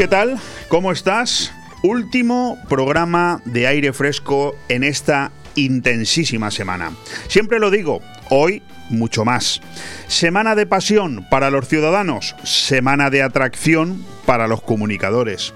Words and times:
¿qué 0.00 0.08
tal? 0.08 0.38
¿Cómo 0.68 0.92
estás? 0.92 1.52
Último 1.82 2.56
programa 2.70 3.42
de 3.44 3.66
aire 3.66 3.92
fresco 3.92 4.56
en 4.70 4.82
esta 4.82 5.30
intensísima 5.56 6.50
semana. 6.50 6.92
Siempre 7.28 7.58
lo 7.58 7.70
digo, 7.70 8.00
hoy 8.30 8.62
mucho 8.88 9.26
más. 9.26 9.60
Semana 10.06 10.54
de 10.54 10.64
pasión 10.64 11.26
para 11.28 11.50
los 11.50 11.68
ciudadanos, 11.68 12.34
semana 12.44 13.10
de 13.10 13.22
atracción 13.22 14.02
para 14.24 14.48
los 14.48 14.62
comunicadores. 14.62 15.52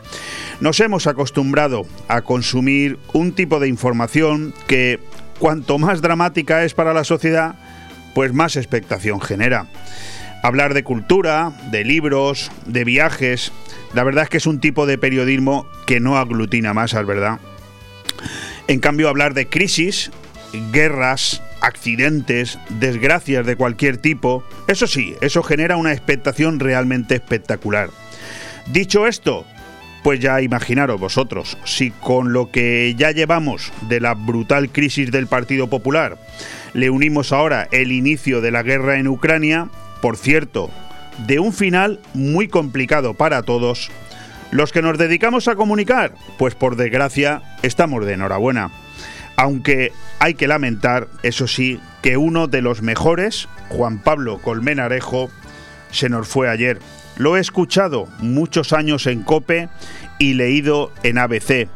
Nos 0.61 0.79
hemos 0.81 1.07
acostumbrado 1.07 1.87
a 2.09 2.21
consumir 2.21 2.99
un 3.15 3.33
tipo 3.33 3.61
de 3.61 3.69
información 3.69 4.53
que 4.67 5.01
cuanto 5.39 5.79
más 5.79 6.03
dramática 6.03 6.65
es 6.65 6.75
para 6.75 6.93
la 6.93 7.05
sociedad, 7.05 7.55
pues 8.15 8.35
más 8.35 8.57
expectación 8.57 9.23
genera. 9.23 9.69
Hablar 10.45 10.75
de 10.75 10.85
cultura, 10.85 11.53
de 11.71 11.85
libros, 11.85 12.53
de 12.67 12.85
viajes, 12.85 13.51
la 13.95 14.05
verdad 14.05 14.25
es 14.25 14.29
que 14.29 14.37
es 14.37 14.47
un 14.47 14.61
tipo 14.61 14.85
de 14.85 14.99
periodismo 14.99 15.67
que 15.87 16.01
no 16.01 16.19
aglutina 16.19 16.75
masas, 16.75 17.07
¿verdad? 17.07 17.41
En 18.69 18.79
cambio, 18.79 19.09
hablar 19.09 19.33
de 19.33 19.49
crisis, 19.49 20.11
guerras, 20.71 21.43
accidentes, 21.63 22.59
desgracias 22.69 23.47
de 23.47 23.57
cualquier 23.57 23.97
tipo, 23.97 24.45
eso 24.69 24.87
sí, 24.87 25.17
eso 25.23 25.43
genera 25.43 25.79
una 25.79 25.95
expectación 25.95 26.61
realmente 26.61 27.15
espectacular. 27.15 27.89
Dicho 28.67 29.07
esto, 29.07 29.47
pues 30.03 30.21
ya 30.21 30.43
imaginaros 30.43 31.01
vosotros, 31.01 31.57
si 31.65 31.91
con 31.91 32.35
lo 32.35 32.51
que 32.51 32.95
ya 32.99 33.13
llevamos 33.13 33.73
de 33.89 33.99
la 33.99 34.13
brutal 34.13 34.69
crisis 34.69 35.11
del 35.11 35.27
Partido 35.27 35.71
Popular 35.71 36.19
le 36.75 36.91
unimos 36.91 37.33
ahora 37.33 37.69
el 37.71 37.93
inicio 37.93 38.41
de 38.41 38.51
la 38.51 38.63
guerra 38.63 38.99
en 38.99 39.09
Ucrania, 39.09 39.69
por 40.05 40.19
cierto, 40.19 40.69
de 41.27 41.39
un 41.39 41.55
final 41.55 41.99
muy 42.13 42.47
complicado 42.47 43.15
para 43.15 43.43
todos, 43.43 43.91
los 44.51 44.71
que 44.71 44.83
nos 44.83 44.99
dedicamos 44.99 45.49
a 45.49 45.57
comunicar, 45.57 46.13
pues 46.37 46.55
por 46.55 46.77
desgracia 46.77 47.41
estamos 47.63 48.05
de 48.05 48.13
enhorabuena. 48.13 48.71
Aunque 49.37 49.93
hay 50.19 50.35
que 50.35 50.47
lamentar, 50.47 51.09
eso 51.23 51.49
sí, 51.49 51.81
que 52.03 52.19
uno 52.19 52.49
de 52.49 52.61
los 52.61 52.83
mejores, 52.83 53.49
Juan 53.71 53.99
Pablo 53.99 54.43
Colmenarejo, 54.43 55.31
se 55.91 56.11
nos 56.11 56.29
fue 56.29 56.51
ayer. 56.51 56.81
Lo 57.17 57.39
he 57.39 57.41
escuchado 57.41 58.07
muchos 58.19 58.75
años 58.75 59.07
en 59.07 59.23
Cope 59.23 59.71
y 60.19 60.35
leído 60.35 60.93
en 61.03 61.17
ABC. 61.17 61.67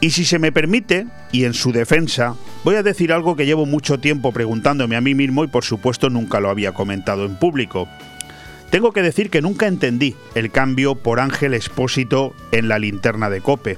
Y 0.00 0.10
si 0.10 0.24
se 0.24 0.38
me 0.38 0.52
permite, 0.52 1.06
y 1.32 1.44
en 1.44 1.54
su 1.54 1.72
defensa, 1.72 2.36
voy 2.62 2.76
a 2.76 2.84
decir 2.84 3.12
algo 3.12 3.34
que 3.34 3.46
llevo 3.46 3.66
mucho 3.66 3.98
tiempo 3.98 4.30
preguntándome 4.32 4.94
a 4.94 5.00
mí 5.00 5.14
mismo 5.14 5.42
y 5.42 5.48
por 5.48 5.64
supuesto 5.64 6.08
nunca 6.08 6.38
lo 6.38 6.50
había 6.50 6.72
comentado 6.72 7.24
en 7.24 7.36
público. 7.36 7.88
Tengo 8.70 8.92
que 8.92 9.02
decir 9.02 9.28
que 9.28 9.42
nunca 9.42 9.66
entendí 9.66 10.14
el 10.34 10.50
cambio 10.50 10.94
por 10.94 11.18
Ángel 11.18 11.54
Expósito 11.54 12.34
en 12.52 12.68
la 12.68 12.78
linterna 12.78 13.28
de 13.28 13.40
Cope. 13.40 13.76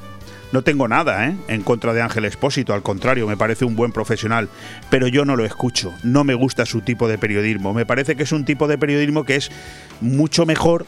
No 0.53 0.62
tengo 0.62 0.89
nada 0.89 1.29
¿eh? 1.29 1.37
en 1.49 1.62
contra 1.62 1.95
de 1.95 2.03
Ángel 2.03 2.25
Expósito, 2.25 2.75
al 2.75 2.83
contrario, 2.83 3.29
me 3.29 3.37
parece 3.37 3.65
un 3.65 3.77
buen 3.77 3.93
profesional, 3.93 4.49
pero 4.91 5.07
yo 5.07 5.25
no 5.25 5.37
lo 5.37 5.45
escucho, 5.45 5.95
no 6.03 6.25
me 6.25 6.34
gusta 6.34 6.67
su 6.67 6.81
tipo 6.81 7.07
de 7.07 7.19
periodismo, 7.19 7.73
me 7.73 7.87
parece 7.87 8.17
que 8.17 8.25
es 8.25 8.33
un 8.33 8.45
tipo 8.45 8.67
de 8.67 8.77
periodismo 8.77 9.25
que 9.25 9.37
es 9.37 9.51
mucho 10.01 10.47
mejor 10.47 10.87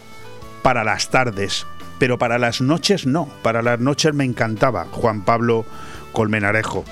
para 0.62 0.82
las 0.82 1.10
tardes, 1.10 1.64
pero 2.02 2.18
para 2.18 2.36
las 2.36 2.60
noches 2.60 3.06
no, 3.06 3.28
para 3.42 3.62
las 3.62 3.78
noches 3.78 4.12
me 4.12 4.24
encantaba 4.24 4.86
Juan 4.90 5.24
Pablo 5.24 5.64
Colmenarejo. 6.10 6.84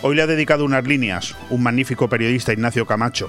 Hoy 0.00 0.16
le 0.16 0.22
ha 0.22 0.26
dedicado 0.26 0.64
unas 0.64 0.86
líneas, 0.86 1.36
un 1.50 1.62
magnífico 1.62 2.08
periodista 2.08 2.54
Ignacio 2.54 2.86
Camacho, 2.86 3.28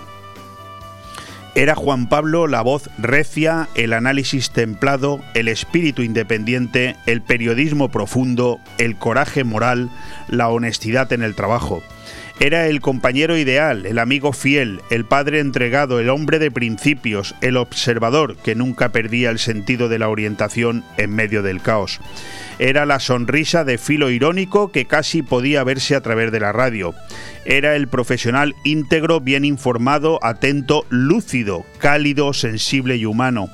era 1.56 1.75
Juan 1.75 2.08
Pablo 2.08 2.47
la 2.47 2.61
voz 2.61 2.89
recia, 2.97 3.67
el 3.75 3.91
análisis 3.91 4.52
templado, 4.52 5.19
el 5.33 5.50
espíritu 5.50 6.03
independiente, 6.03 6.95
el 7.06 7.22
periodismo 7.22 7.91
profundo, 7.91 8.62
el 8.78 8.95
coraje 8.95 9.44
moral, 9.44 9.90
la 10.29 10.47
honestidad 10.47 11.12
en 11.12 11.22
el 11.22 11.35
trabajo. 11.35 11.84
Era 12.40 12.68
el 12.68 12.81
compañero 12.81 13.38
ideal, 13.38 13.85
el 13.85 13.97
amigo 13.97 14.34
fiel, 14.34 14.81
el 14.90 15.06
padre 15.06 15.40
entregado, 15.40 16.01
el 16.01 16.09
hombre 16.09 16.38
de 16.38 16.51
principios, 16.51 17.34
el 17.40 17.56
observador 17.56 18.35
que 18.35 18.56
nunca 18.56 18.90
perdía 18.90 19.29
el 19.29 19.40
sentido 19.40 19.88
de 19.88 20.00
la 20.00 20.09
orientación 20.09 20.84
en 20.97 21.16
medio 21.16 21.44
del 21.44 21.62
caos. 21.62 22.01
Era 22.59 22.85
la 22.85 23.00
sonrisa 23.00 23.63
de 23.63 23.78
filo 23.78 24.09
irónico 24.09 24.69
que 24.69 24.85
casi 24.85 25.22
podía 25.22 25.63
verse 25.63 25.95
a 25.95 26.01
través 26.01 26.31
de 26.34 26.41
la 26.41 26.51
radio. 26.51 26.94
Era 27.45 27.75
el 27.78 27.88
profesional 27.88 28.53
íntegro, 28.66 29.22
bien 29.22 29.45
informado, 29.45 30.19
atento, 30.22 30.85
lúcido, 30.90 31.66
cálido, 31.79 32.34
sensible 32.34 32.97
y 32.97 33.06
humano 33.06 33.50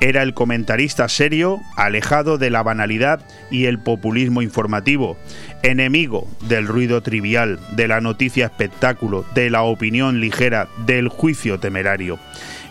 era 0.00 0.22
el 0.22 0.34
comentarista 0.34 1.08
serio, 1.08 1.60
alejado 1.76 2.38
de 2.38 2.50
la 2.50 2.62
banalidad 2.62 3.20
y 3.50 3.66
el 3.66 3.78
populismo 3.78 4.42
informativo, 4.42 5.16
enemigo 5.62 6.28
del 6.42 6.66
ruido 6.66 7.02
trivial, 7.02 7.58
de 7.72 7.88
la 7.88 8.00
noticia 8.00 8.46
espectáculo, 8.46 9.24
de 9.34 9.50
la 9.50 9.62
opinión 9.62 10.20
ligera, 10.20 10.68
del 10.86 11.08
juicio 11.08 11.58
temerario. 11.58 12.18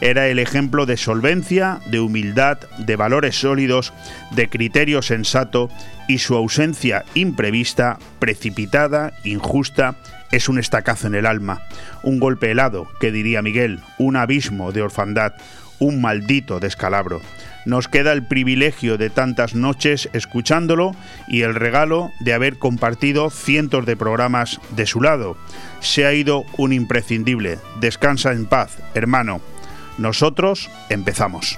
Era 0.02 0.28
el 0.28 0.40
ejemplo 0.40 0.86
de 0.86 0.98
solvencia, 0.98 1.80
de 1.88 2.00
humildad, 2.00 2.60
de 2.78 2.96
valores 2.96 3.40
sólidos, 3.40 3.94
de 4.32 4.50
criterio 4.50 5.02
sensato 5.02 5.70
y 6.08 6.20
su 6.20 6.36
ausencia 6.36 7.06
imprevista, 7.16 7.98
precipitada, 8.20 9.14
injusta, 9.24 9.96
es 10.32 10.50
un 10.50 10.60
estacazo 10.60 11.08
en 11.08 11.16
el 11.16 11.26
alma, 11.26 11.62
un 12.04 12.20
golpe 12.20 12.52
helado, 12.52 12.88
que 13.00 13.12
diría 13.12 13.42
Miguel, 13.42 13.80
un 13.98 14.16
abismo 14.16 14.72
de 14.72 14.82
orfandad, 14.82 15.34
un 15.80 16.02
maldito 16.02 16.60
descalabro. 16.60 17.22
Nos 17.66 17.88
queda 17.88 18.14
el 18.14 18.24
privilegio 18.24 18.98
de 18.98 19.10
tantas 19.10 19.56
noches 19.56 20.10
escuchándolo 20.14 20.96
y 21.28 21.42
el 21.42 21.56
regalo 21.56 22.12
de 22.20 22.34
haber 22.34 22.60
compartido 22.60 23.30
cientos 23.32 23.86
de 23.86 23.98
programas 23.98 24.60
de 24.76 24.86
su 24.86 25.02
lado. 25.02 25.36
Se 25.80 26.06
ha 26.06 26.14
ido 26.14 26.46
un 26.58 26.74
imprescindible. 26.74 27.58
Descansa 27.80 28.34
en 28.34 28.46
paz, 28.46 28.78
hermano. 28.94 29.42
Nosotros 29.98 30.70
empezamos 30.90 31.58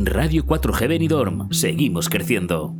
Radio 0.00 0.44
4G 0.46 0.86
Benidorm. 0.86 1.52
Seguimos 1.52 2.08
creciendo. 2.08 2.72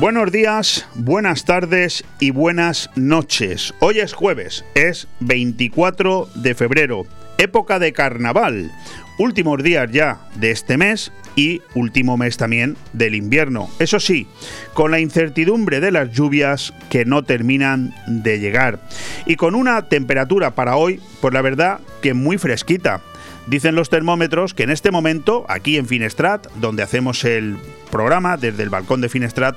Buenos 0.00 0.32
días, 0.32 0.88
buenas 0.96 1.44
tardes 1.44 2.04
y 2.18 2.32
buenas 2.32 2.90
noches. 2.96 3.72
Hoy 3.78 4.00
es 4.00 4.12
jueves, 4.12 4.64
es 4.74 5.06
24 5.20 6.28
de 6.34 6.54
febrero, 6.56 7.06
época 7.38 7.78
de 7.78 7.92
carnaval, 7.92 8.72
últimos 9.18 9.62
días 9.62 9.88
ya 9.92 10.18
de 10.34 10.50
este 10.50 10.76
mes 10.76 11.12
y 11.36 11.62
último 11.76 12.16
mes 12.16 12.36
también 12.36 12.76
del 12.92 13.14
invierno. 13.14 13.68
Eso 13.78 14.00
sí, 14.00 14.26
con 14.74 14.90
la 14.90 14.98
incertidumbre 14.98 15.78
de 15.78 15.92
las 15.92 16.10
lluvias 16.10 16.74
que 16.88 17.04
no 17.04 17.22
terminan 17.22 17.94
de 18.08 18.40
llegar 18.40 18.80
y 19.26 19.36
con 19.36 19.54
una 19.54 19.88
temperatura 19.88 20.56
para 20.56 20.74
hoy, 20.74 20.98
pues 21.20 21.32
la 21.32 21.42
verdad 21.42 21.78
que 22.02 22.14
muy 22.14 22.36
fresquita. 22.36 23.00
Dicen 23.46 23.74
los 23.74 23.90
termómetros 23.90 24.54
que 24.54 24.62
en 24.62 24.70
este 24.70 24.90
momento, 24.90 25.44
aquí 25.48 25.76
en 25.76 25.86
Finestrat, 25.86 26.46
donde 26.56 26.82
hacemos 26.82 27.24
el 27.24 27.56
programa 27.90 28.36
desde 28.36 28.62
el 28.62 28.70
balcón 28.70 29.00
de 29.00 29.08
Finestrat, 29.08 29.56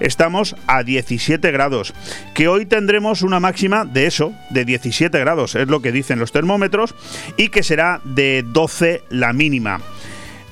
estamos 0.00 0.54
a 0.66 0.82
17 0.82 1.50
grados. 1.50 1.92
Que 2.34 2.48
hoy 2.48 2.66
tendremos 2.66 3.22
una 3.22 3.40
máxima 3.40 3.84
de 3.84 4.06
eso, 4.06 4.32
de 4.50 4.64
17 4.64 5.18
grados, 5.18 5.54
es 5.54 5.68
lo 5.68 5.82
que 5.82 5.92
dicen 5.92 6.18
los 6.18 6.32
termómetros, 6.32 6.94
y 7.36 7.48
que 7.48 7.62
será 7.62 8.00
de 8.04 8.44
12 8.46 9.02
la 9.10 9.32
mínima. 9.32 9.80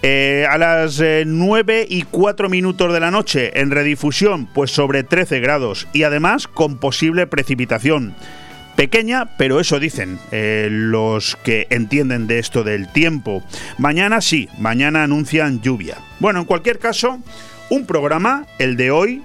Eh, 0.02 0.46
a 0.48 0.56
las 0.56 1.02
9 1.26 1.82
eh, 1.82 1.86
y 1.88 2.02
4 2.02 2.48
minutos 2.48 2.90
de 2.90 3.00
la 3.00 3.10
noche 3.10 3.60
en 3.60 3.70
redifusión, 3.70 4.46
pues 4.46 4.70
sobre 4.70 5.02
13 5.02 5.40
grados 5.40 5.86
y 5.92 6.04
además 6.04 6.48
con 6.48 6.78
posible 6.78 7.26
precipitación 7.26 8.14
pequeña, 8.80 9.36
pero 9.36 9.60
eso 9.60 9.78
dicen 9.78 10.18
eh, 10.32 10.68
los 10.70 11.36
que 11.44 11.66
entienden 11.68 12.26
de 12.26 12.38
esto 12.38 12.64
del 12.64 12.90
tiempo. 12.90 13.42
Mañana 13.76 14.22
sí, 14.22 14.48
mañana 14.56 15.02
anuncian 15.02 15.60
lluvia. 15.60 15.98
Bueno, 16.18 16.38
en 16.40 16.46
cualquier 16.46 16.78
caso, 16.78 17.20
un 17.68 17.84
programa, 17.84 18.46
el 18.58 18.78
de 18.78 18.90
hoy, 18.90 19.22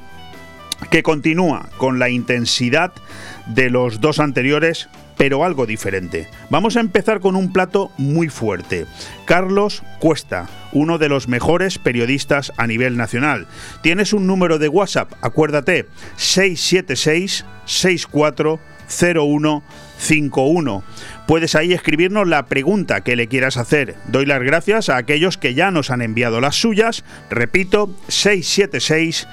que 0.92 1.04
continúa 1.04 1.70
con 1.78 2.00
la 2.00 2.10
intensidad 2.10 2.92
de 3.46 3.70
los 3.70 4.02
dos 4.02 4.20
anteriores, 4.20 4.90
pero 5.16 5.46
algo 5.46 5.66
diferente. 5.66 6.28
Vamos 6.50 6.76
a 6.76 6.82
empezar 6.82 7.22
con 7.22 7.38
un 7.38 7.54
plato 7.54 7.94
muy 7.98 8.28
fuerte. 8.28 8.86
Carlos 9.24 9.84
Cuesta, 10.00 10.50
uno 10.74 10.98
de 10.98 11.08
los 11.08 11.30
mejores 11.30 11.80
periodistas 11.80 12.52
a 12.58 12.68
nivel 12.68 12.98
nacional. 12.98 13.48
Tienes 13.82 14.12
un 14.12 14.28
número 14.28 14.60
de 14.60 14.68
WhatsApp, 14.68 15.14
acuérdate, 15.22 15.88
676 16.18 17.46
640151. 18.88 20.84
Puedes 21.28 21.56
ahí 21.56 21.74
escribirnos 21.74 22.28
la 22.28 22.46
pregunta 22.46 23.02
que 23.02 23.16
le 23.16 23.28
quieras 23.28 23.58
hacer. 23.58 23.96
Doy 24.08 24.26
las 24.26 24.42
gracias 24.42 24.90
a 24.90 24.98
aquellos 24.98 25.38
que 25.38 25.54
ya 25.54 25.72
nos 25.72 25.90
han 25.92 26.02
enviado 26.02 26.42
las 26.42 26.56
suyas. 26.56 27.04
Repito, 27.30 27.96
676 28.08 29.28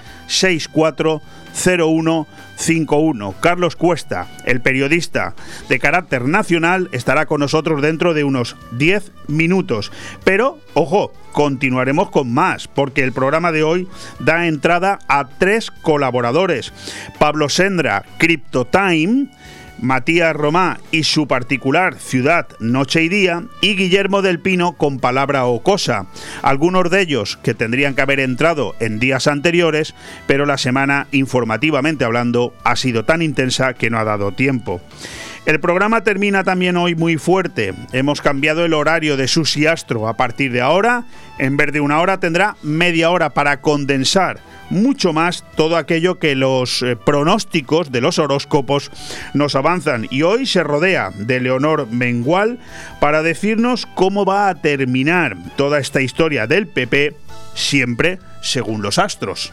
640151. 1.53 3.35
Carlos 3.41 3.77
Cuesta, 3.77 4.27
el 4.45 4.61
periodista 4.61 5.35
de 5.69 5.79
carácter 5.79 6.25
nacional, 6.25 6.89
estará 6.93 7.27
con 7.27 7.41
nosotros 7.41 7.83
dentro 7.83 8.15
de 8.15 8.25
unos 8.25 8.57
10 8.73 9.13
minutos. 9.29 9.93
Pero, 10.25 10.59
ojo, 10.75 11.13
continuaremos 11.33 12.11
con 12.11 12.33
más, 12.33 12.69
porque 12.69 13.03
el 13.03 13.13
programa 13.13 13.53
de 13.53 13.63
hoy 13.63 13.89
da 14.19 14.47
entrada 14.47 14.99
a 15.09 15.29
tres 15.29 15.71
colaboradores. 15.71 16.73
Pablo 17.19 17.49
Sendra, 17.49 18.05
CryptoTime, 18.19 19.29
Matías 19.83 20.35
Romá 20.35 20.79
y 20.93 21.03
su 21.03 21.27
particular 21.27 21.99
Ciudad, 21.99 22.47
Noche 22.61 23.03
y 23.03 23.09
Día, 23.09 23.43
y 23.61 23.75
Guillermo 23.75 24.23
del 24.23 24.41
Pino 24.41 24.75
con 24.75 25.01
Palabra 25.01 25.45
o 25.45 25.63
Cosa, 25.63 26.07
algunos 26.41 26.89
de 26.89 27.01
ellos 27.01 27.37
que 27.43 27.53
tendrían 27.53 27.95
que 27.95 28.03
haber 28.03 28.21
entrado 28.21 28.77
en 28.79 29.01
días 29.01 29.27
anteriores, 29.27 29.95
pero 30.29 30.47
la 30.47 30.57
semana, 30.57 31.09
informativamente 31.11 32.05
hablando, 32.05 32.55
ha 32.63 32.77
sido 32.77 33.05
tan 33.05 33.23
intensa 33.23 33.75
que 33.75 33.91
no 33.91 33.99
ha 33.99 34.05
dado 34.05 34.33
tiempo. 34.33 34.81
El 35.45 35.59
programa 35.59 36.05
termina 36.05 36.45
también 36.45 36.77
hoy 36.77 36.95
muy 36.95 37.17
fuerte. 37.17 37.75
Hemos 37.93 38.23
cambiado 38.23 38.65
el 38.65 38.75
horario 38.75 39.17
de 39.17 39.27
Susi 39.27 39.67
Astro. 39.67 40.07
A 40.07 40.17
partir 40.17 40.53
de 40.53 40.61
ahora, 40.61 41.05
en 41.39 41.57
vez 41.57 41.73
de 41.73 41.81
una 41.81 42.01
hora, 42.01 42.21
tendrá 42.21 42.57
media 42.63 43.11
hora 43.11 43.31
para 43.31 43.61
condensar 43.61 44.39
mucho 44.71 45.13
más 45.13 45.45
todo 45.57 45.77
aquello 45.77 46.21
que 46.21 46.37
los 46.37 46.83
eh, 46.83 46.97
pronósticos 46.97 47.91
de 47.91 48.01
los 48.01 48.21
horóscopos 48.21 48.93
nos 49.35 49.57
avanzan. 49.57 50.07
Y 50.11 50.23
hoy 50.23 50.47
se 50.47 50.63
rodea 50.63 51.11
de 51.11 51.41
Leonor 51.41 51.89
Mengual 51.91 52.61
para 53.01 53.23
decirnos 53.23 53.87
cómo 53.95 54.25
va 54.25 54.49
a 54.49 54.55
terminar 54.55 55.37
toda 55.57 55.81
esta 55.81 56.01
historia 56.01 56.47
del 56.47 56.69
PP, 56.69 57.17
siempre 57.55 58.21
según 58.43 58.81
los 58.81 58.99
astros. 58.99 59.53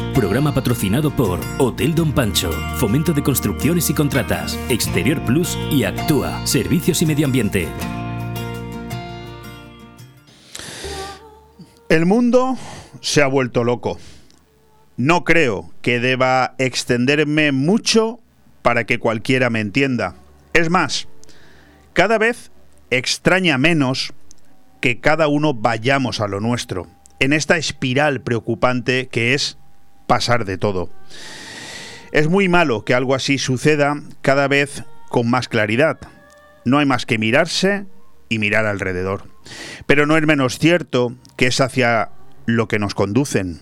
Programa 0.13 0.53
patrocinado 0.53 1.09
por 1.09 1.39
Hotel 1.57 1.95
Don 1.95 2.11
Pancho, 2.11 2.51
Fomento 2.75 3.13
de 3.13 3.23
Construcciones 3.23 3.89
y 3.89 3.93
Contratas, 3.93 4.59
Exterior 4.67 5.23
Plus 5.23 5.57
y 5.71 5.85
Actúa, 5.85 6.45
Servicios 6.45 7.01
y 7.01 7.05
Medio 7.05 7.25
Ambiente. 7.25 7.69
El 11.87 12.05
mundo 12.05 12.57
se 12.99 13.21
ha 13.21 13.27
vuelto 13.27 13.63
loco. 13.63 13.99
No 14.97 15.23
creo 15.23 15.71
que 15.81 16.01
deba 16.01 16.55
extenderme 16.57 17.53
mucho 17.53 18.19
para 18.63 18.83
que 18.83 18.99
cualquiera 18.99 19.49
me 19.49 19.61
entienda. 19.61 20.15
Es 20.51 20.69
más, 20.69 21.07
cada 21.93 22.17
vez 22.17 22.51
extraña 22.89 23.57
menos 23.57 24.13
que 24.81 24.99
cada 24.99 25.29
uno 25.29 25.53
vayamos 25.53 26.19
a 26.19 26.27
lo 26.27 26.41
nuestro, 26.41 26.87
en 27.19 27.31
esta 27.31 27.55
espiral 27.55 28.19
preocupante 28.19 29.07
que 29.07 29.33
es 29.33 29.57
pasar 30.11 30.43
de 30.43 30.57
todo. 30.57 30.89
Es 32.11 32.27
muy 32.27 32.49
malo 32.49 32.83
que 32.83 32.93
algo 32.93 33.15
así 33.15 33.37
suceda 33.37 33.95
cada 34.21 34.49
vez 34.49 34.83
con 35.07 35.29
más 35.29 35.47
claridad. 35.47 35.99
No 36.65 36.79
hay 36.79 36.85
más 36.85 37.05
que 37.05 37.17
mirarse 37.17 37.85
y 38.27 38.37
mirar 38.37 38.65
alrededor. 38.65 39.23
Pero 39.85 40.05
no 40.05 40.17
es 40.17 40.27
menos 40.27 40.59
cierto 40.59 41.15
que 41.37 41.47
es 41.47 41.61
hacia 41.61 42.09
lo 42.45 42.67
que 42.67 42.77
nos 42.77 42.93
conducen. 42.93 43.61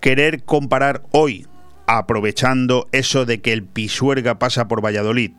Querer 0.00 0.42
comparar 0.42 1.04
hoy, 1.12 1.46
aprovechando 1.86 2.88
eso 2.90 3.24
de 3.24 3.40
que 3.40 3.52
el 3.52 3.62
Pisuerga 3.62 4.40
pasa 4.40 4.66
por 4.66 4.84
Valladolid, 4.84 5.34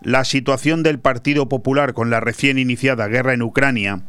la 0.00 0.24
situación 0.24 0.82
del 0.82 0.98
Partido 0.98 1.50
Popular 1.50 1.92
con 1.92 2.08
la 2.08 2.20
recién 2.20 2.56
iniciada 2.56 3.06
guerra 3.08 3.34
en 3.34 3.42
Ucrania, 3.42 4.00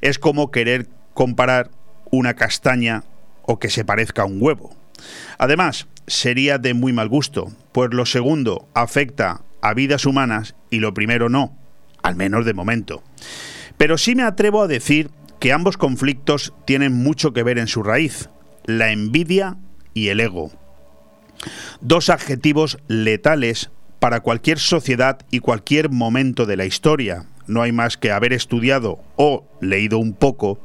es 0.00 0.20
como 0.20 0.52
querer 0.52 0.86
comparar 1.12 1.72
una 2.12 2.34
castaña 2.34 3.02
o 3.42 3.58
que 3.58 3.68
se 3.68 3.84
parezca 3.84 4.22
a 4.22 4.26
un 4.26 4.40
huevo. 4.40 4.76
Además, 5.38 5.86
sería 6.06 6.58
de 6.58 6.74
muy 6.74 6.92
mal 6.92 7.08
gusto, 7.08 7.52
pues 7.72 7.92
lo 7.92 8.06
segundo 8.06 8.68
afecta 8.74 9.42
a 9.60 9.74
vidas 9.74 10.06
humanas 10.06 10.54
y 10.70 10.80
lo 10.80 10.94
primero 10.94 11.28
no, 11.28 11.56
al 12.02 12.16
menos 12.16 12.44
de 12.44 12.54
momento. 12.54 13.02
Pero 13.78 13.98
sí 13.98 14.14
me 14.14 14.22
atrevo 14.22 14.62
a 14.62 14.68
decir 14.68 15.10
que 15.40 15.52
ambos 15.52 15.76
conflictos 15.76 16.52
tienen 16.66 16.92
mucho 16.92 17.32
que 17.32 17.42
ver 17.42 17.58
en 17.58 17.66
su 17.66 17.82
raíz, 17.82 18.28
la 18.64 18.92
envidia 18.92 19.56
y 19.92 20.08
el 20.08 20.20
ego. 20.20 20.52
Dos 21.80 22.08
adjetivos 22.08 22.78
letales 22.88 23.70
para 23.98 24.20
cualquier 24.20 24.58
sociedad 24.58 25.18
y 25.30 25.40
cualquier 25.40 25.90
momento 25.90 26.46
de 26.46 26.56
la 26.56 26.66
historia. 26.66 27.26
No 27.46 27.62
hay 27.62 27.72
más 27.72 27.96
que 27.96 28.10
haber 28.10 28.32
estudiado 28.32 29.00
o 29.16 29.44
leído 29.60 29.98
un 29.98 30.14
poco 30.14 30.58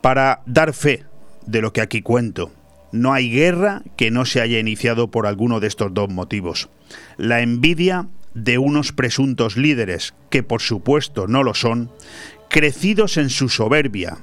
para 0.00 0.42
dar 0.46 0.72
fe 0.72 1.04
de 1.46 1.60
lo 1.60 1.72
que 1.72 1.80
aquí 1.80 2.02
cuento. 2.02 2.52
No 2.92 3.12
hay 3.12 3.30
guerra 3.30 3.82
que 3.96 4.10
no 4.10 4.24
se 4.24 4.40
haya 4.40 4.58
iniciado 4.58 5.10
por 5.10 5.26
alguno 5.26 5.60
de 5.60 5.66
estos 5.66 5.92
dos 5.92 6.08
motivos. 6.08 6.68
La 7.16 7.40
envidia 7.40 8.08
de 8.34 8.58
unos 8.58 8.92
presuntos 8.92 9.56
líderes, 9.56 10.14
que 10.30 10.42
por 10.42 10.62
supuesto 10.62 11.26
no 11.26 11.42
lo 11.42 11.54
son, 11.54 11.90
crecidos 12.48 13.16
en 13.16 13.30
su 13.30 13.48
soberbia, 13.48 14.18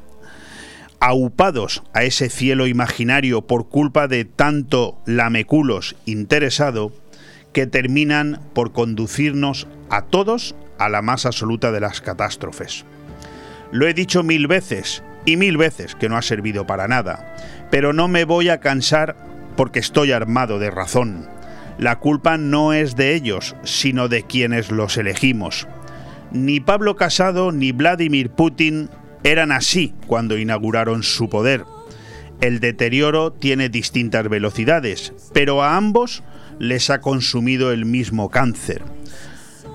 aupados 1.00 1.84
a 1.94 2.04
ese 2.04 2.30
cielo 2.30 2.66
imaginario 2.68 3.42
por 3.44 3.70
culpa 3.70 4.08
de 4.08 4.26
tanto 4.26 4.98
lameculos 5.06 5.96
interesado, 6.06 6.92
que 7.54 7.68
terminan 7.68 8.42
por 8.54 8.74
conducirnos 8.74 9.68
a 9.90 10.02
todos 10.04 10.56
a 10.78 10.90
la 10.90 11.02
más 11.02 11.26
absoluta 11.26 11.72
de 11.72 11.80
las 11.80 12.02
catástrofes. 12.02 12.84
Lo 13.72 13.88
he 13.88 13.94
dicho 13.94 14.24
mil 14.24 14.48
veces 14.48 15.04
y 15.26 15.38
mil 15.38 15.58
veces 15.58 15.96
que 15.96 16.10
no 16.10 16.18
ha 16.18 16.22
servido 16.22 16.66
para 16.68 16.88
nada, 16.88 17.36
pero 17.72 17.94
no 17.94 18.08
me 18.08 18.26
voy 18.26 18.50
a 18.50 18.60
cansar 18.60 19.16
porque 19.56 19.80
estoy 19.80 20.12
armado 20.12 20.60
de 20.60 20.72
razón. 20.72 21.28
La 21.78 22.00
culpa 22.00 22.38
no 22.38 22.74
es 22.74 22.96
de 22.96 23.16
ellos, 23.16 23.56
sino 23.64 24.08
de 24.08 24.24
quienes 24.24 24.72
los 24.72 24.98
elegimos. 24.98 25.68
Ni 26.32 26.60
Pablo 26.60 26.96
Casado 26.96 27.52
ni 27.52 27.72
Vladimir 27.72 28.30
Putin 28.30 28.90
eran 29.24 29.52
así 29.52 29.94
cuando 30.08 30.38
inauguraron 30.38 31.04
su 31.04 31.30
poder. 31.30 31.66
El 32.42 32.60
deterioro 32.60 33.32
tiene 33.32 33.70
distintas 33.70 34.28
velocidades, 34.30 35.14
pero 35.34 35.64
a 35.64 35.78
ambos 35.78 36.24
les 36.60 36.90
ha 36.90 37.02
consumido 37.02 37.72
el 37.72 37.86
mismo 37.86 38.30
cáncer. 38.30 38.82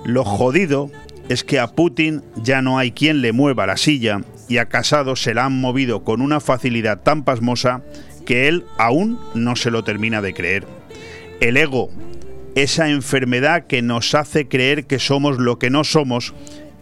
Lo 0.05 0.23
jodido 0.23 0.89
es 1.29 1.43
que 1.43 1.59
a 1.59 1.67
Putin 1.67 2.23
ya 2.35 2.61
no 2.61 2.77
hay 2.77 2.91
quien 2.91 3.21
le 3.21 3.31
mueva 3.31 3.67
la 3.67 3.77
silla 3.77 4.21
y 4.51 4.57
a 4.57 4.65
Casado 4.65 5.15
se 5.15 5.33
la 5.33 5.45
han 5.45 5.61
movido 5.61 6.03
con 6.03 6.21
una 6.21 6.41
facilidad 6.41 6.99
tan 7.03 7.23
pasmosa 7.23 7.83
que 8.25 8.49
él 8.49 8.65
aún 8.77 9.17
no 9.33 9.55
se 9.55 9.71
lo 9.71 9.85
termina 9.85 10.21
de 10.21 10.33
creer. 10.33 10.67
El 11.39 11.55
ego, 11.55 11.89
esa 12.55 12.89
enfermedad 12.89 13.65
que 13.65 13.81
nos 13.81 14.13
hace 14.13 14.49
creer 14.49 14.87
que 14.87 14.99
somos 14.99 15.37
lo 15.37 15.57
que 15.57 15.69
no 15.69 15.85
somos 15.85 16.33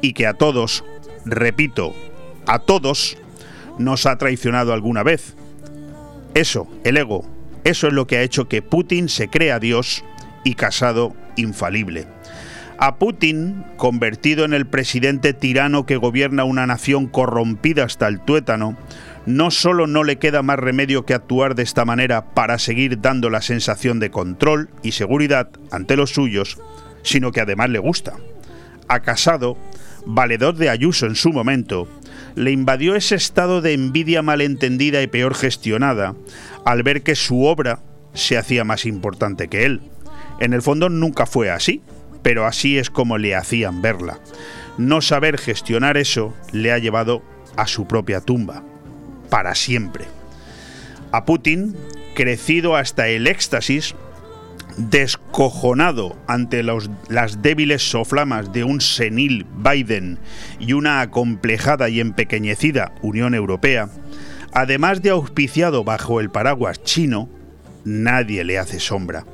y 0.01 0.13
que 0.13 0.25
a 0.25 0.33
todos, 0.33 0.83
repito, 1.25 1.93
a 2.47 2.57
todos, 2.57 3.17
nos 3.77 4.07
ha 4.07 4.17
traicionado 4.17 4.73
alguna 4.73 5.03
vez. 5.03 5.35
Eso, 6.33 6.67
el 6.83 6.97
ego, 6.97 7.23
eso 7.65 7.85
es 7.85 7.93
lo 7.93 8.07
que 8.07 8.17
ha 8.17 8.23
hecho 8.23 8.49
que 8.49 8.63
Putin 8.63 9.09
se 9.09 9.27
crea 9.27 9.59
Dios 9.59 10.03
y 10.43 10.55
Casado 10.55 11.15
infalible. 11.35 12.07
A 12.81 12.95
Putin, 12.95 13.65
convertido 13.75 14.45
en 14.45 14.53
el 14.53 14.65
presidente 14.65 15.33
tirano 15.33 15.85
que 15.85 15.97
gobierna 15.97 16.45
una 16.45 16.65
nación 16.65 17.07
corrompida 17.07 17.83
hasta 17.83 18.07
el 18.07 18.21
tuétano, 18.21 18.77
no 19.25 19.51
solo 19.51 19.85
no 19.85 20.05
le 20.05 20.15
queda 20.15 20.43
más 20.43 20.59
remedio 20.59 21.05
que 21.05 21.13
actuar 21.13 21.55
de 21.55 21.63
esta 21.63 21.83
manera 21.83 22.33
para 22.33 22.57
seguir 22.57 23.01
dando 23.01 23.29
la 23.29 23.41
sensación 23.41 23.99
de 23.99 24.11
control 24.11 24.69
y 24.81 24.93
seguridad 24.93 25.49
ante 25.71 25.97
los 25.97 26.11
suyos, 26.11 26.57
sino 27.03 27.33
que 27.33 27.41
además 27.41 27.69
le 27.69 27.79
gusta. 27.79 28.13
A 28.87 29.01
Casado, 29.01 29.57
valedor 30.05 30.55
de 30.55 30.69
Ayuso 30.69 31.05
en 31.05 31.15
su 31.15 31.33
momento, 31.33 31.89
le 32.35 32.51
invadió 32.51 32.95
ese 32.95 33.15
estado 33.15 33.61
de 33.61 33.73
envidia 33.73 34.21
malentendida 34.21 35.01
y 35.01 35.07
peor 35.07 35.35
gestionada 35.35 36.15
al 36.63 36.83
ver 36.83 37.03
que 37.03 37.15
su 37.15 37.43
obra 37.43 37.81
se 38.13 38.37
hacía 38.37 38.63
más 38.63 38.85
importante 38.85 39.49
que 39.49 39.65
él. 39.65 39.81
En 40.39 40.53
el 40.53 40.61
fondo 40.61 40.87
nunca 40.87 41.25
fue 41.25 41.49
así, 41.49 41.81
pero 42.21 42.45
así 42.45 42.77
es 42.77 42.89
como 42.89 43.17
le 43.17 43.35
hacían 43.35 43.81
verla. 43.81 44.19
No 44.77 45.01
saber 45.01 45.37
gestionar 45.37 45.97
eso 45.97 46.33
le 46.51 46.71
ha 46.71 46.77
llevado 46.77 47.23
a 47.55 47.67
su 47.67 47.87
propia 47.87 48.21
tumba, 48.21 48.63
para 49.29 49.55
siempre. 49.55 50.05
A 51.11 51.25
Putin, 51.25 51.75
crecido 52.15 52.75
hasta 52.75 53.07
el 53.07 53.27
éxtasis, 53.27 53.95
descojonado 54.77 56.15
ante 56.27 56.63
las 56.63 57.41
débiles 57.41 57.89
soflamas 57.89 58.53
de 58.53 58.63
un 58.63 58.79
senil 58.79 59.45
Biden 59.57 60.19
y 60.59 60.73
una 60.73 61.01
acomplejada 61.01 61.89
y 61.89 61.99
empequeñecida 61.99 62.93
Unión 63.01 63.33
Europea, 63.33 63.89
además 64.53 65.01
de 65.01 65.09
auspiciado 65.09 65.83
bajo 65.83 66.21
el 66.21 66.29
paraguas 66.29 66.81
chino, 66.83 67.29
nadie 67.83 68.43
le 68.43 68.57
hace 68.57 68.79
sombra. 68.79 69.25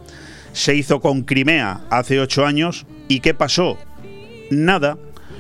Se 0.56 0.74
hizo 0.74 1.02
con 1.02 1.24
Crimea 1.24 1.82
hace 1.90 2.22
ocho 2.22 2.46
años 2.46 2.86
y 3.10 3.20
¿qué 3.20 3.34
pasó? 3.34 3.78
Nada, 4.50 4.98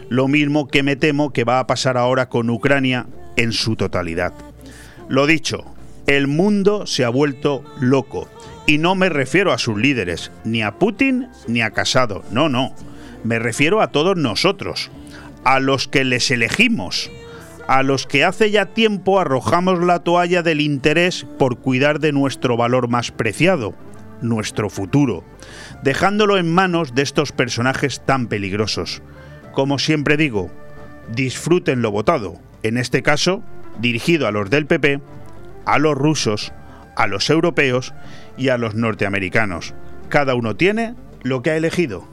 lo 0.09 0.27
mismo 0.27 0.67
que 0.67 0.83
me 0.83 0.97
temo 0.97 1.31
que 1.31 1.45
va 1.45 1.59
a 1.59 1.67
pasar 1.67 1.95
ahora 1.95 2.27
con 2.27 2.49
Ucrania 2.49 3.07
en 3.37 3.53
su 3.53 3.77
totalidad. 3.77 4.33
Lo 5.07 5.25
dicho, 5.25 5.63
el 6.05 6.27
mundo 6.27 6.85
se 6.85 7.05
ha 7.05 7.09
vuelto 7.09 7.63
loco. 7.79 8.27
Y 8.67 8.77
no 8.77 8.95
me 8.95 9.07
refiero 9.07 9.53
a 9.53 9.57
sus 9.57 9.77
líderes, 9.77 10.33
ni 10.43 10.61
a 10.61 10.79
Putin 10.79 11.29
ni 11.47 11.61
a 11.61 11.71
Casado, 11.71 12.25
no, 12.31 12.49
no, 12.49 12.75
me 13.23 13.39
refiero 13.39 13.79
a 13.79 13.91
todos 13.91 14.17
nosotros, 14.17 14.91
a 15.45 15.61
los 15.61 15.87
que 15.87 16.03
les 16.03 16.29
elegimos, 16.29 17.09
a 17.69 17.83
los 17.83 18.05
que 18.05 18.25
hace 18.25 18.51
ya 18.51 18.65
tiempo 18.65 19.21
arrojamos 19.21 19.81
la 19.81 19.99
toalla 19.99 20.43
del 20.43 20.59
interés 20.59 21.25
por 21.39 21.57
cuidar 21.57 22.01
de 22.01 22.11
nuestro 22.11 22.57
valor 22.57 22.89
más 22.89 23.11
preciado, 23.11 23.75
nuestro 24.21 24.69
futuro, 24.69 25.23
dejándolo 25.83 26.37
en 26.37 26.53
manos 26.53 26.95
de 26.95 27.01
estos 27.01 27.31
personajes 27.31 28.01
tan 28.05 28.27
peligrosos. 28.27 29.01
Como 29.53 29.79
siempre 29.79 30.17
digo, 30.17 30.51
disfruten 31.13 31.81
lo 31.81 31.91
votado, 31.91 32.39
en 32.63 32.77
este 32.77 33.03
caso 33.03 33.43
dirigido 33.79 34.27
a 34.27 34.31
los 34.31 34.49
del 34.49 34.65
PP, 34.65 35.01
a 35.65 35.79
los 35.79 35.95
rusos, 35.95 36.53
a 36.95 37.07
los 37.07 37.29
europeos 37.29 37.93
y 38.37 38.49
a 38.49 38.57
los 38.57 38.75
norteamericanos. 38.75 39.73
Cada 40.09 40.35
uno 40.35 40.55
tiene 40.55 40.95
lo 41.23 41.41
que 41.41 41.51
ha 41.51 41.57
elegido. 41.57 42.07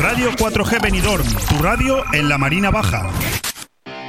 Radio 0.00 0.32
4G 0.32 0.82
Benidorm, 0.82 1.26
tu 1.48 1.62
radio 1.62 2.02
en 2.12 2.28
la 2.28 2.36
Marina 2.36 2.70
Baja. 2.70 3.41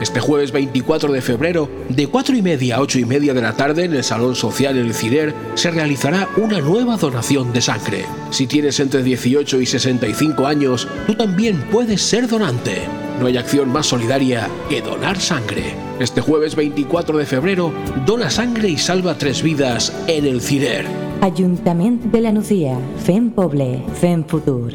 Este 0.00 0.20
jueves 0.20 0.52
24 0.52 1.10
de 1.10 1.22
febrero, 1.22 1.70
de 1.88 2.06
4 2.06 2.36
y 2.36 2.42
media 2.42 2.76
a 2.76 2.80
8 2.82 2.98
y 2.98 3.04
media 3.06 3.32
de 3.32 3.40
la 3.40 3.56
tarde, 3.56 3.84
en 3.84 3.94
el 3.94 4.04
Salón 4.04 4.34
Social 4.34 4.76
El 4.76 4.92
Cider, 4.92 5.34
se 5.54 5.70
realizará 5.70 6.28
una 6.36 6.60
nueva 6.60 6.98
donación 6.98 7.50
de 7.54 7.62
sangre. 7.62 8.04
Si 8.30 8.46
tienes 8.46 8.78
entre 8.78 9.02
18 9.02 9.58
y 9.58 9.64
65 9.64 10.46
años, 10.46 10.86
tú 11.06 11.14
también 11.14 11.64
puedes 11.72 12.02
ser 12.02 12.28
donante. 12.28 12.82
No 13.18 13.26
hay 13.26 13.38
acción 13.38 13.70
más 13.70 13.86
solidaria 13.86 14.50
que 14.68 14.82
donar 14.82 15.18
sangre. 15.18 15.74
Este 15.98 16.20
jueves 16.20 16.54
24 16.56 17.16
de 17.16 17.24
febrero, 17.24 17.72
dona 18.04 18.28
sangre 18.28 18.68
y 18.68 18.76
salva 18.76 19.16
tres 19.16 19.42
vidas 19.42 19.96
en 20.06 20.26
El 20.26 20.42
Cider. 20.42 20.84
Ayuntamiento 21.22 22.08
de 22.08 22.20
la 22.20 22.32
Nucía, 22.32 22.78
FEM 23.02 23.30
Poble, 23.30 23.82
FEM 23.98 24.26
Futur. 24.26 24.74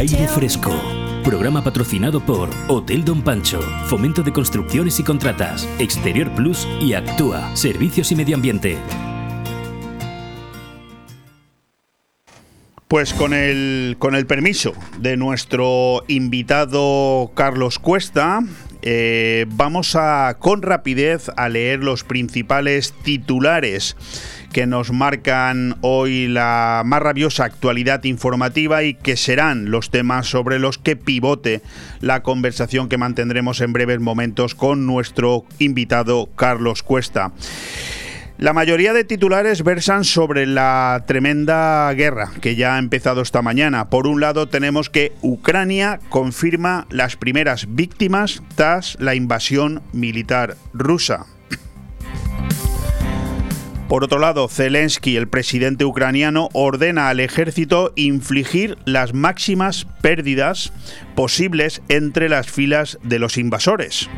Aire 0.00 0.26
fresco. 0.28 0.72
Programa 1.22 1.62
patrocinado 1.62 2.24
por 2.24 2.48
Hotel 2.68 3.04
Don 3.04 3.20
Pancho, 3.20 3.60
Fomento 3.84 4.22
de 4.22 4.32
Construcciones 4.32 4.98
y 4.98 5.02
Contratas, 5.02 5.68
Exterior 5.78 6.34
Plus 6.34 6.66
y 6.80 6.94
Actúa, 6.94 7.54
Servicios 7.54 8.10
y 8.10 8.16
Medio 8.16 8.34
Ambiente. 8.34 8.78
Pues 12.88 13.12
con 13.12 13.34
el, 13.34 13.96
con 13.98 14.14
el 14.14 14.24
permiso 14.24 14.72
de 14.98 15.18
nuestro 15.18 16.02
invitado 16.08 17.32
Carlos 17.34 17.78
Cuesta, 17.78 18.40
eh, 18.80 19.44
vamos 19.50 19.96
a 19.96 20.38
con 20.38 20.62
rapidez 20.62 21.30
a 21.36 21.50
leer 21.50 21.84
los 21.84 22.04
principales 22.04 22.94
titulares 23.02 23.98
que 24.52 24.66
nos 24.66 24.92
marcan 24.92 25.76
hoy 25.80 26.28
la 26.28 26.82
más 26.84 27.00
rabiosa 27.00 27.44
actualidad 27.44 28.04
informativa 28.04 28.82
y 28.82 28.94
que 28.94 29.16
serán 29.16 29.70
los 29.70 29.90
temas 29.90 30.26
sobre 30.26 30.58
los 30.58 30.78
que 30.78 30.96
pivote 30.96 31.62
la 32.00 32.22
conversación 32.22 32.88
que 32.88 32.98
mantendremos 32.98 33.60
en 33.60 33.72
breves 33.72 34.00
momentos 34.00 34.54
con 34.54 34.86
nuestro 34.86 35.44
invitado 35.58 36.28
Carlos 36.36 36.82
Cuesta. 36.82 37.32
La 38.40 38.54
mayoría 38.54 38.94
de 38.94 39.04
titulares 39.04 39.62
versan 39.62 40.02
sobre 40.04 40.46
la 40.46 41.04
tremenda 41.06 41.92
guerra 41.92 42.30
que 42.40 42.56
ya 42.56 42.76
ha 42.76 42.78
empezado 42.78 43.20
esta 43.20 43.42
mañana. 43.42 43.90
Por 43.90 44.06
un 44.06 44.22
lado 44.22 44.48
tenemos 44.48 44.88
que 44.88 45.12
Ucrania 45.20 46.00
confirma 46.08 46.86
las 46.88 47.16
primeras 47.16 47.74
víctimas 47.74 48.42
tras 48.54 48.96
la 48.98 49.14
invasión 49.14 49.82
militar 49.92 50.56
rusa. 50.72 51.26
Por 53.90 54.04
otro 54.04 54.20
lado, 54.20 54.46
Zelensky, 54.46 55.16
el 55.16 55.26
presidente 55.26 55.84
ucraniano, 55.84 56.48
ordena 56.52 57.08
al 57.08 57.18
ejército 57.18 57.92
infligir 57.96 58.78
las 58.84 59.14
máximas 59.14 59.84
pérdidas 60.00 60.72
posibles 61.16 61.82
entre 61.88 62.28
las 62.28 62.48
filas 62.48 63.00
de 63.02 63.18
los 63.18 63.36
invasores. 63.36 64.08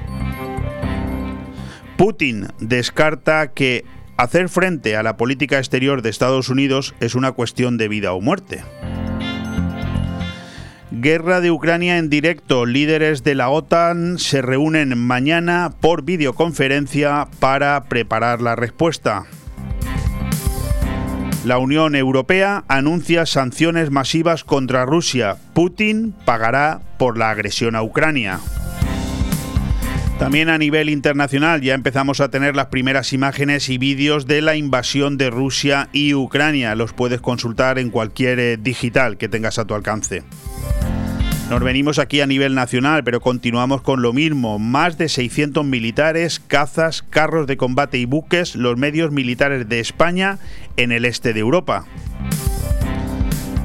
Putin 1.96 2.48
descarta 2.60 3.52
que 3.52 3.86
hacer 4.18 4.50
frente 4.50 4.94
a 4.94 5.02
la 5.02 5.16
política 5.16 5.56
exterior 5.56 6.02
de 6.02 6.10
Estados 6.10 6.50
Unidos 6.50 6.94
es 7.00 7.14
una 7.14 7.32
cuestión 7.32 7.78
de 7.78 7.88
vida 7.88 8.12
o 8.12 8.20
muerte. 8.20 8.62
Guerra 10.90 11.40
de 11.40 11.50
Ucrania 11.50 11.96
en 11.96 12.10
directo. 12.10 12.66
Líderes 12.66 13.24
de 13.24 13.34
la 13.34 13.48
OTAN 13.48 14.18
se 14.18 14.42
reúnen 14.42 14.98
mañana 14.98 15.72
por 15.80 16.04
videoconferencia 16.04 17.28
para 17.40 17.84
preparar 17.84 18.42
la 18.42 18.54
respuesta. 18.54 19.24
La 21.44 21.58
Unión 21.58 21.96
Europea 21.96 22.62
anuncia 22.68 23.26
sanciones 23.26 23.90
masivas 23.90 24.44
contra 24.44 24.86
Rusia. 24.86 25.38
Putin 25.54 26.14
pagará 26.24 26.80
por 26.98 27.18
la 27.18 27.30
agresión 27.30 27.74
a 27.74 27.82
Ucrania. 27.82 28.38
También 30.20 30.48
a 30.50 30.58
nivel 30.58 30.88
internacional 30.88 31.60
ya 31.60 31.74
empezamos 31.74 32.20
a 32.20 32.28
tener 32.28 32.54
las 32.54 32.66
primeras 32.66 33.12
imágenes 33.12 33.68
y 33.70 33.78
vídeos 33.78 34.28
de 34.28 34.40
la 34.40 34.54
invasión 34.54 35.18
de 35.18 35.30
Rusia 35.30 35.88
y 35.92 36.14
Ucrania. 36.14 36.76
Los 36.76 36.92
puedes 36.92 37.20
consultar 37.20 37.80
en 37.80 37.90
cualquier 37.90 38.38
eh, 38.38 38.56
digital 38.56 39.16
que 39.16 39.28
tengas 39.28 39.58
a 39.58 39.64
tu 39.64 39.74
alcance. 39.74 40.22
Nos 41.50 41.62
venimos 41.62 41.98
aquí 41.98 42.20
a 42.20 42.26
nivel 42.26 42.54
nacional, 42.54 43.04
pero 43.04 43.20
continuamos 43.20 43.82
con 43.82 44.00
lo 44.00 44.12
mismo. 44.12 44.58
Más 44.58 44.96
de 44.96 45.08
600 45.08 45.64
militares, 45.64 46.40
cazas, 46.40 47.02
carros 47.02 47.46
de 47.46 47.56
combate 47.56 47.98
y 47.98 48.06
buques, 48.06 48.56
los 48.56 48.76
medios 48.76 49.12
militares 49.12 49.68
de 49.68 49.80
España 49.80 50.38
en 50.76 50.92
el 50.92 51.04
este 51.04 51.32
de 51.32 51.40
Europa. 51.40 51.84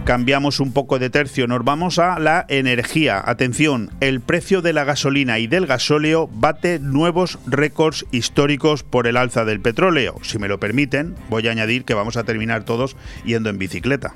Cambiamos 0.08 0.62
un 0.62 0.72
poco 0.72 1.00
de 1.00 1.10
tercio, 1.10 1.48
nos 1.48 1.66
vamos 1.66 2.00
a 2.00 2.18
la 2.18 2.46
energía. 2.48 3.22
Atención, 3.26 3.92
el 4.00 4.22
precio 4.22 4.62
de 4.62 4.72
la 4.72 4.86
gasolina 4.86 5.38
y 5.38 5.48
del 5.48 5.66
gasóleo 5.66 6.30
bate 6.32 6.80
nuevos 6.80 7.40
récords 7.46 8.06
históricos 8.12 8.84
por 8.84 9.08
el 9.08 9.18
alza 9.18 9.44
del 9.44 9.60
petróleo. 9.60 10.16
Si 10.22 10.40
me 10.40 10.48
lo 10.48 10.62
permiten, 10.62 11.16
voy 11.30 11.50
a 11.50 11.52
añadir 11.52 11.84
que 11.84 11.94
vamos 11.94 12.16
a 12.16 12.24
terminar 12.24 12.64
todos 12.64 12.96
yendo 13.26 13.50
en 13.50 13.58
bicicleta. 13.58 14.14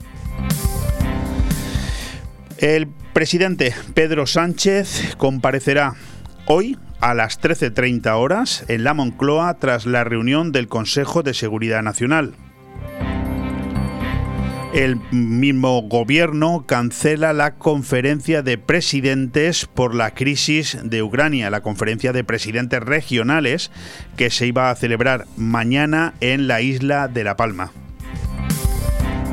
El 2.61 2.87
presidente 3.13 3.73
Pedro 3.95 4.27
Sánchez 4.27 5.15
comparecerá 5.17 5.95
hoy 6.45 6.77
a 6.99 7.15
las 7.15 7.41
13.30 7.41 8.11
horas 8.11 8.65
en 8.67 8.83
la 8.83 8.93
Moncloa 8.93 9.55
tras 9.55 9.87
la 9.87 10.03
reunión 10.03 10.51
del 10.51 10.67
Consejo 10.67 11.23
de 11.23 11.33
Seguridad 11.33 11.81
Nacional. 11.81 12.35
El 14.75 14.97
mismo 15.11 15.81
gobierno 15.81 16.65
cancela 16.67 17.33
la 17.33 17.55
conferencia 17.55 18.43
de 18.43 18.59
presidentes 18.59 19.65
por 19.65 19.95
la 19.95 20.11
crisis 20.11 20.77
de 20.83 21.01
Ucrania, 21.01 21.49
la 21.49 21.61
conferencia 21.61 22.13
de 22.13 22.23
presidentes 22.23 22.79
regionales 22.79 23.71
que 24.17 24.29
se 24.29 24.45
iba 24.45 24.69
a 24.69 24.75
celebrar 24.75 25.25
mañana 25.35 26.13
en 26.21 26.47
la 26.47 26.61
isla 26.61 27.07
de 27.07 27.23
La 27.23 27.35
Palma. 27.35 27.71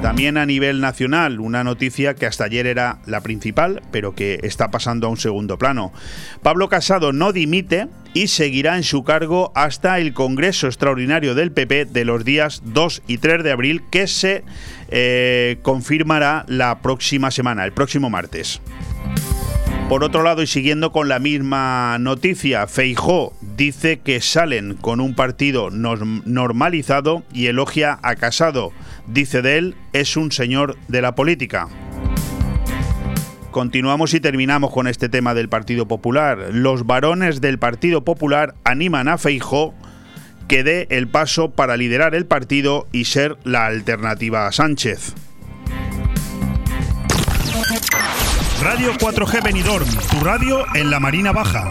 También 0.03 0.37
a 0.37 0.47
nivel 0.47 0.81
nacional, 0.81 1.41
una 1.41 1.65
noticia 1.65 2.15
que 2.15 2.27
hasta 2.27 2.45
ayer 2.45 2.67
era 2.67 2.99
la 3.07 3.21
principal, 3.21 3.83
pero 3.91 4.15
que 4.15 4.39
está 4.45 4.71
pasando 4.71 5.09
a 5.09 5.11
un 5.11 5.17
segundo 5.17 5.59
plano. 5.59 5.93
Pablo 6.41 6.69
Casado 6.69 7.13
no 7.13 7.33
dimite 7.33 7.89
y 8.15 8.29
seguirá 8.29 8.77
en 8.77 8.85
su 8.85 9.03
cargo 9.03 9.51
hasta 9.57 9.99
el 9.99 10.15
Congreso 10.15 10.69
Extraordinario 10.69 11.35
del 11.35 11.51
PP 11.51 11.87
de 11.87 12.05
los 12.05 12.25
días 12.25 12.63
2 12.65 13.03
y 13.09 13.19
3 13.19 13.43
de 13.43 13.51
abril, 13.51 13.83
que 13.91 14.07
se 14.07 14.45
eh, 14.89 15.59
confirmará 15.63 16.45
la 16.47 16.81
próxima 16.81 17.33
semana, 17.33 17.65
el 17.65 17.73
próximo 17.73 18.09
martes. 18.09 18.61
Por 19.89 20.05
otro 20.05 20.23
lado, 20.23 20.43
y 20.43 20.47
siguiendo 20.47 20.93
con 20.93 21.09
la 21.09 21.19
misma 21.19 21.97
noticia, 21.99 22.67
Feijó 22.67 23.33
dice 23.57 24.01
que 24.01 24.21
salen 24.21 24.75
con 24.75 25.01
un 25.01 25.15
partido 25.15 25.71
normalizado 25.71 27.23
y 27.33 27.47
elogia 27.47 27.99
a 28.03 28.15
Casado. 28.15 28.73
Dice 29.09 29.40
de 29.40 29.57
él, 29.57 29.75
es 29.94 30.16
un 30.16 30.31
señor 30.33 30.77
de 30.88 31.01
la 31.01 31.14
política. 31.14 31.68
Continuamos 33.51 34.12
y 34.12 34.21
terminamos 34.21 34.71
con 34.71 34.87
este 34.87 35.09
tema 35.09 35.33
del 35.33 35.49
Partido 35.49 35.88
Popular. 35.88 36.51
Los 36.53 36.87
varones 36.87 37.40
del 37.40 37.59
Partido 37.59 38.05
Popular 38.05 38.55
animan 38.64 39.09
a 39.09 39.16
Feijó 39.16 39.75
que 40.47 40.62
dé 40.62 40.87
el 40.90 41.09
paso 41.09 41.51
para 41.51 41.77
liderar 41.77 42.14
el 42.14 42.27
partido 42.27 42.87
y 42.92 43.07
ser 43.07 43.37
la 43.44 43.66
alternativa 43.66 44.47
a 44.47 44.53
Sánchez. 44.53 45.14
Radio 48.62 48.92
4G 48.94 49.42
Benidorm, 49.42 49.88
tu 50.11 50.21
radio 50.25 50.64
en 50.75 50.90
la 50.90 51.01
Marina 51.01 51.33
Baja. 51.33 51.71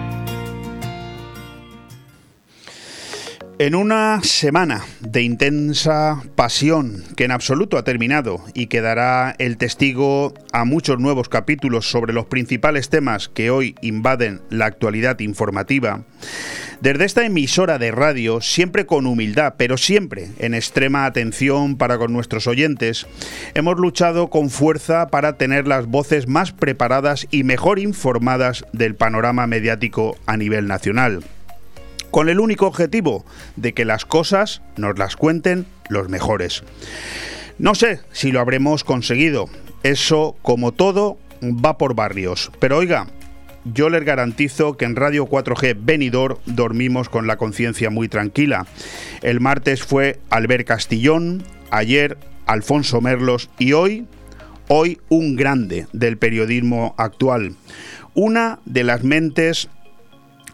En 3.61 3.75
una 3.75 4.23
semana 4.23 4.81
de 5.01 5.21
intensa 5.21 6.23
pasión 6.35 7.03
que 7.15 7.25
en 7.25 7.31
absoluto 7.31 7.77
ha 7.77 7.83
terminado 7.83 8.43
y 8.55 8.65
que 8.65 8.81
dará 8.81 9.35
el 9.37 9.57
testigo 9.57 10.33
a 10.51 10.65
muchos 10.65 10.97
nuevos 10.97 11.29
capítulos 11.29 11.87
sobre 11.87 12.11
los 12.11 12.25
principales 12.25 12.89
temas 12.89 13.29
que 13.29 13.51
hoy 13.51 13.75
invaden 13.83 14.41
la 14.49 14.65
actualidad 14.65 15.19
informativa, 15.19 16.01
desde 16.81 17.05
esta 17.05 17.23
emisora 17.23 17.77
de 17.77 17.91
radio, 17.91 18.41
siempre 18.41 18.87
con 18.87 19.05
humildad, 19.05 19.53
pero 19.57 19.77
siempre 19.77 20.29
en 20.39 20.55
extrema 20.55 21.05
atención 21.05 21.77
para 21.77 21.99
con 21.99 22.11
nuestros 22.11 22.47
oyentes, 22.47 23.05
hemos 23.53 23.77
luchado 23.77 24.31
con 24.31 24.49
fuerza 24.49 25.09
para 25.09 25.37
tener 25.37 25.67
las 25.67 25.85
voces 25.85 26.27
más 26.27 26.51
preparadas 26.51 27.27
y 27.29 27.43
mejor 27.43 27.77
informadas 27.77 28.65
del 28.73 28.95
panorama 28.95 29.45
mediático 29.45 30.17
a 30.25 30.35
nivel 30.35 30.65
nacional 30.65 31.21
con 32.11 32.29
el 32.29 32.39
único 32.39 32.67
objetivo 32.67 33.25
de 33.55 33.73
que 33.73 33.85
las 33.85 34.05
cosas 34.05 34.61
nos 34.77 34.99
las 34.99 35.15
cuenten 35.15 35.65
los 35.89 36.09
mejores. 36.09 36.63
No 37.57 37.75
sé 37.75 37.99
si 38.11 38.31
lo 38.31 38.39
habremos 38.39 38.83
conseguido. 38.83 39.47
Eso, 39.83 40.35
como 40.41 40.71
todo, 40.71 41.17
va 41.41 41.77
por 41.77 41.95
barrios. 41.95 42.51
Pero 42.59 42.77
oiga, 42.77 43.07
yo 43.65 43.89
les 43.89 44.03
garantizo 44.03 44.77
que 44.77 44.85
en 44.85 44.95
Radio 44.95 45.27
4G 45.27 45.77
Benidor 45.79 46.39
dormimos 46.45 47.09
con 47.09 47.27
la 47.27 47.37
conciencia 47.37 47.89
muy 47.89 48.07
tranquila. 48.07 48.65
El 49.21 49.39
martes 49.39 49.83
fue 49.83 50.19
Albert 50.29 50.67
Castillón, 50.67 51.43
ayer 51.69 52.17
Alfonso 52.47 53.01
Merlos 53.01 53.49
y 53.59 53.73
hoy, 53.73 54.07
hoy 54.67 54.99
un 55.09 55.35
grande 55.35 55.87
del 55.93 56.17
periodismo 56.17 56.95
actual. 56.97 57.55
Una 58.13 58.59
de 58.65 58.83
las 58.83 59.03
mentes 59.03 59.69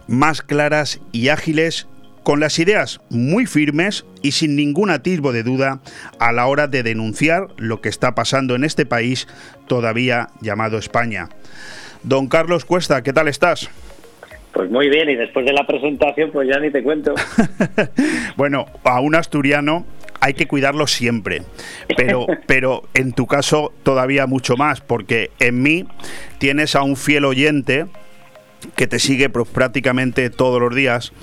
más 0.08 0.42
claras 0.42 1.02
y 1.12 1.30
ágiles, 1.30 1.88
con 2.24 2.42
las 2.42 2.60
ideas 2.60 3.00
muy 3.10 3.46
firmes 3.46 4.06
y 4.22 4.34
sin 4.34 4.58
ningún 4.58 4.90
atisbo 4.90 5.32
de 5.32 5.44
duda 5.44 5.80
a 6.20 6.34
la 6.34 6.48
hora 6.48 6.68
de 6.68 6.84
denunciar 6.84 7.48
lo 7.56 7.80
que 7.80 7.88
está 7.88 8.16
pasando 8.16 8.56
en 8.56 8.66
este 8.66 8.86
país 8.86 9.30
todavía 9.68 10.28
llamado 10.42 10.78
España. 10.78 11.30
Don 12.04 12.28
Carlos 12.28 12.66
Cuesta, 12.66 13.02
¿qué 13.02 13.14
tal 13.14 13.30
estás? 13.30 13.70
Pues 14.52 14.70
muy 14.70 14.90
bien, 14.90 15.10
y 15.10 15.16
después 15.16 15.46
de 15.46 15.54
la 15.54 15.66
presentación, 15.66 16.32
pues 16.32 16.50
ya 16.50 16.60
ni 16.60 16.72
te 16.72 16.84
cuento. 16.84 17.14
bueno, 18.36 18.66
a 18.84 19.00
un 19.00 19.16
asturiano 19.16 19.86
hay 20.20 20.34
que 20.34 20.48
cuidarlo 20.48 20.88
siempre, 20.88 21.44
pero, 21.96 22.26
pero 22.48 22.84
en 22.94 23.14
tu 23.14 23.28
caso 23.28 23.72
todavía 23.84 24.26
mucho 24.28 24.58
más, 24.58 24.82
porque 24.82 25.32
en 25.40 25.62
mí 25.62 25.86
tienes 26.40 26.76
a 26.76 26.84
un 26.84 26.98
fiel 26.98 27.24
oyente 27.26 27.86
que 28.76 28.88
te 28.88 29.00
sigue 29.00 29.30
pues, 29.30 29.48
prácticamente 29.48 30.30
todos 30.30 30.62
los 30.62 30.76
días 30.76 31.14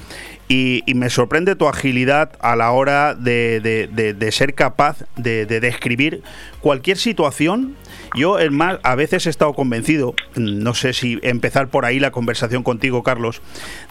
y, 0.48 0.82
me 0.94 1.10
sorprende 1.10 1.56
tu 1.56 1.68
agilidad 1.68 2.32
a 2.40 2.54
la 2.56 2.70
hora 2.70 3.14
de, 3.14 4.28
ser 4.30 4.54
capaz 4.54 5.04
de, 5.16 5.46
describir 5.46 6.22
cualquier 6.60 6.98
situación. 6.98 7.76
Yo, 8.14 8.38
el 8.38 8.50
más, 8.50 8.78
a 8.82 8.94
veces 8.94 9.26
he 9.26 9.30
estado 9.30 9.52
convencido, 9.54 10.14
no 10.36 10.74
sé 10.74 10.92
si 10.92 11.18
empezar 11.22 11.68
por 11.68 11.84
ahí 11.84 11.98
la 11.98 12.10
conversación 12.10 12.62
contigo, 12.62 13.02
Carlos, 13.02 13.42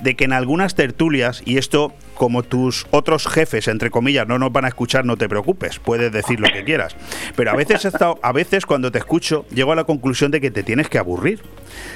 de 0.01 0.15
que 0.15 0.23
en 0.23 0.33
algunas 0.33 0.75
tertulias, 0.75 1.41
y 1.45 1.57
esto 1.57 1.93
como 2.13 2.43
tus 2.43 2.86
otros 2.91 3.27
jefes, 3.27 3.67
entre 3.67 3.89
comillas, 3.89 4.27
no 4.27 4.39
nos 4.39 4.51
van 4.51 4.65
a 4.65 4.69
escuchar, 4.69 5.03
no 5.05 5.17
te 5.17 5.27
preocupes, 5.27 5.79
puedes 5.79 6.12
decir 6.12 6.39
lo 6.39 6.47
que 6.49 6.63
quieras. 6.63 6.95
Pero 7.36 7.51
a 7.51 7.55
veces 7.55 7.86
he 7.86 7.89
estado, 7.89 8.19
a 8.21 8.31
veces 8.31 8.65
cuando 8.65 8.91
te 8.91 8.99
escucho, 8.99 9.45
llego 9.49 9.71
a 9.73 9.75
la 9.75 9.83
conclusión 9.83 10.31
de 10.31 10.39
que 10.39 10.51
te 10.51 10.63
tienes 10.63 10.89
que 10.89 10.97
aburrir. 10.97 11.41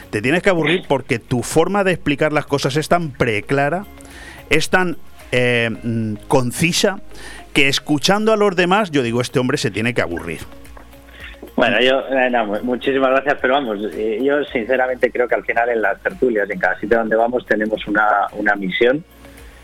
Te 0.10 0.22
tienes 0.22 0.44
que 0.44 0.50
aburrir 0.50 0.84
porque 0.88 1.20
tu 1.20 1.44
forma 1.44 1.84
de 1.84 1.94
explicar 1.94 2.34
las 2.34 2.46
cosas 2.46 2.76
es 2.76 2.90
tan 2.90 3.12
preclara 3.12 3.86
es 4.50 4.70
tan 4.70 4.98
eh, 5.32 5.70
mm, 5.84 6.13
concisa 6.28 7.02
que 7.54 7.68
escuchando 7.68 8.32
a 8.32 8.38
los 8.38 8.56
demás 8.56 8.92
yo 8.92 9.04
digo, 9.04 9.22
este 9.22 9.40
hombre 9.40 9.58
se 9.58 9.72
tiene 9.72 9.94
que 9.94 10.02
aburrir. 10.02 10.40
Bueno, 11.58 11.82
yo, 11.82 12.04
eh, 12.12 12.30
muchísimas 12.62 13.10
gracias, 13.10 13.39
pero 13.41 13.56
vamos, 13.56 13.80
eh, 13.96 14.20
yo 14.22 14.43
sinceramente 14.43 15.12
creo 15.12 15.28
que 15.28 15.34
al 15.34 15.43
final 15.43 15.70
en 15.70 15.82
las 15.82 16.00
tertulias, 16.04 16.48
en 16.52 16.60
cada 16.60 16.80
sitio 16.80 17.00
donde 17.00 17.15
vamos, 17.15 17.48
tenemos 17.48 17.86
una, 17.88 18.28
una 18.34 18.56
misión. 18.56 19.04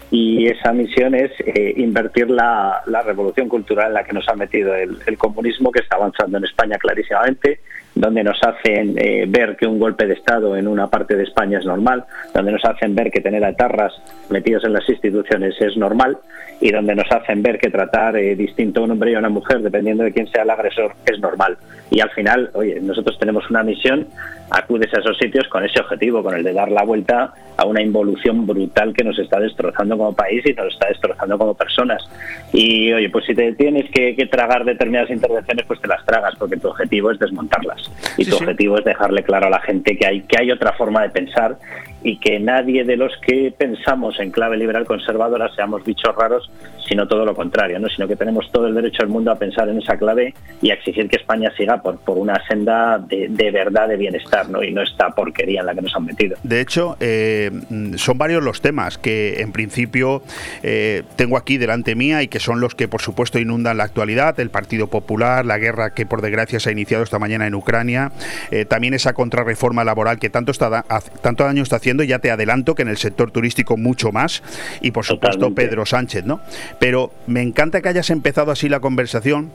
Y 0.10 0.48
esa 0.48 0.74
misión 0.74 1.14
es 1.14 1.32
invertir 1.76 2.32
la, 2.32 2.82
la, 2.88 3.04
revolución 3.04 3.48
cultural 3.48 3.88
en 3.88 3.94
la 3.94 4.04
que 4.04 4.14
nos 4.14 4.28
ha 4.28 4.34
metido 4.34 4.74
el, 4.76 5.18
comunismo, 5.20 5.72
que 5.72 5.82
está 5.82 5.96
avanzando 5.96 6.40
en 6.40 6.46
España 6.46 6.78
clarísimamente, 6.78 7.60
donde 7.96 8.24
nos 8.24 8.42
hacen 8.44 8.96
eh, 8.98 9.26
ver 9.28 9.56
que 9.56 9.68
un 9.68 9.80
golpe 9.80 10.08
de 10.08 10.14
Estado 10.14 10.56
en 10.58 10.68
una 10.68 10.88
parte 10.88 11.16
de 11.16 11.24
España 11.24 11.60
es 11.60 11.66
normal, 11.66 12.06
donde 12.34 12.52
nos 12.52 12.66
hacen 12.66 12.96
ver 12.96 13.12
que 13.12 13.22
tener 13.22 13.44
atarras 13.44 13.94
metidos 14.30 14.64
en 14.64 14.74
las 14.74 14.88
instituciones 14.90 15.56
es 15.62 15.78
normal 15.78 16.18
y 16.60 16.72
donde 16.72 16.96
nos 16.96 17.12
hacen 17.12 17.44
ver 17.44 17.60
que 17.60 17.70
tratar 17.70 18.16
eh, 18.16 18.36
distinto 18.36 18.82
a 18.82 18.84
un 18.84 18.92
hombre 18.92 19.12
y 19.12 19.16
a 19.16 19.20
una 19.20 19.30
mujer, 19.30 19.62
dependiendo 19.62 20.04
de 20.04 20.14
quién 20.14 20.28
sea 20.28 20.44
el 20.44 20.50
agresor, 20.50 20.94
es 21.06 21.20
normal. 21.20 21.58
Y 21.92 22.00
al 22.00 22.10
final, 22.12 22.50
oye, 22.54 22.80
nosotros 22.82 23.20
tenemos 23.20 23.50
una 23.50 23.64
misión, 23.64 24.08
acudes 24.50 24.94
a 24.94 25.00
esos 25.00 25.18
sitios 25.18 25.48
con 25.48 25.64
ese 25.64 25.80
objetivo, 25.82 26.24
con 26.24 26.36
el 26.36 26.44
de 26.44 26.54
dar 26.54 26.72
la 26.72 26.84
vuelta 26.84 27.34
a 27.58 27.66
una 27.66 27.82
involución 27.82 28.46
brutal 28.46 28.94
que 28.94 29.04
nos 29.04 29.20
está 29.20 29.40
destrozando 29.40 29.98
como 29.98 30.14
país 30.14 30.44
y 30.46 30.54
nos 30.54 30.74
está 30.74 30.88
destrozando 30.88 31.38
como 31.38 31.54
personas. 31.54 32.04
Y 32.52 32.92
oye, 32.94 33.10
pues 33.10 33.26
si 33.26 33.36
te 33.36 33.54
tienes 33.54 33.90
que, 33.92 34.14
tragar 34.32 34.64
determinadas 34.64 35.10
intervenciones, 35.10 35.66
pues 35.66 35.82
te 35.82 35.88
las 35.88 36.04
tragas, 36.06 36.34
porque 36.38 36.58
tu 36.58 36.70
objetivo 36.70 37.12
es 37.12 37.20
desmontarlas. 37.20 37.83
Y 38.18 38.26
tu 38.26 38.38
objetivo 38.38 38.78
es 38.78 38.86
dejarle 38.86 39.24
claro 39.24 39.48
a 39.48 39.50
la 39.50 39.62
gente 39.62 39.98
que 39.98 40.06
hay, 40.06 40.22
que 40.22 40.38
hay 40.40 40.52
otra 40.52 40.74
forma 40.74 41.02
de 41.02 41.10
pensar 41.10 41.58
y 42.04 42.18
que 42.18 42.40
nadie 42.40 42.84
de 42.84 42.98
los 42.98 43.14
que 43.26 43.54
pensamos 43.58 44.20
en 44.20 44.32
clave 44.32 44.58
liberal 44.58 44.86
conservadora 44.86 45.50
seamos 45.56 45.84
bichos 45.84 46.14
raros, 46.16 46.52
sino 46.88 47.08
todo 47.08 47.26
lo 47.26 47.34
contrario, 47.34 47.80
¿no? 47.80 47.88
sino 47.88 48.08
que 48.08 48.16
tenemos 48.16 48.52
todo 48.52 48.68
el 48.68 48.76
derecho 48.76 49.04
del 49.04 49.10
mundo 49.10 49.32
a 49.32 49.36
pensar 49.36 49.70
en 49.70 49.80
esa 49.80 49.98
clave 49.98 50.34
y 50.62 50.70
a 50.70 50.74
exigir 50.74 51.08
que 51.08 51.16
España 51.16 51.52
siga 51.56 51.82
por, 51.82 51.98
por 52.00 52.18
una 52.18 52.46
senda 52.48 52.98
de, 52.98 53.28
de 53.30 53.52
verdad 53.52 53.88
de 53.88 53.96
bienestar 53.96 54.50
¿no? 54.50 54.62
y 54.64 54.72
no 54.72 54.82
esta 54.82 55.10
porquería 55.12 55.62
en 55.62 55.68
la 55.68 55.76
que 55.76 55.82
nos 55.82 55.96
han 55.96 56.06
metido. 56.06 56.38
De 56.44 56.60
hecho, 56.60 56.98
eh, 57.00 57.52
son 57.96 58.18
varios 58.18 58.44
los 58.44 58.62
temas 58.62 58.98
que 58.98 59.42
en 59.42 59.52
principio 59.54 60.24
eh, 60.62 61.04
tengo 61.16 61.38
aquí 61.38 61.58
delante 61.58 61.96
mía 61.96 62.22
y 62.22 62.28
que 62.28 62.40
son 62.40 62.60
los 62.60 62.76
que 62.76 62.88
por 62.88 63.02
supuesto 63.02 63.40
inundan 63.40 63.78
la 63.78 63.86
actualidad, 63.86 64.40
el 64.40 64.50
Partido 64.50 64.88
Popular, 64.88 65.46
la 65.46 65.58
guerra 65.58 65.94
que 65.94 66.06
por 66.06 66.22
desgracia 66.22 66.60
se 66.60 66.70
ha 66.70 66.72
iniciado 66.72 67.04
esta 67.04 67.20
mañana 67.20 67.48
en 67.48 67.56
Ucrania, 67.56 68.12
eh, 68.52 68.66
también 68.66 68.94
esa 68.94 69.14
contrarreforma 69.14 69.84
laboral 69.84 70.20
que 70.20 70.30
tanto, 70.30 70.52
está, 70.52 70.84
tanto 71.22 71.44
daño 71.46 71.64
está 71.64 71.78
haciendo 71.78 71.93
ya 72.02 72.18
te 72.18 72.32
adelanto 72.32 72.74
que 72.74 72.82
en 72.82 72.88
el 72.88 72.98
sector 72.98 73.30
turístico 73.30 73.78
mucho 73.78 74.12
más, 74.12 74.42
y 74.82 74.90
por 74.90 75.06
supuesto 75.06 75.54
Pedro 75.54 75.86
Sánchez, 75.86 76.26
¿no? 76.26 76.40
Pero 76.80 77.14
me 77.28 77.44
encanta 77.44 77.82
que 77.82 77.90
hayas 77.90 78.10
empezado 78.10 78.52
así 78.52 78.70
la 78.70 78.80
conversación 78.80 79.52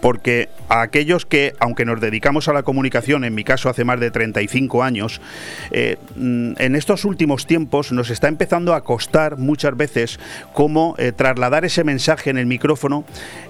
porque 0.00 0.48
a 0.68 0.82
aquellos 0.82 1.26
que, 1.26 1.54
aunque 1.58 1.84
nos 1.84 2.00
dedicamos 2.00 2.48
a 2.48 2.52
la 2.52 2.62
comunicación, 2.62 3.24
en 3.24 3.34
mi 3.34 3.44
caso 3.44 3.68
hace 3.68 3.84
más 3.84 4.00
de 4.00 4.10
35 4.10 4.82
años, 4.82 5.20
eh, 5.70 5.96
mm, 6.16 6.52
en 6.58 6.76
estos 6.76 7.04
últimos 7.04 7.46
tiempos 7.46 7.92
nos 7.92 8.10
está 8.10 8.28
empezando 8.28 8.74
a 8.74 8.82
costar 8.82 9.36
muchas 9.38 9.76
veces 9.76 10.18
cómo 10.52 10.94
eh, 10.98 11.12
trasladar 11.12 11.64
ese 11.64 11.84
mensaje 11.84 12.30
en 12.30 12.38
el 12.38 12.46
micrófono 12.46 13.04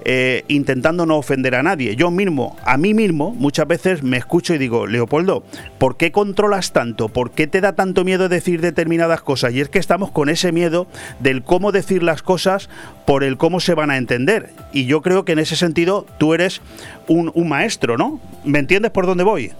eh, 0.04 0.44
intentando 0.48 1.06
no 1.06 1.16
ofender 1.16 1.54
a 1.54 1.62
nadie. 1.62 1.96
Yo 1.96 2.10
mismo, 2.10 2.56
a 2.64 2.76
mí 2.76 2.94
mismo, 2.94 3.34
muchas 3.34 3.66
veces 3.66 4.02
me 4.02 4.16
escucho 4.16 4.54
y 4.54 4.58
digo, 4.58 4.86
Leopoldo, 4.86 5.42
¿por 5.78 5.96
qué 5.96 6.12
controlas 6.12 6.72
tanto? 6.72 7.08
¿Por 7.08 7.32
qué 7.32 7.46
te 7.46 7.60
da 7.60 7.74
tanto 7.74 8.04
miedo 8.04 8.28
decir 8.28 8.60
determinadas 8.60 9.22
cosas? 9.22 9.52
Y 9.52 9.60
es 9.60 9.68
que 9.68 9.78
estamos 9.78 10.10
con 10.10 10.28
ese 10.28 10.52
miedo 10.52 10.86
del 11.20 11.42
cómo 11.42 11.72
decir 11.72 12.02
las 12.02 12.22
cosas 12.22 12.68
por 13.04 13.24
el 13.24 13.36
cómo 13.36 13.60
se 13.60 13.74
van 13.74 13.90
a 13.90 13.96
entender. 13.96 14.50
Y 14.72 14.86
yo 14.86 15.02
creo 15.02 15.24
que 15.24 15.32
en 15.32 15.38
ese 15.38 15.56
sentido 15.56 16.06
tú 16.18 16.25
eres 16.34 16.60
un, 17.08 17.32
maestro, 17.48 17.96
¿no? 17.96 18.20
¿Me 18.44 18.58
entiendes 18.58 18.90
por 18.90 19.06
dónde 19.06 19.24
voy? 19.24 19.52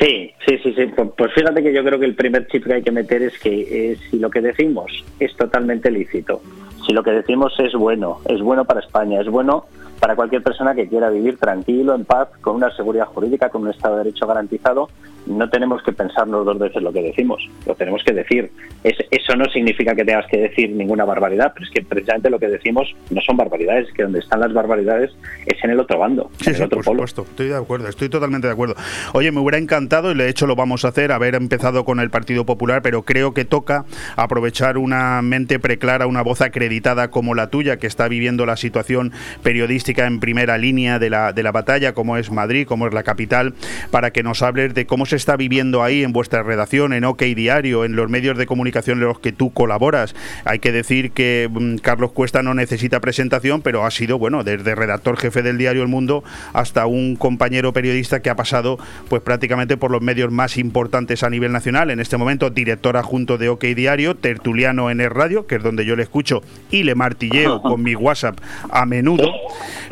Sí, 0.00 0.32
sí, 0.46 0.58
sí, 0.62 0.72
sí. 0.74 0.86
Pues, 0.94 1.08
pues 1.16 1.32
fíjate 1.34 1.62
que 1.62 1.72
yo 1.72 1.84
creo 1.84 1.98
que 1.98 2.06
el 2.06 2.14
primer 2.14 2.46
chip 2.46 2.64
que 2.64 2.74
hay 2.74 2.82
que 2.82 2.92
meter 2.92 3.22
es 3.22 3.38
que 3.38 3.92
eh, 3.92 3.96
si 4.10 4.18
lo 4.18 4.30
que 4.30 4.40
decimos 4.40 5.04
es 5.18 5.34
totalmente 5.36 5.90
lícito, 5.90 6.40
Si 6.86 6.92
lo 6.92 7.02
que 7.02 7.10
decimos 7.10 7.52
es 7.58 7.72
bueno, 7.74 8.20
es 8.28 8.40
bueno 8.40 8.64
para 8.64 8.80
España, 8.80 9.20
es 9.20 9.28
bueno 9.28 9.66
para 10.00 10.16
cualquier 10.16 10.42
persona 10.42 10.74
que 10.74 10.88
quiera 10.88 11.10
vivir 11.10 11.36
tranquilo, 11.36 11.94
en 11.94 12.06
paz, 12.06 12.28
con 12.40 12.56
una 12.56 12.74
seguridad 12.74 13.06
jurídica, 13.06 13.50
con 13.50 13.62
un 13.62 13.68
Estado 13.68 13.98
de 13.98 14.04
Derecho 14.04 14.26
garantizado, 14.26 14.88
no 15.26 15.48
tenemos 15.50 15.82
que 15.82 15.92
pensarnos 15.92 16.46
dos 16.46 16.58
veces 16.58 16.82
lo 16.82 16.92
que 16.92 17.02
decimos, 17.02 17.46
lo 17.66 17.74
tenemos 17.74 18.02
que 18.02 18.14
decir. 18.14 18.50
eso 18.82 19.36
no 19.36 19.44
significa 19.46 19.94
que 19.94 20.04
tengas 20.04 20.26
que 20.26 20.38
decir 20.38 20.70
ninguna 20.70 21.04
barbaridad, 21.04 21.52
pero 21.54 21.66
es 21.66 21.70
que 21.70 21.82
precisamente 21.82 22.30
lo 22.30 22.38
que 22.38 22.48
decimos 22.48 22.94
no 23.10 23.20
son 23.20 23.36
barbaridades, 23.36 23.92
que 23.92 24.02
donde 24.02 24.20
están 24.20 24.40
las 24.40 24.52
barbaridades 24.54 25.10
es 25.46 25.62
en 25.62 25.70
el 25.70 25.80
otro 25.80 25.98
bando, 25.98 26.30
en 26.46 26.54
el 26.54 26.62
otro 26.62 26.78
por 26.78 26.84
supuesto, 26.84 27.22
estoy 27.22 27.48
de 27.48 27.56
acuerdo, 27.56 27.88
estoy 27.88 28.08
totalmente 28.08 28.46
de 28.46 28.54
acuerdo. 28.54 28.74
Oye, 29.12 29.30
me 29.30 29.40
hubiera 29.40 29.58
encantado, 29.58 30.10
y 30.12 30.16
de 30.16 30.28
hecho 30.28 30.46
lo 30.46 30.56
vamos 30.56 30.86
a 30.86 30.88
hacer, 30.88 31.12
haber 31.12 31.34
empezado 31.34 31.84
con 31.84 32.00
el 32.00 32.08
Partido 32.08 32.46
Popular, 32.46 32.80
pero 32.80 33.02
creo 33.02 33.34
que 33.34 33.44
toca 33.44 33.84
aprovechar 34.16 34.78
una 34.78 35.20
mente 35.20 35.58
preclara, 35.58 36.06
una 36.06 36.22
voz 36.22 36.40
acreditada 36.40 37.10
como 37.10 37.34
la 37.34 37.50
tuya, 37.50 37.76
que 37.76 37.86
está 37.86 38.08
viviendo 38.08 38.46
la 38.46 38.56
situación 38.56 39.12
periodística 39.42 39.89
en 39.98 40.20
primera 40.20 40.58
línea 40.58 40.98
de 40.98 41.10
la, 41.10 41.32
de 41.32 41.42
la 41.42 41.52
batalla, 41.52 41.92
como 41.92 42.16
es 42.16 42.30
Madrid, 42.30 42.66
como 42.66 42.86
es 42.86 42.94
la 42.94 43.02
capital, 43.02 43.54
para 43.90 44.10
que 44.12 44.22
nos 44.22 44.42
hables 44.42 44.74
de 44.74 44.86
cómo 44.86 45.06
se 45.06 45.16
está 45.16 45.36
viviendo 45.36 45.82
ahí 45.82 46.02
en 46.02 46.12
vuestra 46.12 46.42
redacción, 46.42 46.92
en 46.92 47.04
OK 47.04 47.22
Diario, 47.22 47.84
en 47.84 47.96
los 47.96 48.08
medios 48.08 48.38
de 48.38 48.46
comunicación 48.46 48.98
en 48.98 49.04
los 49.04 49.20
que 49.20 49.32
tú 49.32 49.52
colaboras. 49.52 50.14
Hay 50.44 50.58
que 50.58 50.72
decir 50.72 51.12
que 51.12 51.48
mm, 51.50 51.76
Carlos 51.76 52.12
Cuesta 52.12 52.42
no 52.42 52.54
necesita 52.54 53.00
presentación, 53.00 53.62
pero 53.62 53.84
ha 53.84 53.90
sido, 53.90 54.18
bueno, 54.18 54.44
desde 54.44 54.74
redactor 54.74 55.16
jefe 55.16 55.42
del 55.42 55.58
diario 55.58 55.82
El 55.82 55.88
Mundo 55.88 56.24
hasta 56.52 56.86
un 56.86 57.16
compañero 57.16 57.72
periodista 57.72 58.20
que 58.20 58.30
ha 58.30 58.36
pasado 58.36 58.78
pues 59.08 59.22
prácticamente 59.22 59.76
por 59.76 59.90
los 59.90 60.02
medios 60.02 60.30
más 60.30 60.56
importantes 60.56 61.22
a 61.22 61.30
nivel 61.30 61.52
nacional. 61.52 61.90
En 61.90 62.00
este 62.00 62.16
momento, 62.16 62.50
director 62.50 62.96
adjunto 62.96 63.38
de 63.38 63.48
OK 63.48 63.64
Diario, 63.64 64.16
tertuliano 64.16 64.90
en 64.90 65.00
el 65.00 65.10
radio, 65.10 65.46
que 65.46 65.56
es 65.56 65.62
donde 65.62 65.84
yo 65.84 65.96
le 65.96 66.02
escucho 66.02 66.42
y 66.70 66.82
le 66.82 66.94
martilleo 66.94 67.62
con 67.62 67.82
mi 67.82 67.94
WhatsApp 67.94 68.38
a 68.70 68.86
menudo. 68.86 69.30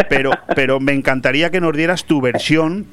Pero, 0.08 0.30
pero 0.54 0.80
me 0.80 0.92
encantaría 0.92 1.50
que 1.50 1.60
nos 1.60 1.76
dieras 1.76 2.04
tu 2.04 2.20
versión 2.20 2.86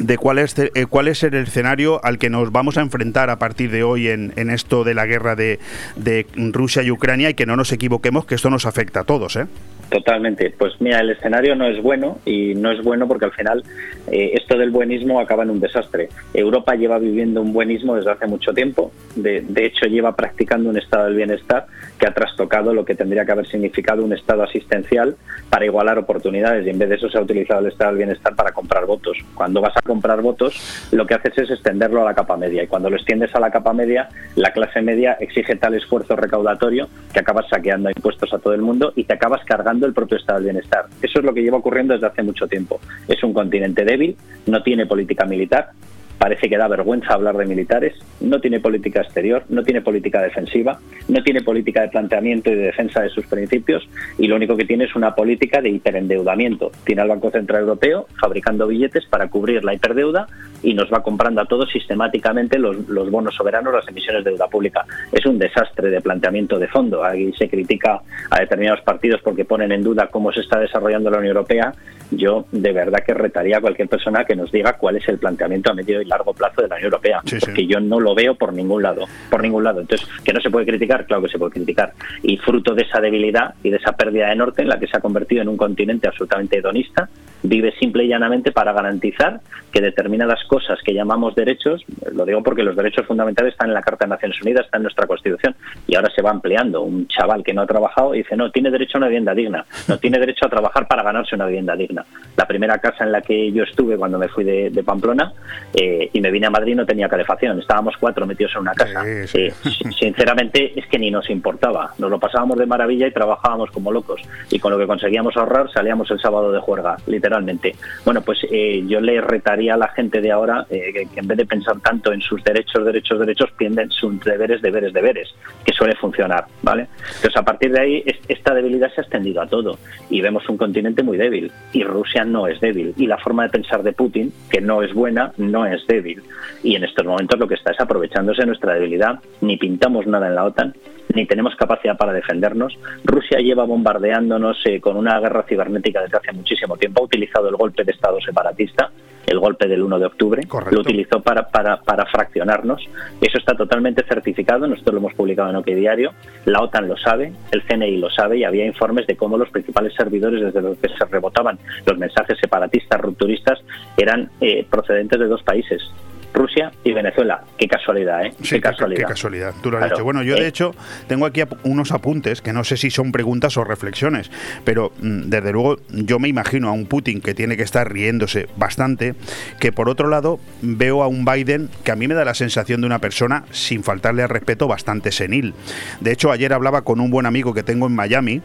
de 0.00 0.16
cuál 0.16 0.38
es, 0.38 0.58
eh, 0.58 0.70
cuál 0.88 1.08
es 1.08 1.22
el 1.22 1.34
escenario 1.34 2.02
al 2.04 2.18
que 2.18 2.30
nos 2.30 2.50
vamos 2.50 2.78
a 2.78 2.80
enfrentar 2.80 3.30
a 3.30 3.38
partir 3.38 3.70
de 3.70 3.82
hoy 3.82 4.08
en, 4.08 4.32
en 4.36 4.50
esto 4.50 4.82
de 4.82 4.94
la 4.94 5.06
guerra 5.06 5.36
de, 5.36 5.58
de, 5.96 6.26
Rusia 6.52 6.82
y 6.82 6.90
Ucrania 6.90 7.30
y 7.30 7.34
que 7.34 7.46
no 7.46 7.56
nos 7.56 7.72
equivoquemos 7.72 8.24
que 8.24 8.34
esto 8.34 8.50
nos 8.50 8.66
afecta 8.66 9.00
a 9.00 9.04
todos. 9.04 9.36
¿eh? 9.36 9.46
Totalmente. 9.90 10.54
Pues 10.56 10.80
mira, 10.80 11.00
el 11.00 11.10
escenario 11.10 11.54
no 11.54 11.66
es 11.66 11.82
bueno 11.82 12.18
y 12.24 12.54
no 12.54 12.70
es 12.70 12.82
bueno 12.82 13.06
porque 13.08 13.26
al 13.26 13.32
final 13.32 13.62
eh, 14.10 14.32
esto 14.34 14.56
del 14.56 14.70
buenismo 14.70 15.20
acaba 15.20 15.42
en 15.42 15.50
un 15.50 15.60
desastre. 15.60 16.08
Europa 16.32 16.74
lleva 16.76 16.98
viviendo 16.98 17.42
un 17.42 17.52
buenismo 17.52 17.96
desde 17.96 18.12
hace 18.12 18.26
mucho 18.26 18.54
tiempo. 18.54 18.92
De, 19.16 19.42
de, 19.42 19.66
hecho, 19.66 19.86
lleva 19.86 20.16
practicando 20.16 20.70
un 20.70 20.78
estado 20.78 21.06
del 21.06 21.16
bienestar 21.16 21.66
que 22.00 22.06
ha 22.06 22.14
trastocado 22.14 22.72
lo 22.72 22.84
que 22.84 22.94
tendría 22.94 23.26
que 23.26 23.32
haber 23.32 23.46
significado 23.46 24.02
un 24.02 24.14
estado 24.14 24.42
asistencial 24.42 25.16
para 25.50 25.66
igualar 25.66 25.98
oportunidades 25.98 26.66
y 26.66 26.70
en 26.70 26.78
vez 26.78 26.88
de 26.88 26.94
eso 26.96 27.10
se 27.10 27.18
ha 27.18 27.20
utilizado 27.20 27.60
el 27.60 27.66
estado 27.66 27.90
del 27.90 27.98
bienestar 27.98 28.34
para 28.34 28.52
comprar 28.52 28.86
votos. 28.86 29.18
Cuando 29.34 29.60
vas 29.60 29.76
a 29.76 29.82
comprar 29.82 30.22
votos, 30.22 30.88
lo 30.92 31.06
que 31.06 31.14
haces 31.14 31.36
es 31.36 31.50
extenderlo 31.50 32.00
a 32.00 32.06
la 32.06 32.14
capa 32.14 32.38
media 32.38 32.62
y 32.62 32.66
cuando 32.66 32.88
lo 32.88 32.96
extiendes 32.96 33.34
a 33.34 33.40
la 33.40 33.50
capa 33.50 33.74
media, 33.74 34.08
la 34.34 34.52
clase 34.52 34.80
media 34.80 35.12
exige 35.20 35.56
tal 35.56 35.74
esfuerzo 35.74 36.16
recaudatorio 36.16 36.88
que 37.12 37.20
acabas 37.20 37.48
saqueando 37.50 37.90
impuestos 37.90 38.32
a 38.32 38.38
todo 38.38 38.54
el 38.54 38.62
mundo 38.62 38.94
y 38.96 39.04
te 39.04 39.12
acabas 39.12 39.44
cargando 39.44 39.86
el 39.86 39.92
propio 39.92 40.16
estado 40.16 40.38
del 40.38 40.52
bienestar. 40.52 40.86
Eso 41.02 41.18
es 41.18 41.24
lo 41.24 41.34
que 41.34 41.42
lleva 41.42 41.58
ocurriendo 41.58 41.92
desde 41.92 42.06
hace 42.06 42.22
mucho 42.22 42.48
tiempo. 42.48 42.80
Es 43.06 43.22
un 43.22 43.34
continente 43.34 43.84
débil, 43.84 44.16
no 44.46 44.62
tiene 44.62 44.86
política 44.86 45.26
militar, 45.26 45.72
parece 46.20 46.50
que 46.50 46.58
da 46.58 46.68
vergüenza 46.68 47.14
hablar 47.14 47.34
de 47.38 47.46
militares, 47.46 47.94
no 48.20 48.42
tiene 48.42 48.60
política 48.60 49.00
exterior, 49.00 49.42
no 49.48 49.62
tiene 49.62 49.80
política 49.80 50.20
defensiva, 50.20 50.78
no 51.08 51.22
tiene 51.22 51.40
política 51.40 51.80
de 51.80 51.88
planteamiento 51.88 52.50
y 52.50 52.56
de 52.56 52.64
defensa 52.64 53.00
de 53.00 53.08
sus 53.08 53.24
principios 53.24 53.88
y 54.18 54.26
lo 54.26 54.36
único 54.36 54.54
que 54.54 54.66
tiene 54.66 54.84
es 54.84 54.94
una 54.94 55.14
política 55.14 55.62
de 55.62 55.70
hiperendeudamiento. 55.70 56.72
Tiene 56.84 57.00
al 57.00 57.08
Banco 57.08 57.30
Central 57.30 57.62
Europeo 57.62 58.06
fabricando 58.20 58.66
billetes 58.66 59.06
para 59.06 59.28
cubrir 59.28 59.64
la 59.64 59.72
hiperdeuda 59.72 60.26
y 60.62 60.74
nos 60.74 60.92
va 60.92 61.02
comprando 61.02 61.40
a 61.40 61.46
todos 61.46 61.70
sistemáticamente 61.70 62.58
los, 62.58 62.88
los 62.88 63.10
bonos 63.10 63.34
soberanos, 63.34 63.72
las 63.72 63.88
emisiones 63.88 64.24
de 64.24 64.30
deuda 64.30 64.48
pública. 64.48 64.84
Es 65.12 65.24
un 65.26 65.38
desastre 65.38 65.90
de 65.90 66.00
planteamiento 66.00 66.58
de 66.58 66.68
fondo. 66.68 67.02
Ahí 67.04 67.32
se 67.32 67.48
critica 67.48 68.00
a 68.30 68.40
determinados 68.40 68.82
partidos 68.82 69.20
porque 69.22 69.44
ponen 69.44 69.72
en 69.72 69.82
duda 69.82 70.08
cómo 70.08 70.32
se 70.32 70.40
está 70.40 70.58
desarrollando 70.58 71.10
la 71.10 71.18
Unión 71.18 71.36
Europea. 71.36 71.72
Yo 72.10 72.46
de 72.50 72.72
verdad 72.72 73.04
que 73.06 73.14
retaría 73.14 73.58
a 73.58 73.60
cualquier 73.60 73.88
persona 73.88 74.24
que 74.24 74.34
nos 74.34 74.50
diga 74.50 74.72
cuál 74.74 74.96
es 74.96 75.08
el 75.08 75.18
planteamiento 75.18 75.70
a 75.70 75.74
medio 75.74 76.02
y 76.02 76.04
largo 76.04 76.34
plazo 76.34 76.62
de 76.62 76.68
la 76.68 76.74
Unión 76.74 76.92
Europea, 76.92 77.20
porque 77.38 77.66
yo 77.66 77.78
no 77.78 78.00
lo 78.00 78.14
veo 78.14 78.34
por 78.34 78.52
ningún 78.52 78.82
lado, 78.82 79.06
por 79.30 79.42
ningún 79.42 79.62
lado. 79.62 79.80
Entonces, 79.80 80.08
que 80.24 80.32
no 80.32 80.40
se 80.40 80.50
puede 80.50 80.66
criticar, 80.66 81.06
claro 81.06 81.22
que 81.22 81.28
se 81.28 81.38
puede 81.38 81.52
criticar. 81.52 81.92
Y 82.22 82.36
fruto 82.38 82.74
de 82.74 82.82
esa 82.82 83.00
debilidad 83.00 83.54
y 83.62 83.70
de 83.70 83.76
esa 83.76 83.92
pérdida 83.92 84.28
de 84.28 84.36
norte 84.36 84.62
en 84.62 84.68
la 84.68 84.78
que 84.78 84.88
se 84.88 84.96
ha 84.96 85.00
convertido 85.00 85.42
en 85.42 85.48
un 85.48 85.56
continente 85.56 86.08
absolutamente 86.08 86.58
hedonista, 86.58 87.08
vive 87.42 87.72
simple 87.78 88.04
y 88.04 88.08
llanamente 88.08 88.52
para 88.52 88.72
garantizar 88.72 89.40
que 89.72 89.80
determinadas 89.80 90.44
cosas 90.50 90.80
que 90.84 90.92
llamamos 90.92 91.36
derechos, 91.36 91.84
lo 92.12 92.24
digo 92.24 92.42
porque 92.42 92.64
los 92.64 92.74
derechos 92.74 93.06
fundamentales 93.06 93.52
están 93.52 93.68
en 93.68 93.74
la 93.74 93.82
Carta 93.82 94.04
de 94.04 94.10
Naciones 94.10 94.42
Unidas, 94.42 94.64
están 94.64 94.80
en 94.80 94.82
nuestra 94.82 95.06
Constitución, 95.06 95.54
y 95.86 95.94
ahora 95.94 96.10
se 96.12 96.22
va 96.22 96.30
ampliando. 96.30 96.82
Un 96.82 97.06
chaval 97.06 97.44
que 97.44 97.54
no 97.54 97.62
ha 97.62 97.66
trabajado 97.66 98.10
dice, 98.10 98.36
no, 98.36 98.50
tiene 98.50 98.68
derecho 98.68 98.96
a 98.96 98.98
una 98.98 99.06
vivienda 99.06 99.32
digna, 99.32 99.64
no 99.86 99.96
tiene 99.98 100.18
derecho 100.18 100.46
a 100.46 100.48
trabajar 100.48 100.88
para 100.88 101.04
ganarse 101.04 101.36
una 101.36 101.46
vivienda 101.46 101.76
digna. 101.76 102.04
La 102.36 102.48
primera 102.48 102.78
casa 102.78 103.04
en 103.04 103.12
la 103.12 103.20
que 103.20 103.52
yo 103.52 103.62
estuve 103.62 103.96
cuando 103.96 104.18
me 104.18 104.26
fui 104.26 104.42
de, 104.42 104.82
Pamplona 104.84 105.32
eh, 105.72 106.10
y 106.12 106.20
me 106.20 106.32
vine 106.32 106.46
a 106.46 106.50
Madrid 106.50 106.74
no 106.74 106.84
tenía 106.84 107.08
calefacción, 107.08 107.60
estábamos 107.60 107.94
cuatro 108.00 108.26
metidos 108.26 108.52
en 108.56 108.62
una 108.62 108.72
casa. 108.72 109.04
Eh, 109.06 109.52
sinceramente 109.96 110.72
es 110.74 110.86
que 110.88 110.98
ni 110.98 111.12
nos 111.12 111.30
importaba, 111.30 111.92
nos 111.98 112.10
lo 112.10 112.18
pasábamos 112.18 112.58
de 112.58 112.66
maravilla 112.66 113.06
y 113.06 113.12
trabajábamos 113.12 113.70
como 113.70 113.92
locos, 113.92 114.20
y 114.50 114.58
con 114.58 114.72
lo 114.72 114.78
que 114.78 114.88
conseguíamos 114.88 115.36
ahorrar 115.36 115.70
salíamos 115.70 116.10
el 116.10 116.18
sábado 116.18 116.50
de 116.50 116.58
juerga, 116.58 116.96
literalmente 117.06 117.76
bueno, 118.04 118.22
pues 118.22 118.38
eh, 118.50 118.82
yo 118.86 119.00
le 119.00 119.20
retaría 119.20 119.74
a 119.74 119.76
la 119.76 119.88
gente 119.88 120.20
de 120.20 120.32
ahora 120.32 120.39
eh, 120.70 120.92
que, 120.92 121.20
en 121.20 121.26
vez 121.26 121.38
de 121.38 121.46
pensar 121.46 121.80
tanto 121.80 122.12
en 122.12 122.20
sus 122.20 122.42
derechos, 122.44 122.84
derechos, 122.84 123.18
derechos, 123.18 123.50
piensen 123.56 123.90
sus 123.90 124.20
deberes, 124.20 124.62
deberes, 124.62 124.92
deberes, 124.92 125.34
que 125.64 125.72
suele 125.72 125.94
funcionar, 125.96 126.46
¿vale? 126.62 126.86
Entonces, 127.06 127.36
a 127.36 127.42
partir 127.42 127.72
de 127.72 127.80
ahí, 127.80 128.04
esta 128.28 128.54
debilidad 128.54 128.92
se 128.94 129.00
ha 129.00 129.04
extendido 129.04 129.42
a 129.42 129.46
todo 129.46 129.78
y 130.08 130.20
vemos 130.20 130.48
un 130.48 130.56
continente 130.56 131.02
muy 131.02 131.16
débil 131.16 131.50
y 131.72 131.84
Rusia 131.84 132.24
no 132.24 132.46
es 132.46 132.60
débil 132.60 132.94
y 132.96 133.06
la 133.06 133.18
forma 133.18 133.44
de 133.44 133.50
pensar 133.50 133.82
de 133.82 133.92
Putin, 133.92 134.32
que 134.50 134.60
no 134.60 134.82
es 134.82 134.92
buena, 134.94 135.32
no 135.36 135.66
es 135.66 135.86
débil 135.86 136.22
y 136.62 136.76
en 136.76 136.84
estos 136.84 137.06
momentos 137.06 137.38
lo 137.38 137.48
que 137.48 137.54
está 137.54 137.72
es 137.72 137.80
aprovechándose 137.80 138.44
nuestra 138.46 138.74
debilidad, 138.74 139.20
ni 139.40 139.56
pintamos 139.56 140.06
nada 140.06 140.28
en 140.28 140.34
la 140.34 140.44
OTAN, 140.44 140.74
ni 141.14 141.26
tenemos 141.26 141.54
capacidad 141.56 141.96
para 141.96 142.12
defendernos. 142.12 142.78
Rusia 143.04 143.38
lleva 143.38 143.64
bombardeándonos 143.64 144.58
eh, 144.64 144.80
con 144.80 144.96
una 144.96 145.18
guerra 145.20 145.44
cibernética 145.48 146.02
desde 146.02 146.18
hace 146.18 146.32
muchísimo 146.32 146.76
tiempo. 146.76 147.02
Ha 147.02 147.04
utilizado 147.04 147.48
el 147.48 147.56
golpe 147.56 147.84
de 147.84 147.92
Estado 147.92 148.20
separatista, 148.20 148.90
el 149.26 149.38
golpe 149.38 149.68
del 149.68 149.82
1 149.82 149.98
de 149.98 150.06
octubre, 150.06 150.42
lo 150.70 150.80
utilizó 150.80 151.20
para, 151.20 151.48
para, 151.48 151.80
para, 151.82 152.06
fraccionarnos. 152.06 152.82
Eso 153.20 153.38
está 153.38 153.54
totalmente 153.54 154.02
certificado, 154.04 154.66
nosotros 154.66 154.94
lo 154.94 155.00
hemos 155.00 155.14
publicado 155.14 155.50
en 155.50 155.56
OK 155.56 155.66
Diario, 155.66 156.12
la 156.46 156.62
OTAN 156.62 156.88
lo 156.88 156.96
sabe, 156.96 157.32
el 157.52 157.62
CNI 157.62 157.98
lo 157.98 158.10
sabe 158.10 158.38
y 158.38 158.44
había 158.44 158.66
informes 158.66 159.06
de 159.06 159.16
cómo 159.16 159.36
los 159.38 159.50
principales 159.50 159.94
servidores 159.94 160.42
desde 160.42 160.62
los 160.62 160.78
que 160.78 160.88
se 160.88 161.04
rebotaban 161.04 161.58
los 161.86 161.98
mensajes 161.98 162.38
separatistas, 162.40 163.00
rupturistas, 163.00 163.60
eran 163.96 164.30
eh, 164.40 164.66
procedentes 164.68 165.20
de 165.20 165.26
dos 165.26 165.42
países, 165.42 165.82
Rusia 166.32 166.70
y 166.84 166.92
Venezuela. 166.92 167.42
Qué 167.58 167.66
casualidad, 167.66 168.24
¿eh? 168.24 168.32
qué, 168.42 168.60
casualidad. 168.60 169.00
Qué 169.00 169.06
casualidad. 169.06 169.54
Tú 169.62 169.70
lo 169.70 169.78
has 169.78 169.90
dicho. 169.90 170.04
Bueno, 170.04 170.22
yo 170.22 170.34
de 170.34 170.42
eh. 170.42 170.48
hecho 170.48 170.74
tengo 171.06 171.26
aquí 171.26 171.42
unos 171.64 171.92
apuntes 171.92 172.40
que 172.42 172.52
no 172.52 172.64
sé 172.64 172.76
si 172.76 172.90
son 172.90 173.12
preguntas 173.12 173.56
o 173.56 173.64
reflexiones, 173.64 174.30
pero 174.64 174.92
mm, 175.00 175.28
desde 175.28 175.52
luego 175.52 175.78
yo 175.90 176.18
me 176.18 176.28
imagino 176.28 176.68
a 176.68 176.72
un 176.72 176.86
Putin 176.86 177.20
que 177.20 177.34
tiene 177.34 177.56
que 177.56 177.62
estar 177.62 177.92
riéndose 177.92 178.48
bastante, 178.56 179.14
que 179.58 179.72
por 179.72 179.88
otro 179.88 180.08
lado 180.08 180.38
veo 180.62 181.02
a 181.02 181.08
un 181.08 181.24
Biden 181.24 181.68
que 181.84 181.92
a 181.92 181.96
mí 181.96 182.08
me 182.08 182.14
da 182.14 182.24
la 182.24 182.34
sensación 182.34 182.80
de 182.80 182.86
una 182.86 182.98
persona, 182.98 183.44
sin 183.50 183.82
faltarle 183.82 184.22
al 184.22 184.28
respeto, 184.28 184.68
bastante 184.68 185.12
senil. 185.12 185.54
De 186.00 186.12
hecho, 186.12 186.30
ayer 186.30 186.52
hablaba 186.52 186.82
con 186.82 187.00
un 187.00 187.10
buen 187.10 187.26
amigo 187.26 187.54
que 187.54 187.62
tengo 187.62 187.86
en 187.86 187.94
Miami, 187.94 188.42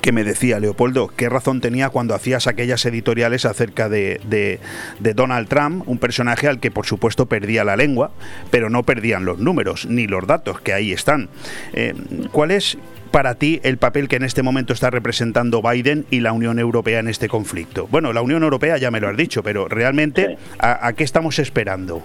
que 0.00 0.12
me 0.12 0.24
decía, 0.24 0.60
Leopoldo, 0.60 1.08
qué 1.08 1.28
razón 1.28 1.60
tenía 1.60 1.90
cuando 1.90 2.14
hacías 2.14 2.46
aquellas 2.46 2.84
editoriales 2.86 3.44
acerca 3.44 3.88
de, 3.88 4.20
de, 4.28 5.14
Donald 5.14 5.48
Trump, 5.48 5.88
un 5.88 5.98
personaje 5.98 6.48
al 6.48 6.60
que 6.60 6.70
por 6.70 6.86
supuesto 6.86 7.26
perdía 7.26 7.64
la 7.64 7.76
lengua, 7.76 8.10
pero 8.50 8.70
no 8.70 8.82
perdían 8.82 9.24
los 9.24 9.38
números 9.38 9.86
ni 9.86 10.06
los 10.06 10.26
datos 10.26 10.60
que 10.60 10.72
ahí 10.72 10.92
están. 10.92 11.28
Eh, 11.72 11.94
¿Cuál 12.32 12.50
es 12.50 12.78
para 13.10 13.36
ti 13.36 13.60
el 13.62 13.78
papel 13.78 14.08
que 14.08 14.16
en 14.16 14.24
este 14.24 14.42
momento 14.42 14.72
está 14.72 14.90
representando 14.90 15.62
Biden 15.62 16.04
y 16.10 16.20
la 16.20 16.32
Unión 16.32 16.58
Europea 16.58 16.98
en 16.98 17.08
este 17.08 17.28
conflicto? 17.28 17.86
Bueno, 17.90 18.12
la 18.12 18.22
Unión 18.22 18.42
Europea 18.42 18.76
ya 18.76 18.90
me 18.90 19.00
lo 19.00 19.08
has 19.08 19.16
dicho, 19.16 19.42
pero 19.42 19.68
realmente, 19.68 20.36
¿a, 20.58 20.92
qué 20.94 21.04
estamos 21.04 21.38
esperando? 21.38 22.02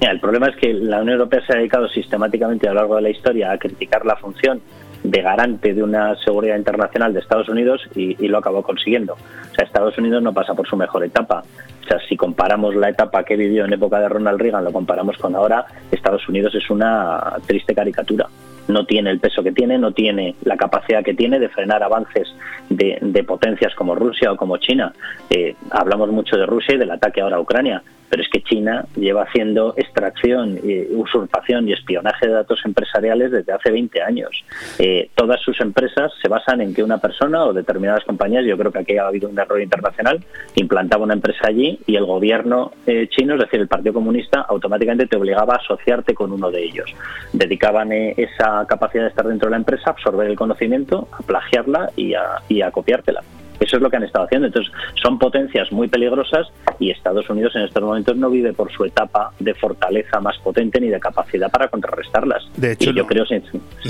el 0.00 0.18
problema 0.18 0.48
es 0.48 0.56
que 0.56 0.74
la 0.74 1.00
Unión 1.00 1.14
Europea 1.14 1.40
se 1.46 1.52
ha 1.52 1.56
dedicado 1.56 1.88
sistemáticamente 1.88 2.68
a 2.68 2.72
lo 2.72 2.80
largo 2.80 2.96
de 2.96 3.02
la 3.02 3.10
historia 3.10 3.52
a 3.52 3.58
criticar 3.58 4.04
la 4.04 4.16
función 4.16 4.60
de 5.02 5.22
garante 5.22 5.74
de 5.74 5.82
una 5.82 6.16
seguridad 6.16 6.56
internacional 6.56 7.12
de 7.12 7.20
Estados 7.20 7.48
Unidos 7.48 7.82
y, 7.94 8.14
lo 8.28 8.38
acabó 8.38 8.62
consiguiendo. 8.62 9.14
O 9.14 9.54
sea, 9.54 9.64
Estados 9.64 9.96
Unidos 9.98 10.22
no 10.22 10.32
pasa 10.32 10.54
por 10.54 10.66
su 10.66 10.76
mejor 10.76 11.04
etapa. 11.04 11.42
O 11.82 11.86
sea, 11.86 11.98
si 12.08 12.16
comparamos 12.16 12.74
la 12.76 12.88
etapa 12.88 13.24
que 13.24 13.36
vivió 13.36 13.64
en 13.64 13.72
época 13.72 13.98
de 14.00 14.08
Ronald 14.08 14.40
Reagan, 14.40 14.64
lo 14.64 14.72
comparamos 14.72 15.16
con 15.18 15.34
ahora, 15.34 15.66
Estados 15.90 16.26
Unidos 16.28 16.54
es 16.54 16.70
una 16.70 17.34
triste 17.46 17.74
caricatura. 17.74 18.28
no 18.68 18.86
tiene 18.86 19.10
el 19.10 19.18
peso 19.18 19.42
que 19.42 19.50
tiene, 19.50 19.76
no 19.76 19.90
tiene 19.92 20.36
la 20.44 20.56
capacidad 20.56 21.02
que 21.02 21.14
tiene 21.14 21.40
de 21.40 21.48
frenar 21.48 21.82
avances 21.82 22.28
de, 22.70 23.24
potencias 23.26 23.74
como 23.74 23.96
Rusia 23.96 24.32
o 24.32 24.36
como 24.36 24.56
China. 24.58 24.92
Eh, 25.28 25.56
hablamos 25.70 26.10
mucho 26.10 26.36
de 26.36 26.46
Rusia 26.46 26.76
y 26.76 26.78
del 26.78 26.92
ataque 26.92 27.20
ahora 27.20 27.36
a 27.36 27.40
Ucrania, 27.40 27.82
pero 28.12 28.24
es 28.24 28.28
que 28.28 28.42
China 28.42 28.84
lleva 28.94 29.22
haciendo 29.22 29.72
extracción, 29.74 30.60
usurpación 30.90 31.66
y 31.66 31.72
espionaje 31.72 32.26
de 32.26 32.34
datos 32.34 32.60
empresariales 32.66 33.30
desde 33.30 33.54
hace 33.54 33.70
20 33.70 34.02
años. 34.02 34.44
Eh, 34.78 35.08
todas 35.14 35.40
sus 35.40 35.58
empresas 35.62 36.12
se 36.20 36.28
basan 36.28 36.60
en 36.60 36.74
que 36.74 36.82
una 36.82 36.98
persona 36.98 37.42
o 37.46 37.54
determinadas 37.54 38.04
compañías, 38.04 38.44
yo 38.44 38.58
creo 38.58 38.70
que 38.70 38.80
aquí 38.80 38.98
ha 38.98 39.06
habido 39.06 39.30
un 39.30 39.38
error 39.38 39.62
internacional, 39.62 40.22
implantaba 40.56 41.04
una 41.04 41.14
empresa 41.14 41.48
allí 41.48 41.78
y 41.86 41.96
el 41.96 42.04
gobierno 42.04 42.72
eh, 42.86 43.08
chino, 43.08 43.32
es 43.32 43.40
decir, 43.40 43.60
el 43.60 43.68
Partido 43.68 43.94
Comunista, 43.94 44.42
automáticamente 44.42 45.06
te 45.06 45.16
obligaba 45.16 45.54
a 45.54 45.56
asociarte 45.56 46.12
con 46.12 46.32
uno 46.32 46.50
de 46.50 46.64
ellos. 46.64 46.94
Dedicaban 47.32 47.92
eh, 47.92 48.12
esa 48.18 48.66
capacidad 48.68 49.04
de 49.04 49.08
estar 49.08 49.26
dentro 49.26 49.46
de 49.46 49.52
la 49.52 49.56
empresa, 49.56 49.88
absorber 49.88 50.28
el 50.28 50.36
conocimiento, 50.36 51.08
a 51.12 51.22
plagiarla 51.22 51.90
y 51.96 52.12
a 52.12 52.70
copiártela. 52.70 53.22
Eso 53.62 53.76
es 53.76 53.82
lo 53.82 53.90
que 53.90 53.96
han 53.96 54.04
estado 54.04 54.26
haciendo. 54.26 54.46
Entonces, 54.46 54.72
son 55.02 55.18
potencias 55.18 55.72
muy 55.72 55.88
peligrosas 55.88 56.48
y 56.78 56.90
Estados 56.90 57.28
Unidos 57.30 57.54
en 57.56 57.62
estos 57.62 57.82
momentos 57.82 58.16
no 58.16 58.30
vive 58.30 58.52
por 58.52 58.70
su 58.72 58.84
etapa 58.84 59.32
de 59.38 59.54
fortaleza 59.54 60.20
más 60.20 60.38
potente 60.38 60.80
ni 60.80 60.88
de 60.88 61.00
capacidad 61.00 61.50
para 61.50 61.68
contrarrestarlas. 61.68 62.44
De 62.56 62.72
hecho, 62.72 62.90
yo 62.92 63.06
creo 63.06 63.22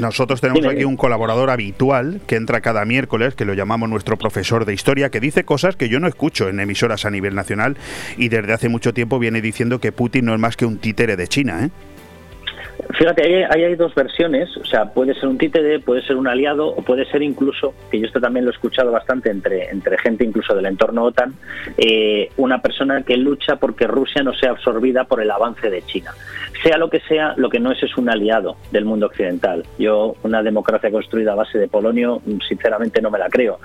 nosotros 0.01 0.41
tenemos 0.41 0.67
aquí 0.67 0.85
un 0.85 0.97
colaborador 0.97 1.51
habitual 1.51 2.21
que 2.27 2.37
entra 2.37 2.61
cada 2.61 2.85
miércoles, 2.85 3.35
que 3.35 3.45
lo 3.45 3.55
llamamos 3.55 3.89
nuestro 3.89 4.17
profesor 4.17 4.65
de 4.65 4.75
historia, 4.75 5.11
que 5.11 5.21
dice 5.21 5.45
cosas 5.45 5.77
que 5.77 5.89
yo 5.89 6.01
no 6.01 6.09
escucho 6.09 6.49
en 6.49 6.61
emisoras 6.61 7.05
a 7.05 7.11
nivel 7.11 7.35
nacional 7.35 7.77
y 8.17 8.29
desde 8.29 8.53
hace 8.53 8.69
mucho 8.69 8.93
tiempo 8.93 9.19
viene 9.19 9.41
diciendo 9.41 9.79
que 9.79 9.93
Putin 9.93 10.27
no 10.27 10.35
es 10.35 10.41
más 10.41 10.57
que 10.57 10.67
un 10.67 10.79
títere 10.79 11.17
de 11.17 11.29
China. 11.29 11.65
¿eh? 11.65 11.71
Fíjate, 12.91 13.23
ahí, 13.23 13.63
hay 13.63 13.75
dos 13.77 13.95
versiones, 13.95 14.57
o 14.57 14.65
sea, 14.65 14.87
puede 14.93 15.15
ser 15.15 15.29
un 15.29 15.39
títere, 15.39 15.79
puede 15.79 16.03
ser 16.03 16.17
un 16.17 16.27
aliado 16.27 16.67
o 16.67 16.83
puede 16.83 17.05
ser 17.07 17.23
incluso, 17.23 17.75
que 17.91 18.01
yo 18.01 18.07
esto 18.07 18.21
también 18.21 18.45
lo 18.45 18.51
he 18.51 18.55
escuchado 18.55 18.91
bastante 18.91 19.31
entre, 19.31 19.71
entre 19.71 19.97
gente 19.99 20.25
incluso 20.25 20.55
del 20.55 20.67
entorno 20.67 21.05
OTAN, 21.05 21.33
eh, 21.79 22.31
una 22.37 22.61
persona 22.61 23.03
que 23.03 23.17
lucha 23.17 23.57
porque 23.57 23.87
Rusia 23.87 24.23
no 24.23 24.35
sea 24.35 24.51
absorbida 24.51 25.05
por 25.05 25.23
el 25.23 25.31
avance 25.31 25.71
de 25.71 25.83
China. 25.83 26.13
Sea 26.63 26.77
lo 26.77 26.91
que 26.91 27.01
sea, 27.01 27.35
lo 27.37 27.49
que 27.49 27.59
no 27.59 27.73
es 27.73 27.83
es 27.83 27.97
un 27.97 28.09
aliado 28.09 28.57
del 28.71 28.85
mundo 28.85 29.07
occidental. 29.07 29.65
Yo, 29.79 30.15
una 30.23 30.43
democracia 30.43 30.91
construida 30.91 31.33
a 31.33 31.37
base 31.37 31.59
de 31.59 31.69
polonio, 31.69 32.21
sinceramente 32.47 33.01
no 33.01 33.11
me 33.11 33.19
la 33.19 33.29
creo. 33.29 33.59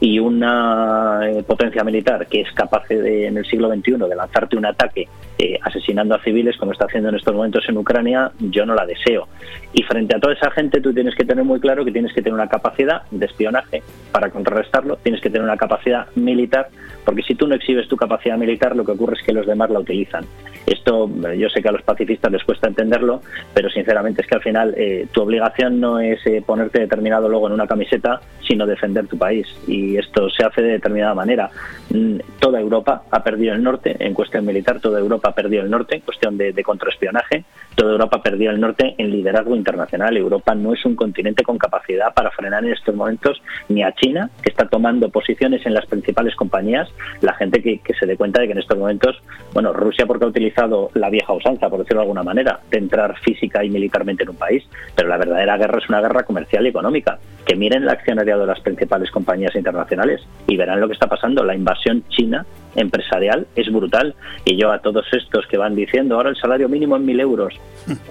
Y 0.00 0.18
una 0.18 1.20
eh, 1.24 1.42
potencia 1.42 1.82
militar 1.82 2.26
que 2.26 2.42
es 2.42 2.52
capaz 2.52 2.86
de, 2.88 3.26
en 3.26 3.38
el 3.38 3.44
siglo 3.46 3.72
XXI 3.74 3.92
de 3.92 4.14
lanzarte 4.14 4.56
un 4.56 4.66
ataque 4.66 5.08
eh, 5.38 5.58
asesinando 5.62 6.14
a 6.14 6.22
civiles, 6.22 6.56
como 6.56 6.72
está 6.72 6.84
haciendo 6.84 7.08
en 7.08 7.16
estos 7.16 7.34
momentos 7.34 7.64
en 7.68 7.76
Ucrania, 7.78 8.30
yo 8.38 8.64
no 8.64 8.74
la 8.74 8.86
deseo. 8.86 9.26
Y 9.72 9.82
frente 9.82 10.14
a 10.16 10.20
toda 10.20 10.34
esa 10.34 10.50
gente 10.50 10.80
tú 10.80 10.92
tienes 10.92 11.14
que 11.14 11.24
tener 11.24 11.44
muy 11.44 11.58
claro 11.60 11.84
que 11.84 11.92
tienes 11.92 12.12
que 12.12 12.22
tener 12.22 12.34
una 12.34 12.48
capacidad 12.48 13.02
de 13.10 13.26
espionaje 13.26 13.82
para 14.12 14.30
contrarrestarlo, 14.30 14.96
tienes 15.02 15.20
que 15.20 15.30
tener 15.30 15.42
una 15.42 15.56
capacidad 15.56 16.06
militar, 16.14 16.68
porque 17.04 17.22
si 17.22 17.34
tú 17.34 17.46
no 17.46 17.54
exhibes 17.54 17.88
tu 17.88 17.96
capacidad 17.96 18.36
militar, 18.36 18.74
lo 18.76 18.84
que 18.84 18.92
ocurre 18.92 19.16
es 19.16 19.22
que 19.22 19.32
los 19.32 19.46
demás 19.46 19.70
la 19.70 19.80
utilizan. 19.80 20.24
Esto 20.66 21.10
eh, 21.28 21.38
yo 21.38 21.48
sé 21.48 21.62
que 21.62 21.68
a 21.68 21.72
los 21.72 21.82
pacifistas 21.82 22.32
les 22.32 22.44
cuesta 22.44 22.68
entenderlo, 22.68 23.20
pero 23.52 23.68
sinceramente 23.70 24.22
es 24.22 24.28
que 24.28 24.34
al 24.36 24.42
final 24.42 24.74
eh, 24.76 25.06
tu 25.12 25.22
obligación 25.22 25.80
no 25.80 26.00
es 26.00 26.24
eh, 26.26 26.42
ponerte 26.44 26.80
determinado 26.80 27.28
logo 27.28 27.46
en 27.46 27.52
una 27.52 27.66
camiseta, 27.66 28.20
sino 28.46 28.66
defender 28.66 29.06
tu 29.06 29.18
país. 29.18 29.46
Y 29.66 29.96
esto 29.96 30.30
se 30.30 30.44
hace 30.44 30.62
de 30.62 30.72
determinada 30.72 31.14
manera. 31.14 31.50
Mm, 31.90 32.16
toda 32.38 32.60
Europa 32.60 33.02
ha 33.10 33.22
perdido 33.22 33.54
el 33.54 33.62
norte 33.62 33.96
en 33.98 34.14
cuestión 34.14 34.44
militar, 34.46 34.80
toda 34.80 34.98
Europa 34.98 35.30
ha 35.30 35.34
perdido 35.34 35.62
el 35.62 35.70
norte 35.70 35.96
en 35.96 36.00
cuestión 36.00 36.38
de, 36.38 36.52
de 36.52 36.62
contraespionaje, 36.62 37.44
toda 37.74 37.92
Europa 37.92 38.16
ha 38.18 38.22
perdido 38.22 38.52
el 38.52 38.60
norte 38.60 38.94
en 38.96 39.10
liderazgo 39.10 39.56
internacional. 39.56 40.16
Europa 40.16 40.54
no 40.54 40.72
es 40.72 40.84
un 40.84 40.96
continente 40.96 41.42
con 41.42 41.58
capacidad 41.58 42.12
para 42.14 42.30
frenar 42.30 42.64
en 42.64 42.72
estos 42.72 42.94
momentos 42.94 43.42
ni 43.68 43.82
a 43.82 43.92
China, 43.92 44.30
que 44.42 44.50
está 44.50 44.68
tomando 44.68 45.10
posiciones 45.10 45.64
en 45.66 45.74
las 45.74 45.86
principales 45.86 46.34
compañías, 46.36 46.88
la 47.20 47.34
gente 47.34 47.62
que, 47.62 47.80
se 47.98 48.06
dé 48.06 48.16
cuenta 48.16 48.40
de 48.40 48.46
que 48.46 48.52
en 48.52 48.58
estos 48.58 48.78
momentos, 48.78 49.22
bueno, 49.52 49.72
Rusia 49.72 50.06
porque 50.06 50.24
ha 50.24 50.28
utilizado 50.28 50.90
la 50.94 51.10
vieja 51.10 51.32
usanza, 51.32 51.68
por 51.68 51.80
decirlo 51.80 52.00
de 52.00 52.04
alguna 52.04 52.22
manera, 52.22 52.60
de 52.70 52.78
entrar 52.78 53.18
física 53.20 53.64
y 53.64 53.70
militarmente 53.70 54.24
en 54.24 54.30
un 54.30 54.36
país, 54.36 54.64
pero 54.94 55.08
la 55.08 55.16
verdadera 55.16 55.56
guerra 55.56 55.78
es 55.78 55.88
una 55.88 56.00
guerra 56.00 56.24
comercial 56.24 56.66
y 56.66 56.68
económica. 56.68 57.18
Que 57.44 57.56
miren 57.56 57.82
el 57.82 57.88
accionariado 57.88 58.42
de 58.42 58.46
las 58.48 58.60
principales 58.60 59.10
compañías 59.10 59.54
internacionales 59.54 60.22
y 60.46 60.56
verán 60.56 60.80
lo 60.80 60.86
que 60.86 60.94
está 60.94 61.06
pasando. 61.06 61.44
La 61.44 61.54
invasión 61.54 62.04
china 62.08 62.44
empresarial 62.74 63.46
es 63.56 63.70
brutal. 63.72 64.14
Y 64.44 64.56
yo 64.56 64.72
a 64.72 64.80
todos 64.80 65.06
estos 65.12 65.46
que 65.46 65.56
van 65.56 65.74
diciendo, 65.74 66.16
ahora 66.16 66.30
el 66.30 66.36
salario 66.36 66.68
mínimo 66.68 66.96
en 66.96 67.04
mil 67.04 67.20
euros, 67.20 67.54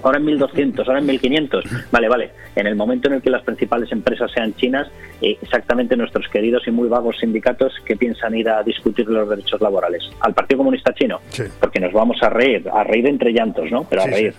ahora 0.02 0.18
en 0.18 0.26
1.200, 0.26 0.86
ahora 0.86 0.98
en 0.98 1.08
1.500, 1.08 1.86
vale, 1.90 2.08
vale, 2.08 2.30
en 2.56 2.66
el 2.66 2.76
momento 2.76 3.08
en 3.08 3.14
el 3.14 3.22
que 3.22 3.30
las 3.30 3.42
principales 3.42 3.90
empresas 3.92 4.30
sean 4.32 4.54
chinas, 4.54 4.88
eh, 5.20 5.38
exactamente 5.40 5.96
nuestros 5.96 6.28
queridos 6.28 6.66
y 6.66 6.70
muy 6.70 6.88
vagos 6.88 7.16
sindicatos 7.18 7.72
que 7.84 7.96
piensan 7.96 8.34
ir 8.34 8.48
a 8.48 8.62
discutir 8.62 9.08
los 9.08 9.28
derechos 9.28 9.60
laborales 9.60 10.02
al 10.20 10.34
Partido 10.34 10.58
Comunista 10.58 10.92
Chino, 10.94 11.20
porque 11.60 11.80
nos 11.80 11.92
vamos 11.92 12.22
a 12.22 12.28
reír, 12.28 12.68
a 12.72 12.84
reír 12.84 13.06
entre 13.06 13.32
llantos, 13.32 13.70
¿no? 13.70 13.84
Pero 13.88 14.02
a 14.02 14.06
reír. 14.06 14.34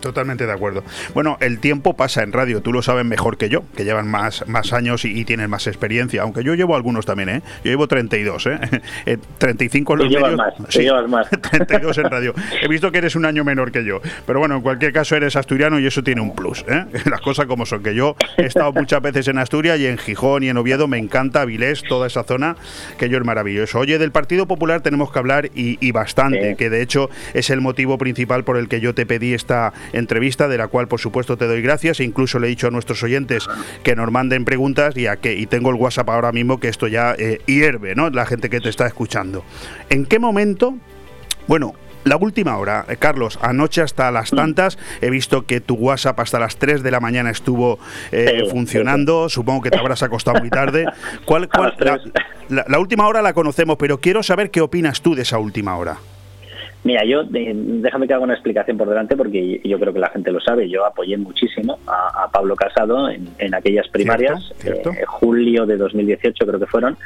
Totalmente 0.00 0.46
de 0.46 0.52
acuerdo. 0.52 0.84
Bueno, 1.14 1.36
el 1.40 1.58
tiempo 1.58 1.94
pasa 1.94 2.22
en 2.22 2.32
radio, 2.32 2.60
tú 2.60 2.72
lo 2.72 2.82
sabes 2.82 3.04
mejor 3.04 3.38
que 3.38 3.48
yo, 3.48 3.64
que 3.76 3.84
llevan 3.84 4.08
más, 4.08 4.46
más 4.46 4.72
años 4.72 5.04
y, 5.04 5.24
tienes 5.24 5.48
más 5.48 5.66
experiencia, 5.66 6.22
aunque 6.22 6.44
yo 6.44 6.54
llevo 6.54 6.76
algunos 6.76 7.06
también, 7.06 7.28
¿eh? 7.28 7.42
Yo 7.64 7.70
llevo 7.70 7.88
32, 7.88 8.46
¿eh? 8.46 9.18
35 9.38 9.92
en 9.94 9.98
los 9.98 10.08
medios. 10.08 10.36
Más, 10.36 10.54
sí, 10.68 10.80
llevas 10.80 11.08
más. 11.08 11.28
32 11.50 11.98
en 11.98 12.04
radio. 12.04 12.34
He 12.62 12.68
visto 12.68 12.92
que 12.92 12.98
eres 12.98 13.16
un 13.16 13.24
año 13.24 13.42
menor 13.42 13.72
que 13.72 13.84
yo, 13.84 14.00
pero 14.26 14.38
bueno, 14.38 14.56
en 14.56 14.62
cualquier 14.62 14.92
caso 14.92 15.16
eres 15.16 15.34
asturiano 15.34 15.80
y 15.80 15.86
eso 15.86 16.02
tiene 16.02 16.20
un 16.20 16.34
plus, 16.34 16.64
¿eh? 16.68 16.84
Las 17.10 17.20
cosas 17.20 17.46
como 17.46 17.66
son, 17.66 17.82
que 17.82 17.94
yo 17.94 18.16
he 18.36 18.46
estado 18.46 18.72
muchas 18.72 19.02
veces 19.02 19.28
en 19.28 19.38
Asturias 19.38 19.78
y 19.78 19.86
en 19.86 19.98
Gijón 19.98 20.42
y 20.42 20.48
en 20.48 20.56
Oviedo, 20.56 20.86
me 20.88 20.98
encanta 20.98 21.44
Vilés, 21.44 21.82
toda 21.82 22.06
esa 22.06 22.22
zona, 22.24 22.56
que 22.98 23.08
yo 23.08 23.18
es 23.18 23.24
maravilloso. 23.24 23.78
Oye, 23.78 23.98
del 23.98 24.12
Partido 24.12 24.46
Popular 24.46 24.82
tenemos 24.82 25.10
que 25.10 25.18
hablar 25.18 25.50
y, 25.54 25.90
bastante, 25.92 26.56
que 26.56 26.70
de 26.70 26.82
hecho 26.82 27.10
es 27.34 27.50
el 27.50 27.60
motivo 27.60 27.98
principal 27.98 28.44
por 28.44 28.56
el 28.56 28.68
que 28.68 28.80
yo 28.80 28.94
te 28.94 29.06
pedí 29.06 29.34
esta 29.34 29.72
entrevista, 29.92 30.48
de 30.48 30.58
la 30.58 30.68
cual 30.68 30.88
por 30.88 31.00
supuesto 31.00 31.36
te 31.36 31.46
doy 31.46 31.62
gracias. 31.62 32.00
E 32.00 32.04
incluso 32.04 32.38
le 32.38 32.46
he 32.46 32.50
dicho 32.50 32.66
a 32.66 32.70
nuestros 32.70 33.02
oyentes 33.02 33.46
que 33.82 33.96
nos 33.96 34.10
manden 34.10 34.44
preguntas 34.44 34.96
y, 34.96 35.06
a 35.06 35.16
que, 35.16 35.34
y 35.34 35.46
tengo 35.46 35.70
el 35.70 35.76
WhatsApp 35.76 36.08
ahora 36.10 36.32
mismo 36.32 36.60
que 36.60 36.68
esto 36.68 36.88
ya 36.88 37.14
eh, 37.18 37.40
hierve, 37.46 37.94
¿no? 37.94 38.10
La 38.10 38.26
gente 38.26 38.50
que 38.50 38.60
te 38.60 38.68
está 38.68 38.86
escuchando. 38.86 39.44
¿En 39.90 40.06
qué 40.06 40.18
momento? 40.18 40.76
Bueno, 41.46 41.74
la 42.06 42.16
última 42.16 42.56
hora, 42.56 42.84
eh, 42.88 42.96
Carlos, 42.96 43.36
anoche 43.42 43.82
hasta 43.82 44.10
las 44.12 44.32
mm. 44.32 44.36
tantas, 44.36 44.78
he 45.00 45.10
visto 45.10 45.44
que 45.44 45.60
tu 45.60 45.74
WhatsApp 45.74 46.20
hasta 46.20 46.38
las 46.38 46.56
3 46.56 46.84
de 46.84 46.90
la 46.92 47.00
mañana 47.00 47.30
estuvo 47.30 47.80
eh, 48.12 48.44
funcionando, 48.48 49.28
supongo 49.28 49.62
que 49.62 49.70
te 49.70 49.78
habrás 49.78 50.04
acostado 50.04 50.38
muy 50.38 50.48
tarde. 50.48 50.86
¿Cuál, 51.24 51.48
cuál, 51.48 51.74
la 52.48 52.78
última 52.78 53.08
hora 53.08 53.22
la 53.22 53.32
conocemos, 53.32 53.76
pero 53.76 53.98
quiero 53.98 54.22
saber 54.22 54.52
qué 54.52 54.60
opinas 54.60 55.02
tú 55.02 55.16
de 55.16 55.22
esa 55.22 55.38
última 55.38 55.76
hora. 55.76 55.98
Mira, 56.86 57.04
yo 57.04 57.24
déjame 57.24 58.06
que 58.06 58.14
haga 58.14 58.22
una 58.22 58.34
explicación 58.34 58.78
por 58.78 58.88
delante 58.88 59.16
porque 59.16 59.60
yo 59.64 59.76
creo 59.80 59.92
que 59.92 59.98
la 59.98 60.08
gente 60.08 60.30
lo 60.30 60.40
sabe. 60.40 60.68
Yo 60.68 60.86
apoyé 60.86 61.16
muchísimo 61.16 61.80
a, 61.84 62.30
Pablo 62.30 62.54
Casado 62.54 63.08
en, 63.10 63.54
aquellas 63.56 63.88
primarias, 63.88 64.52
eh, 64.64 64.84
julio 65.04 65.66
de 65.66 65.78
2018 65.78 66.46
creo 66.46 66.60
que 66.60 66.66
fueron, 66.66 66.96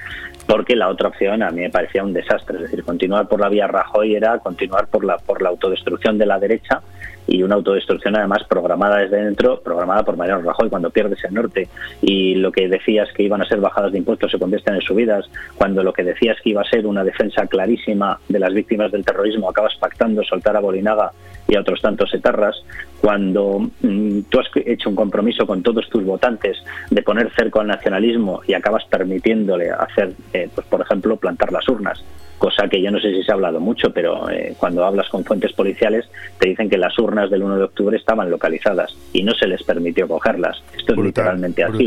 porque 0.46 0.76
la 0.76 0.90
otra 0.90 1.08
opción 1.08 1.42
a 1.42 1.50
mí 1.50 1.62
me 1.62 1.70
parecía 1.70 2.04
un 2.04 2.12
desastre. 2.12 2.56
Es 2.56 2.62
decir, 2.64 2.84
continuar 2.84 3.26
por 3.26 3.40
la 3.40 3.48
vía 3.48 3.68
Rajoy 3.68 4.14
era 4.14 4.38
continuar 4.40 4.86
por 4.86 5.02
la, 5.02 5.16
por 5.16 5.40
la 5.40 5.48
autodestrucción 5.48 6.18
de 6.18 6.26
la 6.26 6.38
derecha 6.38 6.82
y 7.26 7.42
una 7.42 7.54
autodestrucción 7.56 8.16
además 8.16 8.44
programada 8.48 8.98
desde 8.98 9.24
dentro, 9.24 9.60
programada 9.60 10.02
por 10.04 10.16
Mariano 10.16 10.42
Rajoy 10.42 10.68
cuando 10.68 10.90
pierdes 10.90 11.22
el 11.24 11.34
norte 11.34 11.68
y 12.02 12.34
lo 12.34 12.52
que 12.52 12.68
decías 12.68 13.08
que 13.12 13.22
iban 13.22 13.42
a 13.42 13.46
ser 13.46 13.60
bajadas 13.60 13.92
de 13.92 13.98
impuestos 13.98 14.30
se 14.30 14.38
convierten 14.38 14.74
en 14.74 14.80
subidas, 14.80 15.30
cuando 15.56 15.82
lo 15.82 15.92
que 15.92 16.02
decías 16.02 16.36
que 16.42 16.50
iba 16.50 16.62
a 16.62 16.70
ser 16.70 16.86
una 16.86 17.04
defensa 17.04 17.46
clarísima 17.46 18.18
de 18.28 18.38
las 18.38 18.52
víctimas 18.52 18.90
del 18.92 19.04
terrorismo 19.04 19.48
acabas 19.50 19.76
pactando 19.76 20.22
soltar 20.24 20.56
a 20.56 20.60
Bolinaga 20.60 21.12
y 21.48 21.56
a 21.56 21.60
otros 21.60 21.80
tantos 21.80 22.12
etarras, 22.14 22.62
cuando 23.00 23.70
mm, 23.80 24.20
tú 24.28 24.40
has 24.40 24.46
hecho 24.54 24.90
un 24.90 24.96
compromiso 24.96 25.46
con 25.46 25.62
todos 25.62 25.88
tus 25.88 26.04
votantes 26.04 26.62
de 26.90 27.02
poner 27.02 27.30
cerco 27.34 27.60
al 27.60 27.66
nacionalismo 27.66 28.42
y 28.46 28.54
acabas 28.54 28.84
permitiéndole 28.84 29.70
hacer, 29.70 30.12
eh, 30.32 30.48
pues 30.54 30.66
por 30.66 30.80
ejemplo, 30.80 31.16
plantar 31.16 31.52
las 31.52 31.68
urnas 31.68 32.02
cosa 32.40 32.66
que 32.68 32.80
yo 32.80 32.90
no 32.90 32.98
sé 32.98 33.12
si 33.12 33.22
se 33.22 33.30
ha 33.30 33.34
hablado 33.34 33.60
mucho, 33.60 33.92
pero 33.92 34.28
eh, 34.30 34.54
cuando 34.58 34.82
hablas 34.84 35.10
con 35.10 35.24
fuentes 35.24 35.52
policiales 35.52 36.10
te 36.38 36.48
dicen 36.48 36.70
que 36.70 36.78
las 36.78 36.98
urnas 36.98 37.30
del 37.30 37.42
1 37.42 37.58
de 37.58 37.64
octubre 37.64 37.96
estaban 37.98 38.30
localizadas 38.30 38.96
y 39.12 39.22
no 39.22 39.34
se 39.34 39.46
les 39.46 39.62
permitió 39.62 40.08
cogerlas. 40.08 40.62
Esto 40.74 40.94
es 40.94 40.98
literalmente 40.98 41.62
así. 41.62 41.86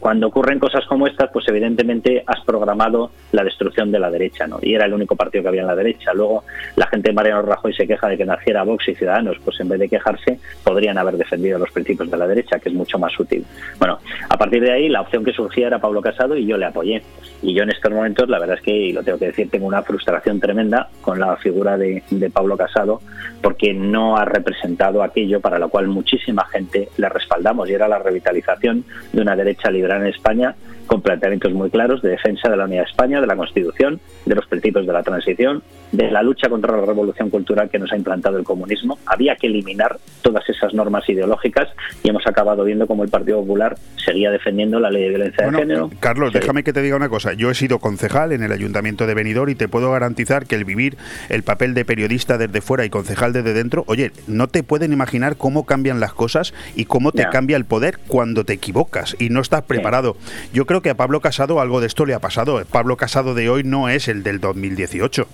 Cuando, 0.00 0.28
ocurren 0.28 0.58
cosas 0.58 0.86
como 0.86 1.06
estas, 1.06 1.30
pues 1.30 1.46
evidentemente 1.48 2.24
has 2.26 2.42
programado 2.46 3.10
la 3.32 3.44
destrucción 3.44 3.92
de 3.92 3.98
la 3.98 4.10
derecha, 4.10 4.46
¿no? 4.46 4.58
Y 4.62 4.74
era 4.74 4.86
el 4.86 4.94
único 4.94 5.14
partido 5.14 5.42
que 5.42 5.48
había 5.48 5.60
en 5.60 5.66
la 5.66 5.76
derecha. 5.76 6.14
Luego 6.14 6.44
la 6.74 6.86
gente 6.86 7.10
de 7.10 7.14
Mariano 7.14 7.42
Rajoy 7.42 7.74
se 7.74 7.86
queja 7.86 8.08
de 8.08 8.16
que 8.16 8.24
naciera 8.24 8.64
Vox 8.64 8.88
y 8.88 8.94
Ciudadanos, 8.94 9.36
pues 9.44 9.60
en 9.60 9.68
vez 9.68 9.78
de 9.78 9.90
quejarse 9.90 10.25
podrían 10.62 10.98
haber 10.98 11.16
defendido 11.16 11.58
los 11.58 11.70
principios 11.70 12.10
de 12.10 12.16
la 12.16 12.26
derecha, 12.26 12.58
que 12.58 12.68
es 12.68 12.74
mucho 12.74 12.98
más 12.98 13.18
útil. 13.18 13.44
Bueno, 13.78 13.98
a 14.28 14.36
partir 14.36 14.62
de 14.62 14.72
ahí 14.72 14.88
la 14.88 15.00
opción 15.00 15.24
que 15.24 15.32
surgía 15.32 15.68
era 15.68 15.80
Pablo 15.80 16.00
Casado 16.00 16.36
y 16.36 16.46
yo 16.46 16.56
le 16.56 16.66
apoyé. 16.66 17.02
Y 17.42 17.54
yo 17.54 17.62
en 17.62 17.70
estos 17.70 17.92
momentos, 17.92 18.28
la 18.28 18.38
verdad 18.38 18.56
es 18.56 18.62
que, 18.62 18.72
y 18.72 18.92
lo 18.92 19.02
tengo 19.02 19.18
que 19.18 19.26
decir, 19.26 19.50
tengo 19.50 19.66
una 19.66 19.82
frustración 19.82 20.40
tremenda 20.40 20.88
con 21.02 21.20
la 21.20 21.36
figura 21.36 21.76
de 21.76 22.30
Pablo 22.32 22.56
Casado, 22.56 23.00
porque 23.42 23.74
no 23.74 24.16
ha 24.16 24.24
representado 24.24 25.02
aquello 25.02 25.40
para 25.40 25.58
lo 25.58 25.68
cual 25.68 25.86
muchísima 25.88 26.46
gente 26.46 26.88
le 26.96 27.08
respaldamos, 27.08 27.68
y 27.68 27.74
era 27.74 27.88
la 27.88 27.98
revitalización 27.98 28.84
de 29.12 29.20
una 29.20 29.36
derecha 29.36 29.70
liberal 29.70 30.02
en 30.02 30.08
España 30.08 30.54
con 30.86 31.02
planteamientos 31.02 31.52
muy 31.52 31.70
claros 31.70 32.02
de 32.02 32.10
defensa 32.10 32.48
de 32.48 32.56
la 32.56 32.64
unidad 32.64 32.82
de 32.82 32.90
España, 32.90 33.20
de 33.20 33.26
la 33.26 33.36
Constitución, 33.36 34.00
de 34.24 34.34
los 34.34 34.46
principios 34.46 34.86
de 34.86 34.92
la 34.92 35.02
transición, 35.02 35.62
de 35.92 36.10
la 36.10 36.22
lucha 36.22 36.48
contra 36.48 36.76
la 36.76 36.84
revolución 36.84 37.30
cultural 37.30 37.70
que 37.70 37.78
nos 37.78 37.92
ha 37.92 37.96
implantado 37.96 38.38
el 38.38 38.44
comunismo. 38.44 38.98
Había 39.06 39.36
que 39.36 39.46
eliminar 39.46 39.98
todas 40.22 40.48
esas 40.48 40.74
normas 40.74 41.08
ideológicas 41.08 41.68
y 42.02 42.10
hemos 42.10 42.26
acabado 42.26 42.64
viendo 42.64 42.86
cómo 42.86 43.04
el 43.04 43.10
Partido 43.10 43.40
Popular 43.40 43.76
seguía 44.04 44.30
defendiendo 44.30 44.80
la 44.80 44.90
ley 44.90 45.02
de 45.02 45.08
violencia 45.10 45.46
de 45.46 45.56
género. 45.56 45.90
Carlos, 46.00 46.32
déjame 46.32 46.62
que 46.64 46.72
te 46.72 46.82
diga 46.82 46.96
una 46.96 47.08
cosa. 47.08 47.32
Yo 47.32 47.50
he 47.50 47.54
sido 47.54 47.78
concejal 47.78 48.32
en 48.32 48.42
el 48.42 48.52
Ayuntamiento 48.52 49.06
de 49.06 49.14
Benidorm 49.14 49.50
y 49.50 49.54
te 49.54 49.68
puedo 49.68 49.90
garantizar 49.90 50.46
que 50.46 50.54
el 50.54 50.64
vivir 50.64 50.96
el 51.28 51.42
papel 51.42 51.74
de 51.74 51.84
periodista 51.84 52.38
desde 52.38 52.60
fuera 52.60 52.84
y 52.84 52.90
concejal 52.90 53.32
desde 53.32 53.52
dentro, 53.52 53.84
oye, 53.86 54.12
no 54.26 54.48
te 54.48 54.62
pueden 54.62 54.92
imaginar 54.92 55.36
cómo 55.36 55.66
cambian 55.66 56.00
las 56.00 56.12
cosas 56.12 56.54
y 56.74 56.84
cómo 56.84 57.12
te 57.12 57.28
cambia 57.28 57.56
el 57.56 57.64
poder 57.64 57.98
cuando 58.06 58.44
te 58.44 58.52
equivocas 58.52 59.16
y 59.18 59.30
no 59.30 59.40
estás 59.40 59.62
preparado. 59.62 60.16
Yo 60.52 60.66
creo 60.66 60.75
que 60.82 60.90
a 60.90 60.96
Pablo 60.96 61.20
Casado 61.20 61.60
algo 61.60 61.80
de 61.80 61.86
esto 61.86 62.06
le 62.06 62.14
ha 62.14 62.20
pasado. 62.20 62.62
Pablo 62.70 62.96
Casado 62.96 63.34
de 63.34 63.48
hoy 63.48 63.62
no 63.64 63.88
es 63.88 64.08
el 64.08 64.22
del 64.22 64.40
2018. 64.40 65.26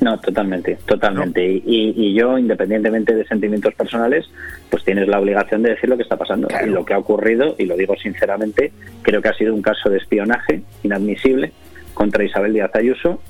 No, 0.00 0.18
totalmente, 0.18 0.78
totalmente. 0.84 1.62
Y, 1.64 2.12
yo, 2.12 2.36
independientemente 2.36 3.14
de 3.14 3.24
sentimientos 3.24 3.72
personales, 3.74 4.28
pues 4.68 4.84
tienes 4.84 5.06
la 5.06 5.20
obligación 5.20 5.62
de 5.62 5.70
decir 5.70 5.88
lo 5.88 5.96
que 5.96 6.02
está 6.02 6.16
pasando. 6.16 6.48
Y 6.64 6.70
lo 6.70 6.84
que 6.84 6.94
ha 6.94 6.98
ocurrido, 6.98 7.54
y 7.56 7.66
lo 7.66 7.76
digo 7.76 7.94
sinceramente, 7.96 8.72
creo 9.02 9.22
que 9.22 9.28
ha 9.28 9.34
sido 9.34 9.54
un 9.54 9.62
caso 9.62 9.90
de 9.90 9.98
espionaje 9.98 10.62
inadmisible 10.82 11.52
contra 11.94 12.24
Isabel 12.24 12.52
Díaz 12.52 12.74
Ayuso 12.74 13.20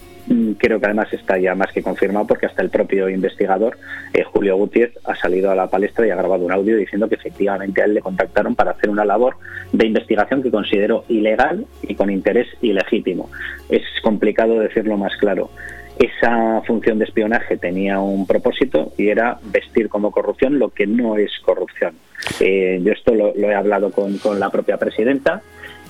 creo 0.59 0.81
que 0.81 0.87
además 0.87 1.12
está 1.12 1.39
ya 1.39 1.55
más 1.55 1.73
que 1.73 1.83
confirmado 1.83 2.27
porque 2.27 2.47
hasta 2.47 2.62
el 2.62 2.70
propio 2.70 3.09
investigador, 3.09 3.79
eh, 4.12 4.23
Julio 4.23 4.57
Gutiérrez, 4.57 4.97
ha 5.05 5.16
salido 5.16 5.51
a 5.51 5.55
la 5.55 5.68
palestra 5.68 6.07
y 6.07 6.11
ha 6.11 6.16
grabado 6.16 6.45
un 6.45 6.53
audio 6.53 6.77
diciendo 6.77 7.09
que 7.09 7.16
efectivamente 7.16 7.83
a 7.83 7.87
él 7.87 7.95
le 7.95 8.01
contactaron 8.01 8.55
para 8.55 8.73
hacer 8.73 8.91
una 8.91 9.05
labor 9.05 9.37
de 9.73 9.87
investigación 9.87 10.43
que 10.43 10.51
consideró 10.51 11.05
ilegal 11.09 11.66
y 11.83 11.95
con 11.95 12.11
interés 12.11 12.49
ilegítimo. 12.61 13.31
Es 13.68 13.83
complicado 14.03 14.59
decirlo 14.59 14.97
más 14.97 15.16
claro. 15.16 15.51
Esa 15.99 16.62
función 16.66 16.99
de 16.99 17.05
espionaje 17.05 17.57
tenía 17.59 18.01
un 18.01 18.27
propósito 18.27 18.93
y 18.97 19.09
era 19.09 19.39
vestir 19.45 19.89
como 19.89 20.11
corrupción 20.11 20.59
lo 20.59 20.70
que 20.70 20.87
no 20.87 21.16
es 21.16 21.31
corrupción. 21.45 21.95
Eh, 22.41 22.81
yo 22.83 22.93
esto 22.93 23.14
lo, 23.14 23.35
he 23.35 23.55
hablado 23.55 23.91
con 23.91 24.18
la 24.39 24.51
propia 24.51 24.79
presidenta 24.79 25.43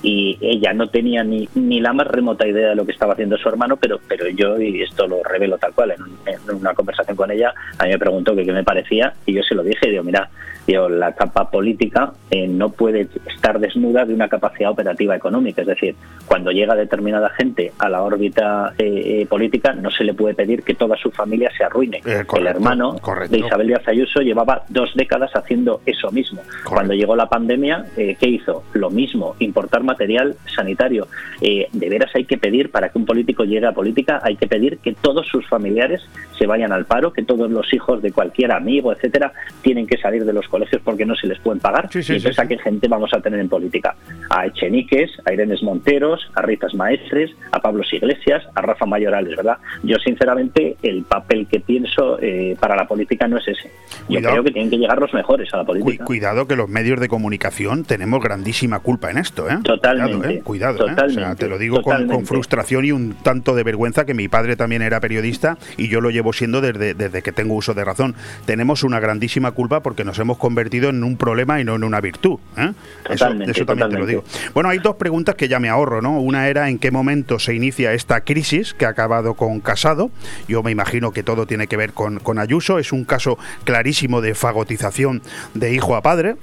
y 0.03 0.37
ella 0.41 0.73
no 0.73 0.89
tenía 0.89 1.23
ni, 1.23 1.47
ni 1.55 1.79
la 1.79 1.93
más 1.93 2.07
remota 2.07 2.45
idea 2.45 2.69
de 2.69 2.75
lo 2.75 2.85
que 2.85 2.91
estaba 2.91 3.13
haciendo 3.13 3.37
su 3.37 3.47
hermano, 3.47 3.77
pero, 3.77 3.99
pero 4.07 4.27
yo, 4.27 4.59
y 4.59 4.81
esto 4.81 5.07
lo 5.07 5.23
revelo 5.23 5.57
tal 5.57 5.73
cual, 5.73 5.95
en, 6.25 6.55
una 6.55 6.73
conversación 6.73 7.15
con 7.15 7.31
ella, 7.31 7.53
a 7.79 7.85
mí 7.85 7.91
me 7.91 7.97
preguntó 7.97 8.35
qué 8.35 8.43
me 8.51 8.63
parecía 8.63 9.13
y 9.25 9.33
yo 9.33 9.41
se 9.41 9.55
lo 9.55 9.63
dije, 9.63 9.87
y 9.87 9.91
digo, 9.91 10.03
mira, 10.03 10.29
la 10.67 11.13
capa 11.13 11.49
política 11.49 12.13
eh, 12.31 12.47
no 12.47 12.69
puede 12.69 13.07
estar 13.27 13.59
desnuda 13.59 14.05
de 14.05 14.13
una 14.13 14.29
capacidad 14.29 14.71
operativa 14.71 15.15
económica, 15.15 15.61
es 15.61 15.67
decir, 15.67 15.95
cuando 16.25 16.51
llega 16.51 16.75
determinada 16.75 17.29
gente 17.29 17.73
a 17.77 17.89
la 17.89 18.01
órbita 18.01 18.73
eh, 18.77 19.21
eh, 19.21 19.25
política 19.27 19.73
no 19.73 19.91
se 19.91 20.03
le 20.03 20.13
puede 20.13 20.33
pedir 20.33 20.63
que 20.63 20.73
toda 20.73 20.95
su 20.97 21.11
familia 21.11 21.51
se 21.57 21.63
arruine. 21.63 22.01
El 22.05 22.47
hermano 22.47 22.95
de 23.29 23.39
Isabel 23.39 23.67
Díaz 23.67 23.87
Ayuso 23.87 24.21
llevaba 24.21 24.63
dos 24.69 24.93
décadas 24.95 25.31
haciendo 25.35 25.81
eso 25.85 26.11
mismo. 26.11 26.41
Cuando 26.67 26.93
llegó 26.93 27.15
la 27.15 27.27
pandemia, 27.27 27.85
¿qué 27.95 28.27
hizo? 28.27 28.63
Lo 28.73 28.89
mismo, 28.89 29.35
importar 29.39 29.83
material 29.83 30.35
sanitario. 30.55 31.07
De 31.41 31.89
veras 31.89 32.11
hay 32.15 32.25
que 32.25 32.37
pedir, 32.37 32.71
para 32.71 32.89
que 32.89 32.97
un 32.97 33.05
político 33.05 33.43
llegue 33.43 33.67
a 33.67 33.73
política, 33.73 34.21
hay 34.23 34.37
que 34.37 34.47
pedir 34.47 34.77
que 34.77 34.93
todos 34.93 35.27
sus 35.27 35.47
familiares 35.47 36.01
se 36.37 36.47
vayan 36.47 36.71
al 36.71 36.85
paro, 36.85 37.13
que 37.13 37.23
todos 37.23 37.51
los 37.51 37.73
hijos 37.73 38.01
de 38.01 38.11
cualquier 38.11 38.51
amigo, 38.51 38.91
etcétera, 38.91 39.33
tienen 39.61 39.87
que 39.87 39.97
salir 39.97 40.25
de 40.25 40.33
los 40.33 40.47
colegios 40.53 40.83
porque 40.83 41.03
no 41.03 41.15
se 41.15 41.25
les 41.25 41.39
pueden 41.39 41.59
pagar. 41.59 41.89
y 41.91 41.97
entonces, 41.97 42.37
¿a 42.37 42.47
qué 42.47 42.59
gente 42.59 42.87
vamos 42.87 43.11
a 43.11 43.19
tener 43.21 43.39
en 43.39 43.49
política? 43.49 43.95
A 44.29 44.45
Echeniques, 44.45 45.09
a 45.25 45.33
Irenes 45.33 45.63
Monteros, 45.63 46.29
a 46.35 46.43
Ritas 46.43 46.75
Maestres, 46.75 47.31
a 47.51 47.59
Pablo 47.59 47.83
Iglesias, 47.91 48.43
a 48.53 48.61
Rafa 48.61 48.85
Mayorales, 48.85 49.35
¿verdad? 49.35 49.57
Yo, 49.81 49.97
sinceramente, 49.97 50.77
el 50.83 51.03
papel 51.03 51.47
que 51.47 51.59
pienso 51.59 52.19
eh, 52.21 52.55
para 52.59 52.75
la 52.75 52.87
política 52.87 53.27
no 53.27 53.37
es 53.37 53.47
ese. 53.47 53.71
Yo 54.07 54.19
creo 54.21 54.43
que 54.43 54.51
tienen 54.51 54.69
que 54.69 54.77
llegar 54.77 54.99
los 54.99 55.13
mejores 55.13 55.51
a 55.53 55.57
la 55.57 55.63
política. 55.63 56.05
Cuidado 56.05 56.47
que 56.47 56.55
los 56.55 56.69
medios 56.69 56.99
de 56.99 57.07
comunicación 57.07 57.83
tenemos 57.83 58.21
grandísima 58.21 58.79
culpa 58.79 59.09
en 59.09 59.17
esto, 59.17 59.49
¿eh? 59.49 59.57
Totalmente. 59.63 60.41
Cuidado, 60.41 60.87
¿eh? 60.87 60.93
¿eh? 60.97 61.35
te 61.37 61.47
lo 61.47 61.57
digo 61.57 61.81
con, 61.81 62.25
frustración 62.25 62.85
y 62.85 62.91
un 62.91 63.13
tanto 63.23 63.55
de 63.55 63.63
vergüenza 63.63 64.05
que 64.05 64.13
mi 64.13 64.27
padre 64.27 64.55
también 64.55 64.81
era 64.81 64.99
periodista 64.99 65.57
y 65.77 65.87
yo 65.87 66.01
lo 66.01 66.09
llevo 66.09 66.33
siendo 66.33 66.61
desde, 66.61 66.93
desde 66.93 67.21
que 67.21 67.31
tengo 67.31 67.55
uso 67.55 67.73
de 67.73 67.83
razón. 67.83 68.15
Tenemos 68.45 68.83
una 68.83 68.99
grandísima 68.99 69.51
culpa 69.51 69.81
porque 69.81 70.03
nos 70.03 70.19
hemos 70.19 70.37
convertido 70.43 70.89
en 70.89 71.05
un 71.05 71.15
problema 71.15 71.61
y 71.61 71.63
no 71.63 71.73
en 71.75 71.85
una 71.85 72.01
virtud. 72.01 72.37
¿eh? 72.57 72.73
Eso, 73.09 73.65
también 73.65 73.89
te 73.89 73.97
lo 73.97 74.05
digo. 74.05 74.25
Bueno, 74.53 74.67
hay 74.67 74.79
dos 74.79 74.97
preguntas 74.97 75.35
que 75.35 75.47
ya 75.47 75.57
me 75.57 75.69
ahorro, 75.69 76.01
¿no? 76.01 76.19
Una 76.19 76.49
era 76.49 76.67
en 76.67 76.79
qué 76.79 76.91
momento 76.91 77.39
se 77.39 77.55
inicia 77.55 77.93
esta 77.93 78.25
crisis 78.25 78.73
que 78.73 78.85
ha 78.85 78.89
acabado 78.89 79.35
con 79.35 79.61
Casado. 79.61 80.11
Yo 80.49 80.61
me 80.61 80.71
imagino 80.71 81.13
que 81.13 81.23
todo 81.23 81.45
tiene 81.45 81.67
que 81.67 81.77
ver 81.77 81.93
con, 81.93 82.19
con 82.19 82.39
Ayuso. 82.39 82.77
Es 82.77 82.91
un 82.91 83.05
caso 83.05 83.37
clarísimo 83.63 84.19
de 84.19 84.35
fagotización 84.35 85.21
de 85.53 85.73
hijo 85.73 85.95
a 85.95 86.01
padre 86.01 86.35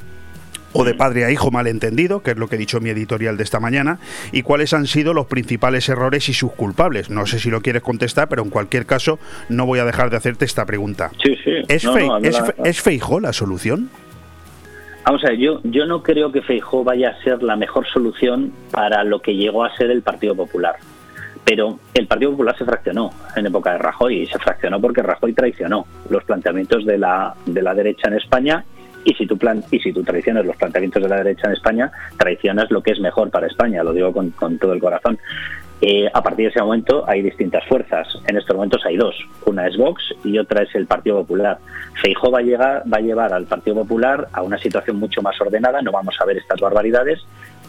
o 0.72 0.84
de 0.84 0.94
padre 0.94 1.24
a 1.24 1.30
hijo 1.30 1.50
malentendido, 1.50 2.22
que 2.22 2.32
es 2.32 2.36
lo 2.36 2.48
que 2.48 2.56
he 2.56 2.58
dicho 2.58 2.78
en 2.78 2.84
mi 2.84 2.90
editorial 2.90 3.36
de 3.36 3.42
esta 3.42 3.60
mañana, 3.60 3.98
y 4.32 4.42
cuáles 4.42 4.72
han 4.72 4.86
sido 4.86 5.14
los 5.14 5.26
principales 5.26 5.88
errores 5.88 6.28
y 6.28 6.34
sus 6.34 6.52
culpables. 6.52 7.10
No 7.10 7.26
sé 7.26 7.38
si 7.38 7.50
lo 7.50 7.60
quieres 7.60 7.82
contestar, 7.82 8.28
pero 8.28 8.42
en 8.42 8.50
cualquier 8.50 8.86
caso 8.86 9.18
no 9.48 9.66
voy 9.66 9.78
a 9.78 9.84
dejar 9.84 10.10
de 10.10 10.16
hacerte 10.16 10.44
esta 10.44 10.66
pregunta. 10.66 11.10
Sí, 11.22 11.34
sí. 11.44 11.52
¿Es, 11.68 11.86
¿es, 12.64 12.80
Feijó 12.80 13.20
la 13.20 13.32
solución? 13.32 13.90
Vamos 15.04 15.24
a 15.24 15.28
ver, 15.28 15.38
yo, 15.38 15.60
yo 15.64 15.86
no 15.86 16.02
creo 16.02 16.30
que 16.30 16.42
Feijó 16.42 16.84
vaya 16.84 17.10
a 17.10 17.22
ser 17.22 17.42
la 17.42 17.56
mejor 17.56 17.86
solución 17.86 18.52
para 18.70 19.02
lo 19.02 19.20
que 19.20 19.34
llegó 19.34 19.64
a 19.64 19.74
ser 19.76 19.90
el 19.90 20.02
Partido 20.02 20.34
Popular. 20.34 20.76
Pero 21.44 21.78
el 21.94 22.06
Partido 22.06 22.32
Popular 22.32 22.56
se 22.56 22.64
fraccionó 22.64 23.10
en 23.34 23.46
época 23.46 23.72
de 23.72 23.78
Rajoy 23.78 24.22
y 24.22 24.26
se 24.26 24.38
fraccionó 24.38 24.80
porque 24.80 25.02
Rajoy 25.02 25.32
traicionó 25.32 25.86
los 26.10 26.22
planteamientos 26.24 26.84
de 26.84 26.98
la, 26.98 27.34
de 27.46 27.62
la 27.62 27.74
derecha 27.74 28.08
en 28.08 28.14
España 28.14 28.64
y 29.04 29.14
si 29.14 29.26
tú 29.26 29.36
plan 29.36 29.62
y 29.70 29.78
si 29.78 29.92
tú 29.92 30.02
traicionas 30.02 30.44
los 30.44 30.56
planteamientos 30.56 31.02
de 31.02 31.08
la 31.08 31.16
derecha 31.16 31.46
en 31.46 31.54
España, 31.54 31.90
traicionas 32.16 32.70
lo 32.70 32.82
que 32.82 32.92
es 32.92 33.00
mejor 33.00 33.30
para 33.30 33.46
España, 33.46 33.82
lo 33.82 33.92
digo 33.92 34.12
con, 34.12 34.58
todo 34.58 34.72
el 34.72 34.80
corazón. 34.80 35.18
Eh, 35.82 36.10
a 36.12 36.22
partir 36.22 36.44
de 36.44 36.50
ese 36.50 36.60
momento 36.60 37.08
hay 37.08 37.22
distintas 37.22 37.64
fuerzas. 37.66 38.06
En 38.26 38.36
estos 38.36 38.54
momentos 38.54 38.84
hay 38.84 38.98
dos. 38.98 39.16
Una 39.46 39.66
es 39.66 39.78
Vox 39.78 40.14
y 40.24 40.38
otra 40.38 40.62
es 40.62 40.74
el 40.74 40.86
Partido 40.86 41.16
Popular. 41.20 41.58
Feijóo 42.02 42.30
va 42.30 42.40
a, 42.40 42.42
llegar, 42.42 42.82
va 42.92 42.98
a 42.98 43.00
llevar 43.00 43.32
al 43.32 43.46
Partido 43.46 43.76
Popular 43.76 44.28
a 44.32 44.42
una 44.42 44.58
situación 44.58 44.98
mucho 44.98 45.22
más 45.22 45.40
ordenada. 45.40 45.80
No 45.80 45.90
vamos 45.90 46.16
a 46.20 46.26
ver 46.26 46.36
estas 46.36 46.60
barbaridades, 46.60 47.20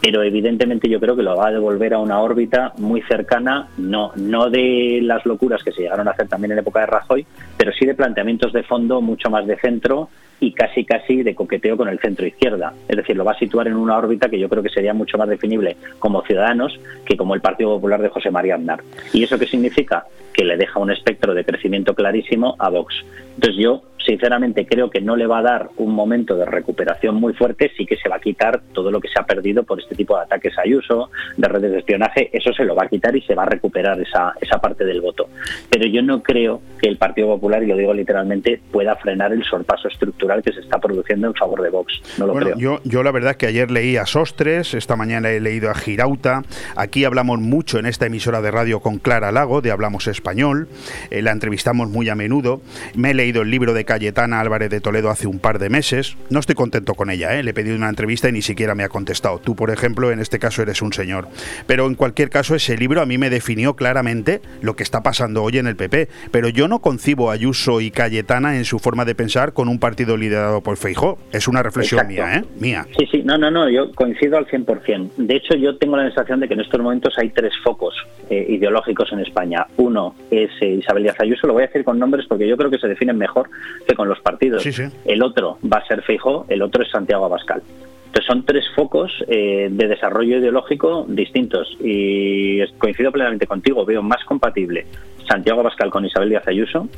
pero 0.02 0.24
evidentemente 0.24 0.90
yo 0.90 1.00
creo 1.00 1.16
que 1.16 1.24
lo 1.24 1.38
va 1.38 1.48
a 1.48 1.52
devolver 1.52 1.94
a 1.94 2.00
una 2.00 2.20
órbita 2.20 2.74
muy 2.78 3.02
cercana, 3.04 3.70
no, 3.78 4.12
no 4.18 4.50
de 4.50 5.00
las 5.02 5.26
locuras 5.26 5.64
que 5.64 5.72
se 5.72 5.84
llegaron 5.84 6.10
a 6.10 6.12
hacer 6.12 6.28
también 6.28 6.52
en 6.52 6.60
época 6.60 6.82
de 6.82 6.88
Rajoy, 6.88 7.26
pero 7.56 7.72
sí 7.72 7.86
de 7.86 7.94
planteamientos 7.94 8.52
de 8.52 8.64
fondo 8.64 9.00
mucho 9.00 9.30
más 9.30 9.48
de 9.48 9.58
centro 9.58 10.10
y 10.42 10.52
casi 10.54 10.84
casi 10.84 11.22
de 11.22 11.36
coqueteo 11.36 11.78
con 11.78 11.88
el 11.88 12.00
centro 12.00 12.26
izquierda. 12.26 12.74
Es 12.90 12.98
decir, 12.98 13.16
lo 13.16 13.24
va 13.24 13.34
a 13.34 13.40
situar 13.40 13.68
en 13.68 13.76
una 13.76 13.96
órbita 13.96 14.28
que 14.28 14.40
yo 14.40 14.50
creo 14.50 14.64
que 14.64 14.70
sería 14.70 14.94
mucho 14.94 15.18
más 15.18 15.30
definible 15.30 15.78
como 16.00 16.24
Ciudadanos 16.24 16.78
que 17.06 17.16
como 17.16 17.36
el 17.36 17.42
Partido 17.42 17.76
Popular 17.76 18.02
de 18.02 18.10
José 18.10 18.32
María 18.32 18.56
Aznar. 18.56 18.82
¿Y 19.14 19.24
eso 19.24 19.38
qué 19.38 19.46
significa? 19.46 20.06
Que 20.34 20.44
le 20.44 20.58
deja 20.58 20.80
un 20.80 20.92
espectro 20.92 21.36
de 21.36 21.46
crecimiento 21.46 21.94
clarísimo 21.94 22.56
a 22.58 22.70
Vox. 22.70 23.06
Entonces 23.36 23.64
yo 23.64 23.84
sinceramente 24.06 24.66
creo 24.66 24.90
que 24.90 25.02
no 25.02 25.16
le 25.16 25.28
va 25.28 25.40
a 25.40 25.44
dar 25.44 25.70
un 25.78 25.94
momento 25.94 26.36
de 26.36 26.46
recuperación 26.46 27.16
muy 27.16 27.34
fuerte, 27.34 27.72
sí 27.78 27.86
que 27.86 27.98
se 27.98 28.10
va 28.10 28.18
a 28.18 28.20
quitar 28.20 28.62
todo 28.74 28.92
lo 28.92 29.00
que 29.00 29.08
se 29.08 29.20
ha 29.20 29.26
perdido 29.26 29.64
por 29.64 29.80
este 29.80 29.96
tipo 29.96 30.16
de 30.16 30.24
ataques 30.24 30.54
a 30.58 30.64
uso, 30.76 31.10
de 31.38 31.48
redes 31.48 31.72
de 31.72 31.80
espionaje, 31.80 32.30
eso 32.32 32.54
se 32.54 32.64
lo 32.64 32.76
va 32.76 32.84
a 32.84 32.88
quitar 32.88 33.16
y 33.16 33.22
se 33.22 33.36
va 33.36 33.44
a 33.44 33.48
recuperar 33.48 34.00
esa, 34.00 34.34
esa 34.40 34.60
parte 34.60 34.86
del 34.86 35.02
voto. 35.02 35.30
Pero 35.70 35.88
yo 35.88 36.02
no 36.02 36.22
creo 36.22 36.62
que 36.82 36.88
el 36.88 36.98
Partido 36.98 37.28
Popular, 37.28 37.64
y 37.64 37.68
lo 37.68 37.78
digo 37.78 37.94
literalmente, 37.94 38.62
pueda 38.72 38.96
frenar 38.96 39.34
el 39.34 39.44
sorpaso 39.44 39.88
estructural 39.88 40.42
que 40.42 40.54
se 40.54 40.62
está 40.62 40.80
produciendo 40.80 41.28
en 41.28 41.34
favor 41.34 41.62
de 41.62 41.70
Vox. 41.70 42.02
No 42.18 42.28
lo 42.28 42.34
creo. 42.34 42.58
Yo, 42.58 42.80
yo 42.84 43.04
la 43.04 43.12
verdad 43.12 43.32
es 43.32 43.38
que 43.38 43.48
ayer 43.48 43.72
leí 43.72 43.98
a 43.98 44.06
Sostres, 44.06 44.74
esta 44.74 44.96
mañana 44.96 45.30
he 45.30 45.40
leído 45.40 45.70
a 45.70 45.74
Girauta, 45.74 46.44
aquí 46.76 47.06
hablamos 47.06 47.40
mucho 47.40 47.80
en 47.80 47.86
esta 47.86 48.06
emisora 48.06 48.42
de 48.42 48.52
radio 48.52 48.80
con 48.80 48.98
Clara 48.98 49.32
Lago, 49.32 49.62
de 49.62 49.72
Hablamos 49.72 50.08
Español, 50.08 50.68
eh, 51.10 51.22
la 51.22 51.32
entrevistamos 51.32 51.90
muy 51.90 52.10
a 52.10 52.16
menudo, 52.16 52.62
me 52.96 53.12
he 53.12 53.14
leído 53.14 53.42
el 53.42 53.52
libro 53.52 53.74
de 53.74 53.86
Cayetana 53.92 54.40
Álvarez 54.40 54.70
de 54.70 54.80
Toledo 54.80 55.10
hace 55.10 55.28
un 55.28 55.40
par 55.40 55.60
de 55.60 55.70
meses. 55.70 56.16
No 56.30 56.40
estoy 56.40 56.56
contento 56.56 56.94
con 56.94 57.10
ella, 57.10 57.38
¿eh? 57.38 57.44
le 57.44 57.52
he 57.52 57.54
pedido 57.54 57.76
una 57.76 57.90
entrevista 57.90 58.30
y 58.30 58.32
ni 58.32 58.42
siquiera 58.42 58.74
me 58.74 58.86
ha 58.86 58.88
contestado. 58.88 59.40
Tú, 59.40 59.54
por 59.54 59.70
ejemplo, 59.70 60.14
en 60.14 60.20
este 60.20 60.40
caso 60.40 60.62
eres 60.62 60.82
un 60.82 60.94
señor. 60.94 61.28
Pero 61.68 61.88
en 61.88 61.96
cualquier 61.96 62.30
caso, 62.30 62.56
ese 62.56 62.78
libro 62.78 63.02
a 63.02 63.06
mí 63.06 63.18
me 63.18 63.30
definió 63.30 63.76
claramente 63.76 64.40
lo 64.62 64.78
que 64.78 64.84
está 64.84 65.04
pasando 65.04 65.44
hoy 65.44 65.58
en 65.58 65.68
el 65.68 65.76
PP. 65.76 66.08
Pero 66.32 66.48
yo 66.48 66.70
no 66.70 66.80
concibo 66.80 67.32
a 67.32 67.34
Ayuso 67.34 67.82
y 67.82 67.92
Cayetana 67.92 68.56
en 68.56 68.64
su 68.64 68.80
forma 68.80 69.04
de 69.04 69.14
pensar 69.14 69.52
con 69.52 69.68
un 69.68 69.78
partido 69.78 70.16
liderado 70.16 70.62
por 70.62 70.78
Feijó. 70.78 71.18
Es 71.34 71.50
una 71.50 71.62
reflexión 71.62 72.08
mía, 72.08 72.38
¿eh? 72.38 72.44
Mía. 72.62 72.88
Sí, 72.98 73.06
sí, 73.12 73.24
no, 73.26 73.38
no, 73.38 73.52
no, 73.52 73.70
yo 73.70 73.92
coincido 73.92 74.38
al 74.38 74.48
100%. 74.48 75.16
De 75.18 75.36
hecho, 75.36 75.56
yo 75.56 75.76
tengo 75.76 75.98
la 75.98 76.06
sensación 76.06 76.40
de 76.40 76.48
que 76.48 76.54
en 76.54 76.62
estos 76.62 76.80
momentos 76.80 77.14
hay 77.18 77.32
tres 77.32 77.52
focos 77.62 77.94
eh, 78.30 78.46
ideológicos 78.48 79.12
en 79.12 79.20
España. 79.20 79.68
Uno 79.76 80.16
es 80.30 80.50
eh, 80.62 80.76
Isabel 80.76 81.04
Díaz 81.04 81.20
Ayuso, 81.20 81.46
lo 81.46 81.52
voy 81.52 81.64
a 81.64 81.68
decir 81.68 81.84
con 81.84 82.00
nombres 82.00 82.26
porque 82.30 82.48
yo 82.48 82.56
creo 82.56 82.72
que 82.72 82.78
se 82.78 82.88
definen 82.88 83.18
mejor 83.18 83.50
que 83.88 83.96
con 83.96 84.08
los 84.08 84.20
partidos. 84.20 84.64
El 85.06 85.24
otro 85.24 85.58
va 85.62 85.78
a 85.78 85.88
ser 85.88 86.02
Feijó, 86.04 86.46
el 86.50 86.62
otro 86.62 86.84
es 86.84 86.90
Santiago 86.90 87.26
Abascal. 87.26 87.62
Entonces 88.08 88.28
son 88.28 88.46
tres 88.46 88.66
focos 88.76 89.12
eh, 89.28 89.70
de 89.72 89.88
desarrollo 89.88 90.38
ideológico 90.38 91.06
distintos 91.08 91.78
y 91.80 92.60
coincido 92.78 93.12
plenamente 93.12 93.48
contigo, 93.48 93.86
veo 93.86 94.04
más 94.04 94.24
compatible 94.26 94.86
Santiago 95.30 95.62
Abascal 95.62 95.90
con 95.90 96.06
Isabel 96.06 96.30
Díaz 96.30 96.46
Ayuso 96.46 96.90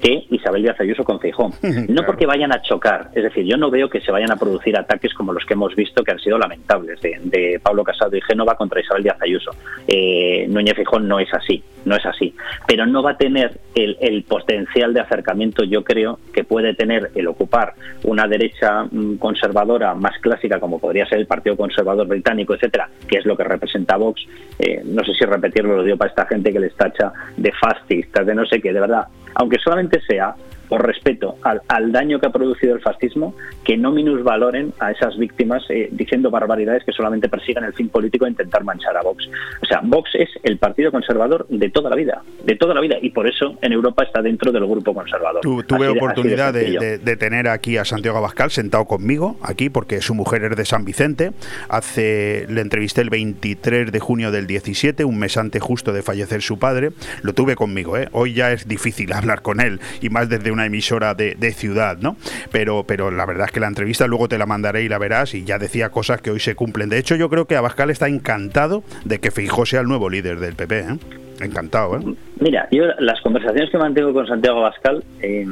que 0.00 0.26
Isabel 0.30 0.62
Díaz 0.62 0.80
Ayuso 0.80 1.04
con 1.04 1.20
Feijó. 1.20 1.50
No 1.88 2.04
porque 2.04 2.26
vayan 2.26 2.52
a 2.52 2.62
chocar, 2.62 3.10
es 3.14 3.22
decir, 3.24 3.44
yo 3.44 3.56
no 3.56 3.70
veo 3.70 3.88
que 3.88 4.00
se 4.00 4.12
vayan 4.12 4.30
a 4.30 4.36
producir 4.36 4.76
ataques 4.76 5.12
como 5.14 5.32
los 5.32 5.44
que 5.44 5.54
hemos 5.54 5.74
visto 5.74 6.04
que 6.04 6.12
han 6.12 6.18
sido 6.18 6.38
lamentables 6.38 7.00
de, 7.00 7.60
Pablo 7.62 7.84
Casado 7.84 8.16
y 8.16 8.20
Génova 8.20 8.54
contra 8.54 8.80
Isabel 8.80 9.02
Díaz 9.02 9.16
Ayuso. 9.20 9.50
Eh, 9.86 10.46
Núñez 10.48 10.74
Feijó 10.76 11.00
no 11.00 11.18
es 11.18 11.32
así, 11.34 11.62
no 11.84 11.96
es 11.96 12.06
así, 12.06 12.34
pero 12.66 12.86
no 12.86 13.02
va 13.02 13.12
a 13.12 13.16
tener 13.16 13.58
el, 13.74 13.96
el, 14.00 14.22
potencial 14.22 14.94
de 14.94 15.00
acercamiento, 15.00 15.64
yo 15.64 15.82
creo, 15.82 16.18
que 16.32 16.44
puede 16.44 16.74
tener 16.74 17.10
el 17.14 17.26
ocupar 17.26 17.74
una 18.04 18.26
derecha 18.26 18.84
mm, 18.84 19.16
conservadora 19.16 19.94
más 19.94 20.18
clásica, 20.20 20.60
como 20.60 20.78
podría 20.78 21.06
ser 21.06 21.18
el 21.18 21.26
Partido 21.26 21.56
Conservador 21.56 22.06
Británico, 22.06 22.54
etcétera, 22.54 22.88
que 23.08 23.18
es 23.18 23.26
lo 23.26 23.36
que 23.36 23.44
representa 23.44 23.96
Vox. 23.96 24.22
Eh, 24.58 24.82
no 24.84 25.04
sé 25.04 25.14
si 25.14 25.24
repetirlo, 25.24 25.76
lo 25.76 25.82
digo 25.82 25.96
para 25.96 26.10
esta 26.10 26.26
gente 26.26 26.52
que 26.52 26.60
les 26.60 26.74
tacha 26.74 27.12
de 27.36 27.52
fascistas, 27.52 28.26
de 28.26 28.34
no 28.34 28.46
sé 28.46 28.60
qué, 28.60 28.72
de 28.72 28.80
verdad 28.80 29.06
aunque 29.34 29.58
solamente 29.62 30.00
sea 30.06 30.34
por 30.70 30.86
respeto 30.86 31.34
al, 31.42 31.90
daño 31.90 32.20
que 32.20 32.28
ha 32.28 32.30
producido 32.30 32.76
el 32.76 32.80
fascismo, 32.80 33.34
que 33.64 33.76
no 33.76 33.90
minusvaloren 33.90 34.72
a 34.78 34.92
esas 34.92 35.18
víctimas 35.18 35.64
eh, 35.68 35.88
diciendo 35.90 36.30
barbaridades 36.30 36.84
que 36.84 36.92
solamente 36.92 37.28
persigan 37.28 37.64
el 37.64 37.72
fin 37.72 37.88
político 37.88 38.24
de 38.24 38.30
intentar 38.30 38.62
manchar 38.62 38.96
a 38.96 39.02
Vox. 39.02 39.28
O 39.60 39.66
sea, 39.66 39.80
Vox 39.82 40.10
es 40.14 40.28
el 40.44 40.58
partido 40.58 40.92
conservador 40.92 41.44
de 41.48 41.70
toda 41.70 41.90
la 41.90 41.96
vida, 41.96 42.22
de 42.44 42.54
toda 42.54 42.72
la 42.72 42.80
vida, 42.80 42.96
y 43.02 43.10
por 43.10 43.26
eso 43.26 43.58
en 43.60 43.72
Europa 43.72 44.04
está 44.04 44.22
dentro 44.22 44.52
del 44.52 44.64
grupo 44.64 44.94
conservador. 44.94 45.40
tuve 45.66 45.88
oportunidad 45.88 46.54
de, 46.54 47.16
tener 47.16 47.48
aquí 47.48 47.76
a 47.76 47.84
Santiago 47.84 48.18
Abascal 48.18 48.52
sentado 48.52 48.84
conmigo, 48.84 49.36
aquí, 49.42 49.70
porque 49.70 50.00
su 50.00 50.14
mujer 50.14 50.44
es 50.44 50.56
de 50.56 50.64
San 50.64 50.84
Vicente. 50.84 51.32
Hace, 51.68 52.46
le 52.48 52.60
entrevisté 52.60 53.00
el 53.00 53.10
23 53.10 53.90
de 53.90 53.98
junio 53.98 54.30
del 54.30 54.46
17, 54.46 55.04
un 55.04 55.18
mes 55.18 55.36
antes 55.36 55.60
justo 55.60 55.92
de 55.92 56.02
fallecer 56.02 56.42
su 56.42 56.60
padre. 56.60 56.90
Lo 57.22 57.34
tuve 57.34 57.56
conmigo, 57.56 57.96
¿eh? 57.96 58.08
Hoy 58.12 58.34
ya 58.34 58.52
es 58.52 58.68
difícil 58.68 59.12
hablar 59.12 59.42
con 59.42 59.60
él, 59.60 59.80
y 60.00 60.10
más 60.10 60.28
desde 60.28 60.52
una 60.52 60.59
emisora 60.66 61.14
de, 61.14 61.52
ciudad, 61.52 61.98
¿no? 61.98 62.16
Pero, 62.52 62.84
pero 62.86 63.10
la 63.10 63.26
verdad 63.26 63.46
es 63.46 63.52
que 63.52 63.60
la 63.60 63.66
entrevista 63.66 64.06
luego 64.06 64.28
te 64.28 64.38
la 64.38 64.46
mandaré 64.46 64.82
y 64.82 64.88
la 64.88 64.98
verás 64.98 65.34
y 65.34 65.44
ya 65.44 65.58
decía 65.58 65.90
cosas 65.90 66.20
que 66.20 66.30
hoy 66.30 66.40
se 66.40 66.54
cumplen. 66.54 66.88
De 66.88 66.98
hecho, 66.98 67.16
yo 67.16 67.28
creo 67.28 67.46
que 67.46 67.56
Abascal 67.56 67.90
está 67.90 68.08
encantado 68.08 68.82
de 69.04 69.18
que 69.18 69.30
Feijó 69.30 69.66
sea 69.66 69.80
el 69.80 69.88
nuevo 69.88 70.08
líder 70.08 70.38
del 70.40 70.54
PP, 70.54 70.78
¿eh? 70.80 70.98
Encantado, 71.40 71.96
¿eh? 71.96 72.14
Mira, 72.38 72.68
yo 72.70 72.84
las 72.98 73.20
conversaciones 73.22 73.70
que 73.70 73.78
mantengo 73.78 74.12
con 74.12 74.26
Santiago 74.26 74.58
Abascal, 74.58 75.02
eh, 75.22 75.46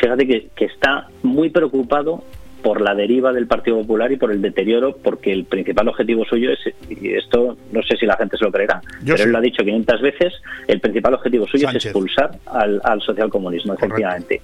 fíjate 0.00 0.26
que, 0.26 0.48
que 0.56 0.64
está 0.66 1.08
muy 1.22 1.50
preocupado 1.50 2.24
por 2.62 2.80
la 2.80 2.94
deriva 2.94 3.32
del 3.32 3.46
Partido 3.46 3.78
Popular 3.78 4.12
y 4.12 4.16
por 4.16 4.30
el 4.30 4.40
deterioro, 4.40 4.96
porque 4.96 5.32
el 5.32 5.44
principal 5.44 5.88
objetivo 5.88 6.24
suyo 6.24 6.50
es, 6.52 6.60
y 6.88 7.14
esto 7.14 7.56
no 7.72 7.82
sé 7.82 7.96
si 7.96 8.06
la 8.06 8.16
gente 8.16 8.36
se 8.36 8.44
lo 8.44 8.52
creerá, 8.52 8.80
pero 9.04 9.22
él 9.22 9.30
lo 9.30 9.38
ha 9.38 9.42
dicho 9.42 9.64
500 9.64 10.00
veces, 10.00 10.34
el 10.68 10.80
principal 10.80 11.14
objetivo 11.14 11.46
suyo 11.46 11.68
es 11.68 11.84
expulsar 11.84 12.30
al, 12.46 12.80
al 12.84 13.00
socialcomunismo, 13.00 13.74
efectivamente. 13.74 14.40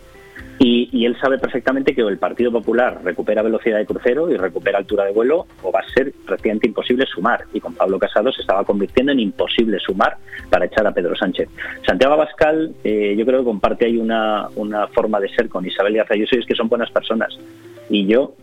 Y, 0.61 1.07
él 1.07 1.17
sabe 1.21 1.39
perfectamente 1.39 1.95
que 1.95 2.03
o 2.03 2.09
el 2.09 2.19
Partido 2.19 2.51
Popular 2.51 3.01
recupera 3.05 3.43
velocidad 3.43 3.79
de 3.79 3.87
crucero 3.87 4.31
y 4.31 4.37
recupera 4.37 4.79
altura 4.79 5.05
de 5.05 5.13
vuelo, 5.13 5.47
o 5.63 5.71
va 5.71 5.81
a 5.81 5.89
ser 5.89 6.13
prácticamente 6.27 6.67
imposible 6.67 7.07
sumar. 7.07 7.45
Y 7.53 7.61
con 7.61 7.75
Pablo 7.75 7.99
Casado 7.99 8.33
se 8.33 8.41
estaba 8.41 8.65
convirtiendo 8.65 9.13
en 9.13 9.21
imposible 9.21 9.79
sumar 9.79 10.17
para 10.51 10.65
echar 10.65 10.87
a 10.87 10.93
Pedro 10.93 11.15
Sánchez. 11.15 11.49
Santiago 11.87 12.15
Abascal, 12.15 12.75
eh, 12.83 13.15
yo 13.17 13.25
creo 13.25 13.41
que 13.41 13.45
comparte 13.45 13.87
ahí 13.87 13.99
una, 13.99 14.49
una 14.57 14.89
forma 14.89 15.21
de 15.21 15.29
ser 15.29 15.49
con 15.49 15.65
Isabel 15.65 15.93
Díaz 15.93 16.11
Ayuso 16.11 16.35
y 16.35 16.41
es 16.41 16.47
que 16.47 16.57
son 16.57 16.69
buenas 16.69 16.91
personas. 16.91 17.39
Y 17.89 18.07
yo, 18.07 18.35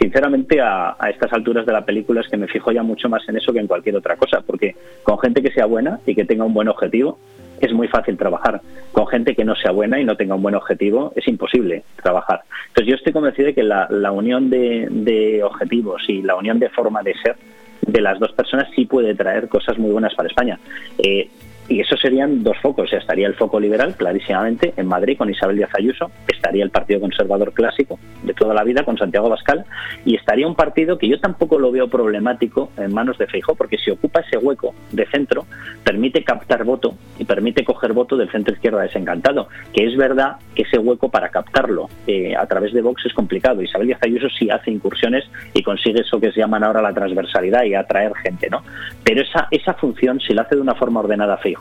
sinceramente, 0.00 0.60
a, 0.60 0.96
estas 1.10 1.32
alturas 1.32 1.66
de 1.66 1.72
la 1.72 1.84
película 1.84 2.20
es 2.20 2.28
que 2.28 2.36
me 2.36 2.48
fijo 2.48 2.72
ya 2.72 2.82
mucho 2.82 3.08
más 3.08 3.28
en 3.28 3.36
eso 3.36 3.52
que 3.52 3.60
en 3.60 3.66
cualquier 3.66 3.96
otra 3.96 4.16
cosa, 4.16 4.40
porque 4.40 4.76
con 5.02 5.18
gente 5.18 5.42
que 5.42 5.52
sea 5.52 5.66
buena 5.66 6.00
y 6.06 6.14
que 6.14 6.24
tenga 6.24 6.44
un 6.44 6.54
buen 6.54 6.68
objetivo, 6.68 7.18
es 7.60 7.72
muy 7.72 7.88
fácil 7.88 8.16
trabajar. 8.16 8.60
Con 8.92 9.06
gente 9.08 9.34
que 9.34 9.44
no 9.44 9.54
sea 9.56 9.72
buena 9.72 10.00
y 10.00 10.04
no 10.04 10.16
tenga 10.16 10.34
un 10.34 10.42
buen 10.42 10.54
objetivo, 10.54 11.12
es 11.16 11.26
imposible 11.26 11.82
trabajar. 12.02 12.42
Entonces 12.68 12.90
yo 12.90 12.94
estoy 12.94 13.12
convencido 13.12 13.46
de 13.46 13.54
que 13.54 13.62
la, 13.62 14.12
unión 14.12 14.50
de, 14.50 15.40
objetivos 15.42 16.02
y 16.08 16.22
la 16.22 16.36
unión 16.36 16.58
de 16.58 16.68
forma 16.70 17.02
de 17.02 17.14
ser 17.14 17.36
de 17.82 18.00
las 18.00 18.18
dos 18.18 18.32
personas 18.32 18.68
sí 18.74 18.84
puede 18.84 19.14
traer 19.14 19.48
cosas 19.48 19.78
muy 19.78 19.90
buenas 19.90 20.14
para 20.14 20.28
España. 20.28 20.58
Eh, 20.98 21.28
y 21.68 21.80
eso 21.80 21.96
serían 21.96 22.42
dos 22.42 22.56
focos. 22.58 22.86
O 22.86 22.88
sea, 22.88 22.98
estaría 22.98 23.26
el 23.26 23.34
foco 23.34 23.60
liberal, 23.60 23.94
clarísimamente, 23.96 24.72
en 24.76 24.86
Madrid 24.86 25.16
con 25.18 25.30
Isabel 25.30 25.56
Díaz 25.56 25.70
Ayuso, 25.74 26.10
estaría 26.26 26.64
el 26.64 26.70
Partido 26.70 27.00
Conservador 27.00 27.52
clásico 27.52 27.98
de 28.22 28.32
toda 28.34 28.54
la 28.54 28.64
vida 28.64 28.84
con 28.84 28.96
Santiago 28.96 29.28
Bascal, 29.28 29.64
y 30.04 30.16
estaría 30.16 30.46
un 30.46 30.54
partido 30.54 30.98
que 30.98 31.08
yo 31.08 31.20
tampoco 31.20 31.58
lo 31.58 31.70
veo 31.70 31.88
problemático 31.88 32.70
en 32.76 32.94
manos 32.94 33.18
de 33.18 33.26
Feijó, 33.26 33.54
porque 33.54 33.78
si 33.78 33.90
ocupa 33.90 34.20
ese 34.20 34.38
hueco 34.38 34.74
de 34.92 35.06
centro, 35.06 35.46
permite 35.84 36.24
captar 36.24 36.64
voto 36.64 36.94
y 37.18 37.24
permite 37.24 37.64
coger 37.64 37.92
voto 37.92 38.16
del 38.16 38.30
centro 38.30 38.54
izquierda 38.54 38.82
desencantado, 38.82 39.48
que 39.72 39.84
es 39.84 39.96
verdad 39.96 40.36
que 40.54 40.62
ese 40.62 40.78
hueco 40.78 41.10
para 41.10 41.28
captarlo 41.28 41.88
eh, 42.06 42.34
a 42.36 42.46
través 42.46 42.72
de 42.72 42.82
Vox 42.82 43.04
es 43.06 43.12
complicado. 43.12 43.62
Isabel 43.62 43.88
Díaz 43.88 44.00
Ayuso 44.02 44.28
sí 44.30 44.50
hace 44.50 44.70
incursiones 44.70 45.24
y 45.52 45.62
consigue 45.62 46.00
eso 46.00 46.20
que 46.20 46.32
se 46.32 46.40
llaman 46.40 46.64
ahora 46.64 46.82
la 46.82 46.92
transversalidad 46.92 47.64
y 47.64 47.74
atraer 47.74 48.14
gente, 48.16 48.48
¿no? 48.50 48.62
Pero 49.04 49.22
esa, 49.22 49.48
esa 49.50 49.74
función, 49.74 50.20
si 50.20 50.34
la 50.34 50.42
hace 50.42 50.56
de 50.56 50.62
una 50.62 50.74
forma 50.74 51.00
ordenada 51.00 51.36
Feijó, 51.38 51.57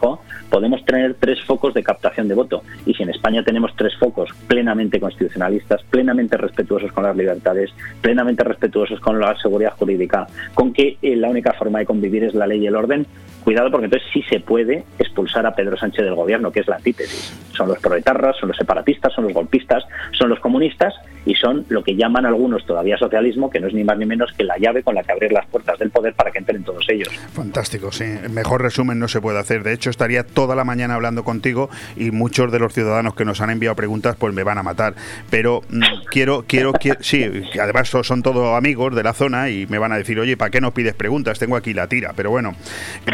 podemos 0.50 0.84
tener 0.86 1.16
tres 1.16 1.44
focos 1.44 1.74
de 1.74 1.84
captación 1.84 2.28
de 2.28 2.36
voto. 2.36 2.64
Y 2.86 2.94
si 2.94 3.04
en 3.04 3.10
España 3.10 3.44
tenemos 3.44 3.76
tres 3.76 3.96
focos 3.98 4.30
plenamente 4.48 5.00
constitucionalistas, 5.00 5.84
plenamente 5.90 6.38
respetuosos 6.38 6.92
con 6.92 7.04
las 7.04 7.16
libertades, 7.16 7.72
plenamente 8.02 8.44
respetuosos 8.44 9.00
con 9.00 9.20
la 9.20 9.36
seguridad 9.38 9.74
jurídica, 9.78 10.28
con 10.54 10.74
que 10.74 10.98
eh, 11.02 11.16
la 11.16 11.30
única 11.30 11.54
forma 11.54 11.80
de 11.80 11.86
convivir 11.86 12.24
es 12.24 12.34
la 12.34 12.48
ley 12.48 12.64
y 12.64 12.68
el 12.68 12.76
orden, 12.76 13.06
cuidado 13.48 13.72
porque 13.72 13.86
entonces 13.86 14.10
sí 14.12 14.22
se 14.24 14.42
puede 14.42 14.84
expulsar 15.00 15.46
a 15.46 15.56
Pedro 15.56 15.78
Sánchez 15.78 16.04
del 16.04 16.16
gobierno, 16.16 16.52
que 16.52 16.60
es 16.60 16.68
la 16.68 16.76
antítesis. 16.76 17.34
Son 17.56 17.70
los 17.70 17.80
proletarras, 17.80 18.36
son 18.36 18.50
los 18.50 18.58
separatistas, 18.58 19.14
son 19.14 19.24
los 19.24 19.34
golpistas, 19.34 19.86
son 20.12 20.28
los 20.28 20.42
comunistas 20.42 20.94
y 21.26 21.34
son 21.34 21.66
lo 21.70 21.82
que 21.82 21.96
llaman 21.96 22.26
algunos 22.26 22.66
todavía 22.66 22.98
socialismo, 22.98 23.50
que 23.50 23.62
no 23.62 23.68
es 23.68 23.74
ni 23.74 23.86
más 23.86 23.98
ni 23.98 24.06
menos 24.06 24.34
que 24.34 24.44
la 24.44 24.58
llave 24.58 24.84
con 24.84 24.96
la 24.96 25.04
que 25.04 25.14
abrir 25.14 25.32
las 25.32 25.46
puertas 25.46 25.80
del 25.80 25.92
poder 25.92 26.14
para 26.14 26.32
que 26.32 26.40
entren 26.40 26.62
todos 26.66 26.86
ellos. 26.90 27.08
Fantástico, 27.34 27.90
sí. 27.94 28.04
Mejor 28.30 28.62
resumen 28.62 29.00
no 29.00 29.08
se 29.08 29.22
puede 29.22 29.40
hacer. 29.40 29.64
De 29.64 29.72
hecho, 29.72 29.90
estaría 29.90 30.26
toda 30.26 30.54
la 30.54 30.66
mañana 30.66 30.96
hablando 30.96 31.24
contigo 31.24 31.70
y 31.96 32.12
muchos 32.12 32.52
de 32.52 32.60
los 32.60 32.74
ciudadanos 32.74 33.16
que 33.16 33.24
nos 33.24 33.40
han 33.40 33.50
enviado 33.50 33.78
preguntas 33.78 34.18
pues 34.18 34.34
me 34.34 34.44
van 34.44 34.58
a 34.58 34.64
matar. 34.64 34.96
Pero 35.30 35.62
mm, 35.70 35.82
quiero, 36.12 36.44
quiero, 36.46 36.74
quiero, 36.74 37.02
sí, 37.02 37.24
además 37.62 37.88
son 37.88 38.24
todos 38.24 38.58
amigos 38.58 38.94
de 38.94 39.04
la 39.04 39.14
zona 39.14 39.50
y 39.50 39.68
me 39.68 39.78
van 39.78 39.94
a 39.94 39.98
decir, 39.98 40.20
oye, 40.20 40.36
¿para 40.36 40.52
qué 40.52 40.60
no 40.60 40.74
pides 40.74 40.96
preguntas? 40.96 41.40
Tengo 41.40 41.56
aquí 41.56 41.74
la 41.74 41.88
tira. 41.88 42.12
Pero 42.14 42.30
bueno, 42.30 42.56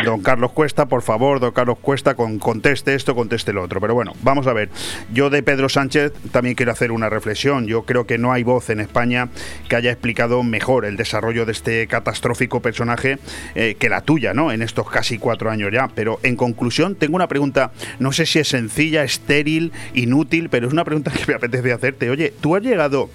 don 0.04 0.23
Carlos 0.24 0.52
Cuesta, 0.52 0.88
por 0.88 1.02
favor, 1.02 1.40
don 1.40 1.52
Carlos 1.52 1.78
Cuesta, 1.80 2.16
con, 2.16 2.40
conteste 2.40 2.96
esto, 2.96 3.16
conteste 3.16 3.54
lo 3.54 3.62
otro. 3.62 3.80
Pero 3.80 3.94
bueno, 3.94 4.14
vamos 4.22 4.48
a 4.48 4.54
ver. 4.54 4.70
Yo 5.14 5.30
de 5.30 5.44
Pedro 5.44 5.70
Sánchez 5.70 6.14
también 6.32 6.56
quiero 6.56 6.72
hacer 6.72 6.92
una 6.92 7.10
reflexión. 7.10 7.68
Yo 7.68 7.84
creo 7.84 8.08
que 8.08 8.18
no 8.18 8.32
hay 8.32 8.44
voz 8.44 8.70
en 8.70 8.80
España 8.80 9.30
que 9.70 9.76
haya 9.76 9.92
explicado 9.92 10.42
mejor 10.44 10.86
el 10.86 10.98
desarrollo 10.98 11.46
de 11.46 11.52
este 11.52 11.88
catastrófico 11.88 12.62
personaje 12.62 13.20
eh, 13.56 13.76
que 13.78 13.90
la 13.90 14.02
tuya, 14.02 14.34
¿no? 14.34 14.52
En 14.52 14.62
estos 14.62 14.90
casi 14.90 15.18
cuatro 15.18 15.52
años 15.52 15.70
ya. 15.72 15.90
Pero 15.94 16.20
en 16.24 16.36
conclusión, 16.36 16.96
tengo 16.96 17.16
una 17.16 17.28
pregunta, 17.28 17.72
no 18.00 18.12
sé 18.12 18.26
si 18.26 18.40
es 18.40 18.48
sencilla, 18.48 19.04
estéril, 19.04 19.72
inútil, 19.94 20.50
pero 20.50 20.68
es 20.68 20.74
una 20.74 20.86
pregunta 20.86 21.12
que 21.12 21.26
me 21.28 21.36
apetece 21.36 21.72
hacerte. 21.72 22.10
Oye, 22.10 22.34
¿tú 22.42 22.56
has 22.56 22.64
llegado, 22.64 23.10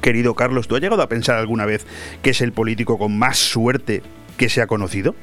querido 0.00 0.34
Carlos, 0.34 0.68
tú 0.68 0.76
has 0.76 0.82
llegado 0.82 1.02
a 1.02 1.08
pensar 1.08 1.36
alguna 1.36 1.66
vez 1.66 1.86
que 2.22 2.30
es 2.30 2.40
el 2.40 2.52
político 2.52 2.98
con 2.98 3.18
más 3.18 3.38
suerte 3.38 4.02
que 4.36 4.48
se 4.48 4.62
ha 4.62 4.66
conocido? 4.66 5.14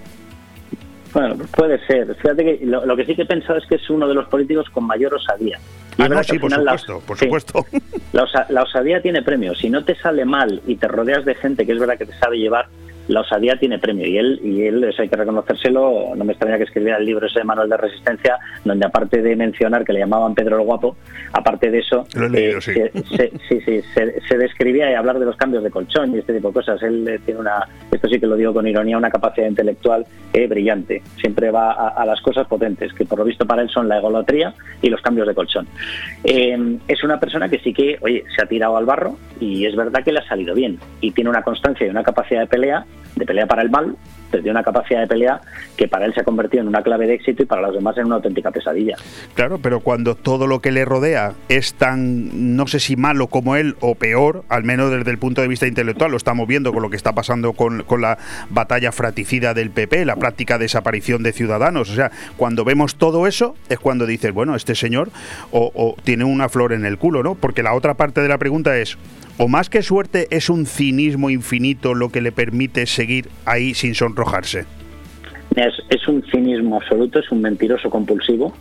Bueno, 1.16 1.38
puede 1.56 1.80
ser. 1.88 2.14
Fíjate 2.16 2.44
que 2.44 2.66
lo, 2.66 2.94
que 2.98 3.06
sí 3.06 3.16
que 3.16 3.22
he 3.22 3.26
pensado 3.26 3.58
es 3.58 3.66
que 3.68 3.76
es 3.76 3.90
uno 3.90 4.06
de 4.06 4.14
los 4.14 4.28
políticos 4.28 4.70
con 4.70 4.86
mayor 4.86 5.14
osadía. 5.14 5.58
ah, 5.98 6.10
no, 6.10 6.22
sí, 6.22 6.38
por 6.38 6.52
supuesto, 6.52 7.02
por 7.08 7.18
supuesto. 7.18 7.66
La, 8.12 8.28
la, 8.50 8.64
osadía 8.64 9.02
tiene 9.02 9.22
premio. 9.22 9.56
Si 9.56 9.70
no 9.70 9.86
te 9.86 9.96
sale 9.96 10.26
mal 10.26 10.62
y 10.68 10.76
te 10.76 10.90
rodeas 10.90 11.24
de 11.24 11.34
gente 11.36 11.66
que 11.66 11.72
es 11.72 11.80
verdad 11.80 11.98
que 11.98 12.06
te 12.06 12.18
sabe 12.20 12.38
llevar, 12.38 12.68
la 13.08 13.22
osadía 13.22 13.58
tiene 13.58 13.80
premio 13.80 14.08
y 14.08 14.18
él, 14.18 14.40
y 14.44 14.64
él, 14.64 14.84
eso 14.84 15.02
hay 15.02 15.10
que 15.10 15.16
reconocérselo, 15.16 16.14
no 16.16 16.26
me 16.26 16.34
extraña 16.34 16.58
que 16.58 16.64
escribiera 16.64 16.98
el 16.98 17.06
libro 17.06 17.28
ese 17.28 17.40
de 17.40 17.46
Manuel 17.46 17.70
de 17.70 17.78
Resistencia, 17.78 18.38
donde 18.64 18.86
aparte 18.86 19.22
de 19.22 19.36
mencionar 19.36 19.86
que 19.86 19.94
le 19.94 20.00
llamaban 20.00 20.34
Pedro 20.34 20.58
el 20.58 20.64
Guapo, 20.64 20.96
aparte 21.34 21.70
de 21.70 21.80
eso, 21.80 22.08
eh, 22.34 22.56
sí. 22.60 22.74
Se, 23.16 23.32
sí, 23.48 23.62
sí, 23.66 23.82
se, 23.94 24.38
describía 24.38 24.92
y 24.92 24.96
hablar 24.96 25.20
de 25.20 25.26
los 25.26 25.36
cambios 25.38 25.64
de 25.64 25.72
colchón 25.72 26.16
y 26.16 26.20
este 26.20 26.34
tipo 26.34 26.50
de 26.50 26.54
cosas. 26.56 26.82
Él 26.84 27.08
eh, 27.08 27.20
tiene 27.24 27.40
una, 27.40 27.68
esto 27.92 28.08
sí 28.08 28.20
que 28.20 28.28
lo 28.28 28.36
digo 28.36 28.54
con 28.54 28.68
ironía, 28.68 28.98
una 28.98 29.10
capacidad 29.10 29.48
intelectual 29.48 30.06
eh, 30.34 30.48
brillante. 30.48 31.02
Siempre 31.20 31.52
va 31.52 31.72
a, 31.72 32.06
las 32.06 32.22
cosas 32.22 32.48
potentes, 32.48 32.94
que 32.94 33.06
por 33.06 33.20
lo 33.20 33.26
visto 33.26 33.46
para 33.46 33.62
él 33.62 33.70
son 33.70 33.88
la 33.88 33.98
egolatría 33.98 34.54
y 34.82 34.90
los 34.90 35.02
cambios 35.02 35.28
de 35.28 35.36
colchón. 35.36 35.68
es 36.24 37.04
una 37.04 37.20
persona 37.20 37.50
que 37.50 37.60
sí 37.60 37.74
que, 37.74 37.98
oye, 38.02 38.24
se 38.36 38.44
ha 38.44 38.46
tirado 38.46 38.78
al 38.78 38.86
barro 38.86 39.18
y 39.40 39.66
es 39.66 39.76
verdad 39.76 40.04
que 40.04 40.12
le 40.12 40.20
ha 40.20 40.28
salido 40.28 40.54
bien 40.54 40.80
y 41.02 41.12
tiene 41.12 41.30
una 41.30 41.44
constancia 41.44 41.88
y 41.88 41.90
una 41.90 42.04
capacidad 42.04 42.42
de 42.42 42.48
pelea 42.48 42.86
de 43.16 43.26
pelea 43.26 43.48
para 43.48 43.62
el 43.62 43.70
mal, 43.70 43.96
tiene 44.42 44.52
una 44.52 44.64
capacidad 44.64 45.02
de 45.02 45.08
pelea 45.08 45.42
que 45.76 45.88
para 45.88 46.06
él 46.06 46.14
se 46.14 46.22
ha 46.22 46.24
convertido 46.24 46.62
en 46.62 46.68
una 46.68 46.82
clave 46.82 47.08
de 47.08 47.16
éxito 47.16 47.44
y 47.44 47.46
para 47.46 47.62
los 47.62 47.74
demás 47.74 47.98
en 47.98 48.06
una 48.06 48.16
auténtica 48.16 48.52
pesadilla. 48.52 48.96
Claro, 49.34 49.60
pero 49.62 49.80
cuando 49.82 50.16
todo 50.16 50.48
lo 50.48 50.62
que 50.62 50.72
le 50.72 50.86
rodea 50.86 51.34
es 51.50 51.74
tan, 51.74 52.56
no 52.56 52.68
sé 52.68 52.80
si 52.80 52.96
malo 52.96 53.28
como 53.28 53.56
él 53.56 53.76
o 53.82 53.96
peor, 53.96 54.44
al 54.50 54.64
menos 54.64 54.92
desde 54.92 55.12
el 55.12 55.18
punto 55.18 55.42
de 55.42 55.48
vista 55.48 55.68
intelectual, 55.68 56.12
lo 56.12 56.18
estamos 56.18 56.48
viendo 56.48 56.74
con 56.74 56.82
lo 56.82 56.90
que 56.90 56.98
está 56.98 57.14
pasando 57.14 57.54
con, 57.54 57.84
con 57.84 58.02
la 58.02 58.18
batalla 58.50 58.92
fraticida 58.92 59.54
del 59.54 59.72
PP, 59.72 60.06
la 60.06 60.16
práctica 60.16 60.58
desaparición 60.58 61.24
de 61.24 61.34
ciudadanos. 61.34 61.90
O 61.90 61.96
sea, 61.96 62.12
cuando 62.38 62.64
vemos 62.64 62.96
todo 62.96 63.28
eso 63.28 63.56
es 63.70 63.80
cuando 63.80 64.06
dices, 64.06 64.34
bueno, 64.34 64.56
este 64.56 64.76
señor 64.76 65.10
o 65.52 65.96
tiene 66.04 66.24
una 66.24 66.50
flor 66.50 66.74
en 66.74 66.86
el 66.86 66.98
culo, 66.98 67.24
¿no? 67.24 67.36
Porque 67.36 67.64
la 67.64 67.74
otra 67.74 67.96
parte 67.96 68.22
de 68.22 68.28
la 68.28 68.38
pregunta 68.38 68.78
es, 68.78 68.98
o 69.38 69.48
más 69.48 69.70
que 69.70 69.82
suerte 69.82 70.28
es 70.32 70.50
un 70.50 70.66
cinismo 70.66 71.30
infinito 71.30 71.94
lo 71.94 72.10
que 72.10 72.22
le 72.22 72.32
permite 72.32 72.86
seguir 72.86 73.28
ahí 73.46 73.74
sin 73.74 73.96
sonrojarse. 73.96 74.66
Es, 75.56 76.08
un 76.08 76.24
cinismo 76.32 76.76
absoluto, 76.76 77.20
es 77.20 77.32
un 77.32 77.42
mentiroso 77.42 77.90
compulsivo, 77.90 78.54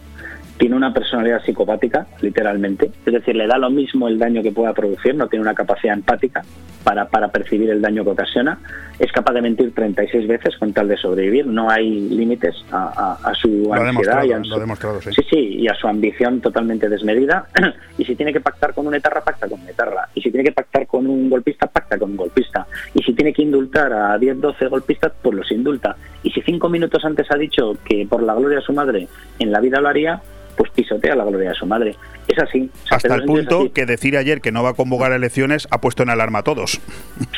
tiene 0.58 0.76
una 0.76 0.92
personalidad 0.92 1.42
psicopática, 1.42 2.06
literalmente, 2.20 2.90
es 3.04 3.12
decir, 3.12 3.34
le 3.34 3.46
da 3.46 3.58
lo 3.58 3.70
mismo 3.70 4.08
el 4.08 4.18
daño 4.18 4.42
que 4.42 4.52
pueda 4.52 4.72
producir, 4.72 5.14
no 5.14 5.28
tiene 5.28 5.42
una 5.42 5.54
capacidad 5.54 5.94
empática 5.94 6.42
para, 6.84 7.08
para 7.08 7.28
percibir 7.28 7.70
el 7.70 7.80
daño 7.80 8.04
que 8.04 8.10
ocasiona, 8.10 8.58
es 8.98 9.10
capaz 9.10 9.32
de 9.32 9.42
mentir 9.42 9.74
36 9.74 10.28
veces 10.28 10.56
con 10.56 10.72
tal 10.72 10.86
de 10.86 10.96
sobrevivir, 10.96 11.46
no 11.46 11.70
hay 11.70 12.08
límites 12.08 12.54
a, 12.70 13.32
su 13.34 13.72
ansiedad 13.72 14.24
y 14.24 14.32
a 14.32 14.44
su, 14.44 15.10
sí. 15.10 15.22
sí. 15.28 15.36
y 15.60 15.68
a 15.68 15.74
su 15.74 15.88
ambición 15.88 16.40
totalmente 16.40 16.88
desmedida, 16.88 17.46
y 17.98 18.04
si 18.04 18.14
tiene 18.14 18.32
que 18.32 18.40
pactar 18.40 18.74
con 18.74 18.86
un 18.86 18.94
etarra, 18.94 19.22
pacta 19.22 19.48
con 19.48 19.60
un 19.60 19.68
etarra, 19.68 20.08
y 20.14 20.20
si 20.20 20.30
tiene 20.30 20.44
que 20.44 20.52
pactar 20.52 20.86
con 20.86 21.06
un 21.06 21.28
golpista, 21.28 21.66
pacta 21.66 21.98
con 21.98 22.12
un 22.12 22.16
golpista, 22.16 22.66
y 22.94 23.02
si 23.02 23.12
tiene 23.14 23.32
que 23.32 23.42
indultar 23.42 23.92
a 23.92 24.16
10, 24.16 24.40
12 24.40 24.68
golpistas, 24.68 25.12
pues 25.20 25.34
los 25.34 25.50
indulta, 25.50 25.96
y 26.22 26.30
si 26.30 26.42
cinco 26.42 26.68
minutos 26.68 27.04
antes 27.04 27.28
ha 27.30 27.36
dicho 27.36 27.76
que 27.84 28.06
por 28.08 28.22
la 28.22 28.34
gloria 28.34 28.58
de 28.58 28.64
su 28.64 28.72
madre 28.72 29.08
en 29.40 29.50
la 29.50 29.60
vida 29.60 29.80
lo 29.80 29.88
haría, 29.88 30.22
pues 30.56 30.70
pisotea 30.70 31.14
la 31.14 31.24
gloria 31.24 31.50
de 31.50 31.54
su 31.54 31.66
madre. 31.66 31.96
Es 32.26 32.38
así. 32.38 32.70
Hasta 32.90 33.14
el 33.14 33.24
punto 33.24 33.72
que 33.72 33.86
decir 33.86 34.16
ayer 34.16 34.40
que 34.40 34.52
no 34.52 34.62
va 34.62 34.70
a 34.70 34.74
convocar 34.74 35.12
elecciones 35.12 35.68
ha 35.70 35.80
puesto 35.80 36.02
en 36.02 36.10
alarma 36.10 36.40
a 36.40 36.42
todos. 36.42 36.80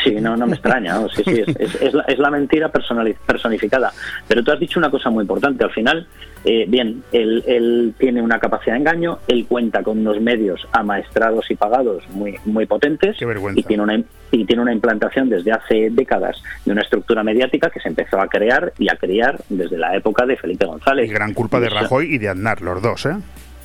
Sí, 0.04 0.14
no, 0.20 0.36
no 0.36 0.46
me 0.46 0.54
extraña. 0.54 0.96
Sí, 1.14 1.22
sí, 1.24 1.42
es, 1.58 1.94
la, 1.94 2.02
es, 2.04 2.18
la, 2.18 2.30
mentira 2.30 2.70
personificada. 2.70 3.92
Pero 4.28 4.44
tú 4.44 4.52
has 4.52 4.60
dicho 4.60 4.78
una 4.78 4.90
cosa 4.90 5.10
muy 5.10 5.22
importante. 5.22 5.64
Al 5.64 5.72
final, 5.72 6.06
eh, 6.44 6.64
bien, 6.68 7.02
él, 7.10 7.42
él, 7.46 7.94
tiene 7.98 8.22
una 8.22 8.38
capacidad 8.38 8.74
de 8.74 8.80
engaño, 8.80 9.18
él 9.26 9.46
cuenta 9.48 9.82
con 9.82 9.98
unos 9.98 10.20
medios 10.20 10.66
amaestrados 10.70 11.50
y 11.50 11.56
pagados 11.56 12.08
muy, 12.10 12.36
muy 12.44 12.66
potentes 12.66 13.16
y 13.56 13.62
tiene, 13.64 13.82
una, 13.82 14.00
y 14.30 14.44
tiene 14.44 14.62
una 14.62 14.72
implantación 14.72 15.28
desde 15.28 15.50
hace 15.50 15.90
décadas 15.90 16.40
de 16.64 16.70
una 16.70 16.82
estructura 16.82 17.24
mediática 17.24 17.68
que 17.70 17.80
se 17.80 17.88
empezó 17.88 18.20
a 18.20 18.28
crear 18.28 18.72
y 18.78 18.88
a 18.88 18.96
criar 18.96 19.40
desde 19.48 19.76
la 19.76 19.96
época 19.96 20.24
de 20.24 20.36
Felipe 20.36 20.66
González. 20.66 21.10
Y 21.10 21.12
gran 21.12 21.34
culpa 21.34 21.58
de 21.58 21.68
Rajoy 21.68 22.14
y 22.14 22.18
de 22.18 22.28
Aznar, 22.28 22.62
los 22.62 22.80
dos, 22.80 23.05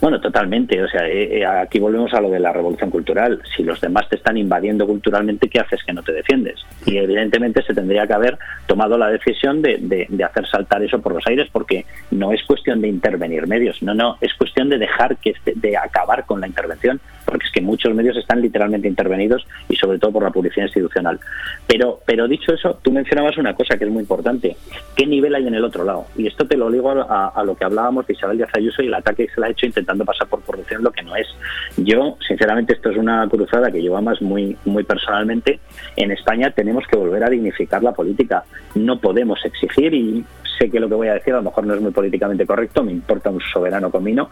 Bueno, 0.02 0.20
totalmente. 0.20 0.82
O 0.84 0.88
sea, 0.88 1.08
eh, 1.08 1.42
eh, 1.42 1.46
aquí 1.46 1.78
volvemos 1.78 2.12
a 2.16 2.20
lo 2.20 2.30
de 2.32 2.40
la 2.40 2.52
revolución 2.52 2.90
cultural. 2.90 3.40
Si 3.56 3.64
los 3.64 3.80
demás 3.80 4.10
te 4.10 4.16
están 4.16 4.36
invadiendo 4.36 4.88
culturalmente, 4.88 5.48
¿qué 5.48 5.60
haces 5.60 5.84
que 5.84 5.94
no 5.94 6.02
te 6.02 6.12
defiendes? 6.12 6.60
Y 6.88 6.98
evidentemente 6.98 7.62
se 7.62 7.76
tendría 7.76 8.08
que 8.08 8.14
haber 8.14 8.40
tomado 8.66 8.98
la 8.98 9.10
decisión 9.10 9.62
de, 9.62 9.78
de, 10.10 10.24
hacer 10.24 10.48
saltar 10.48 10.82
eso 10.82 11.00
por 11.00 11.14
los 11.14 11.28
aires, 11.28 11.48
porque 11.52 11.86
no 12.10 12.32
es 12.32 12.44
cuestión 12.44 12.82
de 12.82 12.88
intervenir 12.88 13.46
medios, 13.46 13.84
no, 13.84 13.94
no, 13.94 14.18
es 14.22 14.34
cuestión 14.34 14.70
de 14.70 14.80
dejar 14.80 15.18
que 15.18 15.32
este, 15.32 15.54
de 15.56 15.78
acabar 15.78 16.26
con 16.26 16.42
la 16.42 16.48
intervención, 16.48 17.00
porque 17.32 17.46
es 17.46 17.52
que 17.54 17.62
muchos 17.62 17.96
medios 17.96 18.18
están 18.18 18.42
literalmente 18.42 18.90
intervenidos 18.90 19.48
y 19.70 19.78
sobre 19.78 19.98
todo 19.98 20.12
por 20.12 20.24
la 20.24 20.32
publicidad 20.32 20.66
institucional. 20.66 21.18
Pero, 21.66 22.02
pero 22.06 22.28
dicho 22.28 22.54
eso, 22.54 22.78
tú 22.82 22.92
mencionabas 22.92 23.38
una 23.38 23.56
cosa 23.56 23.78
que 23.78 23.86
es 23.86 23.90
muy 23.90 24.02
importante. 24.02 24.58
¿Qué 24.98 25.08
nivel 25.08 25.34
hay 25.34 25.48
en 25.48 25.56
el 25.56 25.64
otro 25.64 25.86
lado? 25.86 26.08
Y 26.18 26.28
esto 26.28 26.46
te 26.46 26.58
lo 26.58 26.70
digo 26.70 26.92
a, 26.92 27.42
lo 27.46 27.56
que 27.56 27.64
hablábamos 27.64 28.06
de 28.06 28.14
Isabel 28.14 28.38
Díaz 28.38 28.50
Ayuso 28.54 28.84
y 28.84 28.88
el 28.88 28.94
ataque 28.94 29.28
que 29.28 29.34
se 29.34 29.40
le 29.40 29.48
ha 29.48 29.50
hecho 29.50 29.66
intentando 29.66 30.04
pasar 30.04 30.28
por 30.28 30.44
corrupción 30.44 30.84
lo 30.84 30.92
que 30.92 31.04
no 31.04 31.16
es. 31.16 31.28
Yo, 31.78 32.18
sinceramente, 32.28 32.74
esto 32.74 32.90
es 32.90 32.98
una 32.98 33.26
cruzada 33.30 33.72
que 33.72 33.82
llevo 33.82 34.02
más 34.02 34.22
muy, 34.22 34.58
muy 34.66 34.84
personalmente. 34.84 35.62
En 35.96 36.12
España 36.12 36.52
tenemos 36.52 36.86
que 36.86 36.98
volver 36.98 37.24
a 37.24 37.30
dignificar 37.30 37.82
la 37.82 37.94
política. 37.94 38.44
No 38.76 39.00
podemos 39.00 39.40
exigir, 39.46 39.94
y 39.94 40.26
que 40.70 40.80
lo 40.80 40.88
que 40.88 40.96
voy 40.96 41.08
a 41.08 41.14
decir 41.14 41.34
a 41.34 41.38
lo 41.38 41.44
mejor 41.44 41.66
no 41.66 41.74
es 41.74 41.82
muy 41.82 41.92
políticamente 41.92 42.46
correcto, 42.46 42.84
me 42.84 42.92
importa 42.92 43.30
un 43.30 43.42
soberano 43.42 43.90
comino, 43.90 44.30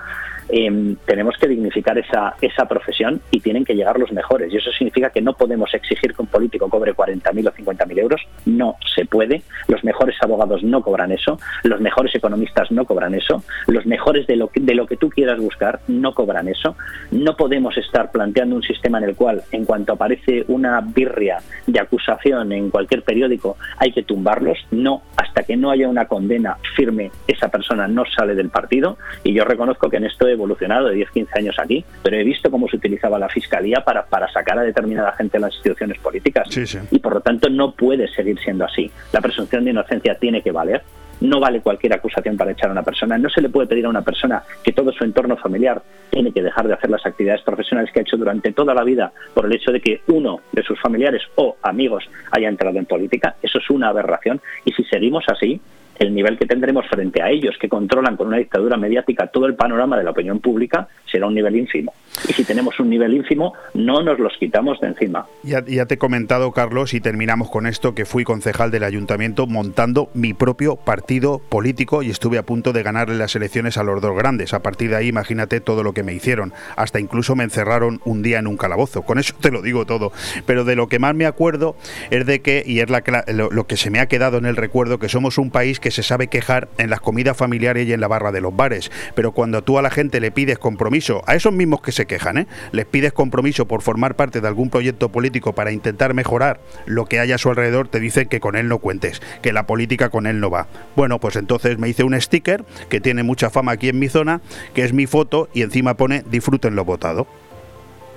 eh, 0.49 0.95
tenemos 1.05 1.35
que 1.37 1.47
dignificar 1.47 1.97
esa, 1.97 2.35
esa 2.41 2.65
profesión 2.67 3.21
y 3.31 3.39
tienen 3.39 3.65
que 3.65 3.75
llegar 3.75 3.99
los 3.99 4.11
mejores. 4.11 4.51
Y 4.51 4.57
eso 4.57 4.71
significa 4.71 5.09
que 5.09 5.21
no 5.21 5.33
podemos 5.33 5.73
exigir 5.73 6.13
que 6.13 6.21
un 6.21 6.27
político 6.27 6.69
cobre 6.69 6.95
40.000 6.95 7.47
o 7.47 7.51
50.000 7.51 7.99
euros. 7.99 8.21
No 8.45 8.75
se 8.95 9.05
puede. 9.05 9.43
Los 9.67 9.83
mejores 9.83 10.15
abogados 10.21 10.63
no 10.63 10.81
cobran 10.81 11.11
eso. 11.11 11.39
Los 11.63 11.79
mejores 11.79 12.13
economistas 12.15 12.71
no 12.71 12.85
cobran 12.85 13.13
eso. 13.15 13.43
Los 13.67 13.85
mejores 13.85 14.27
de 14.27 14.35
lo 14.35 14.47
que, 14.47 14.59
de 14.59 14.75
lo 14.75 14.87
que 14.87 14.97
tú 14.97 15.09
quieras 15.09 15.39
buscar 15.39 15.79
no 15.87 16.13
cobran 16.13 16.47
eso. 16.47 16.75
No 17.11 17.35
podemos 17.35 17.77
estar 17.77 18.11
planteando 18.11 18.55
un 18.55 18.63
sistema 18.63 18.97
en 18.97 19.05
el 19.05 19.15
cual, 19.15 19.43
en 19.51 19.65
cuanto 19.65 19.93
aparece 19.93 20.45
una 20.47 20.81
birria 20.81 21.39
de 21.67 21.79
acusación 21.79 22.51
en 22.51 22.69
cualquier 22.69 23.03
periódico, 23.03 23.57
hay 23.77 23.91
que 23.91 24.03
tumbarlos. 24.03 24.57
No, 24.71 25.03
hasta 25.15 25.43
que 25.43 25.55
no 25.55 25.71
haya 25.71 25.87
una 25.87 26.05
condena 26.19 26.57
firme, 26.75 27.11
esa 27.27 27.47
persona 27.47 27.87
no 27.87 28.03
sale 28.05 28.35
del 28.35 28.49
partido. 28.49 28.97
Y 29.23 29.33
yo 29.33 29.45
reconozco 29.45 29.89
que 29.89 29.97
en 29.97 30.03
esto 30.03 30.27
he 30.27 30.33
evolucionado 30.33 30.89
de 30.89 30.95
10, 30.95 31.11
15 31.11 31.39
años 31.39 31.55
aquí, 31.57 31.85
pero 32.03 32.17
he 32.17 32.25
visto 32.25 32.51
cómo 32.51 32.67
se 32.67 32.75
utilizaba 32.75 33.17
la 33.17 33.29
fiscalía 33.29 33.85
para, 33.85 34.05
para 34.05 34.29
sacar 34.29 34.59
a 34.59 34.63
determinada 34.63 35.13
gente 35.13 35.37
de 35.37 35.41
las 35.43 35.53
instituciones 35.53 35.97
políticas. 35.99 36.49
Y 36.91 36.99
por 36.99 37.13
lo 37.13 37.21
tanto 37.21 37.49
no 37.49 37.71
puede 37.71 38.09
seguir 38.09 38.37
siendo 38.39 38.65
así. 38.65 38.91
La 39.13 39.21
presunción 39.21 39.63
de 39.63 39.71
inocencia 39.71 40.15
tiene 40.15 40.41
que 40.41 40.51
valer 40.51 40.83
no 41.21 41.39
vale 41.39 41.61
cualquier 41.61 41.93
acusación 41.93 42.37
para 42.37 42.51
echar 42.51 42.69
a 42.69 42.73
una 42.73 42.83
persona. 42.83 43.17
No 43.17 43.29
se 43.29 43.41
le 43.41 43.49
puede 43.49 43.67
pedir 43.67 43.85
a 43.85 43.89
una 43.89 44.01
persona 44.01 44.43
que 44.63 44.71
todo 44.71 44.91
su 44.91 45.03
entorno 45.03 45.37
familiar 45.37 45.81
tiene 46.09 46.31
que 46.31 46.41
dejar 46.41 46.67
de 46.67 46.73
hacer 46.73 46.89
las 46.89 47.05
actividades 47.05 47.41
profesionales 47.41 47.91
que 47.91 47.99
ha 47.99 48.01
hecho 48.03 48.17
durante 48.17 48.51
toda 48.51 48.73
la 48.73 48.83
vida 48.83 49.11
por 49.33 49.45
el 49.45 49.53
hecho 49.53 49.71
de 49.71 49.81
que 49.81 50.01
uno 50.07 50.41
de 50.51 50.63
sus 50.63 50.79
familiares 50.79 51.21
o 51.35 51.57
amigos 51.61 52.09
haya 52.31 52.49
entrado 52.49 52.77
en 52.77 52.85
política. 52.85 53.35
Eso 53.41 53.59
es 53.59 53.69
una 53.69 53.89
aberración. 53.89 54.41
Y 54.65 54.71
si 54.71 54.83
seguimos 54.85 55.25
así, 55.27 55.59
el 55.99 56.15
nivel 56.15 56.37
que 56.37 56.45
tendremos 56.45 56.87
frente 56.87 57.21
a 57.21 57.29
ellos, 57.29 57.55
que 57.59 57.67
controlan 57.67 58.15
con 58.15 58.27
una 58.27 58.37
dictadura 58.37 58.77
mediática 58.77 59.27
todo 59.27 59.45
el 59.45 59.55
panorama 59.55 59.97
de 59.97 60.05
la 60.05 60.11
opinión 60.11 60.39
pública, 60.39 60.87
será 61.11 61.27
un 61.27 61.35
nivel 61.35 61.55
ínfimo. 61.57 61.93
Y 62.27 62.33
si 62.33 62.43
tenemos 62.45 62.79
un 62.79 62.89
nivel 62.89 63.13
ínfimo, 63.13 63.53
no 63.73 64.01
nos 64.01 64.17
los 64.17 64.33
quitamos 64.37 64.79
de 64.79 64.87
encima. 64.87 65.25
Ya, 65.43 65.61
te 65.63 65.93
he 65.93 65.97
comentado, 65.97 66.51
Carlos, 66.51 66.93
y 66.93 67.01
terminamos 67.01 67.49
con 67.49 67.67
esto, 67.67 67.93
que 67.93 68.05
fui 68.05 68.23
concejal 68.23 68.71
del 68.71 68.83
ayuntamiento 68.83 69.45
montando 69.45 70.09
mi 70.13 70.33
propio 70.33 70.77
partido 70.77 71.39
político 71.39 72.01
y 72.01 72.09
estuve 72.09 72.37
a 72.37 72.43
punto 72.43 72.71
de 72.71 72.83
ganarle 72.83 73.17
las 73.17 73.35
elecciones 73.35 73.77
a 73.77 73.83
los 73.83 74.01
dos 74.01 74.15
grandes. 74.15 74.53
A 74.53 74.61
partir 74.61 74.89
de 74.89 74.95
ahí, 74.95 75.07
imagínate 75.09 75.59
todo 75.59 75.83
lo 75.83 75.93
que 75.93 76.03
me 76.03 76.13
hicieron. 76.13 76.53
Hasta 76.77 76.99
incluso 76.99 77.35
me 77.35 77.43
encerraron 77.43 77.99
un 78.05 78.21
día 78.21 78.39
en 78.39 78.47
un 78.47 78.57
calabozo. 78.57 79.01
Con 79.01 79.19
eso 79.19 79.35
te 79.39 79.51
lo 79.51 79.61
digo 79.61 79.85
todo. 79.85 80.11
Pero 80.45 80.63
de 80.63 80.75
lo 80.75 80.87
que 80.87 80.99
más 80.99 81.13
me 81.15 81.25
acuerdo 81.25 81.75
es 82.09 82.25
de 82.25 82.41
que, 82.41 82.63
y 82.65 82.79
es 82.79 82.89
la, 82.89 83.03
lo, 83.27 83.49
lo 83.49 83.67
que 83.67 83.77
se 83.77 83.89
me 83.89 83.99
ha 83.99 84.07
quedado 84.07 84.37
en 84.37 84.45
el 84.45 84.55
recuerdo, 84.55 84.97
que 84.97 85.09
somos 85.09 85.37
un 85.37 85.51
país 85.51 85.79
que 85.79 85.88
se 85.91 86.03
sabe 86.03 86.27
quejar 86.27 86.67
en 86.77 86.89
las 86.89 87.01
comidas 87.01 87.37
familiares 87.37 87.87
y 87.87 87.93
en 87.93 88.01
la 88.01 88.07
barra 88.07 88.31
de 88.31 88.41
los 88.41 88.55
bares, 88.55 88.91
pero 89.15 89.31
cuando 89.31 89.63
tú 89.63 89.77
a 89.77 89.81
la 89.81 89.89
gente 89.89 90.19
le 90.19 90.31
pides 90.31 90.59
compromiso, 90.59 91.23
a 91.27 91.35
esos 91.35 91.53
mismos 91.53 91.81
que 91.81 91.91
se 91.91 92.05
quejan, 92.05 92.37
¿eh? 92.37 92.47
les 92.71 92.85
pides 92.85 93.13
compromiso 93.13 93.67
por 93.67 93.81
formar 93.81 94.15
parte 94.15 94.41
de 94.41 94.47
algún 94.47 94.69
proyecto 94.69 95.09
político 95.09 95.53
para 95.53 95.71
intentar 95.71 96.13
mejorar 96.13 96.59
lo 96.85 97.05
que 97.05 97.19
haya 97.19 97.35
a 97.35 97.37
su 97.37 97.49
alrededor, 97.49 97.87
te 97.87 97.99
dicen 97.99 98.27
que 98.27 98.39
con 98.39 98.55
él 98.55 98.67
no 98.67 98.79
cuentes, 98.79 99.21
que 99.41 99.53
la 99.53 99.65
política 99.65 100.09
con 100.09 100.27
él 100.27 100.39
no 100.39 100.49
va. 100.49 100.67
Bueno, 100.95 101.19
pues 101.19 101.35
entonces 101.35 101.77
me 101.77 101.89
hice 101.89 102.03
un 102.03 102.19
sticker 102.19 102.63
que 102.89 102.99
tiene 102.99 103.23
mucha 103.23 103.49
fama 103.49 103.73
aquí 103.73 103.89
en 103.89 103.99
mi 103.99 104.09
zona, 104.09 104.41
que 104.73 104.83
es 104.83 104.93
mi 104.93 105.07
foto 105.07 105.49
y 105.53 105.61
encima 105.61 105.95
pone 105.95 106.23
disfruten 106.29 106.75
lo 106.75 106.85
votado. 106.85 107.27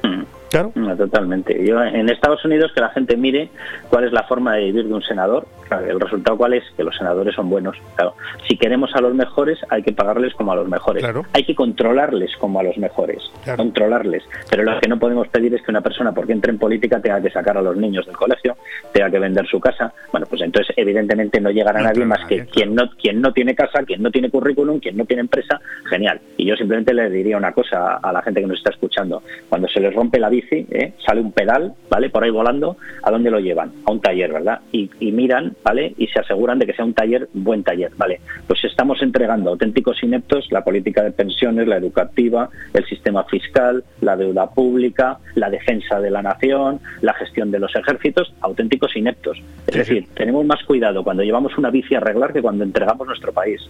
Mm. 0.03 0.23
Claro. 0.53 0.71
totalmente. 0.99 1.67
Yo, 1.67 1.83
en 1.83 2.11
Estados 2.11 2.45
Unidos 2.45 2.73
que 2.75 2.83
la 2.83 2.91
gente 2.91 3.17
mire 3.17 3.49
cuál 3.89 4.05
es 4.05 4.13
la 4.13 4.25
forma 4.25 4.55
de 4.55 4.65
vivir 4.65 4.87
de 4.87 4.93
un 4.93 5.03
senador, 5.03 5.47
¿El 5.81 6.01
resultado 6.01 6.37
cuál 6.37 6.55
es? 6.55 6.65
Que 6.77 6.85
los 6.85 6.97
senadores 6.97 7.35
son 7.35 7.49
buenos. 7.49 7.77
Claro, 7.95 8.15
si 8.49 8.57
queremos 8.57 8.91
a 8.95 9.01
los 9.01 9.15
mejores, 9.15 9.59
hay 9.69 9.83
que 9.83 9.93
pagarles 9.93 10.35
como 10.35 10.53
a 10.53 10.57
los 10.57 10.69
mejores. 10.69 11.05
Hay 11.33 11.45
que 11.45 11.55
controlarles 11.55 12.37
como 12.37 12.61
a 12.61 12.63
los 12.63 12.77
mejores. 12.79 13.23
Controlarles. 13.57 14.23
Pero 14.51 14.63
lo 14.65 14.79
que 14.81 14.89
no 14.89 14.99
podemos 14.99 15.29
pedir 15.29 15.55
es 15.55 15.63
que 15.63 15.71
una 15.71 15.81
persona, 15.81 16.13
porque 16.13 16.33
entre 16.33 16.53
en 16.53 16.59
política, 16.59 17.01
tenga 17.01 17.21
que 17.21 17.31
sacar 17.31 17.57
a 17.57 17.63
los 17.63 17.77
niños 17.77 18.07
del 18.07 18.17
colegio, 18.17 18.57
tenga 18.93 19.11
que 19.11 19.19
vender 19.19 19.47
su 19.47 19.61
casa. 19.61 19.93
Bueno, 20.11 20.27
pues 20.29 20.43
entonces, 20.43 20.75
evidentemente, 20.77 21.41
no 21.41 21.51
llegará 21.51 21.81
a 21.81 21.83
nadie 21.83 22.05
más 22.05 22.25
que 22.27 22.47
quien 22.47 22.75
no, 22.75 22.91
quien 22.91 23.21
no 23.21 23.33
tiene 23.33 23.55
casa, 23.55 23.83
quien 23.85 24.03
no 24.03 24.11
tiene 24.11 24.31
currículum, 24.31 24.81
quien 24.81 24.97
no 24.97 25.05
tiene 25.05 25.23
empresa. 25.23 25.61
Genial. 25.89 26.21
Y 26.37 26.47
yo 26.47 26.57
simplemente 26.57 26.95
le 26.95 27.11
diría 27.11 27.37
una 27.37 27.53
cosa 27.53 27.97
a 27.97 28.13
la 28.13 28.23
gente 28.23 28.41
que 28.41 28.47
nos 28.47 28.59
está 28.59 28.71
escuchando. 28.71 29.23
Cuando 29.49 29.69
se 29.69 29.81
les 29.81 29.95
rompe 29.95 30.19
la 30.19 30.29
bici, 30.29 30.67
¿eh? 30.71 30.95
sale 31.05 31.21
un 31.21 31.33
pedal, 31.33 31.75
¿vale? 31.89 32.11
Por 32.11 32.25
ahí 32.25 32.31
volando, 32.31 32.77
¿a 33.03 33.11
dónde 33.11 33.31
lo 33.31 33.41
llevan? 33.41 33.73
A 33.85 33.93
un 33.93 34.01
taller, 34.01 34.33
¿verdad? 34.33 34.61
Y, 34.73 34.91
y 35.01 35.13
miran, 35.13 35.55
¿vale? 35.63 35.95
Y 35.97 36.07
se 36.09 36.21
aseguran 36.21 36.59
de 36.59 36.67
que 36.67 36.75
sea 36.75 36.85
un 36.85 36.95
taller, 36.95 37.29
buen 37.33 37.63
taller, 37.63 37.93
¿vale? 37.97 38.21
Pues 38.47 38.65
estamos 38.65 39.03
entregando 39.03 39.51
auténticos 39.51 40.03
ineptos 40.03 40.49
la 40.51 40.65
política 40.65 41.03
de 41.03 41.13
pensiones, 41.13 41.67
la 41.67 41.77
educativa, 41.77 42.49
el 42.75 42.85
sistema 42.87 43.25
fiscal, 43.25 43.85
la 44.01 44.17
deuda 44.17 44.51
pública, 44.51 45.19
la 45.35 45.51
defensa 45.51 46.01
de 46.01 46.11
la 46.11 46.23
nación, 46.23 46.81
la 47.01 47.15
gestión 47.15 47.51
de 47.51 47.59
los 47.59 47.75
ejércitos, 47.75 48.33
auténticos 48.41 48.97
ineptos. 48.97 49.43
Es 49.67 49.77
decir, 49.77 50.07
tenemos 50.15 50.45
más 50.45 50.63
cuidado 50.65 51.03
cuando 51.05 51.23
llevamos 51.23 51.57
una 51.59 51.71
bici 51.71 51.95
a 51.95 51.99
arreglar 51.99 52.33
que 52.33 52.43
cuando 52.43 52.65
entregamos 52.65 53.07
nuestro 53.07 53.33
país. 53.33 53.61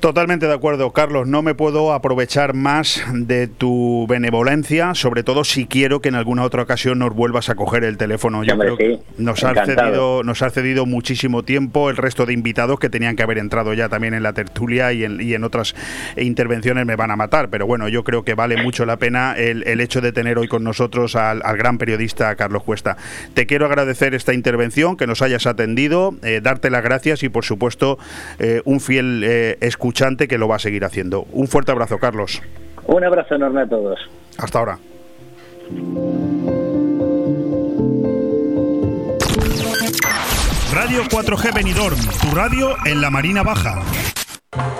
Totalmente 0.00 0.46
de 0.46 0.54
acuerdo, 0.54 0.92
Carlos. 0.92 1.26
No 1.26 1.42
me 1.42 1.56
puedo 1.56 1.92
aprovechar 1.92 2.54
más 2.54 3.02
de 3.12 3.48
tu 3.48 4.06
benevolencia, 4.08 4.94
sobre 4.94 5.24
todo 5.24 5.42
si 5.42 5.66
quiero 5.66 6.00
que 6.00 6.08
en 6.08 6.14
alguna 6.14 6.44
otra 6.44 6.62
ocasión 6.62 7.00
nos 7.00 7.12
vuelvas 7.14 7.48
a 7.48 7.56
coger 7.56 7.82
el 7.82 7.96
teléfono. 7.96 8.44
Yo 8.44 8.56
creo 8.56 8.76
que 8.76 9.00
nos 9.16 9.42
ha, 9.42 9.64
cedido, 9.64 10.22
nos 10.22 10.42
ha 10.42 10.50
cedido 10.50 10.86
muchísimo 10.86 11.42
tiempo 11.42 11.90
el 11.90 11.96
resto 11.96 12.26
de 12.26 12.32
invitados 12.32 12.78
que 12.78 12.88
tenían 12.88 13.16
que 13.16 13.24
haber 13.24 13.38
entrado 13.38 13.74
ya 13.74 13.88
también 13.88 14.14
en 14.14 14.22
la 14.22 14.34
tertulia 14.34 14.92
y 14.92 15.02
en, 15.02 15.42
otras 15.42 15.74
intervenciones 16.16 16.86
me 16.86 16.94
van 16.94 17.10
a 17.10 17.16
matar. 17.16 17.50
Pero 17.50 17.66
bueno, 17.66 17.88
yo 17.88 18.04
creo 18.04 18.22
que 18.22 18.34
vale 18.34 18.62
mucho 18.62 18.86
la 18.86 18.98
pena 18.98 19.34
el, 19.36 19.80
hecho 19.80 20.00
de 20.00 20.12
tener 20.12 20.38
hoy 20.38 20.46
con 20.46 20.62
nosotros 20.62 21.16
al, 21.16 21.40
gran 21.56 21.76
periodista 21.76 22.36
Carlos 22.36 22.62
Cuesta. 22.62 22.96
Te 23.34 23.46
quiero 23.46 23.66
agradecer 23.66 24.14
esta 24.14 24.32
intervención, 24.32 24.96
que 24.96 25.08
nos 25.08 25.22
hayas 25.22 25.46
atendido, 25.46 26.14
eh, 26.22 26.40
darte 26.40 26.70
las 26.70 26.84
gracias 26.84 27.24
y 27.24 27.28
por 27.28 27.44
supuesto 27.44 27.98
eh, 28.38 28.62
un 28.64 28.78
fiel 28.78 29.24
eh, 29.24 29.56
escuchante 29.88 30.28
que 30.28 30.36
lo 30.36 30.48
va 30.48 30.56
a 30.56 30.58
seguir 30.58 30.84
haciendo. 30.84 31.26
Un 31.32 31.48
fuerte 31.48 31.72
abrazo, 31.72 31.98
Carlos. 31.98 32.42
Un 32.86 33.04
abrazo 33.04 33.36
enorme 33.36 33.62
a 33.62 33.66
todos. 33.66 33.98
Hasta 34.36 34.58
ahora. 34.58 34.78
Radio 40.74 41.02
4G 41.04 41.54
Benidorm, 41.54 41.96
tu 42.20 42.36
radio 42.36 42.76
en 42.84 43.00
la 43.00 43.08
Marina 43.08 43.42
Baja. 43.42 43.80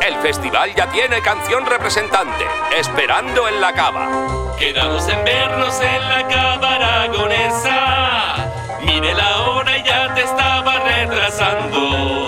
El 0.07 0.15
festival 0.17 0.75
ya 0.77 0.91
tiene 0.91 1.23
canción 1.23 1.65
representante, 1.65 2.45
Esperando 2.79 3.49
en 3.49 3.63
la 3.63 3.73
Cava. 3.73 4.57
Quedamos 4.59 5.09
en 5.09 5.25
vernos 5.25 5.81
en 5.81 6.09
la 6.09 6.29
Cava 6.29 6.75
aragonesa. 6.75 8.51
Mire 8.85 9.15
la 9.15 9.41
hora 9.41 9.79
y 9.79 9.85
ya 9.85 10.15
te 10.15 10.21
estaba 10.21 10.81
retrasando. 10.81 12.28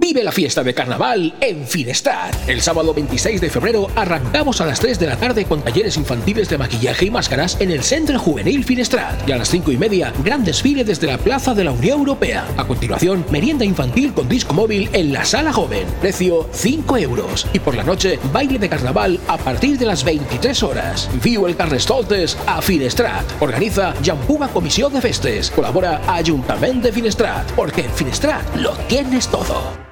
Vive 0.00 0.22
la 0.22 0.30
fiesta 0.30 0.62
de 0.62 0.74
carnaval 0.74 1.34
en 1.40 1.66
Finestrat. 1.66 2.48
El 2.48 2.60
sábado 2.60 2.94
26 2.94 3.40
de 3.40 3.50
febrero 3.50 3.88
arrancamos 3.96 4.60
a 4.60 4.66
las 4.66 4.78
3 4.78 4.96
de 4.96 5.06
la 5.08 5.16
tarde 5.16 5.44
con 5.44 5.60
talleres 5.60 5.96
infantiles 5.96 6.48
de 6.48 6.56
maquillaje 6.56 7.06
y 7.06 7.10
máscaras 7.10 7.56
en 7.60 7.72
el 7.72 7.82
Centro 7.82 8.16
Juvenil 8.16 8.62
Finestrat. 8.62 9.28
Y 9.28 9.32
a 9.32 9.36
las 9.36 9.48
5 9.48 9.72
y 9.72 9.76
media, 9.76 10.12
gran 10.22 10.44
desfile 10.44 10.84
desde 10.84 11.08
la 11.08 11.18
Plaza 11.18 11.52
de 11.52 11.64
la 11.64 11.72
Unión 11.72 11.98
Europea. 11.98 12.46
A 12.56 12.64
continuación, 12.64 13.26
merienda 13.32 13.64
infantil 13.64 14.14
con 14.14 14.28
disco 14.28 14.54
móvil 14.54 14.88
en 14.92 15.12
la 15.12 15.24
Sala 15.24 15.52
Joven. 15.52 15.88
Precio 16.00 16.48
5 16.52 16.96
euros. 16.98 17.48
Y 17.52 17.58
por 17.58 17.74
la 17.74 17.82
noche, 17.82 18.20
baile 18.32 18.60
de 18.60 18.68
carnaval 18.68 19.18
a 19.26 19.36
partir 19.36 19.78
de 19.78 19.86
las 19.86 20.04
23 20.04 20.62
horas. 20.62 21.10
Vivo 21.24 21.48
el 21.48 21.56
Carnestoltes 21.56 22.38
a 22.46 22.62
Finestrat. 22.62 23.24
Organiza 23.40 23.94
Jampuga 24.04 24.46
Comisión 24.46 24.92
de 24.92 25.00
Festes. 25.00 25.50
Colabora 25.50 26.00
Ayuntamiento 26.06 26.86
de 26.86 26.92
Finestrat. 26.92 27.50
Porque 27.56 27.80
en 27.80 27.90
Finestrat 27.90 28.54
lo 28.54 28.74
tienes 28.86 29.26
todo. 29.26 29.87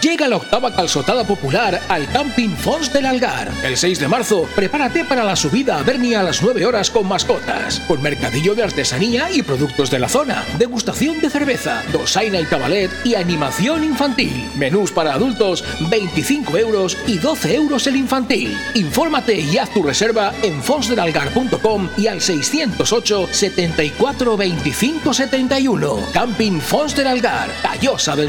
Llega 0.00 0.28
la 0.28 0.36
octava 0.36 0.72
calzotada 0.72 1.24
popular 1.24 1.80
al 1.88 2.06
Camping 2.12 2.50
Fons 2.56 2.92
del 2.92 3.04
Algar. 3.04 3.50
El 3.64 3.76
6 3.76 3.98
de 3.98 4.06
marzo, 4.06 4.48
prepárate 4.54 5.04
para 5.04 5.24
la 5.24 5.34
subida 5.34 5.76
a 5.76 5.82
Bernia 5.82 6.20
a 6.20 6.22
las 6.22 6.40
9 6.40 6.64
horas 6.66 6.88
con 6.88 7.08
mascotas, 7.08 7.80
con 7.80 8.00
mercadillo 8.00 8.54
de 8.54 8.62
artesanía 8.62 9.28
y 9.32 9.42
productos 9.42 9.90
de 9.90 9.98
la 9.98 10.08
zona, 10.08 10.44
degustación 10.56 11.20
de 11.20 11.30
cerveza, 11.30 11.82
dosaina 11.92 12.40
y 12.40 12.44
cabalet 12.44 12.92
y 13.04 13.16
animación 13.16 13.82
infantil. 13.82 14.48
Menús 14.54 14.92
para 14.92 15.14
adultos, 15.14 15.64
25 15.90 16.56
euros 16.58 16.96
y 17.08 17.18
12 17.18 17.56
euros 17.56 17.88
el 17.88 17.96
infantil. 17.96 18.56
Infórmate 18.74 19.40
y 19.40 19.58
haz 19.58 19.70
tu 19.70 19.82
reserva 19.82 20.32
en 20.44 20.62
fonsdelalgar.com 20.62 21.88
y 21.96 22.06
al 22.06 22.20
608 22.20 23.28
74 23.32 24.36
25 24.36 25.12
71. 25.12 26.06
Camping 26.12 26.60
Fons 26.60 26.94
del 26.94 27.08
Algar, 27.08 27.50
Callosa 27.62 28.14
de. 28.14 28.28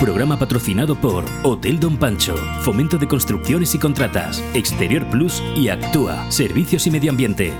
Programa 0.00 0.38
patrocinado 0.38 0.98
por 0.98 1.26
Hotel 1.42 1.78
Don 1.78 1.98
Pancho, 1.98 2.34
Fomento 2.62 2.96
de 2.96 3.06
Construcciones 3.06 3.74
y 3.74 3.78
Contratas, 3.78 4.42
Exterior 4.54 5.06
Plus 5.10 5.42
y 5.54 5.68
Actúa, 5.68 6.30
Servicios 6.30 6.86
y 6.86 6.90
Medio 6.90 7.10
Ambiente. 7.10 7.52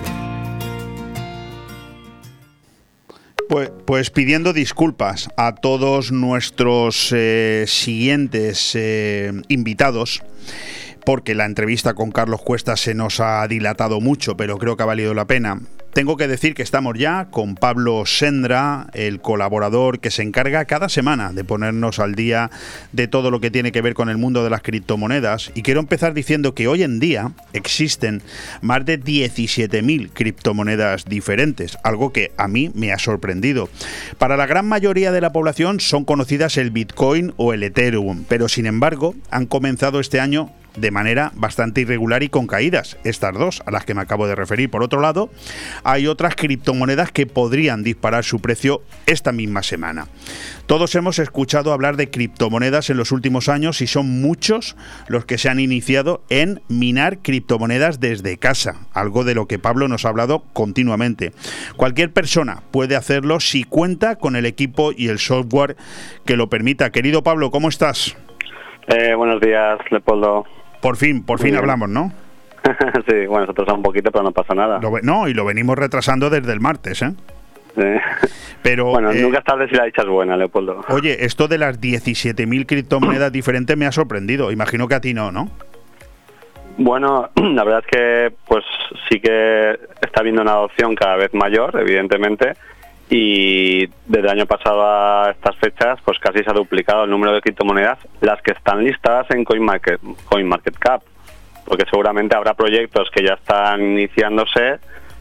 Pues, 3.46 3.70
pues 3.84 4.08
pidiendo 4.08 4.54
disculpas 4.54 5.28
a 5.36 5.54
todos 5.54 6.12
nuestros 6.12 7.12
eh, 7.14 7.66
siguientes 7.66 8.74
eh, 8.74 9.32
invitados 9.48 10.22
porque 11.04 11.34
la 11.34 11.44
entrevista 11.44 11.92
con 11.92 12.10
Carlos 12.10 12.40
Cuesta 12.40 12.78
se 12.78 12.94
nos 12.94 13.20
ha 13.20 13.46
dilatado 13.48 14.00
mucho, 14.00 14.38
pero 14.38 14.56
creo 14.56 14.78
que 14.78 14.82
ha 14.82 14.86
valido 14.86 15.12
la 15.12 15.26
pena. 15.26 15.60
Tengo 15.92 16.16
que 16.16 16.28
decir 16.28 16.54
que 16.54 16.62
estamos 16.62 16.96
ya 16.96 17.26
con 17.32 17.56
Pablo 17.56 18.06
Sendra, 18.06 18.86
el 18.92 19.20
colaborador 19.20 19.98
que 19.98 20.12
se 20.12 20.22
encarga 20.22 20.64
cada 20.64 20.88
semana 20.88 21.32
de 21.32 21.42
ponernos 21.42 21.98
al 21.98 22.14
día 22.14 22.48
de 22.92 23.08
todo 23.08 23.32
lo 23.32 23.40
que 23.40 23.50
tiene 23.50 23.72
que 23.72 23.82
ver 23.82 23.94
con 23.94 24.08
el 24.08 24.16
mundo 24.16 24.44
de 24.44 24.50
las 24.50 24.62
criptomonedas. 24.62 25.50
Y 25.56 25.62
quiero 25.62 25.80
empezar 25.80 26.14
diciendo 26.14 26.54
que 26.54 26.68
hoy 26.68 26.84
en 26.84 27.00
día 27.00 27.32
existen 27.54 28.22
más 28.62 28.86
de 28.86 29.00
17.000 29.00 30.10
criptomonedas 30.12 31.06
diferentes, 31.06 31.76
algo 31.82 32.12
que 32.12 32.30
a 32.36 32.46
mí 32.46 32.70
me 32.72 32.92
ha 32.92 32.98
sorprendido. 32.98 33.68
Para 34.16 34.36
la 34.36 34.46
gran 34.46 34.68
mayoría 34.68 35.10
de 35.10 35.20
la 35.20 35.32
población 35.32 35.80
son 35.80 36.04
conocidas 36.04 36.56
el 36.56 36.70
Bitcoin 36.70 37.34
o 37.36 37.52
el 37.52 37.64
Ethereum, 37.64 38.24
pero 38.28 38.48
sin 38.48 38.66
embargo 38.66 39.16
han 39.30 39.46
comenzado 39.46 39.98
este 39.98 40.20
año 40.20 40.52
de 40.80 40.90
manera 40.90 41.32
bastante 41.34 41.82
irregular 41.82 42.22
y 42.22 42.28
con 42.28 42.46
caídas, 42.46 42.98
estas 43.04 43.34
dos 43.34 43.62
a 43.66 43.70
las 43.70 43.84
que 43.84 43.94
me 43.94 44.00
acabo 44.00 44.26
de 44.26 44.34
referir. 44.34 44.70
Por 44.70 44.82
otro 44.82 45.00
lado, 45.00 45.30
hay 45.84 46.06
otras 46.06 46.34
criptomonedas 46.34 47.12
que 47.12 47.26
podrían 47.26 47.82
disparar 47.82 48.24
su 48.24 48.40
precio 48.40 48.82
esta 49.06 49.32
misma 49.32 49.62
semana. 49.62 50.06
Todos 50.66 50.94
hemos 50.94 51.18
escuchado 51.18 51.72
hablar 51.72 51.96
de 51.96 52.10
criptomonedas 52.10 52.90
en 52.90 52.96
los 52.96 53.12
últimos 53.12 53.48
años 53.48 53.80
y 53.80 53.86
son 53.86 54.20
muchos 54.20 54.76
los 55.08 55.24
que 55.24 55.38
se 55.38 55.48
han 55.48 55.60
iniciado 55.60 56.22
en 56.30 56.62
minar 56.68 57.18
criptomonedas 57.18 58.00
desde 58.00 58.38
casa, 58.38 58.76
algo 58.92 59.24
de 59.24 59.34
lo 59.34 59.46
que 59.46 59.58
Pablo 59.58 59.88
nos 59.88 60.04
ha 60.04 60.10
hablado 60.10 60.44
continuamente. 60.52 61.32
Cualquier 61.76 62.12
persona 62.12 62.62
puede 62.70 62.96
hacerlo 62.96 63.40
si 63.40 63.64
cuenta 63.64 64.16
con 64.16 64.36
el 64.36 64.46
equipo 64.46 64.92
y 64.96 65.08
el 65.08 65.18
software 65.18 65.76
que 66.24 66.36
lo 66.36 66.48
permita. 66.48 66.90
Querido 66.90 67.22
Pablo, 67.22 67.50
¿cómo 67.50 67.68
estás? 67.68 68.16
Eh, 68.88 69.14
buenos 69.14 69.40
días, 69.40 69.78
Leopoldo. 69.90 70.44
Por 70.80 70.96
fin, 70.96 71.22
por 71.24 71.40
fin 71.40 71.56
hablamos, 71.56 71.88
¿no? 71.88 72.12
sí, 73.08 73.26
bueno, 73.26 73.46
nosotros 73.46 73.68
un 73.76 73.82
poquito, 73.82 74.10
pero 74.10 74.24
no 74.24 74.32
pasa 74.32 74.54
nada. 74.54 74.80
no, 75.02 75.28
y 75.28 75.34
lo 75.34 75.44
venimos 75.44 75.78
retrasando 75.78 76.30
desde 76.30 76.52
el 76.52 76.60
martes, 76.60 77.02
¿eh? 77.02 77.12
Eh, 77.76 78.00
Pero, 78.62 78.86
bueno, 78.90 79.10
eh, 79.10 79.22
nunca 79.22 79.38
es 79.38 79.44
tarde 79.44 79.68
si 79.68 79.74
la 79.74 79.84
dicha 79.84 80.02
es 80.02 80.08
buena, 80.08 80.36
Leopoldo. 80.36 80.84
Oye, 80.88 81.24
esto 81.24 81.48
de 81.48 81.58
las 81.58 81.80
17.000 81.80 82.66
criptomonedas 82.66 83.32
diferentes 83.32 83.76
me 83.76 83.86
ha 83.86 83.92
sorprendido. 83.92 84.50
Imagino 84.50 84.88
que 84.88 84.94
a 84.94 85.00
ti 85.00 85.14
no, 85.14 85.30
¿no? 85.32 85.48
Bueno, 86.76 87.30
la 87.36 87.64
verdad 87.64 87.84
es 87.86 87.86
que 87.86 88.34
pues 88.46 88.64
sí 89.08 89.20
que 89.20 89.78
está 90.00 90.20
habiendo 90.20 90.42
una 90.42 90.52
adopción 90.52 90.94
cada 90.94 91.16
vez 91.16 91.32
mayor, 91.34 91.78
evidentemente, 91.80 92.54
y 93.10 93.88
desde 94.06 94.20
el 94.20 94.28
año 94.28 94.46
pasado 94.46 94.82
a 94.82 95.30
estas 95.32 95.56
fechas 95.56 95.98
pues 96.04 96.18
casi 96.20 96.44
se 96.44 96.50
ha 96.50 96.54
duplicado 96.54 97.04
el 97.04 97.10
número 97.10 97.32
de 97.32 97.40
criptomonedas, 97.40 97.98
las 98.20 98.40
que 98.40 98.52
están 98.52 98.84
listadas 98.84 99.28
en 99.30 99.44
CoinMarket, 99.44 100.00
CoinMarketCap, 100.26 101.02
porque 101.66 101.84
seguramente 101.90 102.36
habrá 102.36 102.54
proyectos 102.54 103.10
que 103.10 103.24
ya 103.24 103.34
están 103.34 103.82
iniciándose 103.82 104.78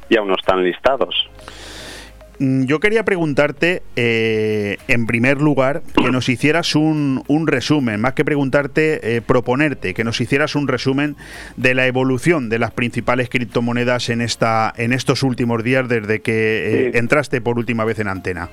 y 0.07 0.17
aún 0.17 0.29
no 0.29 0.35
están 0.35 0.63
listados. 0.63 1.28
Mm, 2.39 2.65
Yo 2.65 2.79
quería 2.79 3.03
preguntarte, 3.03 3.83
eh, 3.95 4.77
en 4.87 5.05
primer 5.05 5.41
lugar, 5.41 5.81
que 5.95 6.11
nos 6.11 6.29
hicieras 6.29 6.75
un, 6.75 7.23
un 7.27 7.47
resumen, 7.47 7.99
más 7.99 8.13
que 8.13 8.23
preguntarte, 8.23 9.17
eh, 9.17 9.21
proponerte 9.21 9.93
que 9.93 10.03
nos 10.03 10.19
hicieras 10.21 10.55
un 10.55 10.67
resumen 10.67 11.15
de 11.57 11.73
la 11.73 11.85
evolución 11.85 12.49
de 12.49 12.59
las 12.59 12.71
principales 12.71 13.29
criptomonedas 13.29 14.09
en 14.09 14.21
esta 14.21 14.73
en 14.77 14.93
estos 14.93 15.23
últimos 15.23 15.63
días 15.63 15.87
desde 15.89 16.21
que 16.21 16.87
eh, 16.87 16.91
entraste 16.93 17.41
por 17.41 17.57
última 17.57 17.83
vez 17.83 17.99
en 17.99 18.07
antena. 18.07 18.49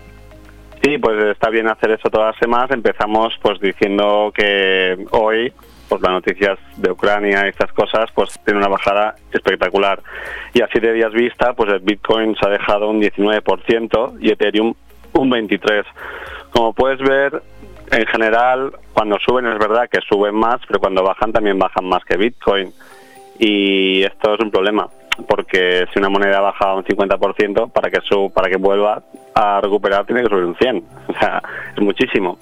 Sí, 0.82 0.98
pues 0.98 1.22
está 1.32 1.50
bien 1.50 1.68
hacer 1.68 1.92
eso 1.92 2.10
todas 2.10 2.32
las 2.32 2.38
semanas. 2.38 2.70
Empezamos 2.70 3.34
pues 3.40 3.60
diciendo 3.60 4.32
que 4.34 5.06
hoy 5.12 5.52
pues 5.98 6.02
las 6.02 6.12
noticias 6.12 6.58
de 6.76 6.90
Ucrania 6.90 7.46
y 7.46 7.48
estas 7.48 7.72
cosas 7.72 8.10
pues 8.14 8.38
tiene 8.44 8.60
una 8.60 8.68
bajada 8.68 9.14
espectacular. 9.32 10.02
Y 10.52 10.60
a 10.60 10.68
siete 10.70 10.92
días 10.92 11.12
vista 11.12 11.54
pues 11.54 11.72
el 11.72 11.80
Bitcoin 11.80 12.36
se 12.36 12.46
ha 12.46 12.50
dejado 12.50 12.90
un 12.90 13.00
19% 13.00 14.18
y 14.20 14.30
Ethereum 14.30 14.74
un 15.14 15.30
23%. 15.30 15.84
Como 16.50 16.72
puedes 16.72 16.98
ver, 17.00 17.42
en 17.90 18.06
general 18.06 18.72
cuando 18.92 19.18
suben 19.18 19.46
es 19.46 19.58
verdad 19.58 19.88
que 19.90 20.00
suben 20.08 20.34
más, 20.34 20.60
pero 20.66 20.80
cuando 20.80 21.02
bajan 21.02 21.32
también 21.32 21.58
bajan 21.58 21.86
más 21.86 22.04
que 22.04 22.16
Bitcoin. 22.16 22.72
Y 23.38 24.02
esto 24.02 24.34
es 24.34 24.40
un 24.40 24.50
problema 24.50 24.88
porque 25.28 25.86
si 25.92 25.98
una 25.98 26.08
moneda 26.08 26.40
baja 26.40 26.74
un 26.74 26.84
50%, 26.84 27.70
para 27.70 27.90
que 27.90 28.00
su, 28.02 28.30
para 28.32 28.48
que 28.48 28.56
vuelva 28.56 29.02
a 29.34 29.60
recuperar 29.60 30.06
tiene 30.06 30.22
que 30.22 30.28
subir 30.28 30.44
un 30.44 30.56
100. 30.56 30.84
O 31.08 31.18
sea, 31.18 31.42
es 31.74 31.82
muchísimo. 31.82 32.38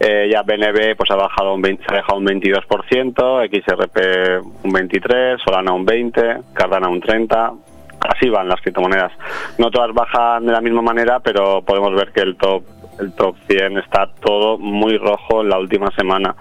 Eh, 0.00 0.28
ya 0.30 0.42
BNB 0.42 0.96
pues 0.96 1.10
ha 1.10 1.16
bajado 1.16 1.54
un 1.54 1.62
20 1.62 1.84
se 1.84 1.92
ha 1.92 1.96
dejado 1.96 2.18
un 2.18 2.26
22%, 2.26 3.48
XRP 3.48 4.64
un 4.64 4.72
23, 4.72 5.40
Solana 5.40 5.72
un 5.72 5.84
20, 5.84 6.38
Cardano 6.52 6.90
un 6.90 7.00
30. 7.00 7.52
Así 8.00 8.28
van 8.28 8.48
las 8.48 8.60
criptomonedas. 8.60 9.12
No 9.58 9.70
todas 9.70 9.92
bajan 9.92 10.46
de 10.46 10.52
la 10.52 10.60
misma 10.60 10.82
manera, 10.82 11.20
pero 11.20 11.62
podemos 11.62 11.94
ver 11.94 12.12
que 12.12 12.20
el 12.20 12.36
top 12.36 12.64
el 13.00 13.12
top 13.12 13.36
100 13.48 13.78
está 13.78 14.10
todo 14.20 14.58
muy 14.58 14.98
rojo 14.98 15.42
en 15.42 15.50
la 15.50 15.58
última 15.58 15.90
semana. 15.92 16.34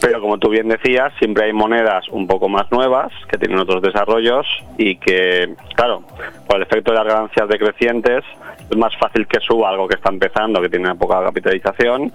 Pero 0.00 0.20
como 0.20 0.38
tú 0.38 0.48
bien 0.48 0.68
decías, 0.68 1.12
siempre 1.18 1.44
hay 1.44 1.52
monedas 1.52 2.08
un 2.08 2.26
poco 2.26 2.48
más 2.48 2.70
nuevas 2.72 3.12
que 3.30 3.36
tienen 3.38 3.58
otros 3.58 3.82
desarrollos 3.82 4.46
y 4.78 4.96
que, 4.96 5.54
claro, 5.74 6.02
por 6.46 6.56
el 6.56 6.62
efecto 6.62 6.92
de 6.92 6.98
las 6.98 7.06
ganancias 7.06 7.48
decrecientes, 7.48 8.24
es 8.70 8.76
más 8.76 8.96
fácil 8.96 9.26
que 9.26 9.40
suba 9.40 9.68
algo 9.68 9.86
que 9.88 9.96
está 9.96 10.10
empezando, 10.10 10.60
que 10.62 10.68
tiene 10.70 10.94
poca 10.94 11.22
capitalización, 11.22 12.12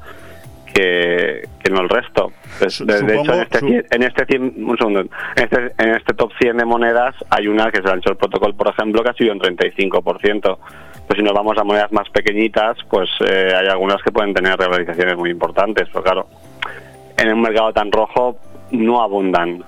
que, 0.74 1.48
que 1.64 1.70
no 1.72 1.82
el 1.82 1.90
resto. 1.90 2.32
De, 2.86 3.02
de 3.02 3.20
hecho, 3.22 3.34
en 3.34 3.42
este, 3.42 3.96
en 3.96 4.04
este 4.04 4.26
cien- 4.28 4.54
un 4.58 4.78
segundo, 4.78 5.00
en 5.02 5.10
este, 5.36 5.72
en 5.78 5.90
este 5.96 6.14
top 6.14 6.32
100 6.40 6.58
de 6.58 6.66
monedas 6.66 7.16
hay 7.30 7.48
una 7.48 7.72
que 7.72 7.80
es 7.80 7.86
el 7.86 7.92
Anchor 7.92 8.18
Protocol, 8.18 8.56
por 8.56 8.68
ejemplo, 8.70 9.04
que 9.04 9.10
ha 9.10 9.14
subido 9.14 9.34
un 9.34 9.40
35%. 9.40 10.58
Pues 11.08 11.18
si 11.18 11.24
nos 11.24 11.34
vamos 11.34 11.56
a 11.58 11.64
monedas 11.64 11.92
más 11.92 12.10
pequeñitas, 12.10 12.78
pues 12.90 13.08
eh, 13.20 13.54
hay 13.56 13.68
algunas 13.68 14.02
que 14.02 14.12
pueden 14.12 14.34
tener 14.34 14.58
realizaciones 14.58 15.16
muy 15.18 15.30
importantes, 15.30 15.88
pero 15.94 16.04
claro, 16.04 16.28
en 17.18 17.34
un 17.34 17.42
mercado 17.42 17.74
tan 17.74 17.92
rojo 17.92 18.38
no 18.72 19.02
abundan. 19.02 19.64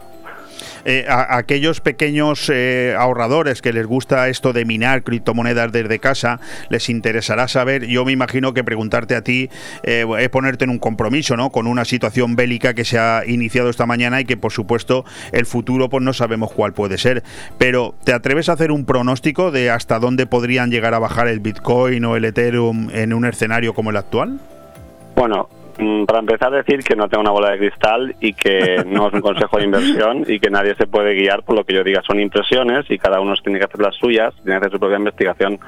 Eh, 0.85 1.05
a, 1.09 1.37
aquellos 1.37 1.81
pequeños 1.81 2.49
eh, 2.49 2.95
ahorradores 2.97 3.61
que 3.61 3.73
les 3.73 3.85
gusta 3.85 4.29
esto 4.29 4.53
de 4.53 4.63
minar 4.63 5.03
criptomonedas 5.03 5.71
desde 5.73 5.99
casa, 5.99 6.39
les 6.69 6.89
interesará 6.89 7.49
saber, 7.49 7.87
yo 7.87 8.05
me 8.05 8.13
imagino 8.13 8.53
que 8.53 8.63
preguntarte 8.63 9.15
a 9.15 9.21
ti 9.21 9.49
eh, 9.83 10.05
es 10.19 10.29
ponerte 10.29 10.63
en 10.63 10.69
un 10.69 10.79
compromiso, 10.79 11.35
¿no? 11.35 11.49
Con 11.49 11.67
una 11.67 11.83
situación 11.83 12.37
bélica 12.37 12.73
que 12.73 12.85
se 12.85 12.97
ha 12.99 13.23
iniciado 13.27 13.69
esta 13.69 13.85
mañana 13.85 14.21
y 14.21 14.25
que 14.25 14.37
por 14.37 14.53
supuesto 14.53 15.03
el 15.33 15.45
futuro 15.45 15.89
pues 15.89 16.03
no 16.03 16.13
sabemos 16.13 16.53
cuál 16.53 16.73
puede 16.73 16.97
ser. 16.97 17.21
Pero 17.57 17.93
¿te 18.05 18.13
atreves 18.13 18.47
a 18.47 18.53
hacer 18.53 18.71
un 18.71 18.85
pronóstico 18.85 19.51
de 19.51 19.69
hasta 19.69 19.99
dónde 19.99 20.25
podrían 20.25 20.71
llegar 20.71 20.93
a 20.93 20.99
bajar 20.99 21.27
el 21.27 21.41
Bitcoin 21.41 22.05
o 22.05 22.15
el 22.15 22.23
Ethereum 22.23 22.89
en 22.91 23.13
un 23.13 23.25
escenario 23.25 23.73
como 23.73 23.89
el 23.89 23.97
actual? 23.97 24.39
Bueno, 25.15 25.49
para 26.07 26.19
empezar 26.19 26.51
decir 26.51 26.83
que 26.83 26.95
no 26.95 27.07
tengo 27.07 27.21
una 27.21 27.31
bola 27.31 27.51
de 27.51 27.59
cristal 27.59 28.15
y 28.19 28.33
que 28.33 28.83
no 28.87 29.07
es 29.07 29.13
un 29.13 29.21
consejo 29.21 29.57
de 29.57 29.65
inversión 29.65 30.23
y 30.27 30.39
que 30.39 30.49
nadie 30.49 30.75
se 30.75 30.87
puede 30.87 31.13
guiar 31.13 31.43
por 31.43 31.55
lo 31.55 31.63
que 31.63 31.73
yo 31.73 31.83
diga. 31.83 32.01
Son 32.05 32.19
impresiones 32.19 32.89
y 32.89 32.97
cada 32.97 33.19
uno 33.19 33.33
tiene 33.43 33.59
que 33.59 33.65
hacer 33.65 33.81
las 33.81 33.95
suyas, 33.95 34.33
tiene 34.43 34.51
que 34.53 34.57
hacer 34.57 34.71
su 34.71 34.79
propia 34.79 34.97
investigación. 34.97 35.59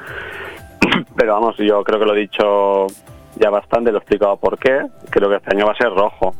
Pero 1.15 1.33
vamos, 1.33 1.57
yo 1.57 1.83
creo 1.83 1.99
que 1.99 2.05
lo 2.05 2.15
he 2.15 2.19
dicho 2.21 2.87
ya 3.35 3.49
bastante, 3.49 3.91
lo 3.91 3.97
he 3.97 4.01
explicado 4.01 4.37
por 4.37 4.57
qué. 4.57 4.81
Creo 5.09 5.29
que 5.29 5.35
este 5.35 5.55
año 5.55 5.65
va 5.65 5.73
a 5.73 5.77
ser 5.77 5.89
rojo. 5.89 6.35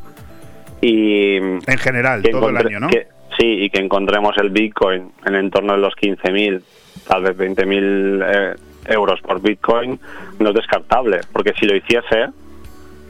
Y 0.82 1.36
en 1.36 1.78
general, 1.78 2.24
todo 2.24 2.50
el 2.50 2.58
año, 2.58 2.80
¿no? 2.80 2.88
que- 2.88 3.08
sí, 3.38 3.46
y 3.46 3.70
que 3.70 3.80
encontremos 3.80 4.38
el 4.38 4.50
Bitcoin 4.50 5.12
en 5.26 5.36
el 5.36 5.42
entorno 5.46 5.74
de 5.74 5.80
los 5.80 5.94
15.000, 5.96 6.62
tal 7.08 7.24
vez 7.24 7.38
20.000 7.38 8.24
eh, 8.26 8.56
euros 8.88 9.22
por 9.22 9.42
Bitcoin, 9.42 10.00
no 10.40 10.50
es 10.50 10.56
descartable, 10.56 11.22
porque 11.32 11.54
si 11.60 11.66
lo 11.66 11.76
hiciese, 11.76 12.30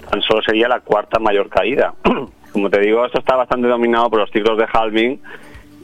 tan 0.10 0.22
solo 0.22 0.42
sería 0.42 0.68
la 0.68 0.80
cuarta 0.80 1.20
mayor 1.20 1.50
caída. 1.50 1.94
Como 2.52 2.70
te 2.70 2.80
digo, 2.80 3.06
esto 3.06 3.20
está 3.20 3.36
bastante 3.36 3.68
dominado 3.68 4.10
por 4.10 4.20
los 4.20 4.32
ciclos 4.32 4.58
de 4.58 4.66
halving 4.72 5.20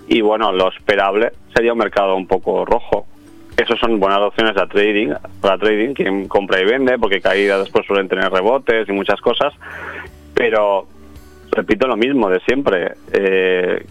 y 0.07 0.21
bueno, 0.21 0.51
lo 0.51 0.69
esperable 0.69 1.31
sería 1.53 1.73
un 1.73 1.79
mercado 1.79 2.15
un 2.15 2.27
poco 2.27 2.65
rojo. 2.65 3.05
Esos 3.57 3.79
son 3.79 3.99
buenas 3.99 4.19
opciones 4.19 4.57
a 4.57 4.67
trading, 4.67 5.13
para 5.39 5.57
trading, 5.57 5.93
quien 5.93 6.27
compra 6.27 6.59
y 6.59 6.65
vende, 6.65 6.99
porque 6.99 7.21
caídas 7.21 7.59
después 7.59 7.85
suelen 7.85 8.09
tener 8.09 8.29
rebotes 8.29 8.89
y 8.89 8.91
muchas 8.91 9.21
cosas, 9.21 9.53
pero 10.33 10.87
repito 11.51 11.87
lo 11.87 11.95
mismo 11.95 12.29
de 12.29 12.41
siempre. 12.41 12.95
Eh, 13.13 13.85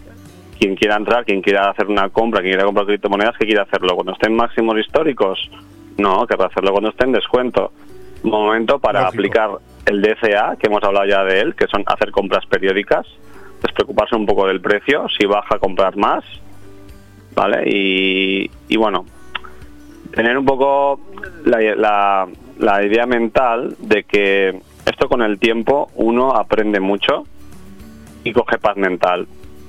quien 0.59 0.75
quiera 0.75 0.95
entrar, 0.95 1.25
quien 1.25 1.41
quiera 1.41 1.69
hacer 1.69 1.87
una 1.87 2.09
compra, 2.09 2.41
quien 2.41 2.53
quiera 2.53 2.65
comprar 2.65 2.85
criptomonedas, 2.85 3.37
que 3.37 3.45
quiera 3.45 3.63
hacerlo 3.63 3.95
cuando 3.95 4.13
estén 4.13 4.35
máximos 4.35 4.77
históricos. 4.77 5.49
No, 5.97 6.27
querrá 6.27 6.45
hacerlo 6.45 6.71
cuando 6.71 6.89
esté 6.89 7.05
en 7.05 7.11
descuento. 7.13 7.71
Momento 8.23 8.79
para 8.79 9.07
aplicar 9.07 9.49
el 9.85 10.01
DCA, 10.01 10.55
que 10.59 10.67
hemos 10.67 10.83
hablado 10.83 11.05
ya 11.05 11.23
de 11.23 11.39
él, 11.41 11.55
que 11.55 11.67
son 11.67 11.83
hacer 11.85 12.11
compras 12.11 12.45
periódicas, 12.47 13.05
despreocuparse 13.61 14.15
un 14.15 14.25
poco 14.25 14.47
del 14.47 14.61
precio, 14.61 15.07
si 15.17 15.25
baja 15.25 15.59
comprar 15.59 15.95
más, 15.97 16.23
¿vale? 17.35 17.63
Y, 17.69 18.49
y 18.67 18.77
bueno, 18.77 19.05
tener 20.13 20.37
un 20.37 20.45
poco 20.45 20.99
la, 21.45 22.27
la- 22.57 22.83
idea 22.85 23.05
mental 23.05 23.75
de 23.79 24.03
que 24.03 24.59
esto 24.85 25.07
con 25.09 25.21
el 25.21 25.39
tiempo 25.39 25.89
uno 25.95 26.31
aprende 26.35 26.79
mucho 26.79 27.25
y 28.23 28.31
coge 28.33 28.57
paz 28.57 28.77
mental. 28.77 29.21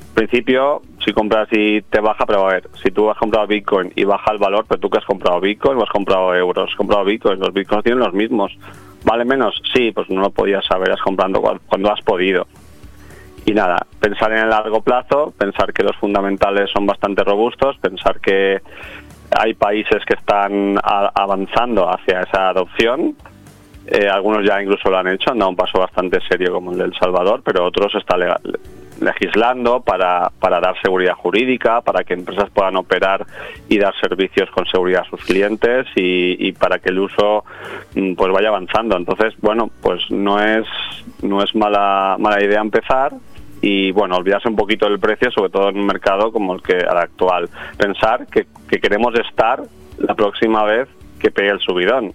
Al 0.09 0.15
principio, 0.15 0.83
si 1.05 1.13
compras 1.13 1.49
y 1.53 1.83
te 1.83 2.01
baja, 2.01 2.25
pero 2.27 2.47
a 2.49 2.53
ver, 2.53 2.71
si 2.83 2.91
tú 2.91 3.11
has 3.11 3.19
comprado 3.19 3.47
Bitcoin 3.47 3.93
y 3.97 4.05
baja 4.05 4.33
el 4.33 4.39
valor, 4.39 4.65
pero 4.67 4.81
tú 4.81 4.89
que 4.89 4.99
has 4.99 5.05
comprado 5.05 5.41
Bitcoin 5.41 5.79
o 5.79 5.83
has 5.83 5.91
comprado 5.91 6.35
euros, 6.35 6.71
has 6.71 6.77
comprado 6.77 7.05
Bitcoin, 7.05 7.39
los 7.39 7.53
Bitcoins 7.53 7.85
tienen 7.85 8.01
los 8.03 8.15
mismos. 8.15 8.57
¿Vale 9.05 9.25
menos? 9.25 9.61
Sí, 9.73 9.93
pues 9.93 10.09
no 10.11 10.21
lo 10.21 10.31
podías 10.31 10.65
saber, 10.67 10.91
has 10.93 11.01
comprando 11.01 11.41
cuando 11.41 11.93
has 11.93 12.01
podido. 12.03 12.47
Y 13.45 13.53
nada, 13.53 13.87
pensar 14.01 14.33
en 14.33 14.39
el 14.39 14.51
largo 14.51 14.83
plazo, 14.83 15.33
pensar 15.39 15.73
que 15.73 15.85
los 15.85 15.95
fundamentales 15.97 16.69
son 16.71 16.85
bastante 16.87 17.23
robustos, 17.23 17.77
pensar 17.79 18.19
que 18.21 18.61
hay 19.39 19.55
países 19.55 20.05
que 20.05 20.15
están 20.15 20.79
avanzando 20.83 21.89
hacia 21.89 22.23
esa 22.23 22.49
adopción. 22.49 23.15
Eh, 23.87 24.09
algunos 24.09 24.45
ya 24.45 24.61
incluso 24.61 24.91
lo 24.91 24.99
han 24.99 25.07
hecho, 25.07 25.31
han 25.31 25.39
dado 25.39 25.51
un 25.51 25.57
paso 25.57 25.79
bastante 25.79 26.19
serio 26.29 26.53
como 26.53 26.73
el 26.73 26.79
de 26.79 26.85
El 26.87 26.95
Salvador, 26.95 27.43
pero 27.45 27.65
otros 27.65 27.95
están 27.95 28.19
lega- 28.19 28.41
legislando 29.01 29.81
para, 29.81 30.31
para 30.41 30.61
dar 30.61 30.81
seguridad 30.81 31.15
jurídica, 31.15 31.81
para 31.81 32.05
que 32.05 32.15
empresas 32.15 32.51
puedan 32.51 32.77
operar 32.77 33.27
y 33.69 33.79
dar 33.79 33.95
servicios 34.01 34.51
con 34.51 34.67
seguridad 34.67 35.03
a 35.07 35.11
sus 35.11 35.25
clientes 35.25 35.87
y, 35.95 36.49
y 36.49 36.53
para 36.53 36.79
que 36.79 36.91
el 36.91 36.99
uso 36.99 37.45
mm, 37.95 38.15
pues 38.15 38.33
vaya 38.33 38.49
avanzando. 38.49 38.97
Entonces, 38.97 39.35
bueno, 39.41 39.71
pues 39.83 40.11
no 40.11 40.41
es 40.41 40.67
no 41.23 41.43
es 41.43 41.55
mala 41.55 42.17
mala 42.19 42.43
idea 42.43 42.61
empezar 42.61 43.13
y 43.61 43.91
bueno, 43.93 44.17
olvidarse 44.17 44.49
un 44.49 44.57
poquito 44.57 44.89
del 44.89 44.99
precio, 44.99 45.31
sobre 45.31 45.51
todo 45.51 45.71
en 45.71 45.79
un 45.79 45.87
mercado 45.87 46.31
como 46.33 46.55
el 46.55 46.63
que 46.63 46.77
el 46.77 46.89
actual. 46.89 47.49
Pensar 47.77 48.27
que, 48.27 48.47
que 48.69 48.79
queremos 48.81 49.15
estar 49.19 49.63
la 49.99 50.15
próxima 50.15 50.65
vez 50.65 50.89
que 51.19 51.31
pegue 51.31 51.51
el 51.51 51.61
subidón. 51.61 52.13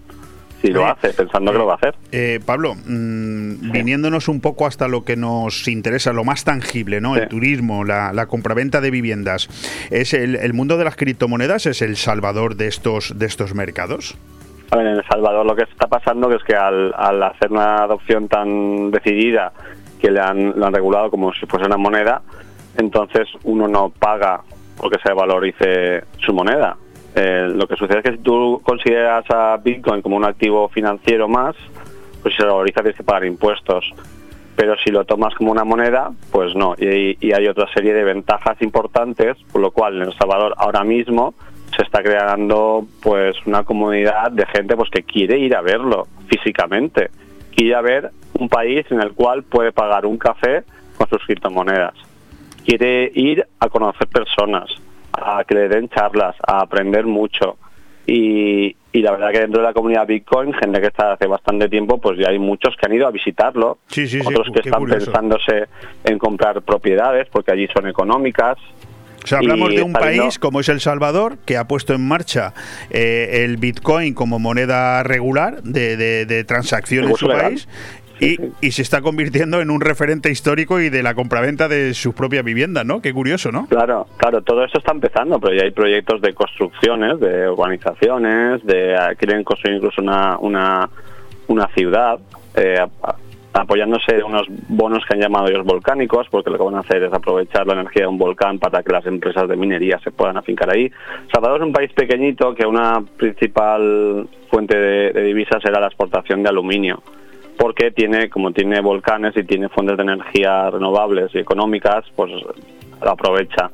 Si 0.62 0.68
lo 0.68 0.86
hace, 0.86 1.12
pensando 1.12 1.50
que 1.52 1.58
lo 1.58 1.66
va 1.66 1.72
a 1.72 1.76
hacer. 1.76 1.94
Eh, 2.12 2.38
Pablo, 2.46 2.74
mm, 2.74 3.72
viniéndonos 3.72 4.28
un 4.28 4.40
poco 4.40 4.66
hasta 4.66 4.86
lo 4.86 5.04
que 5.04 5.16
nos 5.16 5.66
interesa, 5.66 6.12
lo 6.12 6.22
más 6.24 6.44
tangible, 6.44 7.00
¿no? 7.00 7.16
El 7.16 7.28
turismo, 7.28 7.84
la, 7.84 8.12
la 8.12 8.26
compraventa 8.26 8.80
de 8.80 8.92
viviendas. 8.92 9.48
¿Es 9.90 10.14
el, 10.14 10.36
el 10.36 10.54
mundo 10.54 10.78
de 10.78 10.84
las 10.84 10.94
criptomonedas 10.94 11.66
es 11.66 11.82
el 11.82 11.96
salvador 11.96 12.54
de 12.54 12.68
estos, 12.68 13.18
de 13.18 13.26
estos 13.26 13.54
mercados? 13.54 14.16
A 14.70 14.76
ver, 14.76 14.86
en 14.86 14.94
El 14.94 15.04
Salvador 15.04 15.44
lo 15.44 15.54
que 15.54 15.64
está 15.64 15.86
pasando 15.86 16.32
es 16.32 16.42
que 16.44 16.54
al, 16.54 16.94
al 16.96 17.22
hacer 17.22 17.50
una 17.50 17.82
adopción 17.82 18.28
tan 18.28 18.90
decidida 18.90 19.52
que 20.00 20.10
le 20.10 20.20
han, 20.20 20.58
lo 20.58 20.66
han 20.66 20.72
regulado 20.72 21.10
como 21.10 21.32
si 21.34 21.44
fuese 21.44 21.66
una 21.66 21.76
moneda, 21.76 22.22
entonces 22.78 23.28
uno 23.44 23.68
no 23.68 23.90
paga 23.90 24.40
porque 24.78 24.98
se 25.04 25.12
valorice 25.12 26.04
su 26.18 26.32
moneda. 26.32 26.76
Eh, 27.14 27.48
lo 27.54 27.66
que 27.66 27.76
sucede 27.76 27.98
es 27.98 28.04
que 28.04 28.12
si 28.12 28.22
tú 28.22 28.60
consideras 28.64 29.24
a 29.30 29.58
Bitcoin 29.58 30.00
como 30.00 30.16
un 30.16 30.24
activo 30.24 30.68
financiero 30.68 31.28
más, 31.28 31.54
pues 32.22 32.34
si 32.34 32.42
se 32.42 32.46
valoriza 32.46 32.80
tienes 32.80 32.96
que 32.96 33.04
pagar 33.04 33.24
impuestos. 33.24 33.92
Pero 34.56 34.76
si 34.78 34.90
lo 34.90 35.04
tomas 35.04 35.34
como 35.34 35.50
una 35.50 35.64
moneda, 35.64 36.12
pues 36.30 36.54
no. 36.54 36.74
Y, 36.78 37.32
hay 37.32 37.46
otra 37.48 37.66
serie 37.72 37.94
de 37.94 38.04
ventajas 38.04 38.60
importantes, 38.62 39.36
por 39.50 39.60
lo 39.60 39.70
cual 39.70 39.96
en 39.96 40.08
El 40.08 40.16
Salvador 40.16 40.54
ahora 40.58 40.84
mismo 40.84 41.34
se 41.76 41.82
está 41.82 42.02
creando 42.02 42.86
pues 43.02 43.34
una 43.46 43.64
comunidad 43.64 44.30
de 44.30 44.44
gente 44.46 44.76
pues 44.76 44.90
que 44.90 45.02
quiere 45.02 45.38
ir 45.38 45.56
a 45.56 45.62
verlo 45.62 46.06
físicamente, 46.28 47.10
quiere 47.54 47.80
ver 47.80 48.10
un 48.34 48.48
país 48.50 48.84
en 48.90 49.00
el 49.00 49.12
cual 49.12 49.42
puede 49.42 49.72
pagar 49.72 50.04
un 50.04 50.18
café 50.18 50.64
con 50.98 51.08
sus 51.08 51.24
criptomonedas, 51.24 51.94
quiere 52.66 53.10
ir 53.14 53.46
a 53.58 53.70
conocer 53.70 54.06
personas, 54.08 54.70
a 55.12 55.44
que 55.44 55.54
le 55.54 55.68
den 55.68 55.88
charlas, 55.88 56.36
a 56.46 56.60
aprender 56.60 57.04
mucho 57.06 57.56
y, 58.06 58.74
y 58.92 59.00
la 59.00 59.12
verdad 59.12 59.30
que 59.30 59.40
dentro 59.40 59.60
de 59.60 59.66
la 59.68 59.72
comunidad 59.72 60.06
Bitcoin, 60.06 60.52
gente 60.54 60.80
que 60.80 60.88
está 60.88 61.12
hace 61.12 61.26
bastante 61.26 61.68
tiempo, 61.68 61.98
pues 62.00 62.18
ya 62.18 62.30
hay 62.30 62.38
muchos 62.38 62.74
que 62.76 62.86
han 62.86 62.92
ido 62.94 63.06
a 63.06 63.10
visitarlo, 63.10 63.78
Sí, 63.88 64.06
sí, 64.08 64.20
sí, 64.20 64.26
otros 64.26 64.48
que 64.52 64.60
están 64.60 64.80
curioso. 64.80 65.06
pensándose 65.06 65.66
en 66.04 66.18
comprar 66.18 66.62
propiedades 66.62 67.28
porque 67.30 67.52
allí 67.52 67.68
son 67.74 67.86
económicas. 67.88 68.58
O 69.22 69.26
sea, 69.28 69.38
hablamos 69.38 69.68
de 69.72 69.82
un 69.84 69.92
país 69.92 70.36
como 70.40 70.58
es 70.58 70.68
El 70.68 70.80
Salvador, 70.80 71.38
que 71.46 71.56
ha 71.56 71.68
puesto 71.68 71.94
en 71.94 72.00
marcha 72.08 72.54
eh, 72.90 73.44
el 73.44 73.56
Bitcoin 73.56 74.14
como 74.14 74.40
moneda 74.40 75.04
regular 75.04 75.62
de, 75.62 75.96
de- 75.96 76.26
de 76.26 76.42
transacción 76.42 77.04
en 77.04 77.14
su 77.14 77.28
legal. 77.28 77.42
país. 77.50 77.68
Y, 78.22 78.38
y 78.60 78.70
se 78.70 78.82
está 78.82 79.02
convirtiendo 79.02 79.60
en 79.60 79.70
un 79.70 79.80
referente 79.80 80.30
histórico 80.30 80.80
y 80.80 80.90
de 80.90 81.02
la 81.02 81.14
compraventa 81.14 81.66
de 81.66 81.92
sus 81.92 82.14
propias 82.14 82.44
viviendas, 82.44 82.86
¿no? 82.86 83.02
Qué 83.02 83.12
curioso, 83.12 83.50
¿no? 83.50 83.66
Claro, 83.66 84.06
claro, 84.16 84.42
todo 84.42 84.64
esto 84.64 84.78
está 84.78 84.92
empezando, 84.92 85.40
pero 85.40 85.54
ya 85.54 85.64
hay 85.64 85.72
proyectos 85.72 86.20
de 86.20 86.32
construcciones, 86.32 87.18
de 87.18 87.48
urbanizaciones, 87.50 88.64
de 88.64 88.96
ah, 88.96 89.14
quieren 89.16 89.42
construir 89.42 89.76
incluso 89.76 90.00
una, 90.00 90.38
una, 90.38 90.88
una 91.48 91.66
ciudad, 91.68 92.20
eh, 92.54 92.86
apoyándose 93.54 94.14
en 94.14 94.24
unos 94.24 94.46
bonos 94.68 95.04
que 95.04 95.14
han 95.14 95.20
llamado 95.20 95.48
ellos 95.48 95.66
volcánicos, 95.66 96.28
porque 96.30 96.50
lo 96.50 96.58
que 96.58 96.64
van 96.64 96.76
a 96.76 96.80
hacer 96.80 97.02
es 97.02 97.12
aprovechar 97.12 97.66
la 97.66 97.74
energía 97.74 98.02
de 98.02 98.08
un 98.08 98.18
volcán 98.18 98.60
para 98.60 98.84
que 98.84 98.92
las 98.92 99.04
empresas 99.04 99.48
de 99.48 99.56
minería 99.56 99.98
se 99.98 100.12
puedan 100.12 100.36
afincar 100.36 100.70
ahí. 100.70 100.90
Salvador 101.32 101.60
es 101.60 101.66
un 101.66 101.72
país 101.72 101.92
pequeñito 101.92 102.54
que 102.54 102.64
una 102.64 103.02
principal 103.16 104.28
fuente 104.48 104.78
de, 104.78 105.12
de 105.12 105.22
divisas 105.24 105.62
era 105.64 105.80
la 105.80 105.88
exportación 105.88 106.42
de 106.44 106.48
aluminio 106.50 107.02
porque 107.62 107.92
tiene 107.92 108.28
como 108.28 108.50
tiene 108.50 108.80
volcanes 108.80 109.36
y 109.36 109.44
tiene 109.44 109.68
fuentes 109.68 109.96
de 109.96 110.02
energía 110.02 110.68
renovables 110.68 111.32
y 111.32 111.38
económicas, 111.38 112.04
pues 112.16 112.32
lo 113.00 113.08
aprovecha. 113.08 113.70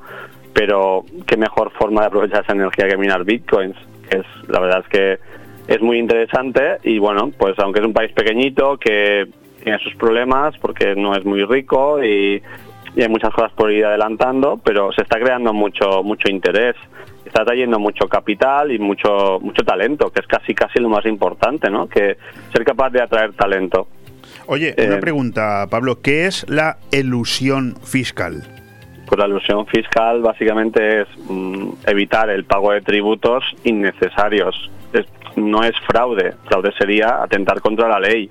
Pero 0.52 1.06
qué 1.26 1.38
mejor 1.38 1.72
forma 1.72 2.02
de 2.02 2.08
aprovechar 2.08 2.44
esa 2.44 2.52
energía 2.52 2.86
que 2.86 2.98
minar 2.98 3.24
bitcoins. 3.24 3.78
Es 4.10 4.26
la 4.46 4.60
verdad 4.60 4.84
es 4.84 4.88
que 4.88 5.18
es 5.68 5.80
muy 5.80 5.96
interesante 5.98 6.76
y 6.82 6.98
bueno, 6.98 7.32
pues 7.38 7.58
aunque 7.60 7.80
es 7.80 7.86
un 7.86 7.94
país 7.94 8.12
pequeñito 8.12 8.76
que 8.76 9.26
tiene 9.62 9.78
sus 9.78 9.94
problemas 9.94 10.54
porque 10.58 10.94
no 10.94 11.16
es 11.16 11.24
muy 11.24 11.42
rico 11.44 12.04
y, 12.04 12.42
y 12.94 13.00
hay 13.00 13.08
muchas 13.08 13.32
cosas 13.32 13.52
por 13.52 13.72
ir 13.72 13.86
adelantando, 13.86 14.60
pero 14.62 14.92
se 14.92 15.00
está 15.00 15.18
creando 15.18 15.54
mucho 15.54 16.02
mucho 16.02 16.28
interés. 16.28 16.76
Está 17.28 17.44
trayendo 17.44 17.78
mucho 17.78 18.08
capital 18.08 18.72
y 18.72 18.78
mucho 18.78 19.38
mucho 19.40 19.62
talento, 19.62 20.10
que 20.10 20.20
es 20.20 20.26
casi 20.26 20.54
casi 20.54 20.80
lo 20.80 20.88
más 20.88 21.04
importante, 21.06 21.70
¿no? 21.70 21.88
Que 21.88 22.16
ser 22.52 22.64
capaz 22.64 22.90
de 22.90 23.00
atraer 23.02 23.32
talento. 23.34 23.86
Oye, 24.46 24.74
Eh, 24.76 24.86
una 24.88 24.98
pregunta, 24.98 25.66
Pablo. 25.70 26.00
¿Qué 26.02 26.26
es 26.26 26.44
la 26.48 26.78
elusión 26.90 27.76
fiscal? 27.84 28.42
Pues 29.06 29.18
la 29.18 29.26
ilusión 29.26 29.66
fiscal 29.66 30.20
básicamente 30.22 31.02
es 31.02 31.08
mm, 31.28 31.70
evitar 31.86 32.28
el 32.30 32.44
pago 32.44 32.72
de 32.72 32.80
tributos 32.80 33.44
innecesarios. 33.64 34.70
Es- 34.92 35.06
no 35.36 35.62
es 35.64 35.74
fraude, 35.86 36.34
fraude 36.46 36.72
sería 36.78 37.22
atentar 37.22 37.60
contra 37.60 37.88
la 37.88 38.00
ley, 38.00 38.28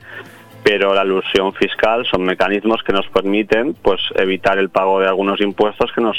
pero 0.68 0.94
la 0.94 1.06
ilusión 1.06 1.54
fiscal 1.54 2.06
son 2.06 2.26
mecanismos 2.26 2.84
que 2.84 2.92
nos 2.92 3.08
permiten 3.08 3.74
pues 3.76 4.02
evitar 4.16 4.60
el 4.60 4.68
pago 4.68 5.00
de 5.00 5.08
algunos 5.08 5.40
impuestos 5.40 5.90
que 5.94 6.02
nos, 6.02 6.18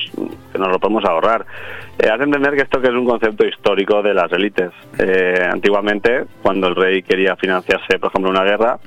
que 0.51 0.59
nos 0.59 0.71
lo 0.71 0.79
podemos 0.79 1.05
ahorrar. 1.05 1.45
Eh, 1.99 2.09
haz 2.09 2.17
de 2.19 2.25
entender 2.25 2.55
que 2.55 2.63
esto 2.63 2.81
que 2.81 2.89
es 2.89 2.95
un 2.95 3.05
concepto 3.05 3.47
histórico 3.47 4.03
de 4.03 4.15
las 4.15 4.33
élites. 4.33 4.71
Eh, 4.99 5.47
antiguamente, 5.53 6.25
cuando 6.41 6.69
el 6.69 6.77
rey 6.77 7.03
quería 7.03 7.37
financiarse, 7.37 7.99
por 7.99 8.09
ejemplo, 8.09 8.31
una 8.31 8.43
guerra, 8.43 8.79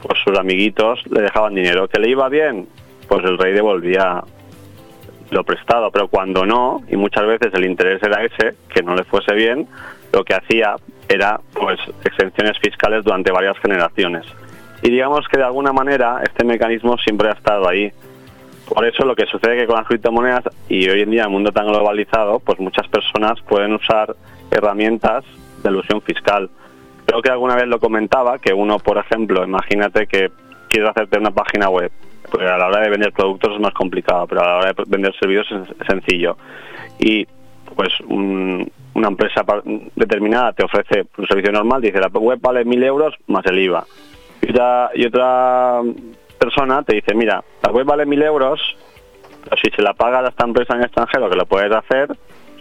pues 0.00 0.16
sus 0.24 0.38
amiguitos 0.38 1.04
le 1.10 1.22
dejaban 1.22 1.56
dinero. 1.56 1.88
¿Que 1.88 1.98
le 1.98 2.10
iba 2.10 2.28
bien? 2.28 2.68
Pues 3.08 3.24
el 3.24 3.36
rey 3.36 3.52
devolvía 3.52 4.22
lo 5.32 5.42
prestado, 5.42 5.90
pero 5.90 6.06
cuando 6.06 6.46
no, 6.46 6.82
y 6.88 6.94
muchas 6.94 7.26
veces 7.26 7.52
el 7.54 7.64
interés 7.64 8.00
era 8.00 8.22
ese, 8.22 8.54
que 8.72 8.84
no 8.84 8.94
le 8.94 9.02
fuese 9.02 9.34
bien, 9.34 9.66
lo 10.12 10.22
que 10.22 10.34
hacía 10.34 10.76
era 11.08 11.40
pues 11.52 11.80
exenciones 12.04 12.56
fiscales 12.60 13.02
durante 13.02 13.32
varias 13.32 13.58
generaciones. 13.58 14.24
Y 14.84 14.90
digamos 14.90 15.26
que 15.28 15.38
de 15.38 15.44
alguna 15.44 15.72
manera 15.72 16.20
este 16.22 16.44
mecanismo 16.44 16.98
siempre 16.98 17.28
ha 17.30 17.32
estado 17.32 17.66
ahí. 17.66 17.90
Por 18.68 18.84
eso 18.86 19.04
lo 19.06 19.16
que 19.16 19.24
sucede 19.24 19.56
que 19.56 19.66
con 19.66 19.76
las 19.76 19.86
criptomonedas 19.86 20.44
y 20.68 20.86
hoy 20.90 21.00
en 21.00 21.10
día 21.10 21.24
el 21.24 21.30
mundo 21.30 21.50
tan 21.52 21.66
globalizado, 21.66 22.38
pues 22.40 22.60
muchas 22.60 22.86
personas 22.88 23.40
pueden 23.48 23.72
usar 23.72 24.14
herramientas 24.50 25.24
de 25.62 25.70
ilusión 25.70 26.02
fiscal. 26.02 26.50
Creo 27.06 27.22
que 27.22 27.30
alguna 27.30 27.54
vez 27.56 27.66
lo 27.66 27.80
comentaba, 27.80 28.38
que 28.38 28.52
uno, 28.52 28.78
por 28.78 28.98
ejemplo, 28.98 29.42
imagínate 29.42 30.06
que 30.06 30.30
quieres 30.68 30.90
hacerte 30.90 31.18
una 31.18 31.30
página 31.30 31.70
web, 31.70 31.90
porque 32.30 32.46
a 32.46 32.58
la 32.58 32.66
hora 32.66 32.80
de 32.80 32.90
vender 32.90 33.12
productos 33.12 33.54
es 33.54 33.60
más 33.60 33.72
complicado, 33.72 34.26
pero 34.26 34.42
a 34.42 34.46
la 34.46 34.56
hora 34.58 34.72
de 34.74 34.84
vender 34.86 35.14
servicios 35.18 35.46
es 35.50 35.86
sencillo. 35.86 36.36
Y 36.98 37.26
pues 37.74 37.88
un- 38.06 38.70
una 38.92 39.08
empresa 39.08 39.44
determinada 39.96 40.52
te 40.52 40.62
ofrece 40.64 41.06
un 41.16 41.26
servicio 41.26 41.52
normal, 41.52 41.80
dice 41.80 41.98
la 42.00 42.08
web 42.08 42.38
vale 42.40 42.64
mil 42.66 42.82
euros 42.82 43.14
más 43.28 43.44
el 43.46 43.58
IVA. 43.60 43.84
Y 44.42 44.50
otra, 44.50 44.90
y 44.94 45.06
otra 45.06 45.80
persona 46.38 46.82
te 46.82 46.96
dice, 46.96 47.14
mira, 47.14 47.42
la 47.62 47.72
web 47.72 47.86
vale 47.86 48.06
mil 48.06 48.22
euros, 48.22 48.60
pero 49.44 49.56
si 49.62 49.70
se 49.70 49.82
la 49.82 49.94
paga 49.94 50.20
a 50.20 50.28
esta 50.28 50.44
empresa 50.44 50.74
en 50.74 50.82
extranjero, 50.82 51.30
que 51.30 51.36
lo 51.36 51.46
puedes 51.46 51.72
hacer, 51.72 52.08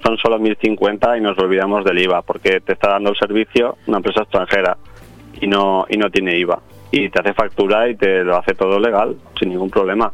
son 0.03 0.17
solo 0.17 0.37
1.050 0.39 1.17
y 1.17 1.21
nos 1.21 1.37
olvidamos 1.37 1.85
del 1.85 1.99
IVA, 1.99 2.21
porque 2.21 2.59
te 2.59 2.73
está 2.73 2.91
dando 2.91 3.11
el 3.11 3.17
servicio 3.17 3.77
una 3.87 3.97
empresa 3.97 4.23
extranjera 4.23 4.77
y 5.39 5.47
no, 5.47 5.85
y 5.89 5.97
no 5.97 6.09
tiene 6.09 6.37
IVA. 6.37 6.59
Y 6.95 7.09
te 7.09 7.19
hace 7.21 7.33
factura 7.33 7.89
y 7.89 7.95
te 7.95 8.23
lo 8.23 8.37
hace 8.37 8.53
todo 8.53 8.79
legal, 8.79 9.15
sin 9.39 9.49
ningún 9.49 9.71
problema. 9.71 10.11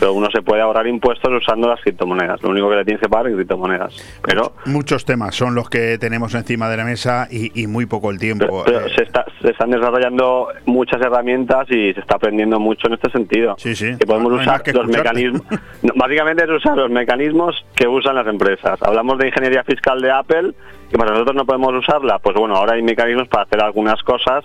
Pero 0.00 0.14
uno 0.14 0.28
se 0.32 0.40
puede 0.40 0.62
ahorrar 0.62 0.86
impuestos 0.86 1.30
usando 1.30 1.68
las 1.68 1.78
criptomonedas. 1.82 2.42
Lo 2.42 2.48
único 2.48 2.70
que 2.70 2.76
le 2.76 2.84
tienes 2.86 3.02
que 3.02 3.08
pagar 3.10 3.26
es 3.28 3.34
criptomonedas. 3.34 3.94
Pero 4.24 4.54
Muchos 4.64 5.04
temas 5.04 5.34
son 5.34 5.54
los 5.54 5.68
que 5.68 5.98
tenemos 5.98 6.34
encima 6.34 6.70
de 6.70 6.78
la 6.78 6.84
mesa 6.84 7.28
y, 7.30 7.60
y 7.62 7.66
muy 7.66 7.84
poco 7.84 8.10
el 8.10 8.18
tiempo. 8.18 8.62
Pero 8.64 8.80
Eh, 8.86 8.92
se, 8.96 9.02
está- 9.02 9.26
se 9.42 9.50
están 9.50 9.70
desarrollando 9.72 10.48
muchas 10.64 11.02
herramientas 11.02 11.66
y 11.70 11.92
se 11.92 12.00
está 12.00 12.16
aprendiendo 12.16 12.58
mucho 12.58 12.86
en 12.86 12.94
este 12.94 13.10
sentido. 13.10 13.54
Sí, 13.58 13.76
sí. 13.76 13.94
Que 13.98 14.06
podemos 14.06 14.32
No 14.32 14.38
usar 14.38 14.62
que 14.62 14.72
los 14.72 14.86
mecanismos. 14.86 15.42
No, 15.82 15.92
básicamente 15.96 16.44
es 16.44 16.50
usar 16.50 16.78
los 16.78 16.90
mecanismos 16.90 17.62
que 17.74 17.86
usan 17.86 18.14
las 18.14 18.26
empresas. 18.26 18.78
Hablamos 18.82 19.18
de 19.18 19.26
ingeniería 19.28 19.64
fiscal 19.64 20.00
de 20.00 20.10
Apple, 20.10 20.52
que 20.90 20.96
para 20.96 21.10
nosotros 21.10 21.36
no 21.36 21.44
podemos 21.44 21.74
usarla. 21.74 22.20
Pues 22.20 22.34
bueno, 22.36 22.54
ahora 22.56 22.72
hay 22.72 22.82
mecanismos 22.82 23.28
para 23.28 23.42
hacer 23.44 23.60
algunas 23.62 24.02
cosas 24.02 24.44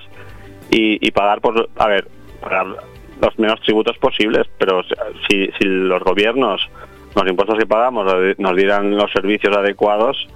y, 0.72 1.06
y 1.06 1.12
pagar 1.12 1.42
por. 1.42 1.70
A 1.78 1.88
ver, 1.88 2.08
pagar 2.42 2.68
los 3.22 3.40
menos 3.40 3.60
tributos 3.62 3.98
posibles. 3.98 4.48
Pero 4.58 4.82
si, 5.30 5.48
si 5.60 5.66
los 5.66 6.02
gobiernos, 6.04 6.62
los 7.16 7.28
impuestos 7.28 7.58
que 7.58 7.66
pagamos, 7.66 8.06
nos 8.38 8.56
dieran 8.56 8.96
los 8.96 9.12
servicios 9.12 9.56
adecuados, 9.56 10.28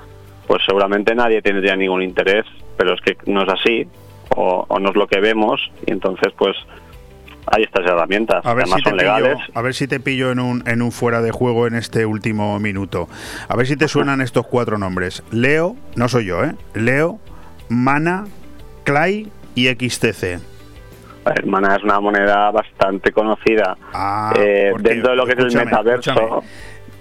pues 0.47 0.63
seguramente 0.65 1.13
nadie 1.15 1.41
tendría 1.41 1.75
ningún 1.75 2.01
interés, 2.01 2.45
pero 2.77 2.93
es 2.93 3.01
que 3.01 3.15
no 3.25 3.43
es 3.43 3.49
así, 3.49 3.87
o, 4.35 4.65
o 4.67 4.79
no 4.79 4.89
es 4.89 4.95
lo 4.95 5.07
que 5.07 5.19
vemos, 5.19 5.61
y 5.85 5.91
entonces 5.91 6.33
pues 6.37 6.57
hay 7.47 7.63
estas 7.63 7.85
herramientas, 7.85 8.45
A 8.45 8.53
ver, 8.53 8.63
además 8.63 8.77
si 8.79 8.83
te 8.83 8.89
son 8.89 8.97
pillo, 8.99 9.13
legales. 9.19 9.37
a 9.53 9.61
ver 9.61 9.73
si 9.73 9.87
te 9.87 9.99
pillo 9.99 10.31
en 10.31 10.39
un, 10.39 10.63
en 10.67 10.81
un 10.81 10.91
fuera 10.91 11.21
de 11.21 11.31
juego 11.31 11.67
en 11.67 11.75
este 11.75 12.05
último 12.05 12.59
minuto. 12.59 13.07
A 13.47 13.55
ver 13.55 13.65
si 13.67 13.75
te 13.77 13.87
suenan 13.87 14.21
estos 14.21 14.45
cuatro 14.47 14.77
nombres. 14.77 15.23
Leo, 15.31 15.75
no 15.95 16.07
soy 16.07 16.25
yo, 16.25 16.43
¿eh? 16.43 16.53
Leo, 16.73 17.19
Mana, 17.69 18.25
Clay 18.83 19.27
y 19.55 19.67
XTC. 19.67 20.39
A 21.23 21.29
ver, 21.29 21.45
Mana 21.45 21.75
es 21.75 21.83
una 21.83 21.99
moneda 21.99 22.49
bastante 22.51 23.11
conocida 23.11 23.77
eh, 24.39 24.69
porque, 24.71 24.89
dentro 24.89 25.11
de 25.11 25.15
lo 25.15 25.25
que 25.25 25.33
es 25.33 25.39
el 25.39 25.55
metaverso. 25.55 26.43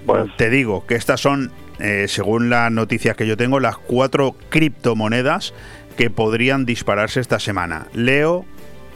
Pues 0.04 0.36
Te 0.36 0.50
digo 0.50 0.86
que 0.86 0.94
estas 0.94 1.20
son, 1.20 1.52
eh, 1.78 2.06
según 2.08 2.50
las 2.50 2.70
noticias 2.70 3.16
que 3.16 3.26
yo 3.26 3.36
tengo, 3.36 3.60
las 3.60 3.78
cuatro 3.78 4.34
criptomonedas 4.48 5.54
que 5.96 6.10
podrían 6.10 6.66
dispararse 6.66 7.20
esta 7.20 7.38
semana. 7.38 7.86
Leo, 7.94 8.44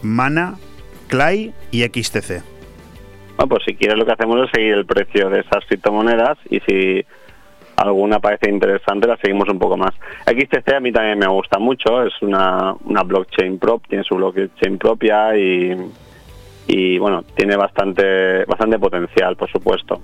Mana, 0.02 0.56
Clay 1.08 1.54
y 1.70 1.82
XTC. 1.82 2.42
Bueno, 3.36 3.48
pues 3.48 3.62
si 3.66 3.74
quieres 3.74 3.98
lo 3.98 4.06
que 4.06 4.12
hacemos 4.12 4.44
es 4.44 4.50
seguir 4.54 4.74
el 4.74 4.86
precio 4.86 5.28
de 5.28 5.40
esas 5.40 5.64
criptomonedas 5.66 6.38
y 6.50 6.60
si 6.60 7.04
alguna 7.76 8.18
parece 8.18 8.50
interesante, 8.50 9.06
la 9.06 9.16
seguimos 9.16 9.48
un 9.48 9.58
poco 9.58 9.76
más. 9.76 9.94
XTC 10.26 10.74
a 10.74 10.80
mí 10.80 10.92
también 10.92 11.18
me 11.18 11.26
gusta 11.26 11.58
mucho, 11.58 12.02
es 12.04 12.12
una, 12.22 12.74
una 12.84 13.02
blockchain 13.02 13.58
prop, 13.58 13.82
tiene 13.88 14.04
su 14.04 14.14
blockchain 14.16 14.78
propia 14.78 15.36
y, 15.36 15.76
y 16.66 16.98
bueno, 16.98 17.24
tiene 17.34 17.56
bastante, 17.56 18.44
bastante 18.44 18.78
potencial, 18.78 19.36
por 19.36 19.50
supuesto. 19.50 20.00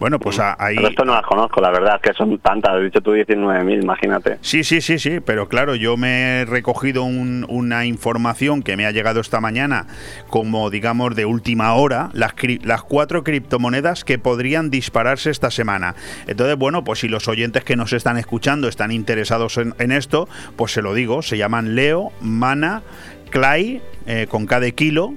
Bueno, 0.00 0.18
pues 0.18 0.38
a- 0.38 0.56
ahí... 0.58 0.76
Pero 0.76 0.88
esto 0.88 1.04
no 1.04 1.14
las 1.14 1.24
conozco, 1.26 1.60
la 1.60 1.70
verdad, 1.70 2.00
que 2.00 2.12
son 2.12 2.38
tantas, 2.38 2.72
has 2.74 2.82
dicho 2.82 3.00
tú 3.00 3.12
19.000, 3.12 3.82
imagínate. 3.82 4.38
Sí, 4.40 4.64
sí, 4.64 4.80
sí, 4.80 4.98
sí, 4.98 5.20
pero 5.20 5.48
claro, 5.48 5.74
yo 5.74 5.96
me 5.96 6.40
he 6.40 6.44
recogido 6.44 7.04
un- 7.04 7.46
una 7.48 7.84
información 7.86 8.62
que 8.62 8.76
me 8.76 8.86
ha 8.86 8.90
llegado 8.90 9.20
esta 9.20 9.40
mañana 9.40 9.86
como, 10.28 10.70
digamos, 10.70 11.14
de 11.16 11.24
última 11.24 11.74
hora, 11.74 12.10
las, 12.12 12.34
cri- 12.36 12.62
las 12.64 12.82
cuatro 12.82 13.24
criptomonedas 13.24 14.04
que 14.04 14.18
podrían 14.18 14.70
dispararse 14.70 15.30
esta 15.30 15.50
semana. 15.50 15.94
Entonces, 16.26 16.56
bueno, 16.56 16.84
pues 16.84 17.00
si 17.00 17.08
los 17.08 17.28
oyentes 17.28 17.64
que 17.64 17.76
nos 17.76 17.92
están 17.92 18.16
escuchando 18.18 18.68
están 18.68 18.92
interesados 18.92 19.56
en, 19.58 19.74
en 19.78 19.92
esto, 19.92 20.28
pues 20.56 20.72
se 20.72 20.82
lo 20.82 20.94
digo, 20.94 21.22
se 21.22 21.38
llaman 21.38 21.74
Leo, 21.74 22.12
Mana, 22.20 22.82
Clay, 23.30 23.82
eh, 24.06 24.26
con 24.28 24.46
K 24.46 24.60
de 24.60 24.72
kilo, 24.74 25.14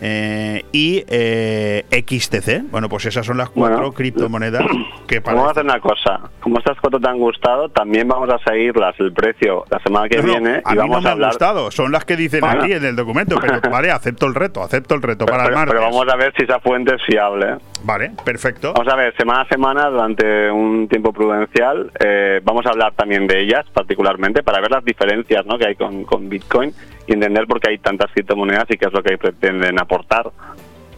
eh, 0.00 0.64
y 0.72 1.04
eh, 1.08 1.84
XTC. 1.90 2.70
Bueno, 2.70 2.88
pues 2.88 3.06
esas 3.06 3.26
son 3.26 3.36
las 3.38 3.50
cuatro 3.50 3.78
Bueno. 3.78 3.92
criptomonedas 3.92 4.62
que 5.06 5.20
Vamos 5.20 5.40
a 5.40 5.44
para 5.44 5.50
hacer 5.50 5.64
una 5.64 5.80
cosa, 5.80 6.20
como 6.40 6.58
estas 6.58 6.78
fotos 6.78 7.00
te 7.00 7.08
han 7.08 7.18
gustado, 7.18 7.68
también 7.70 8.06
vamos 8.08 8.28
a 8.30 8.38
seguirlas 8.48 8.94
el 9.00 9.12
precio 9.12 9.64
la 9.70 9.78
semana 9.80 10.08
que 10.08 10.18
No, 10.18 10.22
viene 10.24 10.62
a 10.64 10.70
y 10.72 10.72
mí 10.72 10.78
vamos 10.78 10.96
no 10.96 11.00
me 11.02 11.08
a 11.08 11.12
han 11.12 11.18
gustado, 11.30 11.70
son 11.70 11.92
las 11.92 12.04
que 12.04 12.16
dicen 12.16 12.40
Bueno. 12.40 12.62
aquí 12.62 12.72
en 12.72 12.84
el 12.84 12.94
documento, 12.96 13.36
pero 13.40 13.60
vale, 13.70 13.90
acepto 13.90 14.26
el 14.26 14.34
reto, 14.34 14.62
acepto 14.62 14.94
el 14.94 15.02
reto 15.02 15.26
para 15.26 15.46
el 15.46 15.52
martes. 15.54 15.74
pero 15.74 15.90
vamos 15.90 16.06
a 16.12 16.16
ver 16.16 16.32
si 16.36 16.44
esa 16.44 16.60
fuente 16.60 16.94
es 16.94 17.02
fiable. 17.04 17.56
Vale, 17.84 18.12
perfecto. 18.24 18.72
Vamos 18.74 18.92
a 18.92 18.96
ver, 18.96 19.14
semana 19.16 19.42
a 19.42 19.48
semana, 19.48 19.88
durante 19.88 20.50
un 20.50 20.88
tiempo 20.88 21.12
prudencial, 21.12 21.90
eh, 22.00 22.40
vamos 22.44 22.66
a 22.66 22.70
hablar 22.70 22.92
también 22.94 23.26
de 23.26 23.40
ellas 23.40 23.64
particularmente 23.72 24.42
para 24.42 24.60
ver 24.60 24.70
las 24.70 24.84
diferencias 24.84 25.44
¿no? 25.46 25.56
que 25.58 25.66
hay 25.68 25.74
con, 25.76 26.04
con 26.04 26.28
Bitcoin 26.28 26.72
y 27.08 27.14
entender 27.14 27.46
por 27.46 27.58
qué 27.60 27.70
hay 27.70 27.78
tantas 27.78 28.12
criptomonedas 28.12 28.66
y 28.68 28.76
qué 28.76 28.86
es 28.86 28.92
lo 28.92 29.02
que 29.02 29.16
pretenden 29.16 29.80
aportar. 29.80 30.30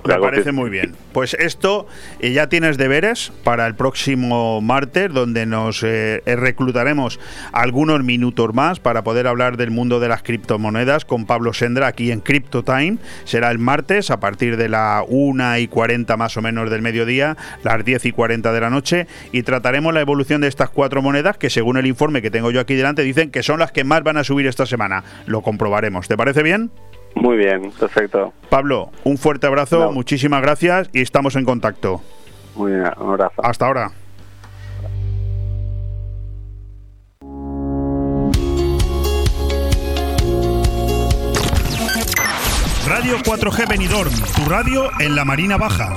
Me 0.05 0.19
parece 0.19 0.53
muy 0.53 0.71
bien. 0.71 0.95
Pues 1.13 1.35
esto 1.35 1.87
eh, 2.21 2.33
ya 2.33 2.49
tienes 2.49 2.79
deberes 2.79 3.33
para 3.45 3.67
el 3.67 3.75
próximo 3.75 4.61
martes, 4.61 5.13
donde 5.13 5.47
nos 5.47 5.83
eh, 5.83 6.23
eh, 6.25 6.37
reclutaremos 6.37 7.19
algunos 7.53 8.03
minutos 8.05 8.55
más 8.55 8.81
para 8.81 9.03
poder 9.05 9.27
hablar 9.27 9.57
del 9.57 9.71
mundo 9.71 10.01
de 10.01 10.09
las 10.09 10.23
criptomonedas 10.23 11.05
con 11.05 11.27
Pablo 11.27 11.53
Sendra 11.53 11.89
aquí 11.89 12.11
en 12.13 12.21
Crypto 12.21 12.63
Time. 12.63 12.99
Será 13.25 13.51
el 13.51 13.59
martes 13.59 14.11
a 14.11 14.21
partir 14.21 14.57
de 14.57 14.69
la 14.69 15.05
1 15.07 15.59
y 15.59 15.69
40 15.69 16.17
más 16.17 16.37
o 16.37 16.43
menos 16.43 16.71
del 16.71 16.83
mediodía, 16.83 17.37
las 17.63 17.85
10 17.85 18.07
y 18.07 18.13
40 18.13 18.53
de 18.53 18.61
la 18.61 18.71
noche, 18.71 19.07
y 19.33 19.43
trataremos 19.43 19.93
la 19.93 20.01
evolución 20.01 20.41
de 20.41 20.49
estas 20.49 20.71
cuatro 20.71 21.03
monedas 21.03 21.37
que 21.37 21.51
según 21.51 21.77
el 21.77 21.87
informe 21.87 22.23
que 22.23 22.31
tengo 22.31 22.51
yo 22.51 22.61
aquí 22.61 22.75
delante 22.75 23.03
dicen 23.03 23.31
que 23.31 23.43
son 23.43 23.59
las 23.59 23.73
que 23.73 23.85
más 23.85 24.03
van 24.03 24.17
a 24.17 24.25
subir 24.25 24.47
esta 24.47 24.67
semana. 24.67 25.05
Lo 25.27 25.43
comprobaremos. 25.43 26.09
¿Te 26.09 26.17
parece 26.17 26.43
bien? 26.43 26.71
Muy 27.15 27.37
bien, 27.37 27.71
perfecto. 27.79 28.33
Pablo, 28.49 28.91
un 29.05 29.19
fuerte 29.19 29.47
abrazo, 29.47 29.79
No. 29.79 29.93
muchísimas 29.93 30.41
gracias 30.43 30.89
y 30.93 31.01
estamos 31.03 31.37
en 31.37 31.45
contacto. 31.45 32.01
Muy 32.55 32.73
bien, 32.73 32.91
un 32.99 33.11
abrazo. 33.11 33.35
Hasta 33.45 33.67
ahora. 33.67 33.91
Radio 42.87 43.19
4G 43.19 43.69
Benidorm, 43.69 44.11
tu 44.37 44.45
radio 44.49 44.91
en 45.01 45.15
la 45.15 45.25
Marina 45.25 45.57
Baja. 45.57 45.97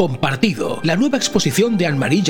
Compartido. 0.00 0.80
La 0.82 0.96
nueva 0.96 1.18
exposición 1.18 1.76
de 1.76 1.86
Anne-Marie 1.86 2.22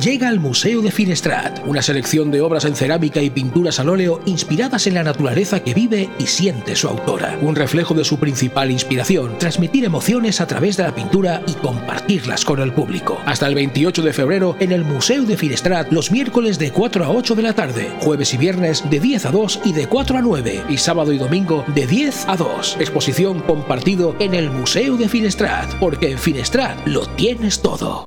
llega 0.00 0.28
al 0.30 0.40
Museo 0.40 0.80
de 0.80 0.90
Finestrat. 0.90 1.60
Una 1.66 1.82
selección 1.82 2.30
de 2.30 2.40
obras 2.40 2.64
en 2.64 2.74
cerámica 2.74 3.20
y 3.20 3.28
pinturas 3.28 3.78
al 3.78 3.90
óleo 3.90 4.22
inspiradas 4.24 4.86
en 4.86 4.94
la 4.94 5.02
naturaleza 5.02 5.60
que 5.60 5.74
vive 5.74 6.08
y 6.18 6.26
siente 6.26 6.74
su 6.74 6.88
autora. 6.88 7.38
Un 7.42 7.54
reflejo 7.54 7.92
de 7.92 8.04
su 8.04 8.18
principal 8.18 8.70
inspiración, 8.70 9.36
transmitir 9.36 9.84
emociones 9.84 10.40
a 10.40 10.46
través 10.46 10.78
de 10.78 10.84
la 10.84 10.94
pintura 10.94 11.42
y 11.46 11.52
compartirlas 11.52 12.46
con 12.46 12.60
el 12.60 12.72
público. 12.72 13.20
Hasta 13.26 13.46
el 13.46 13.54
28 13.56 14.00
de 14.00 14.14
febrero 14.14 14.56
en 14.58 14.72
el 14.72 14.86
Museo 14.86 15.24
de 15.24 15.36
Finestrat, 15.36 15.92
los 15.92 16.10
miércoles 16.10 16.58
de 16.58 16.70
4 16.70 17.04
a 17.04 17.10
8 17.10 17.34
de 17.34 17.42
la 17.42 17.52
tarde, 17.52 17.90
jueves 18.00 18.32
y 18.32 18.38
viernes 18.38 18.88
de 18.88 19.00
10 19.00 19.26
a 19.26 19.30
2 19.32 19.60
y 19.66 19.74
de 19.74 19.86
4 19.86 20.16
a 20.16 20.22
9, 20.22 20.64
y 20.70 20.78
sábado 20.78 21.12
y 21.12 21.18
domingo 21.18 21.62
de 21.74 21.86
10 21.86 22.24
a 22.26 22.36
2. 22.38 22.78
Exposición 22.80 23.40
compartido 23.40 24.16
en 24.18 24.32
el 24.32 24.50
Museo 24.50 24.96
de 24.96 25.10
Finestrat, 25.10 25.74
porque 25.74 26.10
en 26.10 26.18
Finestrat 26.18 26.86
lo 26.86 27.17
tienes 27.18 27.60
todo. 27.60 28.06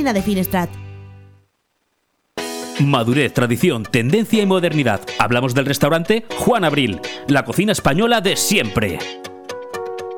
De 0.01 0.21
Finestrat. 0.23 0.69
Madurez, 2.79 3.33
tradición, 3.33 3.83
tendencia 3.83 4.41
y 4.41 4.47
modernidad. 4.47 4.99
Hablamos 5.19 5.53
del 5.53 5.67
restaurante 5.67 6.25
Juan 6.37 6.65
Abril, 6.65 6.99
la 7.27 7.45
cocina 7.45 7.71
española 7.71 8.19
de 8.19 8.35
siempre. 8.35 8.97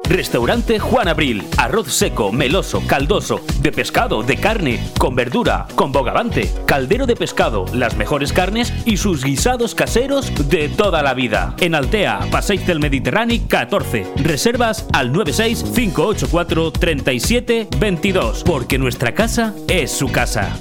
Restaurante 0.10 0.80
Juan 0.80 1.08
Abril. 1.08 1.44
Arroz 1.58 1.94
seco, 1.94 2.32
meloso, 2.32 2.82
caldoso, 2.88 3.42
de 3.62 3.72
pescado, 3.72 4.24
de 4.24 4.38
carne, 4.38 4.80
con 5.00 5.16
verdura, 5.16 5.68
con 5.76 5.92
bogavante, 5.92 6.52
caldero 6.66 7.06
de 7.06 7.16
pescado, 7.16 7.66
las 7.74 7.96
mejores 7.96 8.34
carnes 8.34 8.74
y 8.86 8.98
sus 8.98 9.24
guisados 9.24 9.76
caseros 9.76 10.32
de 10.50 10.70
toda 10.70 11.02
la 11.02 11.14
vida. 11.14 11.56
En 11.60 11.76
Altea, 11.76 12.20
Passeig 12.32 12.66
del 12.66 12.80
Mediterráneo 12.80 13.24
14. 13.48 14.06
Reservas 14.18 14.86
al 14.94 15.12
96 15.12 15.64
584 15.64 16.72
37 16.72 17.68
22, 17.80 18.44
porque 18.44 18.78
nuestra 18.78 19.14
casa 19.14 19.54
es 19.68 19.92
su 19.92 20.12
casa. 20.12 20.60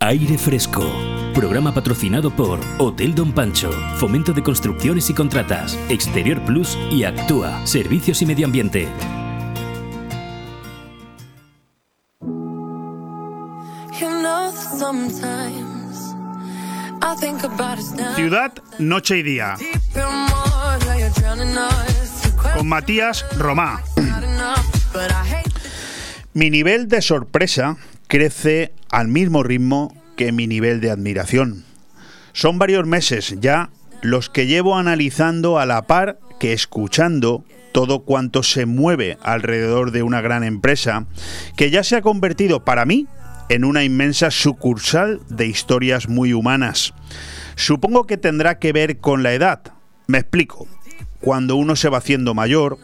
Aire 0.00 0.38
Fresco. 0.38 1.09
Programa 1.34 1.72
patrocinado 1.72 2.30
por 2.30 2.58
Hotel 2.78 3.14
Don 3.14 3.32
Pancho, 3.32 3.70
Fomento 3.96 4.32
de 4.32 4.42
Construcciones 4.42 5.08
y 5.10 5.14
Contratas, 5.14 5.78
Exterior 5.88 6.44
Plus 6.44 6.76
y 6.90 7.04
Actúa, 7.04 7.64
Servicios 7.66 8.20
y 8.22 8.26
Medio 8.26 8.46
Ambiente. 8.46 8.88
Ciudad, 18.16 18.52
noche 18.78 19.18
y 19.18 19.22
día. 19.22 19.54
Con 22.56 22.68
Matías 22.68 23.24
Romá. 23.38 23.82
Mi 26.34 26.50
nivel 26.50 26.88
de 26.88 27.00
sorpresa 27.00 27.76
crece 28.08 28.72
al 28.90 29.08
mismo 29.08 29.42
ritmo 29.44 29.94
que 30.20 30.32
mi 30.32 30.46
nivel 30.46 30.82
de 30.82 30.90
admiración. 30.90 31.64
Son 32.34 32.58
varios 32.58 32.86
meses 32.86 33.36
ya 33.40 33.70
los 34.02 34.28
que 34.28 34.46
llevo 34.46 34.76
analizando 34.76 35.58
a 35.58 35.64
la 35.64 35.86
par 35.86 36.18
que 36.38 36.52
escuchando 36.52 37.42
todo 37.72 38.00
cuanto 38.00 38.42
se 38.42 38.66
mueve 38.66 39.16
alrededor 39.22 39.92
de 39.92 40.02
una 40.02 40.20
gran 40.20 40.44
empresa 40.44 41.06
que 41.56 41.70
ya 41.70 41.82
se 41.84 41.96
ha 41.96 42.02
convertido 42.02 42.66
para 42.66 42.84
mí 42.84 43.06
en 43.48 43.64
una 43.64 43.82
inmensa 43.82 44.30
sucursal 44.30 45.22
de 45.30 45.46
historias 45.46 46.06
muy 46.06 46.34
humanas. 46.34 46.92
Supongo 47.54 48.06
que 48.06 48.18
tendrá 48.18 48.58
que 48.58 48.74
ver 48.74 48.98
con 48.98 49.22
la 49.22 49.32
edad. 49.32 49.72
Me 50.06 50.18
explico. 50.18 50.68
cuando 51.22 51.56
uno 51.56 51.76
se 51.76 51.88
va 51.88 51.98
haciendo 51.98 52.34
mayor, 52.34 52.78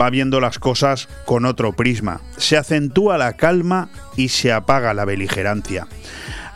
va 0.00 0.10
viendo 0.10 0.40
las 0.40 0.58
cosas 0.58 1.08
con 1.24 1.44
otro 1.44 1.72
prisma. 1.72 2.20
Se 2.36 2.56
acentúa 2.56 3.16
la 3.16 3.34
calma 3.34 3.90
y 4.16 4.28
se 4.28 4.52
apaga 4.52 4.92
la 4.92 5.04
beligerancia. 5.04 5.86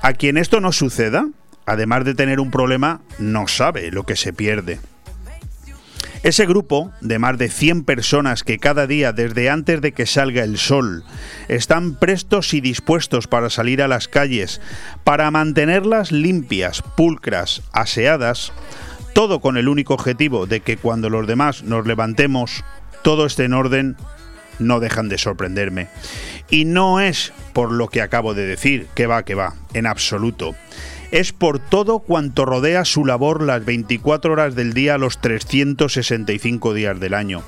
A 0.05 0.13
quien 0.13 0.37
esto 0.37 0.61
no 0.61 0.71
suceda, 0.71 1.31
además 1.65 2.05
de 2.05 2.15
tener 2.15 2.39
un 2.39 2.51
problema, 2.51 3.01
no 3.19 3.49
sabe 3.49 3.91
lo 3.91 4.03
que 4.03 4.17
se 4.17 4.35
pierde. 4.35 4.79
Ese 6.23 6.45
grupo 6.45 6.93
de 7.01 7.19
más 7.19 7.39
de 7.39 7.49
100 7.49 7.85
personas 7.85 8.45
que 8.45 8.59
cada 8.59 8.87
día 8.87 9.15
desde 9.15 9.49
antes 9.49 9.81
de 9.81 9.93
que 9.93 10.05
salga 10.05 10.45
el 10.45 10.59
sol 10.59 11.05
están 11.49 11.95
prestos 11.95 12.53
y 12.53 12.61
dispuestos 12.61 13.29
para 13.29 13.49
salir 13.49 13.81
a 13.81 13.89
las 13.89 14.07
calles, 14.07 14.61
para 15.05 15.31
mantenerlas 15.31 16.13
limpias, 16.13 16.83
pulcras, 16.83 17.63
aseadas, 17.73 18.53
todo 19.15 19.41
con 19.41 19.57
el 19.57 19.69
único 19.69 19.95
objetivo 19.95 20.45
de 20.45 20.61
que 20.61 20.77
cuando 20.77 21.09
los 21.09 21.27
demás 21.27 21.63
nos 21.63 21.87
levantemos, 21.87 22.63
todo 23.01 23.25
esté 23.25 23.45
en 23.45 23.55
orden, 23.55 23.97
no 24.59 24.81
dejan 24.81 25.09
de 25.09 25.19
sorprenderme. 25.19 25.89
Y 26.51 26.65
no 26.65 27.01
es 27.01 27.33
por 27.53 27.73
lo 27.73 27.89
que 27.89 28.03
acabo 28.03 28.35
de 28.35 28.47
decir, 28.47 28.87
que 28.95 29.07
va, 29.07 29.25
que 29.25 29.35
va, 29.35 29.55
en 29.73 29.87
absoluto 29.87 30.55
es 31.15 31.33
por 31.33 31.61
todo 31.61 32.01
cuanto 32.01 32.45
rodea 32.45 32.85
su 32.85 33.05
labor 33.05 33.41
las 33.41 33.65
24 33.65 34.33
horas 34.33 34.57
del 34.57 34.73
día, 34.73 34.99
los 34.99 35.21
365 35.21 36.75
días 36.75 36.99
del 36.99 37.15
año. 37.15 37.45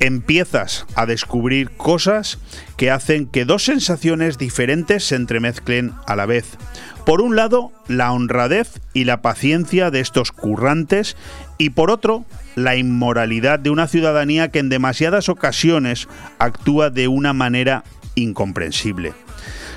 Empiezas 0.00 0.86
a 0.94 1.04
descubrir 1.04 1.70
cosas 1.70 2.38
que 2.78 2.90
hacen 2.90 3.26
que 3.26 3.44
dos 3.44 3.64
sensaciones 3.64 4.38
diferentes 4.38 5.04
se 5.04 5.16
entremezclen 5.16 5.92
a 6.06 6.16
la 6.16 6.24
vez. 6.24 6.56
Por 7.04 7.20
un 7.20 7.36
lado, 7.36 7.72
la 7.88 8.10
honradez 8.10 8.80
y 8.94 9.04
la 9.04 9.20
paciencia 9.20 9.90
de 9.90 10.00
estos 10.00 10.32
currantes 10.32 11.14
y 11.58 11.70
por 11.70 11.90
otro, 11.90 12.24
la 12.54 12.76
inmoralidad 12.76 13.58
de 13.58 13.70
una 13.70 13.88
ciudadanía 13.88 14.50
que 14.50 14.58
en 14.58 14.68
demasiadas 14.68 15.28
ocasiones 15.28 16.08
actúa 16.38 16.90
de 16.90 17.08
una 17.08 17.32
manera 17.32 17.84
incomprensible. 18.14 19.12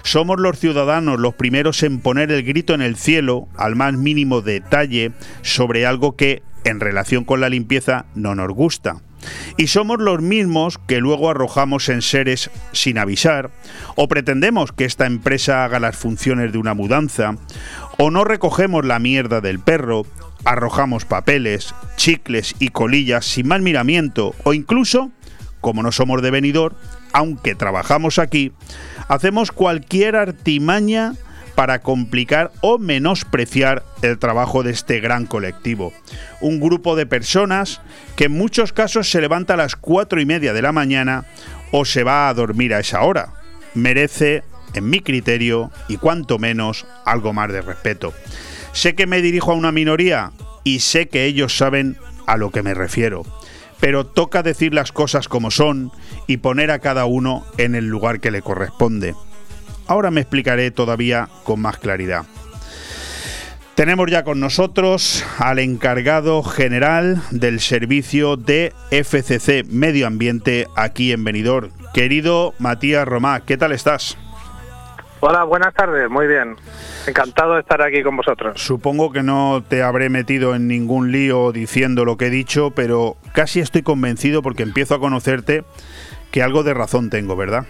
Somos 0.04 0.40
los 0.40 0.58
ciudadanos 0.58 1.20
los 1.20 1.34
primeros 1.34 1.84
en 1.84 2.00
poner 2.00 2.32
el 2.32 2.44
grito 2.44 2.74
en 2.74 2.82
el 2.82 2.96
cielo 2.96 3.48
al 3.58 3.76
más 3.76 3.94
mínimo 3.94 4.42
detalle 4.42 5.12
sobre 5.42 5.86
algo 5.86 6.16
que, 6.16 6.44
en 6.64 6.80
relación 6.80 7.26
con 7.26 7.42
la 7.42 7.50
limpieza, 7.50 8.06
no 8.16 8.36
nos 8.36 8.50
gusta. 8.52 9.02
Y 9.58 9.68
somos 9.68 10.00
los 10.00 10.22
mismos 10.22 10.78
que 10.78 11.00
luego 11.00 11.30
arrojamos 11.30 11.90
en 11.90 12.02
seres 12.02 12.52
sin 12.72 12.98
avisar, 12.98 13.50
o 13.96 14.08
pretendemos 14.08 14.72
que 14.72 14.86
esta 14.86 15.06
empresa 15.06 15.66
haga 15.66 15.80
las 15.80 15.98
funciones 15.98 16.52
de 16.52 16.58
una 16.58 16.74
mudanza, 16.74 17.36
o 17.98 18.12
no 18.12 18.24
recogemos 18.24 18.86
la 18.86 19.00
mierda 19.00 19.42
del 19.42 19.60
perro, 19.60 20.06
arrojamos 20.46 21.06
papeles, 21.06 21.74
chicles 21.96 22.56
y 22.60 22.70
colillas 22.70 23.26
sin 23.26 23.48
más 23.48 23.62
miramiento, 23.62 24.34
o 24.44 24.54
incluso, 24.54 25.12
como 25.62 25.84
no 25.84 25.92
somos 25.92 26.22
de 26.22 26.32
venidor, 26.32 26.76
aunque 27.14 27.56
trabajamos 27.56 28.20
aquí, 28.20 28.54
hacemos 29.08 29.52
cualquier 29.52 30.16
artimaña 30.16 31.14
para 31.58 31.80
complicar 31.80 32.52
o 32.62 32.78
menospreciar 32.78 33.84
el 34.04 34.20
trabajo 34.20 34.62
de 34.62 34.70
este 34.70 35.00
gran 35.00 35.26
colectivo. 35.26 35.92
Un 36.40 36.60
grupo 36.60 36.96
de 36.96 37.08
personas 37.08 37.82
que 38.16 38.26
en 38.26 38.34
muchos 38.34 38.74
casos 38.74 39.10
se 39.10 39.22
levanta 39.22 39.56
a 39.56 39.58
las 39.58 39.76
cuatro 39.76 40.22
y 40.22 40.26
media 40.28 40.54
de 40.54 40.62
la 40.62 40.72
mañana 40.72 41.26
o 41.72 41.84
se 41.84 42.04
va 42.04 42.30
a 42.30 42.34
dormir 42.36 42.76
a 42.76 42.80
esa 42.80 43.02
hora. 43.02 43.34
Merece, 43.74 44.44
en 44.76 44.88
mi 44.88 45.00
criterio, 45.00 45.72
y 45.88 45.98
cuanto 45.98 46.38
menos, 46.38 46.86
algo 47.06 47.34
más 47.34 47.52
de 47.52 47.64
respeto. 47.64 48.14
Sé 48.78 48.94
que 48.94 49.08
me 49.08 49.24
dirijo 49.24 49.52
a 49.52 49.56
una 49.56 49.72
minoría 49.72 50.34
y 50.64 50.82
sé 50.82 51.08
que 51.08 51.26
ellos 51.26 51.58
saben 51.58 51.98
a 52.28 52.38
lo 52.38 52.52
que 52.52 52.62
me 52.62 52.76
refiero 52.76 53.24
pero 53.80 54.06
toca 54.06 54.44
decir 54.44 54.74
las 54.74 54.92
cosas 54.92 55.28
como 55.28 55.52
son 55.52 55.92
y 56.26 56.38
poner 56.38 56.72
a 56.72 56.80
cada 56.80 57.06
uno 57.06 57.46
en 57.58 57.76
el 57.76 57.88
lugar 57.88 58.20
que 58.20 58.32
le 58.32 58.42
corresponde. 58.42 59.16
Ahora 59.88 60.12
me 60.12 60.22
explicaré 60.22 60.72
todavía 60.72 61.30
con 61.44 61.62
más 61.62 61.78
claridad. 61.78 62.26
Tenemos 63.76 64.10
ya 64.10 64.24
con 64.24 64.40
nosotros 64.40 65.24
al 65.38 65.60
encargado 65.60 66.42
general 66.42 67.22
del 67.30 67.60
servicio 67.60 68.36
de 68.36 68.74
FCC 68.90 69.66
Medio 69.70 70.08
Ambiente 70.08 70.68
aquí 70.76 71.12
en 71.12 71.24
Benidorm. 71.24 71.70
Querido 71.94 72.56
Matías 72.58 73.08
Romá, 73.08 73.42
¿qué 73.46 73.56
tal 73.58 73.72
estás? 73.72 74.18
Hola, 75.20 75.44
buenas 75.44 75.74
tardes, 75.74 76.10
muy 76.10 76.28
bien. 76.28 76.56
Encantado 77.08 77.56
de 77.56 77.62
estar 77.62 77.82
aquí 77.82 78.04
con 78.04 78.18
vosotros. 78.18 78.62
Supongo 78.62 79.12
que 79.12 79.24
no 79.24 79.64
te 79.68 79.82
habré 79.82 80.10
metido 80.10 80.54
en 80.54 80.68
ningún 80.68 81.12
lío 81.12 81.52
diciendo 81.52 82.06
lo 82.06 82.18
que 82.18 82.28
he 82.28 82.30
dicho, 82.30 82.72
pero 82.72 83.18
casi 83.34 83.60
estoy 83.60 83.82
convencido 83.82 84.44
porque 84.44 84.64
empiezo 84.64 84.96
a 84.96 85.00
conocerte 85.00 85.64
que 86.32 86.44
algo 86.44 86.64
de 86.64 86.74
razón 86.74 87.10
tengo, 87.10 87.36
¿verdad? 87.36 87.66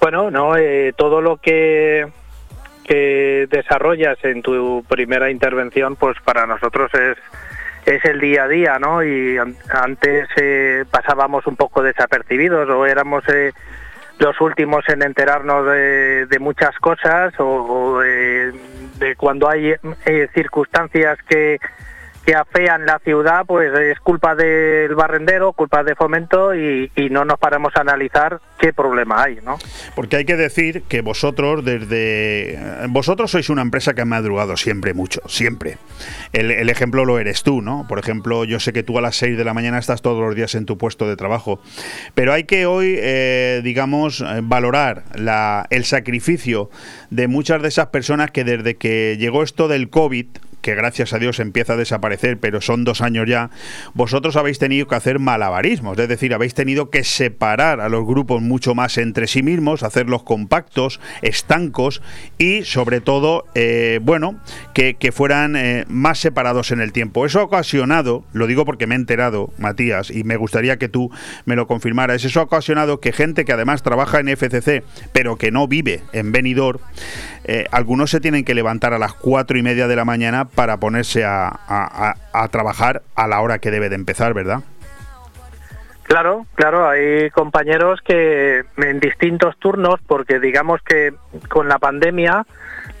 Bueno, 0.00 0.30
no, 0.30 0.56
eh, 0.56 0.92
todo 0.96 1.20
lo 1.20 1.36
que, 1.36 2.06
que 2.84 3.46
desarrollas 3.48 4.18
en 4.24 4.42
tu 4.42 4.84
primera 4.88 5.30
intervención, 5.30 5.94
pues 5.96 6.16
para 6.24 6.46
nosotros 6.46 6.90
es 6.94 7.16
es 7.86 8.04
el 8.04 8.18
día 8.18 8.44
a 8.44 8.48
día, 8.48 8.78
¿no? 8.80 9.04
Y 9.04 9.38
antes 9.38 10.28
eh, 10.36 10.84
pasábamos 10.90 11.46
un 11.46 11.54
poco 11.54 11.82
desapercibidos 11.82 12.68
o 12.68 12.84
éramos 12.84 13.22
eh, 13.28 13.52
los 14.18 14.40
últimos 14.40 14.88
en 14.88 15.02
enterarnos 15.02 15.66
de, 15.66 16.36
muchas 16.40 16.76
cosas 16.78 17.34
o, 17.38 18.00
de, 18.00 19.14
cuando 19.16 19.48
hay 19.48 19.74
eh, 20.06 20.28
circunstancias 20.34 21.18
que, 21.28 21.58
que 22.26 22.34
afean 22.34 22.84
la 22.86 22.98
ciudad, 22.98 23.46
pues 23.46 23.72
es 23.78 24.00
culpa 24.00 24.34
del 24.34 24.96
barrendero, 24.96 25.52
culpa 25.52 25.84
de 25.84 25.94
fomento 25.94 26.54
y, 26.56 26.90
no 27.08 27.24
nos 27.24 27.38
paramos 27.38 27.72
a 27.76 27.82
analizar 27.82 28.40
qué 28.58 28.72
problema 28.72 29.22
hay, 29.22 29.38
¿no? 29.44 29.58
Porque 29.94 30.16
hay 30.16 30.24
que 30.24 30.34
decir 30.34 30.82
que 30.82 31.02
vosotros 31.02 31.64
desde 31.64 32.58
vosotros 32.88 33.30
sois 33.30 33.48
una 33.48 33.62
empresa 33.62 33.94
que 33.94 34.00
ha 34.00 34.04
madrugado 34.04 34.56
siempre 34.56 34.92
mucho, 34.92 35.20
siempre. 35.28 35.78
El, 36.32 36.68
ejemplo 36.68 37.04
lo 37.04 37.20
eres 37.20 37.44
tú, 37.44 37.62
¿no? 37.62 37.86
Por 37.88 38.00
ejemplo, 38.00 38.44
yo 38.44 38.58
sé 38.58 38.72
que 38.72 38.82
tú 38.82 38.98
a 38.98 39.00
las 39.00 39.14
6 39.16 39.38
de 39.38 39.44
la 39.44 39.54
mañana 39.54 39.78
estás 39.78 40.02
todos 40.02 40.20
los 40.20 40.34
días 40.34 40.56
en 40.56 40.66
tu 40.66 40.76
puesto 40.76 41.08
de 41.08 41.16
trabajo, 41.16 41.60
pero 42.14 42.32
hay 42.32 42.42
que 42.42 42.66
hoy, 42.66 42.96
eh, 42.98 43.60
digamos, 43.62 44.20
eh, 44.20 44.40
valorar 44.42 45.04
la, 45.14 45.66
el 45.70 45.84
sacrificio 45.84 46.70
de 47.10 47.28
muchas 47.28 47.62
de 47.62 47.68
esas 47.68 47.86
personas 47.86 48.32
que 48.32 48.42
desde 48.42 48.74
que 48.74 49.16
llegó 49.16 49.44
esto 49.44 49.68
del 49.68 49.90
COVID 49.90 50.26
que 50.66 50.74
gracias 50.74 51.12
a 51.12 51.20
Dios 51.20 51.38
empieza 51.38 51.74
a 51.74 51.76
desaparecer, 51.76 52.38
pero 52.38 52.60
son 52.60 52.82
dos 52.82 53.00
años 53.00 53.28
ya, 53.28 53.50
vosotros 53.94 54.34
habéis 54.34 54.58
tenido 54.58 54.88
que 54.88 54.96
hacer 54.96 55.20
malabarismos, 55.20 55.96
es 55.96 56.08
decir, 56.08 56.34
habéis 56.34 56.54
tenido 56.54 56.90
que 56.90 57.04
separar 57.04 57.80
a 57.80 57.88
los 57.88 58.04
grupos 58.04 58.42
mucho 58.42 58.74
más 58.74 58.98
entre 58.98 59.28
sí 59.28 59.44
mismos, 59.44 59.84
hacerlos 59.84 60.24
compactos, 60.24 60.98
estancos 61.22 62.02
y 62.36 62.64
sobre 62.64 63.00
todo, 63.00 63.44
eh, 63.54 64.00
bueno, 64.02 64.40
que, 64.74 64.96
fueran 65.12 65.54
eh, 65.54 65.84
más 65.86 66.18
separados 66.18 66.72
en 66.72 66.80
el 66.80 66.90
tiempo. 66.92 67.24
Eso 67.24 67.38
ha 67.38 67.44
ocasionado, 67.44 68.24
lo 68.32 68.48
digo 68.48 68.64
porque 68.64 68.88
me 68.88 68.96
he 68.96 68.98
enterado, 68.98 69.52
Matías, 69.58 70.10
y 70.10 70.24
me 70.24 70.36
gustaría 70.36 70.78
que 70.78 70.88
tú 70.88 71.12
me 71.44 71.54
lo 71.54 71.68
confirmaras, 71.68 72.24
eso 72.24 72.40
ha 72.40 72.42
ocasionado 72.42 72.98
que 72.98 73.12
gente 73.12 73.44
que 73.44 73.52
además 73.52 73.84
trabaja 73.84 74.18
en 74.18 74.36
FCC, 74.36 74.82
pero 75.12 75.36
que 75.36 75.52
no 75.52 75.68
vive 75.68 76.02
en 76.12 76.32
Benidorm, 76.32 76.80
eh, 77.44 77.66
algunos 77.70 78.10
se 78.10 78.18
tienen 78.18 78.44
que 78.44 78.54
levantar 78.54 78.92
a 78.92 78.98
las 78.98 79.14
cuatro 79.14 79.56
y 79.56 79.62
media 79.62 79.86
de 79.86 79.94
la 79.94 80.04
mañana 80.04 80.48
para 80.56 80.78
ponerse 80.78 81.24
a, 81.24 81.52
a, 81.68 82.48
trabajar 82.48 83.02
a 83.14 83.28
la 83.28 83.40
hora 83.40 83.58
que 83.58 83.70
debe 83.70 83.88
de 83.88 83.94
empezar, 83.94 84.34
¿verdad? 84.34 84.60
Claro, 86.04 86.46
claro, 86.54 86.88
hay 86.88 87.30
compañeros 87.30 88.00
que 88.00 88.64
en 88.76 89.00
distintos 89.00 89.56
turnos, 89.58 90.00
porque 90.06 90.40
digamos 90.40 90.80
que 90.82 91.12
con 91.48 91.68
la 91.68 91.78
pandemia 91.78 92.46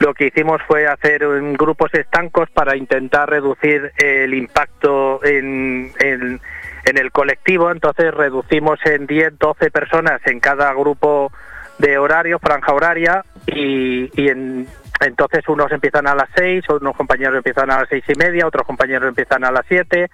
lo 0.00 0.12
que 0.12 0.26
hicimos 0.26 0.60
fue 0.66 0.86
hacer 0.86 1.24
grupos 1.56 1.94
estancos 1.94 2.50
para 2.50 2.76
intentar 2.76 3.30
reducir 3.30 3.92
el 3.96 4.34
impacto 4.34 5.24
en, 5.24 5.92
en, 6.00 6.40
en 6.84 6.98
el 6.98 7.10
colectivo, 7.10 7.70
entonces 7.70 8.12
reducimos 8.12 8.78
en 8.84 9.06
10, 9.06 9.38
12 9.38 9.70
personas 9.70 10.20
en 10.26 10.40
cada 10.40 10.72
grupo 10.74 11.32
de 11.78 11.96
horario, 11.98 12.38
franja 12.38 12.72
horaria, 12.72 13.24
y, 13.46 14.10
y 14.20 14.28
en, 14.28 14.66
entonces 15.00 15.46
unos 15.48 15.70
empiezan 15.72 16.06
a 16.06 16.14
las 16.14 16.28
seis, 16.34 16.64
unos 16.68 16.96
compañeros 16.96 17.36
empiezan 17.36 17.70
a 17.70 17.80
las 17.80 17.88
seis 17.88 18.04
y 18.08 18.14
media, 18.18 18.46
otros 18.46 18.66
compañeros 18.66 19.08
empiezan 19.08 19.44
a 19.44 19.50
las 19.50 19.64
siete, 19.68 20.10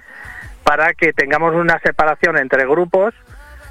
para 0.64 0.94
que 0.94 1.12
tengamos 1.12 1.54
una 1.54 1.78
separación 1.80 2.36
entre 2.38 2.66
grupos, 2.66 3.14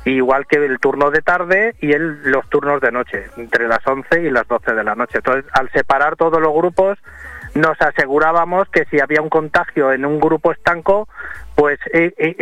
igual 0.05 0.47
que 0.47 0.57
el 0.57 0.79
turno 0.79 1.11
de 1.11 1.21
tarde 1.21 1.75
y 1.79 1.91
el, 1.93 2.21
los 2.23 2.49
turnos 2.49 2.81
de 2.81 2.91
noche, 2.91 3.25
entre 3.37 3.67
las 3.67 3.85
once 3.85 4.21
y 4.21 4.29
las 4.29 4.47
doce 4.47 4.73
de 4.73 4.83
la 4.83 4.95
noche. 4.95 5.17
Entonces, 5.17 5.45
al 5.53 5.69
separar 5.71 6.15
todos 6.15 6.41
los 6.41 6.53
grupos, 6.53 6.97
nos 7.53 7.79
asegurábamos 7.81 8.69
que 8.69 8.85
si 8.85 8.99
había 8.99 9.21
un 9.21 9.29
contagio 9.29 9.91
en 9.91 10.05
un 10.05 10.19
grupo 10.19 10.51
estanco, 10.51 11.07
pues 11.61 11.77
eh, 11.93 12.11
eh, 12.17 12.35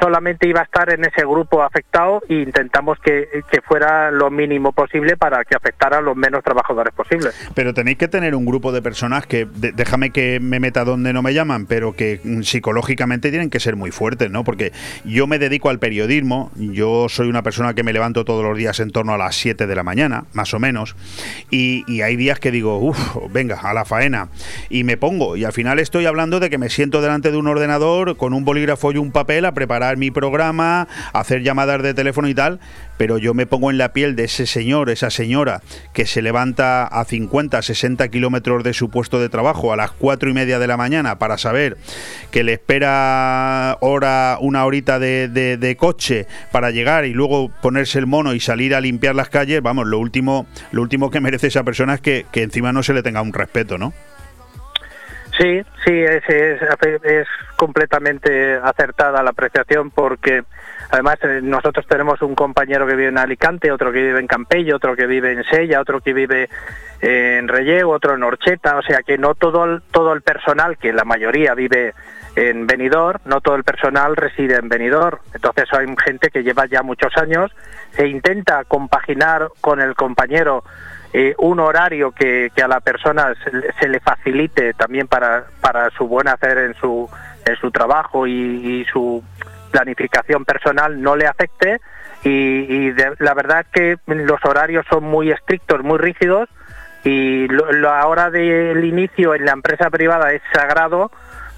solamente 0.00 0.48
iba 0.48 0.58
a 0.58 0.64
estar 0.64 0.92
en 0.92 1.04
ese 1.04 1.20
grupo 1.20 1.62
afectado 1.62 2.24
e 2.28 2.42
intentamos 2.42 2.98
que, 2.98 3.28
que, 3.48 3.60
fuera 3.60 4.10
lo 4.10 4.32
mínimo 4.32 4.72
posible 4.72 5.16
para 5.16 5.44
que 5.44 5.54
afectara 5.54 5.98
a 5.98 6.00
los 6.00 6.16
menos 6.16 6.42
trabajadores 6.42 6.92
posibles. 6.92 7.32
Pero 7.54 7.72
tenéis 7.72 7.98
que 7.98 8.08
tener 8.08 8.34
un 8.34 8.44
grupo 8.44 8.72
de 8.72 8.82
personas 8.82 9.28
que, 9.28 9.46
déjame 9.46 10.10
que 10.10 10.40
me 10.40 10.58
meta 10.58 10.82
donde 10.82 11.12
no 11.12 11.22
me 11.22 11.32
llaman, 11.32 11.66
pero 11.66 11.92
que 11.92 12.20
mm, 12.24 12.42
psicológicamente 12.42 13.30
tienen 13.30 13.48
que 13.48 13.60
ser 13.60 13.76
muy 13.76 13.92
fuertes, 13.92 14.28
¿no? 14.32 14.42
Porque 14.42 14.72
yo 15.04 15.28
me 15.28 15.38
dedico 15.38 15.70
al 15.70 15.78
periodismo, 15.78 16.50
yo 16.56 17.08
soy 17.08 17.28
una 17.28 17.44
persona 17.44 17.74
que 17.74 17.84
me 17.84 17.92
levanto 17.92 18.24
todos 18.24 18.42
los 18.42 18.58
días 18.58 18.80
en 18.80 18.90
torno 18.90 19.14
a 19.14 19.18
las 19.18 19.36
7 19.36 19.68
de 19.68 19.76
la 19.76 19.84
mañana, 19.84 20.24
más 20.32 20.52
o 20.52 20.58
menos, 20.58 20.96
y, 21.48 21.84
y 21.86 22.02
hay 22.02 22.16
días 22.16 22.40
que 22.40 22.50
digo, 22.50 22.78
uff, 22.78 23.18
venga, 23.30 23.60
a 23.62 23.72
la 23.72 23.84
faena, 23.84 24.30
y 24.68 24.82
me 24.82 24.96
pongo, 24.96 25.36
y 25.36 25.44
al 25.44 25.52
final 25.52 25.78
estoy 25.78 26.06
hablando 26.06 26.40
de 26.40 26.50
que 26.50 26.58
me 26.58 26.70
siento 26.70 27.00
delante 27.00 27.30
de 27.30 27.36
un 27.36 27.46
ordenador 27.46 28.16
con 28.16 28.32
un 28.32 28.44
bolígrafo 28.44 28.63
y 28.64 28.96
un 28.98 29.12
papel 29.12 29.44
a 29.44 29.52
preparar 29.52 29.96
mi 29.96 30.10
programa, 30.10 30.88
a 31.12 31.20
hacer 31.20 31.42
llamadas 31.42 31.82
de 31.82 31.94
teléfono 31.94 32.28
y 32.28 32.34
tal, 32.34 32.60
pero 32.96 33.18
yo 33.18 33.34
me 33.34 33.46
pongo 33.46 33.70
en 33.70 33.78
la 33.78 33.92
piel 33.92 34.16
de 34.16 34.24
ese 34.24 34.46
señor, 34.46 34.90
esa 34.90 35.10
señora, 35.10 35.62
que 35.92 36.06
se 36.06 36.22
levanta 36.22 36.86
a 36.86 37.04
50, 37.04 37.60
60 37.62 38.08
kilómetros 38.08 38.64
de 38.64 38.74
su 38.74 38.90
puesto 38.90 39.20
de 39.20 39.28
trabajo 39.28 39.72
a 39.72 39.76
las 39.76 39.90
cuatro 39.90 40.30
y 40.30 40.34
media 40.34 40.58
de 40.58 40.66
la 40.66 40.76
mañana 40.76 41.18
para 41.18 41.38
saber 41.38 41.76
que 42.30 42.44
le 42.44 42.54
espera 42.54 43.78
hora, 43.80 44.38
una 44.40 44.64
horita 44.64 44.98
de, 44.98 45.76
coche 45.78 46.26
para 46.52 46.70
llegar 46.70 47.04
y 47.04 47.12
luego 47.12 47.50
ponerse 47.62 47.98
el 47.98 48.06
mono 48.06 48.34
y 48.34 48.40
salir 48.40 48.74
a 48.74 48.80
limpiar 48.80 49.14
las 49.14 49.28
calles, 49.28 49.60
vamos, 49.62 49.86
lo 49.86 49.98
último, 49.98 50.46
lo 50.72 50.82
último 50.82 51.10
que 51.10 51.20
merece 51.20 51.48
esa 51.48 51.64
persona 51.64 51.94
es 51.94 52.00
que, 52.00 52.26
que 52.30 52.42
encima 52.42 52.72
no 52.72 52.82
se 52.82 52.94
le 52.94 53.02
tenga 53.02 53.22
un 53.22 53.32
respeto, 53.32 53.78
¿no? 53.78 53.92
Sí, 55.38 55.62
sí, 55.84 55.92
es, 55.92 57.26
completamente 57.56 58.54
acertada 58.54 59.22
la 59.22 59.30
apreciación 59.30 59.90
porque 59.90 60.44
además 60.90 61.16
eh, 61.22 61.40
nosotros 61.42 61.86
tenemos 61.88 62.22
un 62.22 62.34
compañero 62.34 62.86
que 62.86 62.94
vive 62.94 63.08
en 63.08 63.18
Alicante, 63.18 63.72
otro 63.72 63.90
que 63.90 64.02
vive 64.02 64.20
en 64.20 64.28
Campello, 64.28 64.76
otro 64.76 64.94
que 64.94 65.06
vive 65.06 65.32
en 65.32 65.42
Sella, 65.44 65.80
otro 65.80 66.00
que 66.00 66.12
vive 66.12 66.48
en 67.00 67.48
Relleu, 67.48 67.90
otro 67.90 68.14
en 68.14 68.22
Orcheta, 68.22 68.76
o 68.76 68.82
sea 68.82 69.02
que 69.02 69.18
no 69.18 69.34
todo 69.34 69.64
el, 69.64 69.82
todo 69.90 70.12
el 70.12 70.22
personal, 70.22 70.78
que 70.78 70.92
la 70.92 71.04
mayoría 71.04 71.54
vive 71.54 71.94
en 72.36 72.66
Benidorm, 72.66 73.20
no 73.24 73.40
todo 73.40 73.56
el 73.56 73.64
personal 73.64 74.16
reside 74.16 74.56
en 74.56 74.68
Benidorm, 74.68 75.18
entonces 75.32 75.64
hay 75.72 75.86
gente 76.04 76.30
que 76.30 76.42
lleva 76.42 76.66
ya 76.66 76.82
muchos 76.82 77.16
años, 77.16 77.50
se 77.92 78.06
intenta 78.08 78.64
compaginar 78.64 79.48
con 79.60 79.80
el 79.80 79.94
compañero 79.94 80.64
eh, 81.16 81.32
un 81.38 81.60
horario 81.60 82.10
que, 82.10 82.50
a 82.60 82.66
la 82.66 82.80
persona 82.80 83.32
se, 83.78 83.88
le 83.88 84.00
facilite 84.00 84.74
también 84.74 85.06
para, 85.06 85.44
para 85.60 85.88
su 85.90 86.08
buen 86.08 86.26
hacer 86.26 86.58
en 86.58 86.74
su, 86.74 87.08
en 87.46 87.54
su 87.54 87.70
trabajo 87.70 88.26
y, 88.26 88.84
su 88.92 89.22
planificación 89.70 90.44
personal 90.44 91.00
no 91.00 91.14
le 91.14 91.28
afecte 91.28 91.80
y, 92.24 92.90
la 93.20 93.32
verdad 93.34 93.60
es 93.60 93.66
que 93.68 93.96
los 94.06 94.44
horarios 94.44 94.84
son 94.90 95.04
muy 95.04 95.30
estrictos, 95.30 95.84
muy 95.84 95.98
rígidos 95.98 96.48
y 97.04 97.46
la 97.46 98.04
hora 98.08 98.30
del 98.30 98.84
inicio 98.84 99.36
en 99.36 99.44
la 99.44 99.52
empresa 99.52 99.90
privada 99.90 100.32
es 100.32 100.42
sagrado 100.52 101.12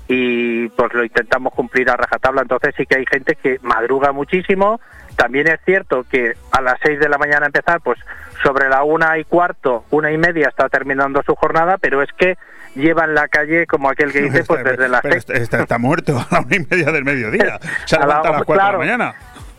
y 0.07 0.69
pues 0.69 0.93
lo 0.93 1.03
intentamos 1.03 1.55
cumplir 1.55 1.89
a 1.89 1.97
rajatabla. 1.97 2.43
Entonces 2.43 2.75
sí 2.77 2.85
que 2.85 2.99
hay 2.99 3.07
gente 3.07 3.37
que 3.37 3.59
madruga 3.63 4.13
muchísimo. 4.13 4.81
También 5.17 5.49
es 5.49 5.61
cierto 5.65 6.05
que 6.09 6.35
a 6.53 6.61
las 6.61 6.79
6 6.83 7.01
de 7.01 7.09
la 7.09 7.19
mañana 7.19 7.47
empezar, 7.47 7.81
pues 7.81 7.99
sobre 8.43 8.69
la 8.69 8.83
una 8.85 9.19
y 9.19 9.25
cuarto, 9.25 9.85
una 9.91 10.13
y 10.13 10.19
media 10.19 10.49
está 10.49 10.69
terminando 10.69 11.23
su 11.25 11.35
jornada, 11.35 11.79
pero 11.79 12.03
es 12.03 12.11
que 12.13 12.37
lleva 12.75 13.05
en 13.05 13.15
la 13.15 13.29
calle 13.29 13.67
como 13.67 13.89
aquel 13.89 14.13
que 14.13 14.23
dice, 14.23 14.45
pues 14.45 14.63
desde 14.63 14.89
las 14.89 15.03
seis. 15.03 15.25
Está, 15.29 15.63
está, 15.63 15.79
muerto 15.79 16.19
a 16.31 16.35
la 16.35 16.41
una 16.41 16.57
y 16.57 16.67
media 16.71 16.93
del 16.93 17.05
mediodía. 17.05 17.59
Se 17.87 17.99
levanta 17.99 18.29
a, 18.29 18.33
las 18.33 18.43
cuatro 18.45 18.67
de 18.67 18.73
la 18.73 18.79
mañana. 18.79 19.15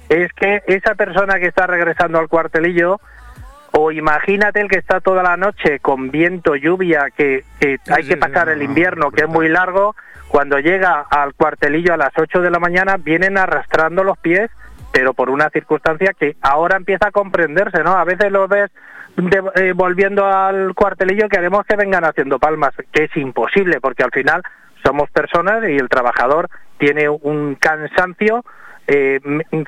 Es 0.09 0.31
que 0.33 0.63
esa 0.67 0.95
persona 0.95 1.39
que 1.39 1.47
está 1.47 1.67
regresando 1.67 2.19
al 2.19 2.29
cuartelillo, 2.29 3.01
o 3.71 3.91
imagínate 3.91 4.61
el 4.61 4.69
que 4.69 4.77
está 4.77 5.01
toda 5.01 5.21
la 5.21 5.35
noche 5.35 5.79
con 5.79 6.11
viento, 6.11 6.55
lluvia, 6.55 7.09
que, 7.15 7.43
hay 7.89 8.03
que 8.03 8.15
pasar 8.15 8.47
el 8.47 8.63
invierno, 8.63 9.11
que 9.11 9.23
es 9.23 9.27
muy 9.27 9.49
largo, 9.49 9.95
cuando 10.29 10.59
llega 10.59 11.05
al 11.09 11.33
cuartelillo 11.33 11.93
a 11.93 11.97
las 11.97 12.11
8 12.17 12.41
de 12.41 12.49
la 12.49 12.59
mañana, 12.59 12.95
vienen 12.97 13.37
arrastrando 13.37 14.03
los 14.05 14.17
pies, 14.17 14.49
pero 14.91 15.13
por 15.13 15.29
una 15.29 15.49
circunstancia 15.49 16.13
que 16.17 16.35
ahora 16.41 16.77
empieza 16.77 17.07
a 17.07 17.11
comprenderse, 17.11 17.83
¿no? 17.83 17.91
A 17.91 18.03
veces 18.03 18.31
lo 18.31 18.47
ves 18.47 18.71
eh, 19.55 19.73
volviendo 19.75 20.25
al 20.25 20.73
cuartelillo 20.75 21.27
que 21.27 21.37
haremos 21.37 21.65
que 21.65 21.75
vengan 21.75 22.05
haciendo 22.05 22.39
palmas, 22.39 22.73
que 22.91 23.05
es 23.05 23.17
imposible, 23.17 23.79
porque 23.81 24.03
al 24.03 24.11
final 24.11 24.41
somos 24.85 25.09
personas 25.09 25.67
y 25.67 25.75
el 25.75 25.89
trabajador 25.89 26.49
tiene 26.77 27.09
un 27.09 27.55
cansancio 27.55 28.45
eh, 28.87 29.19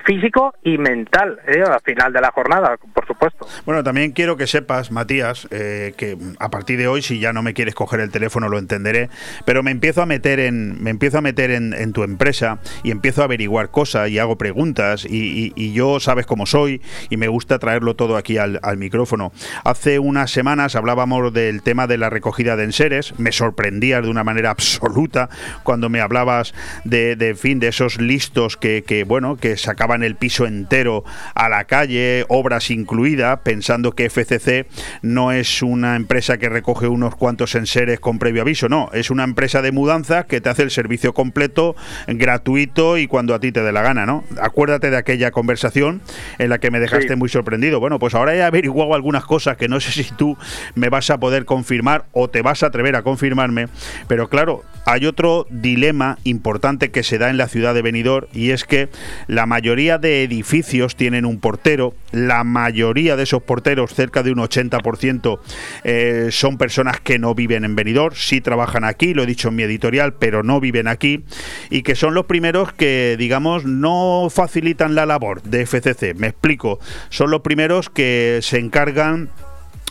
físico 0.05 0.53
y 0.63 0.77
mental 0.77 1.39
eh, 1.45 1.61
al 1.61 1.81
final 1.81 2.13
de 2.13 2.21
la 2.21 2.31
jornada, 2.31 2.77
por 2.93 3.05
supuesto. 3.05 3.45
Bueno, 3.65 3.83
también 3.83 4.11
quiero 4.11 4.37
que 4.37 4.47
sepas, 4.47 4.91
Matías, 4.91 5.45
eh, 5.51 5.93
que 5.97 6.17
a 6.39 6.49
partir 6.49 6.79
de 6.79 6.87
hoy, 6.87 7.01
si 7.01 7.19
ya 7.19 7.33
no 7.33 7.41
me 7.41 7.53
quieres 7.53 7.75
coger 7.75 7.99
el 7.99 8.11
teléfono, 8.11 8.47
lo 8.47 8.57
entenderé, 8.57 9.09
pero 9.43 9.61
me 9.61 9.71
empiezo 9.71 10.01
a 10.01 10.05
meter 10.05 10.39
en, 10.39 10.81
me 10.81 10.89
empiezo 10.89 11.17
a 11.17 11.21
meter 11.21 11.51
en, 11.51 11.91
tu 11.91 12.03
empresa 12.03 12.59
y 12.83 12.91
empiezo 12.91 13.21
a 13.21 13.25
averiguar 13.25 13.71
cosas 13.71 14.09
y 14.09 14.19
hago 14.19 14.37
preguntas 14.37 15.05
y, 15.09 15.49
yo 15.73 15.99
sabes 15.99 16.25
cómo 16.25 16.45
soy 16.45 16.81
y 17.09 17.17
me 17.17 17.27
gusta 17.27 17.59
traerlo 17.59 17.95
todo 17.95 18.15
aquí 18.15 18.37
al, 18.37 18.59
micrófono. 18.77 19.33
Hace 19.65 19.99
unas 19.99 20.31
semanas 20.31 20.75
hablábamos 20.75 21.33
del 21.33 21.61
tema 21.61 21.87
de 21.87 21.97
la 21.97 22.09
recogida 22.09 22.55
de 22.55 22.63
enseres, 22.63 23.19
me 23.19 23.31
sorprendías 23.31 24.03
de 24.03 24.09
una 24.09 24.23
manera 24.23 24.49
absoluta 24.51 25.29
cuando 25.63 25.89
me 25.89 25.99
hablabas 25.99 26.53
de, 26.85 27.35
fin, 27.37 27.59
de 27.59 27.67
esos 27.67 27.99
listos 27.99 28.55
que 28.55 28.83
bueno, 29.09 29.37
que 29.37 29.57
sacaban 29.57 30.03
el 30.03 30.15
piso 30.15 30.45
entero 30.45 31.03
a 31.33 31.49
la 31.49 31.63
calle, 31.65 32.25
obras 32.29 32.69
incluidas, 32.69 33.39
pensando 33.39 33.93
que 33.93 34.07
FCC 34.07 34.67
no 35.01 35.31
es 35.31 35.63
una 35.63 35.95
empresa 35.95 36.37
que 36.37 36.47
recoge 36.47 36.87
unos 36.87 37.15
cuantos 37.15 37.55
enseres 37.55 37.99
con 37.99 38.19
previo 38.19 38.43
aviso, 38.43 38.69
no, 38.69 38.91
es 38.93 39.09
una 39.09 39.23
empresa 39.23 39.63
de 39.63 39.71
mudanza 39.71 40.27
que 40.27 40.41
te 40.41 40.49
hace 40.49 40.61
el 40.61 40.69
servicio 40.69 41.15
completo, 41.15 41.75
gratuito 42.07 42.99
y 42.99 43.07
cuando 43.07 43.33
a 43.33 43.39
ti 43.39 43.51
te 43.51 43.63
dé 43.63 43.71
la 43.71 43.81
gana, 43.81 44.05
¿no? 44.05 44.23
Acuérdate 44.39 44.91
de 44.91 44.97
aquella 44.97 45.31
conversación 45.31 46.01
en 46.37 46.49
la 46.49 46.59
que 46.59 46.69
me 46.69 46.79
dejaste 46.79 47.15
muy 47.15 47.29
sorprendido. 47.29 47.79
Bueno, 47.79 47.97
pues 47.97 48.13
ahora 48.13 48.35
he 48.35 48.43
averiguado 48.43 48.93
algunas 48.93 49.25
cosas 49.25 49.57
que 49.57 49.67
no 49.67 49.79
sé 49.79 49.91
si 49.91 50.03
tú 50.13 50.37
me 50.75 50.89
vas 50.89 51.09
a 51.09 51.19
poder 51.19 51.45
confirmar 51.45 52.05
o 52.11 52.29
te 52.29 52.43
vas 52.43 52.61
a 52.61 52.67
atrever 52.67 52.95
a 52.95 53.01
confirmarme, 53.01 53.69
pero 54.07 54.29
claro, 54.29 54.63
hay 54.85 55.07
otro 55.07 55.47
dilema 55.49 56.19
importante 56.23 56.91
que 56.91 57.01
se 57.01 57.17
da 57.17 57.31
en 57.31 57.37
la 57.37 57.47
ciudad 57.47 57.73
de 57.73 57.81
Benidorm 57.81 58.27
y 58.33 58.51
es 58.51 58.65
que 58.65 58.89
la 59.27 59.45
mayoría 59.45 59.97
de 59.97 60.23
edificios 60.23 60.95
tienen 60.95 61.25
un 61.25 61.39
portero, 61.39 61.93
la 62.11 62.43
mayoría 62.43 63.15
de 63.15 63.23
esos 63.23 63.43
porteros, 63.43 63.93
cerca 63.93 64.23
de 64.23 64.31
un 64.31 64.39
80%, 64.39 65.39
eh, 65.83 66.29
son 66.31 66.57
personas 66.57 66.99
que 66.99 67.19
no 67.19 67.35
viven 67.35 67.65
en 67.65 67.75
Benidorm, 67.75 68.15
sí 68.15 68.41
trabajan 68.41 68.83
aquí, 68.83 69.13
lo 69.13 69.23
he 69.23 69.25
dicho 69.25 69.49
en 69.49 69.55
mi 69.55 69.63
editorial, 69.63 70.13
pero 70.13 70.43
no 70.43 70.59
viven 70.59 70.87
aquí. 70.87 71.23
Y 71.69 71.83
que 71.83 71.95
son 71.95 72.13
los 72.13 72.25
primeros 72.25 72.73
que, 72.73 73.15
digamos, 73.17 73.65
no 73.65 74.27
facilitan 74.29 74.95
la 74.95 75.05
labor 75.05 75.41
de 75.43 75.65
FCC. 75.65 76.15
Me 76.15 76.27
explico, 76.27 76.79
son 77.09 77.31
los 77.31 77.41
primeros 77.41 77.89
que 77.89 78.39
se 78.41 78.59
encargan 78.59 79.29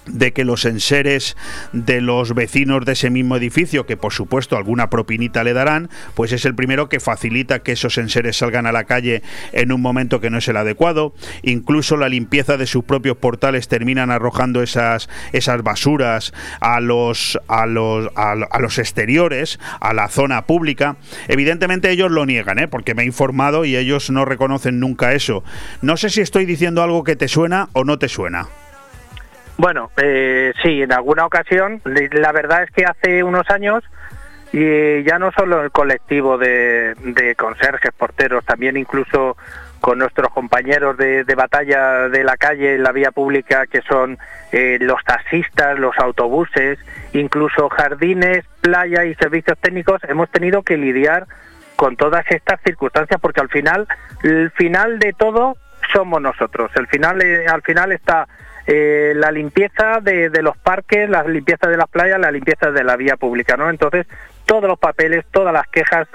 de 0.08 0.32
que 0.32 0.44
los 0.44 0.64
enseres 0.64 1.36
de 1.72 2.00
los 2.00 2.34
vecinos 2.34 2.84
de 2.84 2.92
ese 2.92 3.10
mismo 3.10 3.36
edificio, 3.36 3.86
que 3.86 3.96
por 3.96 4.12
supuesto 4.12 4.56
alguna 4.56 4.90
propinita 4.90 5.44
le 5.44 5.52
darán, 5.52 5.88
pues 6.14 6.32
es 6.32 6.44
el 6.44 6.54
primero 6.54 6.88
que 6.88 7.00
facilita 7.00 7.60
que 7.60 7.72
esos 7.72 7.98
enseres 7.98 8.36
salgan 8.36 8.66
a 8.66 8.72
la 8.72 8.84
calle 8.84 9.22
en 9.52 9.72
un 9.72 9.80
momento 9.80 10.20
que 10.20 10.30
no 10.30 10.38
es 10.38 10.48
el 10.48 10.56
adecuado. 10.56 11.14
Incluso 11.42 11.96
la 11.96 12.08
limpieza 12.08 12.56
de 12.56 12.66
sus 12.66 12.84
propios 12.84 13.16
portales 13.16 13.68
terminan 13.68 14.10
arrojando 14.10 14.62
esas, 14.62 15.08
esas 15.32 15.62
basuras 15.62 16.32
a 16.60 16.80
los, 16.80 17.38
a, 17.48 17.66
los, 17.66 18.08
a, 18.14 18.58
los 18.58 18.78
exteriores, 18.78 19.58
a 19.80 19.92
la 19.92 20.08
zona 20.08 20.46
pública. 20.46 20.96
Evidentemente 21.28 21.90
ellos 21.90 22.10
lo 22.10 22.26
niegan, 22.26 22.58
¿eh? 22.58 22.68
porque 22.68 22.94
me 22.94 23.02
he 23.02 23.06
informado 23.06 23.64
y 23.64 23.76
ellos 23.76 24.10
no 24.10 24.24
reconocen 24.24 24.80
nunca 24.80 25.12
eso. 25.12 25.44
No 25.82 25.96
sé 25.96 26.10
si 26.10 26.20
estoy 26.20 26.46
diciendo 26.46 26.82
algo 26.82 27.04
que 27.04 27.16
te 27.16 27.28
suena 27.28 27.68
o 27.72 27.84
no 27.84 27.98
te 27.98 28.08
suena. 28.08 28.48
Bueno, 29.58 29.90
eh, 30.00 30.52
sí, 30.62 30.82
en 30.82 30.92
alguna 30.92 31.26
ocasión. 31.26 31.82
La 31.84 32.30
verdad 32.30 32.62
es 32.62 32.70
que 32.70 32.84
hace 32.84 33.24
unos 33.24 33.50
años, 33.50 33.82
y 34.52 35.02
ya 35.02 35.18
no 35.18 35.32
solo 35.32 35.62
el 35.62 35.72
colectivo 35.72 36.38
de, 36.38 36.94
conserjes, 37.36 37.90
porteros, 37.92 38.44
también 38.44 38.76
incluso 38.76 39.36
con 39.80 39.98
nuestros 39.98 40.32
compañeros 40.32 40.96
de, 40.96 41.24
batalla 41.36 42.08
de 42.08 42.22
la 42.22 42.36
calle 42.36 42.76
en 42.76 42.84
la 42.84 42.92
vía 42.92 43.10
pública, 43.10 43.66
que 43.66 43.82
son 43.82 44.16
eh, 44.52 44.78
los 44.80 45.02
taxistas, 45.04 45.76
los 45.76 45.98
autobuses, 45.98 46.78
incluso 47.12 47.68
jardines, 47.68 48.44
playa 48.60 49.04
y 49.06 49.14
servicios 49.16 49.58
técnicos, 49.58 50.00
hemos 50.04 50.30
tenido 50.30 50.62
que 50.62 50.76
lidiar 50.76 51.26
con 51.74 51.96
todas 51.96 52.24
estas 52.30 52.60
circunstancias, 52.62 53.20
porque 53.20 53.40
al 53.40 53.48
final, 53.48 53.88
el 54.22 54.52
final 54.52 55.00
de 55.00 55.12
todo 55.14 55.56
somos 55.92 56.22
nosotros. 56.22 56.70
El 56.76 56.86
final, 56.86 57.20
eh, 57.22 57.46
al 57.48 57.62
final 57.62 57.90
está 57.90 58.28
eh, 58.70 59.14
la 59.16 59.30
limpieza 59.30 60.00
de, 60.02 60.30
los 60.42 60.54
parques, 60.58 61.08
la 61.08 61.22
limpieza 61.22 61.68
de 61.68 61.78
las 61.78 61.88
playas, 61.88 62.20
la 62.20 62.30
limpieza 62.30 62.70
de 62.70 62.84
la 62.84 62.96
vía 62.96 63.16
pública, 63.16 63.56
¿no? 63.56 63.70
Entonces, 63.70 64.06
todos 64.44 64.64
los 64.64 64.78
papeles, 64.78 65.24
todas 65.30 65.54
las 65.54 65.66
quejas, 65.68 66.06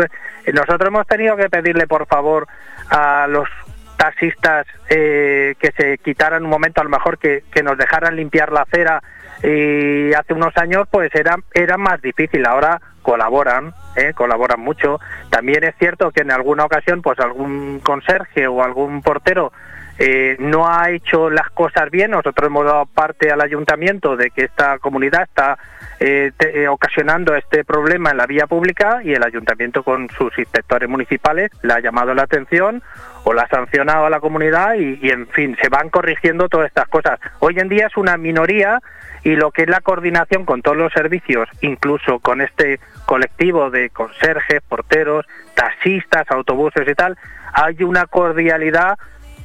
Eh, 0.46 0.54
Nosotros 0.54 0.88
hemos 0.88 1.08
tenido 1.08 1.36
que 1.36 1.50
pedirle, 1.50 1.88
por 1.88 2.06
favor, 2.06 2.48
a 2.92 3.26
los 3.28 3.50
taxistas 3.98 4.68
eh, 4.88 5.56
que 5.58 5.72
se 5.72 5.98
quitaran 5.98 6.44
un 6.44 6.50
momento, 6.52 6.80
a 6.80 6.84
lo 6.84 6.92
mejor 6.92 7.18
que, 7.18 7.44
que 7.52 7.64
nos 7.64 7.76
dejaran 7.76 8.16
limpiar 8.16 8.52
la 8.52 8.62
acera 8.62 9.02
y 9.42 10.14
hace 10.14 10.34
unos 10.34 10.56
años 10.58 10.88
pues 10.90 11.14
era, 11.16 11.36
era 11.54 11.78
más 11.78 12.02
difícil, 12.02 12.46
ahora 12.46 12.80
colaboran, 13.02 13.74
¿eh? 13.96 14.14
colaboran 14.14 14.60
mucho. 14.60 15.00
También 15.30 15.64
es 15.64 15.76
cierto 15.78 16.12
que 16.12 16.22
en 16.22 16.32
alguna 16.32 16.66
ocasión 16.66 17.02
pues 17.02 17.20
algún 17.20 17.80
conserje 17.80 18.48
o 18.48 18.64
algún 18.64 19.02
portero 19.02 19.52
eh, 20.00 20.36
no 20.40 20.68
ha 20.68 20.90
hecho 20.90 21.30
las 21.30 21.50
cosas 21.52 21.90
bien. 21.92 22.12
Nosotros 22.12 22.48
hemos 22.48 22.66
dado 22.66 22.86
parte 22.88 23.32
al 23.32 23.42
ayuntamiento 23.42 24.16
de 24.16 24.32
que 24.32 24.46
esta 24.46 24.80
comunidad 24.80 25.24
está 25.24 25.58
eh, 26.00 26.32
te- 26.36 26.64
eh, 26.64 26.68
ocasionando 26.68 27.36
este 27.36 27.64
problema 27.64 28.12
en 28.12 28.18
la 28.18 28.26
vía 28.26 28.48
pública 28.48 29.02
y 29.04 29.14
el 29.14 29.24
ayuntamiento 29.24 29.84
con 29.84 30.10
sus 30.10 30.38
inspectores 30.38 30.90
municipales 30.90 31.52
le 31.62 31.74
ha 31.74 31.80
llamado 31.80 32.14
la 32.14 32.24
atención 32.24 32.82
o 33.24 33.34
la 33.34 33.44
ha 33.44 33.48
sancionado 33.48 34.06
a 34.06 34.10
la 34.10 34.20
comunidad 34.20 34.74
y, 34.76 35.00
y, 35.02 35.12
en 35.12 35.28
fin, 35.28 35.56
se 35.62 35.70
van 35.70 35.90
corrigiendo 35.90 36.50
todas 36.50 36.68
estas 36.68 36.88
cosas. 36.90 37.20
Hoy 37.40 37.58
en 37.60 37.70
día 37.70 37.88
es 37.88 37.96
una 37.96 38.18
minoría 38.18 38.80
y 39.24 39.36
lo 39.38 39.52
que 39.52 39.62
es 39.62 39.70
la 39.70 39.80
coordinación 39.80 40.44
con 40.44 40.62
todos 40.62 40.76
los 40.76 40.92
servicios, 40.92 41.48
incluso 41.62 42.20
con 42.20 42.42
este 42.42 42.82
colectivo 43.06 43.70
de 43.70 43.90
conserjes, 43.92 44.62
porteros, 44.68 45.26
taxistas, 45.54 46.30
autobuses 46.30 46.86
y 46.86 46.94
tal, 46.96 47.18
hay 47.54 47.82
una 47.84 48.06
cordialidad 48.08 48.98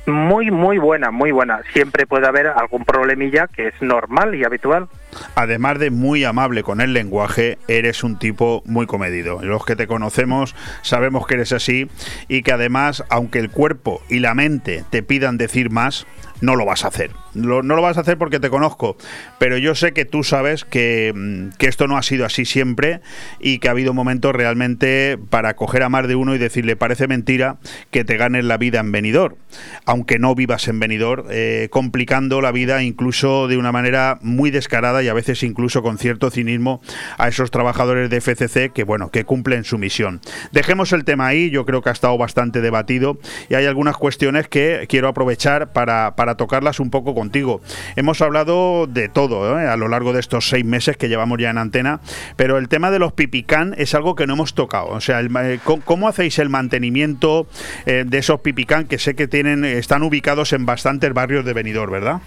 muy, 0.08 0.50
muy 0.50 0.78
buena, 0.78 1.10
muy 1.10 1.30
buena. 1.30 1.60
Siempre 1.72 2.06
puede 2.06 2.26
haber 2.26 2.48
algún 2.48 2.84
problemilla 2.84 3.46
que 3.46 3.68
es 3.68 3.74
normal 3.80 4.34
y 4.34 4.44
habitual. 4.44 4.88
Además 5.34 5.78
de 5.78 5.90
muy 5.90 6.24
amable 6.24 6.62
con 6.62 6.80
el 6.80 6.92
lenguaje, 6.92 7.58
eres 7.68 8.02
un 8.02 8.18
tipo 8.18 8.62
muy 8.64 8.86
comedido. 8.86 9.40
Los 9.42 9.64
que 9.64 9.76
te 9.76 9.86
conocemos 9.86 10.56
sabemos 10.82 11.26
que 11.26 11.34
eres 11.34 11.52
así 11.52 11.88
y 12.26 12.42
que 12.42 12.52
además, 12.52 13.04
aunque 13.08 13.38
el 13.38 13.50
cuerpo 13.50 14.02
y 14.08 14.20
la 14.20 14.34
mente 14.34 14.84
te 14.90 15.02
pidan 15.02 15.38
decir 15.38 15.70
más, 15.70 16.06
no 16.40 16.56
lo 16.56 16.64
vas 16.64 16.84
a 16.84 16.88
hacer. 16.88 17.10
No 17.38 17.62
lo 17.62 17.82
vas 17.82 17.96
a 17.98 18.00
hacer 18.00 18.18
porque 18.18 18.40
te 18.40 18.50
conozco, 18.50 18.96
pero 19.38 19.58
yo 19.58 19.74
sé 19.74 19.92
que 19.92 20.04
tú 20.04 20.24
sabes 20.24 20.64
que, 20.64 21.12
mm, 21.14 21.56
que 21.58 21.66
esto 21.66 21.86
no 21.86 21.96
ha 21.96 22.02
sido 22.02 22.24
así 22.24 22.44
siempre 22.44 23.00
y 23.40 23.58
que 23.58 23.68
ha 23.68 23.72
habido 23.72 23.94
momentos 23.94 24.34
realmente 24.34 25.18
para 25.30 25.54
coger 25.54 25.82
a 25.82 25.88
más 25.88 26.08
de 26.08 26.16
uno 26.16 26.34
y 26.34 26.38
decirle 26.38 26.76
parece 26.76 27.06
mentira 27.06 27.56
que 27.90 28.04
te 28.04 28.16
ganes 28.16 28.44
la 28.44 28.56
vida 28.56 28.80
en 28.80 28.92
venidor, 28.92 29.36
aunque 29.84 30.18
no 30.18 30.34
vivas 30.34 30.68
en 30.68 30.80
venidor, 30.80 31.26
eh, 31.30 31.68
complicando 31.70 32.40
la 32.40 32.52
vida 32.52 32.82
incluso 32.82 33.48
de 33.48 33.56
una 33.56 33.72
manera 33.72 34.18
muy 34.22 34.50
descarada 34.50 35.02
y 35.02 35.08
a 35.08 35.14
veces 35.14 35.42
incluso 35.42 35.82
con 35.82 35.98
cierto 35.98 36.30
cinismo 36.30 36.80
a 37.16 37.28
esos 37.28 37.50
trabajadores 37.50 38.10
de 38.10 38.20
FCC 38.20 38.72
que 38.72 38.84
bueno 38.84 39.10
que 39.10 39.24
cumplen 39.24 39.64
su 39.64 39.78
misión. 39.78 40.20
Dejemos 40.52 40.92
el 40.92 41.04
tema 41.04 41.26
ahí, 41.26 41.50
yo 41.50 41.64
creo 41.64 41.82
que 41.82 41.90
ha 41.90 41.92
estado 41.92 42.16
bastante 42.18 42.60
debatido 42.60 43.18
y 43.48 43.54
hay 43.54 43.66
algunas 43.66 43.96
cuestiones 43.96 44.48
que 44.48 44.86
quiero 44.88 45.08
aprovechar 45.08 45.72
para, 45.72 46.14
para 46.16 46.36
tocarlas 46.36 46.80
un 46.80 46.90
poco 46.90 47.14
contigo. 47.28 47.60
Hemos 47.94 48.22
hablado 48.22 48.86
de 48.86 49.10
todo 49.10 49.60
¿eh? 49.60 49.66
a 49.66 49.76
lo 49.76 49.88
largo 49.88 50.14
de 50.14 50.20
estos 50.20 50.48
seis 50.48 50.64
meses 50.64 50.96
que 50.96 51.10
llevamos 51.10 51.38
ya 51.38 51.50
en 51.50 51.58
antena, 51.58 52.00
pero 52.36 52.56
el 52.56 52.68
tema 52.68 52.90
de 52.90 52.98
los 52.98 53.12
pipicán 53.12 53.74
es 53.76 53.94
algo 53.94 54.14
que 54.14 54.26
no 54.26 54.32
hemos 54.32 54.54
tocado. 54.54 54.88
O 54.88 55.00
sea, 55.02 55.20
el 55.20 55.28
eh, 55.36 55.60
¿cómo, 55.62 55.82
cómo 55.84 56.08
hacéis 56.08 56.38
el 56.38 56.48
mantenimiento 56.48 57.46
eh, 57.84 58.04
de 58.06 58.18
esos 58.18 58.40
pipicán 58.40 58.86
que 58.86 58.98
sé 58.98 59.14
que 59.14 59.28
tienen 59.28 59.66
están 59.66 60.02
ubicados 60.02 60.54
en 60.54 60.64
bastantes 60.64 61.12
barrios 61.12 61.44
de 61.44 61.52
Benidorm, 61.52 61.92
¿verdad? 61.92 62.20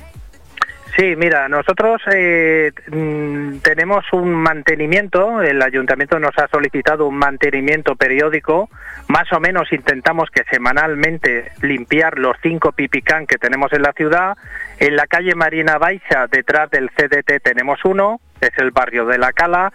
Sí, 0.98 1.16
mira, 1.16 1.48
nosotros 1.48 2.02
eh, 2.14 2.72
mm, 2.92 3.60
tenemos 3.60 4.04
un 4.12 4.34
mantenimiento, 4.34 5.42
el 5.42 5.62
ayuntamiento 5.62 6.20
nos 6.20 6.38
ha 6.38 6.48
solicitado 6.50 7.08
un 7.08 7.16
mantenimiento 7.16 7.96
periódico, 7.96 8.70
más 9.08 9.32
o 9.32 9.40
menos 9.40 9.72
intentamos 9.72 10.30
que 10.30 10.44
semanalmente 10.52 11.52
limpiar 11.62 12.20
los 12.20 12.36
cinco 12.44 12.74
pipicán 12.74 13.26
que 13.26 13.38
tenemos 13.38 13.72
en 13.72 13.84
la 13.84 13.94
ciudad. 13.94 14.38
En 14.82 14.96
la 14.96 15.06
calle 15.06 15.36
Marina 15.36 15.78
Baixa, 15.78 16.26
detrás 16.26 16.72
del 16.72 16.90
CDT, 16.90 17.40
tenemos 17.44 17.86
uno, 17.86 18.20
es 18.42 18.50
el 18.58 18.72
barrio 18.72 19.06
de 19.06 19.20
La 19.20 19.32
Cala. 19.32 19.72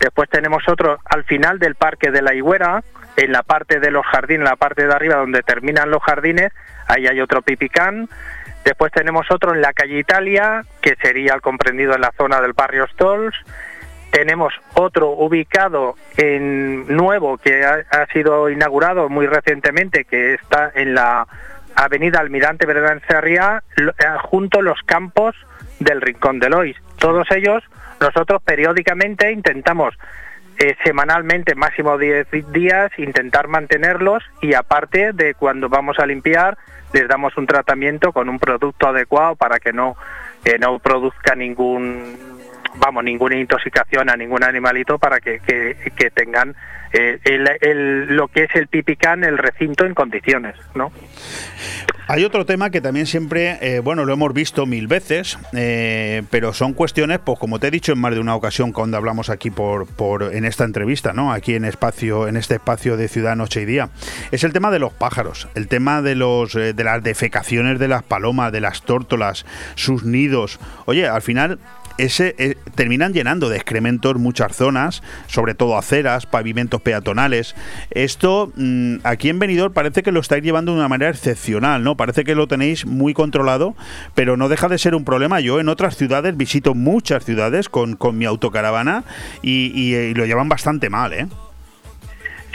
Después 0.00 0.30
tenemos 0.30 0.66
otro 0.66 0.98
al 1.04 1.24
final 1.24 1.58
del 1.58 1.74
Parque 1.74 2.10
de 2.10 2.22
la 2.22 2.32
Higuera, 2.32 2.82
en 3.18 3.32
la 3.32 3.42
parte 3.42 3.80
de 3.80 3.90
los 3.90 4.06
jardines, 4.06 4.48
la 4.48 4.56
parte 4.56 4.86
de 4.86 4.94
arriba 4.94 5.16
donde 5.16 5.42
terminan 5.42 5.90
los 5.90 6.02
jardines, 6.02 6.54
ahí 6.86 7.06
hay 7.06 7.20
otro 7.20 7.42
pipicán. 7.42 8.08
Después 8.64 8.92
tenemos 8.92 9.30
otro 9.30 9.52
en 9.52 9.60
la 9.60 9.74
calle 9.74 9.98
Italia, 9.98 10.62
que 10.80 10.96
sería 11.02 11.34
el 11.34 11.42
comprendido 11.42 11.94
en 11.94 12.00
la 12.00 12.14
zona 12.16 12.40
del 12.40 12.54
barrio 12.54 12.86
Stolz. 12.86 13.34
Tenemos 14.10 14.54
otro 14.72 15.10
ubicado 15.10 15.96
en 16.16 16.86
nuevo, 16.96 17.36
que 17.36 17.62
ha, 17.62 17.84
ha 17.90 18.06
sido 18.06 18.48
inaugurado 18.48 19.10
muy 19.10 19.26
recientemente, 19.26 20.06
que 20.06 20.32
está 20.32 20.72
en 20.74 20.94
la 20.94 21.26
avenida 21.76 22.20
Almirante 22.20 22.66
Verdán 22.66 23.00
lo- 23.76 23.92
eh, 23.92 23.94
junto 24.22 24.58
a 24.60 24.62
los 24.62 24.80
campos 24.82 25.34
del 25.78 26.00
Rincón 26.00 26.38
de 26.40 26.48
Lois. 26.50 26.76
Todos 26.98 27.30
ellos, 27.30 27.62
nosotros 28.00 28.42
periódicamente 28.42 29.30
intentamos 29.30 29.94
eh, 30.58 30.74
semanalmente, 30.84 31.54
máximo 31.54 31.98
10 31.98 32.28
días, 32.50 32.90
intentar 32.98 33.46
mantenerlos 33.46 34.22
y 34.40 34.54
aparte 34.54 35.12
de 35.12 35.34
cuando 35.34 35.68
vamos 35.68 35.98
a 35.98 36.06
limpiar, 36.06 36.56
les 36.94 37.06
damos 37.08 37.36
un 37.36 37.46
tratamiento 37.46 38.12
con 38.12 38.30
un 38.30 38.38
producto 38.38 38.88
adecuado 38.88 39.36
para 39.36 39.58
que 39.58 39.74
no, 39.74 39.96
no 40.58 40.78
produzca 40.78 41.34
ningún, 41.34 42.35
vamos, 42.78 43.04
ninguna 43.04 43.36
intoxicación 43.36 44.10
a 44.10 44.16
ningún 44.16 44.44
animalito 44.44 44.98
para 44.98 45.20
que, 45.20 45.40
que, 45.40 45.76
que 45.96 46.10
tengan 46.10 46.54
eh, 46.92 47.18
el, 47.24 48.06
lo 48.14 48.28
que 48.28 48.44
es 48.44 48.54
el 48.54 48.68
pipicán, 48.68 49.24
el 49.24 49.38
recinto 49.38 49.84
en 49.84 49.94
condiciones, 49.94 50.54
¿no? 50.74 50.92
Hay 52.08 52.24
otro 52.24 52.46
tema 52.46 52.70
que 52.70 52.80
también 52.80 53.06
siempre, 53.06 53.58
eh, 53.60 53.80
bueno, 53.80 54.04
lo 54.04 54.12
hemos 54.12 54.32
visto 54.32 54.64
mil 54.64 54.86
veces, 54.86 55.40
eh, 55.52 56.22
pero 56.30 56.52
son 56.52 56.72
cuestiones, 56.72 57.18
pues 57.18 57.36
como 57.40 57.58
te 57.58 57.66
he 57.66 57.70
dicho 57.72 57.92
en 57.92 57.98
más 57.98 58.14
de 58.14 58.20
una 58.20 58.36
ocasión 58.36 58.70
cuando 58.70 58.96
hablamos 58.96 59.28
aquí 59.28 59.50
por, 59.50 59.88
por 59.88 60.32
en 60.32 60.44
esta 60.44 60.62
entrevista, 60.62 61.12
¿no? 61.12 61.32
Aquí 61.32 61.56
en 61.56 61.64
espacio, 61.64 62.28
en 62.28 62.36
este 62.36 62.54
espacio 62.54 62.96
de 62.96 63.08
Ciudad 63.08 63.34
Noche 63.34 63.62
y 63.62 63.64
Día, 63.64 63.88
es 64.30 64.44
el 64.44 64.52
tema 64.52 64.70
de 64.70 64.78
los 64.78 64.92
pájaros, 64.92 65.48
el 65.56 65.66
tema 65.66 66.00
de 66.00 66.14
los 66.14 66.54
eh, 66.54 66.74
de 66.74 66.84
las 66.84 67.02
defecaciones 67.02 67.80
de 67.80 67.88
las 67.88 68.04
palomas, 68.04 68.52
de 68.52 68.60
las 68.60 68.82
tórtolas, 68.82 69.44
sus 69.74 70.04
nidos. 70.04 70.60
Oye, 70.84 71.08
al 71.08 71.22
final 71.22 71.58
ese, 71.98 72.34
eh, 72.38 72.56
terminan 72.74 73.12
llenando 73.12 73.48
de 73.48 73.56
excrementos 73.56 74.16
muchas 74.16 74.54
zonas, 74.56 75.02
sobre 75.26 75.54
todo 75.54 75.76
aceras, 75.76 76.26
pavimentos 76.26 76.80
peatonales. 76.80 77.54
Esto 77.90 78.52
mm, 78.56 78.96
aquí 79.04 79.28
en 79.28 79.38
Benidorm 79.38 79.72
parece 79.72 80.02
que 80.02 80.12
lo 80.12 80.20
estáis 80.20 80.42
llevando 80.42 80.72
de 80.72 80.78
una 80.78 80.88
manera 80.88 81.10
excepcional, 81.10 81.82
¿no? 81.82 81.96
Parece 81.96 82.24
que 82.24 82.34
lo 82.34 82.46
tenéis 82.46 82.86
muy 82.86 83.14
controlado, 83.14 83.74
pero 84.14 84.36
no 84.36 84.48
deja 84.48 84.68
de 84.68 84.78
ser 84.78 84.94
un 84.94 85.04
problema. 85.04 85.40
Yo 85.40 85.60
en 85.60 85.68
otras 85.68 85.96
ciudades 85.96 86.36
visito 86.36 86.74
muchas 86.74 87.24
ciudades 87.24 87.68
con, 87.68 87.96
con 87.96 88.18
mi 88.18 88.24
autocaravana 88.24 89.04
y, 89.42 89.94
eh, 89.94 90.12
lo 90.14 90.24
llevan 90.26 90.48
bastante 90.48 90.90
mal, 90.90 91.12
¿eh? 91.12 91.26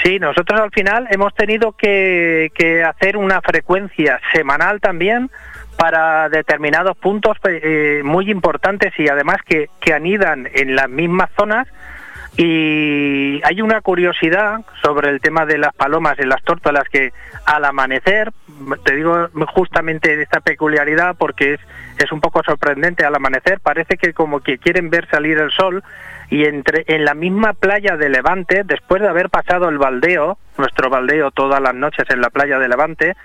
Sí, 0.04 0.18
nosotros 0.18 0.60
al 0.60 0.72
final 0.72 1.08
hemos 1.12 1.34
tenido 1.36 1.74
que, 1.74 2.52
que 2.56 2.84
hacer 2.84 3.18
una 3.18 3.40
frecuencia 3.42 4.20
semanal 4.34 4.82
también 4.82 5.30
para 5.78 6.30
determinados 6.30 6.98
puntos 6.98 7.38
eh, 7.44 8.02
muy 8.04 8.30
importantes 8.30 8.94
y 8.98 9.08
además 9.08 9.38
que, 9.46 9.70
que 9.80 9.94
anidan 9.94 10.48
en 10.54 10.76
las 10.76 10.90
mismas 10.90 11.30
zonas. 11.38 11.68
Y 12.38 13.42
hay 13.44 13.62
una 13.62 13.82
curiosidad 13.82 14.62
sobre 14.82 15.10
el 15.10 15.20
tema 15.20 15.46
de 15.46 15.58
las 15.58 15.74
palomas 15.74 16.18
y 16.18 16.24
las 16.24 16.42
tórtolas 16.44 16.88
que 16.90 17.12
al 17.46 17.66
amanecer, 17.66 18.32
te 18.86 18.96
digo 18.96 19.28
justamente 19.54 20.22
esta 20.22 20.40
peculiaridad 20.40 21.16
porque 21.18 21.56
es, 21.56 21.60
es 21.98 22.12
un 22.12 22.22
poco 22.22 22.42
sorprendente, 22.44 23.04
al 23.04 23.16
amanecer 23.16 23.60
parece 23.60 23.98
que 23.98 24.14
como 24.14 24.40
que 24.40 24.60
quieren 24.60 24.90
ver 24.90 25.10
salir 25.10 25.40
el 25.40 25.52
sol 25.52 25.84
y 26.30 26.46
entre 26.46 26.86
en 26.88 27.04
la 27.04 27.14
misma 27.14 27.54
playa 27.54 27.98
de 27.98 28.08
Levante, 28.08 28.64
después 28.64 29.02
de 29.02 29.10
haber 29.10 29.30
pasado 29.30 29.68
el 29.68 29.78
baldeo, 29.78 30.38
nuestro 30.58 30.90
baldeo 30.90 31.32
todas 31.32 31.62
las 31.62 31.76
noches 31.76 32.10
en 32.10 32.22
la 32.22 32.30
playa 32.30 32.58
de 32.58 32.70
Levante, 32.70 33.16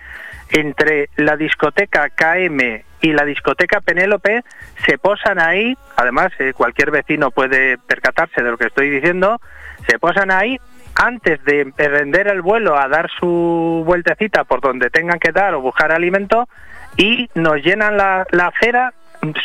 entre 0.51 1.09
la 1.17 1.37
discoteca 1.37 2.11
KM 2.11 2.83
y 3.01 3.13
la 3.13 3.25
discoteca 3.25 3.81
Penélope 3.81 4.43
se 4.85 4.99
posan 4.99 5.39
ahí, 5.39 5.77
además 5.97 6.33
eh, 6.39 6.53
cualquier 6.55 6.91
vecino 6.91 7.31
puede 7.31 7.79
percatarse 7.79 8.43
de 8.43 8.51
lo 8.51 8.57
que 8.57 8.67
estoy 8.67 8.91
diciendo, 8.91 9.41
se 9.89 9.99
posan 9.99 10.31
ahí 10.31 10.59
antes 10.95 11.45
de 11.45 11.61
emprender 11.61 12.29
el 12.29 12.41
vuelo 12.41 12.79
a 12.79 12.89
dar 12.89 13.11
su 13.19 13.83
vueltecita 13.85 14.45
por 14.45 14.61
donde 14.61 14.91
tengan 14.91 15.19
que 15.19 15.33
dar 15.33 15.55
o 15.55 15.61
buscar 15.61 15.93
alimento 15.93 16.49
y 16.97 17.29
nos 17.35 17.63
llenan 17.63 17.97
la, 17.97 18.27
la 18.31 18.47
acera 18.47 18.95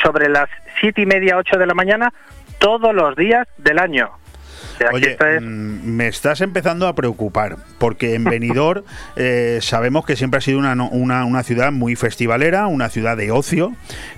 sobre 0.02 0.30
las 0.30 0.50
siete 0.80 1.02
y 1.02 1.06
media, 1.06 1.38
ocho 1.38 1.58
de 1.58 1.66
la 1.66 1.74
mañana 1.74 2.14
todos 2.60 2.94
los 2.94 3.16
días 3.16 3.48
del 3.58 3.80
año. 3.80 4.21
Oye, 4.94 5.18
es- 5.20 5.42
mm, 5.42 5.46
me 5.86 6.08
estás 6.08 6.42
empezando 6.42 6.88
a 6.88 6.96
preocupar, 6.96 7.58
porque 7.78 8.16
en 8.16 8.24
Benidorm 8.24 8.84
eh, 9.16 9.60
sabemos 9.62 10.06
que 10.06 10.16
siempre 10.16 10.40
ha 10.40 10.42
sido 10.42 10.60
una, 10.60 10.74
una, 10.74 11.26
una 11.26 11.44
ciudad 11.44 11.72
muy 11.72 11.96
festivalera, 11.96 12.68
una 12.68 12.90
ciudad 12.90 13.18
de 13.18 13.32
ocio, 13.32 13.74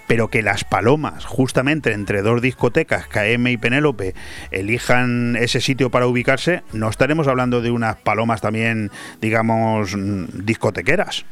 pero 0.07 0.29
que 0.29 0.41
las 0.41 0.63
palomas, 0.63 1.25
justamente 1.25 1.91
entre 1.93 2.21
dos 2.21 2.41
discotecas, 2.41 3.07
KM 3.07 3.47
y 3.51 3.57
Penélope, 3.57 4.13
elijan 4.51 5.35
ese 5.35 5.59
sitio 5.61 5.89
para 5.89 6.07
ubicarse, 6.07 6.63
no 6.73 6.89
estaremos 6.89 7.27
hablando 7.27 7.61
de 7.61 7.71
unas 7.71 7.95
palomas 7.97 8.41
también, 8.41 8.91
digamos, 9.21 9.95
mm, 9.95 10.25
discotequeras. 10.45 11.25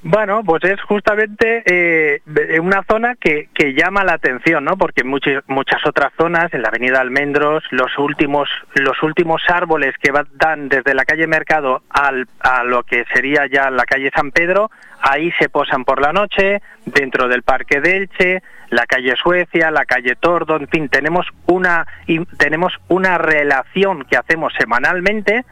Bueno, 0.00 0.42
pues 0.44 0.62
es 0.62 0.80
justamente 0.82 1.62
eh, 1.66 2.20
una 2.60 2.84
zona 2.88 3.16
que, 3.16 3.48
que 3.52 3.74
llama 3.74 4.04
la 4.04 4.12
atención, 4.12 4.64
¿no? 4.64 4.76
Porque 4.76 5.02
muchas 5.02 5.42
muchas 5.48 5.84
otras 5.84 6.12
zonas, 6.16 6.54
en 6.54 6.62
la 6.62 6.68
Avenida 6.68 7.00
Almendros, 7.00 7.64
los 7.72 7.98
últimos 7.98 8.48
los 8.74 9.02
últimos 9.02 9.42
árboles 9.48 9.96
que 10.00 10.12
va- 10.12 10.24
dan 10.34 10.68
desde 10.68 10.94
la 10.94 11.04
calle 11.04 11.26
Mercado 11.26 11.82
al, 11.90 12.28
a 12.38 12.62
lo 12.62 12.84
que 12.84 13.04
sería 13.12 13.46
ya 13.46 13.70
la 13.70 13.84
calle 13.86 14.12
San 14.14 14.30
Pedro, 14.30 14.70
ahí 15.00 15.32
se 15.32 15.48
posan 15.48 15.84
por 15.84 16.00
la 16.00 16.12
noche, 16.12 16.62
dentro 16.86 17.26
del 17.26 17.42
Parque 17.42 17.80
de 17.80 17.96
Elche, 17.96 18.42
la 18.70 18.86
calle 18.86 19.16
Suecia, 19.16 19.72
la 19.72 19.84
calle 19.84 20.14
Tordo, 20.14 20.56
en 20.56 20.68
fin, 20.68 20.88
tenemos 20.88 21.26
una 21.46 21.86
tenemos 22.38 22.72
una 22.86 23.18
relación 23.18 24.04
que 24.04 24.16
hacemos 24.16 24.52
semanalmente 24.56 25.44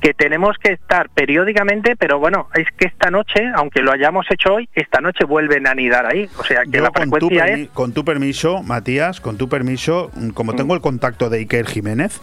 que 0.00 0.14
tenemos 0.14 0.56
que 0.58 0.72
estar 0.72 1.08
periódicamente, 1.10 1.96
pero 1.96 2.18
bueno, 2.18 2.48
es 2.54 2.66
que 2.76 2.86
esta 2.86 3.10
noche, 3.10 3.42
aunque 3.54 3.82
lo 3.82 3.92
hayamos 3.92 4.26
hecho 4.30 4.54
hoy, 4.54 4.68
esta 4.74 5.00
noche 5.00 5.24
vuelven 5.24 5.66
a 5.66 5.70
anidar 5.70 6.06
ahí. 6.06 6.28
O 6.38 6.44
sea 6.44 6.62
que 6.64 6.78
Yo, 6.78 6.82
la 6.82 6.90
con, 6.90 7.10
tu 7.10 7.28
frecuencia 7.28 7.46
permi- 7.46 7.62
es... 7.64 7.68
con 7.70 7.92
tu 7.92 8.04
permiso, 8.04 8.62
Matías, 8.62 9.20
con 9.20 9.36
tu 9.36 9.48
permiso, 9.48 10.10
mm, 10.14 10.30
como 10.30 10.54
tengo 10.54 10.74
el 10.74 10.80
contacto 10.80 11.30
de 11.30 11.38
Iker 11.38 11.66
Jiménez, 11.66 12.20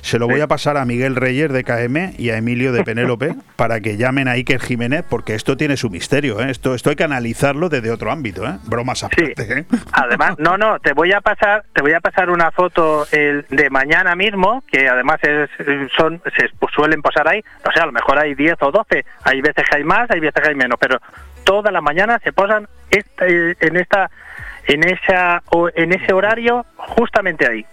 se 0.00 0.18
lo 0.18 0.26
voy 0.28 0.40
a 0.40 0.48
pasar 0.48 0.76
a 0.76 0.84
Miguel 0.84 1.16
Reyes 1.16 1.52
de 1.52 1.64
KM 1.64 2.14
y 2.18 2.30
a 2.30 2.36
Emilio 2.36 2.72
de 2.72 2.84
Penélope 2.84 3.34
para 3.56 3.80
que 3.80 3.96
llamen 3.96 4.28
a 4.28 4.32
Iker 4.32 4.60
Jiménez, 4.60 5.04
porque 5.08 5.34
esto 5.34 5.56
tiene 5.56 5.76
su 5.76 5.90
misterio. 5.90 6.40
¿eh? 6.40 6.50
Esto, 6.50 6.74
esto 6.74 6.90
hay 6.90 6.96
que 6.96 7.04
analizarlo 7.04 7.68
desde 7.68 7.90
otro 7.90 8.10
ámbito. 8.10 8.44
¿eh? 8.44 8.58
Bromas 8.64 9.04
aparte. 9.04 9.34
¿eh? 9.38 9.64
Además, 9.92 10.34
no, 10.38 10.58
no, 10.58 10.78
te 10.80 10.92
voy 10.92 11.12
a 11.12 11.20
pasar, 11.20 11.64
te 11.72 11.80
voy 11.80 11.92
a 11.92 12.00
pasar 12.00 12.30
una 12.30 12.50
foto 12.50 13.06
el, 13.12 13.46
de 13.50 13.70
mañana 13.70 14.14
mismo, 14.14 14.62
que 14.70 14.88
además 14.88 15.18
es, 15.22 15.48
son, 15.96 16.20
se 16.36 16.48
pues, 16.58 16.72
suelen 16.74 17.00
posar 17.14 17.28
ahí, 17.28 17.42
no 17.64 17.72
sé, 17.72 17.80
a 17.80 17.86
lo 17.86 17.92
mejor 17.92 18.18
hay 18.18 18.34
10 18.34 18.56
o 18.60 18.70
12, 18.70 19.04
hay 19.24 19.40
veces 19.40 19.64
que 19.68 19.76
hay 19.76 19.84
más, 19.84 20.10
hay 20.10 20.20
veces 20.20 20.42
que 20.42 20.48
hay 20.48 20.54
menos, 20.54 20.78
pero 20.80 20.98
toda 21.44 21.70
la 21.70 21.80
mañana 21.80 22.18
se 22.22 22.32
posan 22.32 22.66
esta- 22.90 23.26
en 23.26 23.76
esta, 23.76 24.10
en 24.66 24.82
esa, 24.84 25.42
o 25.50 25.68
en 25.74 25.92
ese 25.92 26.12
horario, 26.12 26.64
justamente 26.76 27.46
ahí. 27.48 27.64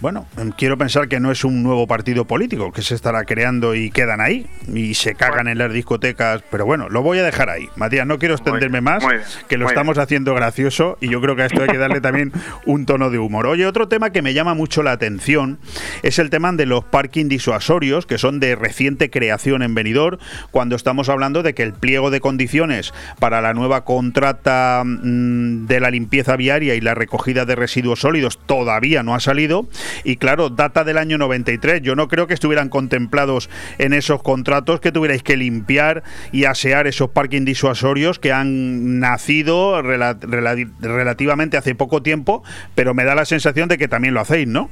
Bueno, 0.00 0.26
quiero 0.56 0.78
pensar 0.78 1.08
que 1.08 1.20
no 1.20 1.30
es 1.30 1.44
un 1.44 1.62
nuevo 1.62 1.86
partido 1.86 2.24
político 2.24 2.72
que 2.72 2.80
se 2.80 2.94
estará 2.94 3.24
creando 3.24 3.74
y 3.74 3.90
quedan 3.90 4.22
ahí 4.22 4.46
y 4.72 4.94
se 4.94 5.14
cagan 5.14 5.46
en 5.46 5.58
las 5.58 5.70
discotecas, 5.74 6.42
pero 6.50 6.64
bueno, 6.64 6.88
lo 6.88 7.02
voy 7.02 7.18
a 7.18 7.22
dejar 7.22 7.50
ahí. 7.50 7.68
Matías, 7.76 8.06
no 8.06 8.18
quiero 8.18 8.34
extenderme 8.34 8.80
más, 8.80 9.06
bien, 9.06 9.20
que 9.46 9.58
lo 9.58 9.68
estamos 9.68 9.98
haciendo 9.98 10.34
gracioso 10.34 10.96
y 11.02 11.10
yo 11.10 11.20
creo 11.20 11.36
que 11.36 11.42
a 11.42 11.46
esto 11.46 11.62
hay 11.62 11.68
que 11.68 11.76
darle 11.76 12.00
también 12.00 12.32
un 12.64 12.86
tono 12.86 13.10
de 13.10 13.18
humor. 13.18 13.46
Oye, 13.46 13.66
otro 13.66 13.88
tema 13.88 14.08
que 14.08 14.22
me 14.22 14.32
llama 14.32 14.54
mucho 14.54 14.82
la 14.82 14.92
atención 14.92 15.58
es 16.02 16.18
el 16.18 16.30
tema 16.30 16.50
de 16.52 16.64
los 16.64 16.82
parking 16.82 17.28
disuasorios, 17.28 18.06
que 18.06 18.16
son 18.16 18.40
de 18.40 18.56
reciente 18.56 19.10
creación 19.10 19.62
en 19.62 19.74
Benidorm, 19.74 20.18
cuando 20.50 20.76
estamos 20.76 21.10
hablando 21.10 21.42
de 21.42 21.54
que 21.54 21.62
el 21.62 21.74
pliego 21.74 22.10
de 22.10 22.20
condiciones 22.20 22.94
para 23.18 23.42
la 23.42 23.52
nueva 23.52 23.84
contrata 23.84 24.82
mm, 24.84 25.66
de 25.66 25.80
la 25.80 25.90
limpieza 25.90 26.36
viaria 26.36 26.74
y 26.74 26.80
la 26.80 26.94
recogida 26.94 27.44
de 27.44 27.54
residuos 27.54 28.00
sólidos 28.00 28.38
todavía 28.46 29.02
no 29.02 29.14
ha 29.14 29.20
salido 29.20 29.68
y 30.04 30.16
claro, 30.16 30.48
data 30.50 30.84
del 30.84 30.98
año 30.98 31.18
93. 31.18 31.82
Yo 31.82 31.94
no 31.96 32.08
creo 32.08 32.26
que 32.26 32.34
estuvieran 32.34 32.68
contemplados 32.68 33.50
en 33.78 33.92
esos 33.92 34.22
contratos 34.22 34.80
que 34.80 34.92
tuvierais 34.92 35.22
que 35.22 35.36
limpiar 35.36 36.02
y 36.32 36.44
asear 36.44 36.86
esos 36.86 37.10
parking 37.10 37.44
disuasorios 37.44 38.18
que 38.18 38.32
han 38.32 38.98
nacido 39.00 39.82
rela- 39.82 40.18
rela- 40.18 40.70
relativamente 40.80 41.56
hace 41.56 41.74
poco 41.74 42.02
tiempo, 42.02 42.42
pero 42.74 42.94
me 42.94 43.04
da 43.04 43.14
la 43.14 43.24
sensación 43.24 43.68
de 43.68 43.78
que 43.78 43.88
también 43.88 44.14
lo 44.14 44.20
hacéis, 44.20 44.46
¿no? 44.48 44.70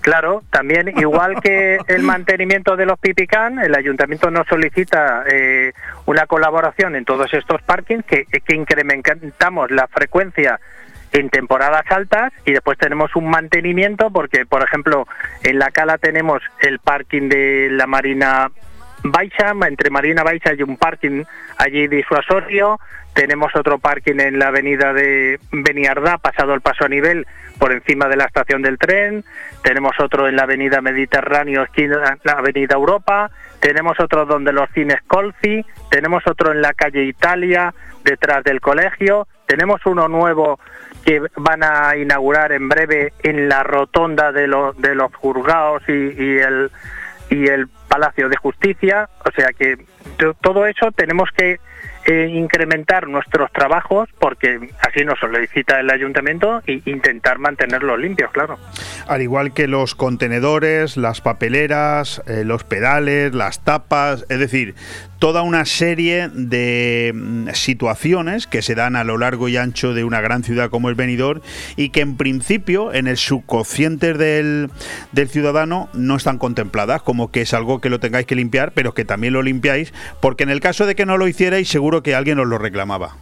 Claro, 0.00 0.42
también 0.50 0.88
igual 0.96 1.40
que 1.42 1.78
el 1.88 2.02
mantenimiento 2.02 2.76
de 2.76 2.86
los 2.86 2.98
pipicán, 2.98 3.58
el 3.58 3.74
ayuntamiento 3.74 4.30
nos 4.30 4.46
solicita 4.46 5.24
eh, 5.30 5.72
una 6.06 6.26
colaboración 6.26 6.94
en 6.96 7.04
todos 7.04 7.32
estos 7.34 7.60
parkings 7.62 8.04
que, 8.04 8.24
que 8.24 8.54
incrementamos 8.54 9.70
la 9.70 9.86
frecuencia 9.88 10.60
en 11.12 11.30
temporadas 11.30 11.84
altas 11.90 12.32
y 12.44 12.52
después 12.52 12.78
tenemos 12.78 13.14
un 13.16 13.28
mantenimiento 13.30 14.10
porque, 14.10 14.46
por 14.46 14.62
ejemplo, 14.62 15.06
en 15.42 15.58
la 15.58 15.70
Cala 15.70 15.98
tenemos 15.98 16.42
el 16.60 16.78
parking 16.78 17.28
de 17.28 17.68
la 17.70 17.86
Marina 17.86 18.50
Baixa, 19.02 19.52
entre 19.66 19.90
Marina 19.90 20.22
Baixa 20.22 20.50
hay 20.50 20.62
un 20.62 20.76
parking 20.76 21.24
allí 21.56 21.86
disuasorio, 21.86 22.80
tenemos 23.14 23.54
otro 23.56 23.78
parking 23.78 24.20
en 24.20 24.38
la 24.38 24.48
avenida 24.48 24.92
de 24.92 25.40
Beniardá, 25.50 26.18
pasado 26.18 26.54
el 26.54 26.60
paso 26.60 26.84
a 26.84 26.88
nivel, 26.88 27.26
por 27.58 27.72
encima 27.72 28.08
de 28.08 28.16
la 28.16 28.24
estación 28.24 28.62
del 28.62 28.78
tren, 28.78 29.24
tenemos 29.62 29.98
otro 30.00 30.28
en 30.28 30.36
la 30.36 30.44
avenida 30.44 30.80
Mediterráneo, 30.80 31.62
esquina 31.62 32.18
la 32.22 32.32
avenida 32.32 32.76
Europa, 32.76 33.30
tenemos 33.60 33.98
otro 34.00 34.24
donde 34.26 34.52
los 34.52 34.68
cines 34.70 34.98
Colfi, 35.06 35.64
tenemos 35.90 36.22
otro 36.26 36.52
en 36.52 36.62
la 36.62 36.72
calle 36.74 37.04
Italia, 37.04 37.74
detrás 38.04 38.44
del 38.44 38.60
colegio, 38.60 39.26
tenemos 39.46 39.80
uno 39.86 40.08
nuevo 40.08 40.58
que 41.04 41.22
van 41.36 41.62
a 41.62 41.96
inaugurar 41.96 42.52
en 42.52 42.68
breve 42.68 43.12
en 43.22 43.48
la 43.48 43.62
rotonda 43.62 44.30
de, 44.32 44.46
lo- 44.46 44.72
de 44.74 44.94
los 44.94 45.14
juzgados 45.14 45.82
y, 45.88 46.38
el 46.38 46.70
y 47.30 47.46
el 47.48 47.68
Palacio 47.88 48.28
de 48.28 48.36
Justicia, 48.36 49.08
o 49.24 49.30
sea 49.34 49.48
que 49.58 49.76
to- 50.18 50.34
todo 50.40 50.66
eso 50.66 50.90
tenemos 50.92 51.30
que 51.36 51.58
incrementar 52.08 53.08
nuestros 53.08 53.50
trabajos 53.52 54.08
porque 54.18 54.70
así 54.80 55.04
nos 55.04 55.18
solicita 55.18 55.80
el 55.80 55.90
ayuntamiento 55.90 56.62
e 56.66 56.80
intentar 56.86 57.38
mantenerlos 57.38 57.98
limpios, 57.98 58.30
claro. 58.32 58.58
Al 59.06 59.22
igual 59.22 59.52
que 59.52 59.68
los 59.68 59.94
contenedores, 59.94 60.96
las 60.96 61.20
papeleras, 61.20 62.22
eh, 62.26 62.44
los 62.44 62.64
pedales, 62.64 63.34
las 63.34 63.64
tapas, 63.64 64.24
es 64.28 64.38
decir, 64.38 64.74
toda 65.18 65.42
una 65.42 65.64
serie 65.64 66.28
de 66.32 67.12
mm, 67.14 67.48
situaciones 67.50 68.46
que 68.46 68.62
se 68.62 68.74
dan 68.74 68.96
a 68.96 69.04
lo 69.04 69.18
largo 69.18 69.48
y 69.48 69.56
ancho 69.56 69.94
de 69.94 70.04
una 70.04 70.20
gran 70.20 70.44
ciudad 70.44 70.70
como 70.70 70.88
el 70.88 70.94
Benidorm 70.94 71.40
y 71.76 71.90
que 71.90 72.00
en 72.00 72.16
principio 72.16 72.92
en 72.92 73.06
el 73.06 73.16
subconsciente 73.16 74.14
del, 74.14 74.70
del 75.12 75.28
ciudadano 75.28 75.88
no 75.92 76.16
están 76.16 76.38
contempladas, 76.38 77.02
como 77.02 77.30
que 77.30 77.42
es 77.42 77.54
algo 77.54 77.80
que 77.80 77.90
lo 77.90 78.00
tengáis 78.00 78.26
que 78.26 78.34
limpiar, 78.34 78.72
pero 78.72 78.94
que 78.94 79.04
también 79.04 79.32
lo 79.32 79.42
limpiáis, 79.42 79.92
porque 80.20 80.44
en 80.44 80.50
el 80.50 80.60
caso 80.60 80.86
de 80.86 80.94
que 80.94 81.06
no 81.06 81.18
lo 81.18 81.28
hicierais 81.28 81.68
seguro 81.68 82.02
que 82.02 82.14
alguien 82.14 82.38
os 82.38 82.46
lo 82.46 82.58
reclamaba. 82.58 83.16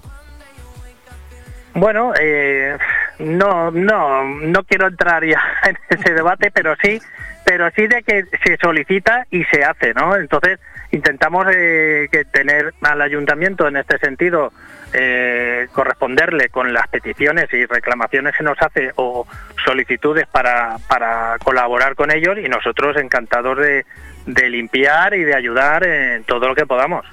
Bueno, 1.74 2.12
eh, 2.18 2.74
no, 3.18 3.70
no, 3.70 4.24
no 4.24 4.64
quiero 4.64 4.88
entrar 4.88 5.24
ya 5.24 5.40
en 5.64 5.78
ese 5.88 6.14
debate, 6.14 6.50
pero 6.50 6.74
sí, 6.82 7.00
pero 7.44 7.70
sí 7.70 7.86
de 7.86 8.02
que 8.02 8.24
se 8.44 8.56
solicita 8.56 9.26
y 9.30 9.44
se 9.44 9.64
hace, 9.64 9.94
¿no? 9.94 10.16
Entonces 10.16 10.58
intentamos 10.90 11.46
eh, 11.52 12.08
que 12.10 12.24
tener 12.24 12.74
al 12.82 13.00
ayuntamiento 13.00 13.66
en 13.68 13.76
este 13.76 13.98
sentido 13.98 14.52
eh, 14.92 15.68
corresponderle 15.72 16.48
con 16.48 16.72
las 16.72 16.88
peticiones 16.88 17.52
y 17.52 17.66
reclamaciones 17.66 18.34
que 18.36 18.44
nos 18.44 18.60
hace 18.60 18.92
o 18.96 19.26
solicitudes 19.64 20.26
para, 20.26 20.76
para 20.88 21.36
colaborar 21.42 21.96
con 21.96 22.10
ellos 22.10 22.38
y 22.38 22.48
nosotros 22.48 22.96
encantados 22.96 23.58
de, 23.58 23.84
de 24.26 24.48
limpiar 24.48 25.14
y 25.14 25.24
de 25.24 25.34
ayudar 25.34 25.86
en 25.86 26.24
todo 26.24 26.48
lo 26.48 26.54
que 26.54 26.66
podamos. 26.66 27.04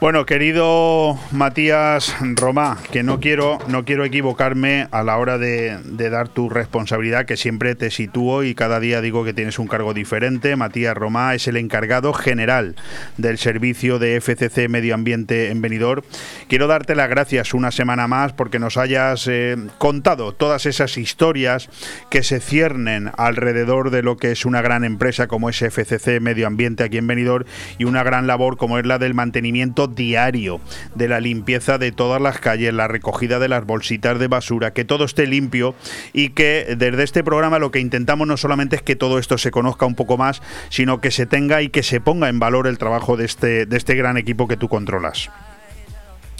Bueno, 0.00 0.26
querido 0.26 1.18
Matías 1.32 2.14
Romá, 2.20 2.78
que 2.92 3.02
no 3.02 3.18
quiero, 3.18 3.58
no 3.66 3.84
quiero 3.84 4.04
equivocarme 4.04 4.86
a 4.92 5.02
la 5.02 5.18
hora 5.18 5.38
de, 5.38 5.76
dar 6.08 6.28
tu 6.28 6.48
responsabilidad, 6.48 7.26
que 7.26 7.36
siempre 7.36 7.74
te 7.74 7.90
sitúo 7.90 8.44
y 8.44 8.54
cada 8.54 8.78
día 8.78 9.00
digo 9.00 9.24
que 9.24 9.32
tienes 9.32 9.58
un 9.58 9.66
cargo 9.66 9.94
diferente. 9.94 10.54
Matías 10.54 10.96
Romá 10.96 11.34
es 11.34 11.48
el 11.48 11.56
encargado 11.56 12.12
general 12.12 12.76
del 13.16 13.38
servicio 13.38 13.98
de 13.98 14.20
FCC 14.20 14.68
Medio 14.68 14.94
Ambiente 14.94 15.50
en 15.50 15.60
Benidorm. 15.60 16.04
Quiero 16.46 16.68
darte 16.68 16.94
las 16.94 17.08
gracias 17.08 17.52
una 17.52 17.72
semana 17.72 18.06
más 18.06 18.32
porque 18.32 18.60
nos 18.60 18.76
hayas 18.76 19.26
eh, 19.26 19.56
contado 19.78 20.30
todas 20.30 20.64
esas 20.66 20.96
historias 20.96 21.70
que 22.08 22.22
se 22.22 22.38
ciernen 22.38 23.10
alrededor 23.16 23.90
de 23.90 24.04
lo 24.04 24.16
que 24.16 24.30
es 24.30 24.44
una 24.44 24.62
gran 24.62 24.84
empresa 24.84 25.26
como 25.26 25.50
es 25.50 25.56
FCC 25.56 26.20
Medio 26.20 26.46
Ambiente 26.46 26.84
aquí 26.84 26.98
en 26.98 27.08
Benidorm 27.08 27.46
y 27.78 27.84
una 27.84 28.04
gran 28.04 28.28
labor 28.28 28.56
como 28.56 28.78
es 28.78 28.86
la 28.86 28.98
del 28.98 29.14
mantenimiento 29.14 29.87
diario 29.88 30.60
de 30.94 31.08
la 31.08 31.20
limpieza 31.20 31.78
de 31.78 31.92
todas 31.92 32.20
las 32.20 32.38
calles, 32.38 32.72
la 32.72 32.88
recogida 32.88 33.38
de 33.38 33.48
las 33.48 33.64
bolsitas 33.64 34.18
de 34.18 34.28
basura, 34.28 34.72
que 34.72 34.84
todo 34.84 35.04
esté 35.04 35.26
limpio 35.26 35.74
y 36.12 36.30
que 36.30 36.74
desde 36.76 37.02
este 37.02 37.24
programa 37.24 37.58
lo 37.58 37.70
que 37.70 37.80
intentamos 37.80 38.26
no 38.26 38.36
solamente 38.36 38.76
es 38.76 38.82
que 38.82 38.96
todo 38.96 39.18
esto 39.18 39.38
se 39.38 39.50
conozca 39.50 39.86
un 39.86 39.94
poco 39.94 40.16
más, 40.16 40.42
sino 40.68 41.00
que 41.00 41.10
se 41.10 41.26
tenga 41.26 41.62
y 41.62 41.68
que 41.68 41.82
se 41.82 42.00
ponga 42.00 42.28
en 42.28 42.38
valor 42.38 42.66
el 42.66 42.78
trabajo 42.78 43.16
de 43.16 43.24
este, 43.24 43.66
de 43.66 43.76
este 43.76 43.94
gran 43.94 44.16
equipo 44.16 44.48
que 44.48 44.56
tú 44.56 44.68
controlas. 44.68 45.30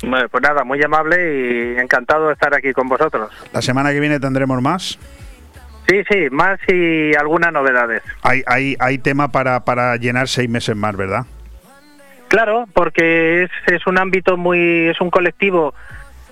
Bueno, 0.03 0.29
pues 0.29 0.43
nada, 0.43 0.63
muy 0.63 0.81
amable 0.83 1.75
y 1.75 1.81
encantado 1.81 2.29
de 2.29 2.35
estar 2.35 2.55
aquí 2.55 2.73
con 2.73 2.89
vosotros. 2.89 3.31
La 3.53 3.63
semana 3.63 3.91
que 3.91 4.01
viene 4.01 4.21
tendremos 4.21 4.63
más. 4.63 4.99
Sí, 5.89 6.03
sí, 6.11 6.29
más 6.31 6.61
y 6.69 7.15
algunas 7.17 7.53
novedades. 7.53 8.03
Hay, 8.23 8.43
hay, 8.47 8.77
hay 8.79 8.99
tema 8.99 9.29
para, 9.29 9.65
para 9.65 9.97
llenar 9.97 10.29
seis 10.29 10.49
meses 10.49 10.77
más, 10.77 10.95
¿verdad? 10.95 11.25
Claro, 12.29 12.67
porque 12.75 13.45
es, 13.45 13.51
es 13.67 13.87
un 13.87 13.99
ámbito 13.99 14.37
muy, 14.37 14.89
es 14.89 15.01
un 15.01 15.11
colectivo 15.11 15.75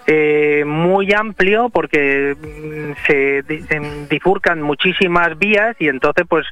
eh, 0.06 0.62
muy 0.66 1.12
amplio 1.12 1.68
porque 1.70 2.36
mm, 2.39 3.06
se 3.06 3.43
di- 3.43 3.64
bifurcan 4.09 4.60
muchísimas 4.62 5.39
vías 5.39 5.74
y 5.81 5.89
entonces 5.89 6.24
pues 6.28 6.47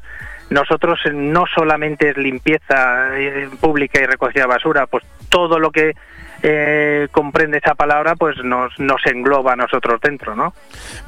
nosotros 0.51 0.99
no 1.13 1.45
solamente 1.55 2.11
es 2.11 2.17
limpieza 2.17 3.19
eh, 3.19 3.49
pública 3.61 4.01
y 4.01 4.07
recogida 4.07 4.47
basura, 4.47 4.87
pues 4.87 5.05
todo 5.29 5.59
lo 5.59 5.71
que 5.71 5.93
eh, 6.47 7.09
comprende 7.11 7.57
esa 7.57 7.75
palabra 7.75 8.17
pues 8.17 8.37
nos, 8.45 8.79
nos 8.79 9.01
engloba 9.07 9.55
a 9.55 9.57
nosotros 9.57 9.99
dentro, 10.03 10.37
¿no? 10.37 10.53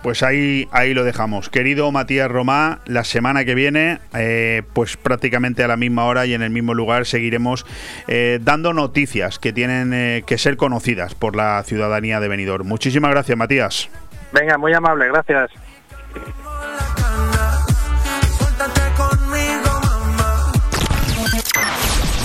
Pues 0.02 0.22
ahí, 0.22 0.66
ahí 0.72 0.94
lo 0.94 1.04
dejamos. 1.04 1.50
Querido 1.50 1.92
Matías 1.92 2.30
Romá, 2.30 2.78
la 2.86 3.04
semana 3.04 3.44
que 3.44 3.54
viene, 3.54 3.98
eh, 4.14 4.62
pues 4.72 4.96
prácticamente 4.96 5.62
a 5.62 5.68
la 5.68 5.76
misma 5.76 6.06
hora 6.06 6.24
y 6.24 6.32
en 6.32 6.40
el 6.40 6.48
mismo 6.48 6.72
lugar 6.72 7.04
seguiremos 7.04 7.66
eh, 8.08 8.38
dando 8.40 8.72
noticias 8.72 9.38
que 9.38 9.52
tienen 9.52 10.24
que 10.24 10.38
ser 10.38 10.56
conocidas 10.56 11.14
por 11.14 11.36
la 11.36 11.62
ciudadanía 11.64 12.18
de 12.18 12.28
Benidorm. 12.28 12.66
Muchísimas 12.66 13.10
gracias, 13.10 13.36
Matías. 13.36 13.90
Venga, 14.32 14.56
muy 14.56 14.72
amable, 14.72 15.08
gracias. 15.08 15.50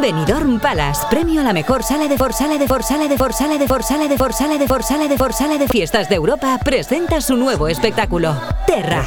Benidorm 0.00 0.60
Palace, 0.60 1.06
premio 1.10 1.40
a 1.40 1.44
la 1.44 1.52
mejor 1.52 1.82
sala 1.82 2.08
de 2.08 2.16
forsala 2.16 2.58
de 2.58 2.66
forsala 2.66 3.08
de 3.08 3.16
forsala 3.18 3.58
de 3.58 3.66
forsala 3.66 4.08
de 4.08 4.16
forsala 4.16 4.58
de 4.58 4.66
forsala 4.68 5.08
de 5.08 5.18
forsala 5.18 5.58
de 5.58 5.68
fiestas 5.68 6.08
de 6.08 6.14
Europa, 6.14 6.58
presenta 6.64 7.20
su 7.20 7.36
nuevo 7.36 7.68
espectáculo, 7.68 8.34
Terra. 8.66 9.04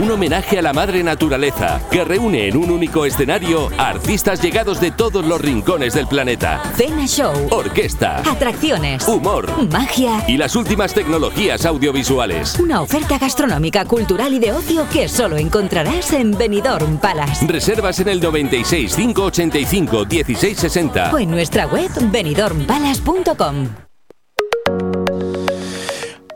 Un 0.00 0.10
homenaje 0.10 0.58
a 0.58 0.62
la 0.62 0.74
madre 0.74 1.02
naturaleza, 1.02 1.80
que 1.90 2.04
reúne 2.04 2.48
en 2.48 2.56
un 2.56 2.70
único 2.70 3.06
escenario 3.06 3.70
a 3.78 3.88
artistas 3.88 4.42
llegados 4.42 4.78
de 4.78 4.90
todos 4.90 5.24
los 5.24 5.40
rincones 5.40 5.94
del 5.94 6.06
planeta. 6.06 6.62
Cena 6.76 7.06
show, 7.06 7.32
orquesta, 7.50 8.18
atracciones, 8.18 9.08
humor, 9.08 9.50
magia 9.70 10.22
y 10.28 10.36
las 10.36 10.54
últimas 10.54 10.92
tecnologías 10.92 11.64
audiovisuales. 11.64 12.58
Una 12.58 12.82
oferta 12.82 13.18
gastronómica, 13.18 13.86
cultural 13.86 14.34
y 14.34 14.38
de 14.38 14.52
ocio 14.52 14.86
que 14.92 15.08
solo 15.08 15.36
encontrarás 15.38 16.12
en 16.12 16.36
Benidorm 16.36 16.98
Palace. 16.98 17.46
Reservas 17.46 17.98
en 18.00 18.08
el 18.08 18.20
96 18.20 18.94
585 18.94 19.85
1660. 19.86 21.12
O 21.12 21.18
en 21.18 21.30
nuestra 21.30 21.66
web 21.66 21.90
benidormpalace.com. 22.10 23.68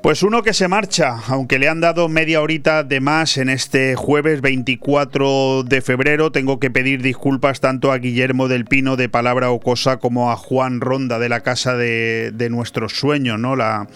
Pues 0.02 0.22
uno 0.22 0.42
que 0.42 0.54
se 0.54 0.66
marcha, 0.66 1.18
aunque 1.28 1.58
le 1.58 1.68
han 1.68 1.82
dado 1.82 2.08
media 2.08 2.40
horita 2.40 2.84
de 2.84 3.00
más 3.00 3.36
en 3.36 3.50
este 3.50 3.96
jueves 3.96 4.40
24 4.40 5.62
de 5.62 5.82
febrero, 5.82 6.32
tengo 6.32 6.58
que 6.58 6.70
pedir 6.70 7.02
disculpas 7.02 7.60
tanto 7.60 7.92
a 7.92 7.98
Guillermo 7.98 8.48
del 8.48 8.64
Pino 8.64 8.96
de 8.96 9.10
Palabra 9.10 9.50
o 9.50 9.60
Cosa 9.60 9.98
como 9.98 10.30
a 10.30 10.36
Juan 10.36 10.80
Ronda 10.80 11.18
de 11.18 11.28
la 11.28 11.40
Casa 11.40 11.76
de, 11.76 12.30
de 12.32 12.48
Nuestros 12.48 12.94
Sueños, 12.94 13.38
¿no? 13.38 13.56
La, 13.56 13.88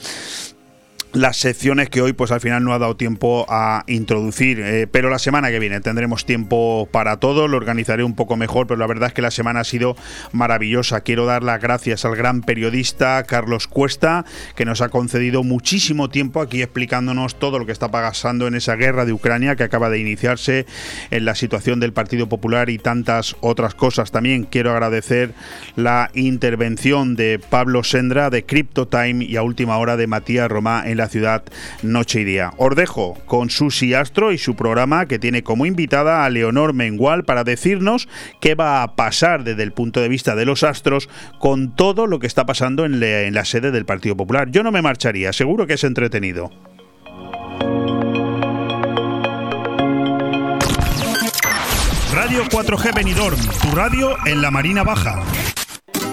las 1.14 1.36
secciones 1.36 1.88
que 1.88 2.02
hoy 2.02 2.12
pues 2.12 2.32
al 2.32 2.40
final 2.40 2.64
no 2.64 2.74
ha 2.74 2.78
dado 2.78 2.96
tiempo 2.96 3.46
a 3.48 3.84
introducir 3.86 4.24
Eh, 4.60 4.86
pero 4.90 5.10
la 5.10 5.18
semana 5.18 5.50
que 5.50 5.58
viene 5.58 5.80
tendremos 5.80 6.26
tiempo 6.26 6.88
para 6.90 7.18
todo 7.18 7.46
lo 7.46 7.56
organizaré 7.56 8.02
un 8.02 8.14
poco 8.14 8.36
mejor 8.36 8.66
pero 8.66 8.78
la 8.78 8.86
verdad 8.86 9.08
es 9.08 9.14
que 9.14 9.22
la 9.22 9.30
semana 9.30 9.60
ha 9.60 9.64
sido 9.64 9.96
maravillosa. 10.32 11.02
Quiero 11.02 11.24
dar 11.26 11.42
las 11.42 11.60
gracias 11.60 12.04
al 12.04 12.16
gran 12.16 12.42
periodista 12.42 13.22
Carlos 13.24 13.68
Cuesta 13.68 14.24
que 14.56 14.64
nos 14.64 14.80
ha 14.80 14.88
concedido 14.88 15.44
muchísimo 15.44 16.08
tiempo 16.08 16.40
aquí 16.40 16.62
explicándonos 16.62 17.38
todo 17.38 17.58
lo 17.58 17.66
que 17.66 17.72
está 17.72 17.90
pasando 17.90 18.46
en 18.46 18.54
esa 18.54 18.76
guerra 18.76 19.04
de 19.04 19.12
Ucrania 19.12 19.56
que 19.56 19.64
acaba 19.64 19.90
de 19.90 19.98
iniciarse 19.98 20.66
en 21.10 21.24
la 21.24 21.34
situación 21.34 21.80
del 21.80 21.92
Partido 21.92 22.28
Popular 22.28 22.70
y 22.70 22.78
tantas 22.78 23.36
otras 23.40 23.74
cosas. 23.74 24.10
También 24.10 24.44
quiero 24.44 24.72
agradecer 24.72 25.32
la 25.76 26.10
intervención 26.14 27.14
de 27.14 27.38
Pablo 27.38 27.84
Sendra 27.84 28.30
de 28.30 28.44
Crypto 28.44 28.88
Time 28.88 29.24
y 29.24 29.36
a 29.36 29.42
última 29.42 29.78
hora 29.78 29.96
de 29.96 30.06
Matías 30.06 30.50
Romá 30.50 30.82
en 30.86 30.96
la 30.96 31.03
ciudad 31.09 31.43
Noche 31.82 32.20
y 32.20 32.24
Día. 32.24 32.52
Os 32.56 32.74
dejo 32.74 33.14
con 33.26 33.51
Susi 33.51 33.94
Astro 33.94 34.32
y 34.32 34.39
su 34.39 34.56
programa 34.56 35.06
que 35.06 35.18
tiene 35.18 35.43
como 35.43 35.66
invitada 35.66 36.24
a 36.24 36.31
Leonor 36.31 36.72
Mengual 36.72 37.24
para 37.24 37.44
decirnos 37.44 38.09
qué 38.40 38.55
va 38.55 38.82
a 38.82 38.97
pasar 38.97 39.44
desde 39.44 39.62
el 39.62 39.72
punto 39.72 40.01
de 40.01 40.09
vista 40.09 40.35
de 40.35 40.44
los 40.44 40.62
astros 40.62 41.09
con 41.39 41.74
todo 41.74 42.06
lo 42.06 42.18
que 42.18 42.26
está 42.26 42.47
pasando 42.47 42.85
en, 42.85 43.02
en 43.02 43.35
la 43.35 43.44
sede 43.44 43.70
del 43.70 43.85
Partido 43.85 44.16
Popular. 44.16 44.51
Yo 44.51 44.62
no 44.62 44.72
me 44.72 44.82
marcharía, 44.82 45.32
seguro 45.32 45.66
que 45.66 45.74
es 45.74 45.85
entretenido. 45.85 46.51
Radio 52.14 52.44
4G 52.44 52.94
Benidorm, 52.94 53.39
tu 53.60 53.74
radio 53.74 54.16
en 54.24 54.40
la 54.40 54.51
Marina 54.51 54.85
Baja. 54.85 55.22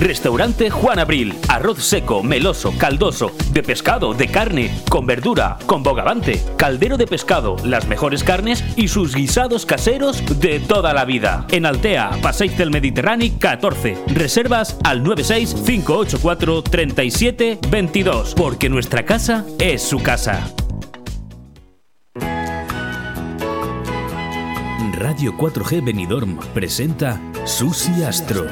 Restaurante 0.00 0.70
Juan 0.70 0.98
Abril. 0.98 1.34
Arroz 1.48 1.84
seco, 1.84 2.22
meloso, 2.22 2.72
caldoso, 2.78 3.32
de 3.52 3.62
pescado, 3.62 4.14
de 4.14 4.28
carne, 4.28 4.74
con 4.88 5.06
verdura, 5.06 5.58
con 5.66 5.82
bogavante, 5.82 6.42
caldero 6.56 6.96
de 6.96 7.06
pescado, 7.06 7.56
las 7.64 7.86
mejores 7.86 8.24
carnes 8.24 8.64
y 8.76 8.88
sus 8.88 9.14
guisados 9.14 9.66
caseros 9.66 10.22
de 10.40 10.58
toda 10.58 10.94
la 10.94 11.04
vida. 11.04 11.46
En 11.50 11.66
Altea, 11.66 12.12
Passeig 12.22 12.56
del 12.56 12.70
Mediterráneo 12.70 13.30
14. 13.38 13.98
Reservas 14.06 14.78
al 14.84 15.02
96 15.02 15.54
584 15.66 16.62
37 16.62 17.58
22, 17.68 18.34
porque 18.34 18.70
nuestra 18.70 19.04
casa 19.04 19.44
es 19.58 19.82
su 19.82 20.02
casa. 20.02 20.50
Radio 25.00 25.32
4G 25.32 25.82
Benidorm 25.82 26.38
presenta 26.52 27.20
Susi 27.44 28.04
Astro, 28.04 28.46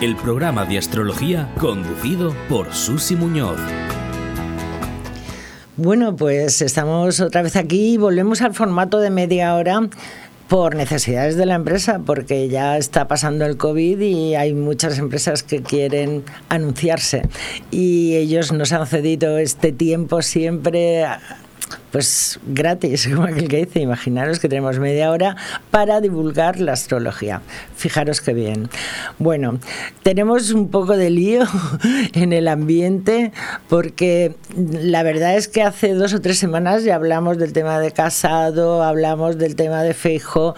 el 0.00 0.14
programa 0.14 0.64
de 0.64 0.78
astrología 0.78 1.52
conducido 1.58 2.32
por 2.48 2.72
Susi 2.72 3.16
Muñoz. 3.16 3.58
Bueno, 5.76 6.14
pues 6.14 6.62
estamos 6.62 7.18
otra 7.20 7.42
vez 7.42 7.56
aquí 7.56 7.94
y 7.94 7.96
volvemos 7.96 8.40
al 8.42 8.54
formato 8.54 9.00
de 9.00 9.10
media 9.10 9.56
hora 9.56 9.88
por 10.48 10.76
necesidades 10.76 11.36
de 11.36 11.46
la 11.46 11.56
empresa, 11.56 12.00
porque 12.06 12.48
ya 12.48 12.78
está 12.78 13.08
pasando 13.08 13.44
el 13.44 13.56
COVID 13.56 14.00
y 14.00 14.34
hay 14.36 14.54
muchas 14.54 14.98
empresas 14.98 15.42
que 15.42 15.62
quieren 15.62 16.24
anunciarse 16.48 17.22
y 17.70 18.14
ellos 18.14 18.52
nos 18.52 18.72
han 18.72 18.86
cedido 18.86 19.38
este 19.38 19.72
tiempo 19.72 20.22
siempre 20.22 21.04
pues 21.90 22.38
gratis, 22.46 23.08
como 23.14 23.24
aquel 23.24 23.48
que 23.48 23.64
dice, 23.64 23.80
imaginaros 23.80 24.38
que 24.38 24.48
tenemos 24.48 24.78
media 24.78 25.10
hora 25.10 25.36
para 25.70 26.00
divulgar 26.00 26.60
la 26.60 26.72
astrología. 26.72 27.42
Fijaros 27.76 28.20
qué 28.20 28.34
bien. 28.34 28.68
Bueno, 29.18 29.58
tenemos 30.02 30.50
un 30.50 30.70
poco 30.70 30.96
de 30.96 31.10
lío 31.10 31.44
en 32.12 32.32
el 32.32 32.48
ambiente 32.48 33.32
porque 33.68 34.34
la 34.56 35.02
verdad 35.02 35.36
es 35.36 35.48
que 35.48 35.62
hace 35.62 35.94
dos 35.94 36.14
o 36.14 36.20
tres 36.20 36.38
semanas 36.38 36.84
ya 36.84 36.94
hablamos 36.94 37.38
del 37.38 37.52
tema 37.52 37.80
de 37.80 37.92
casado, 37.92 38.82
hablamos 38.82 39.38
del 39.38 39.56
tema 39.56 39.82
de 39.82 39.94
Feijo, 39.94 40.54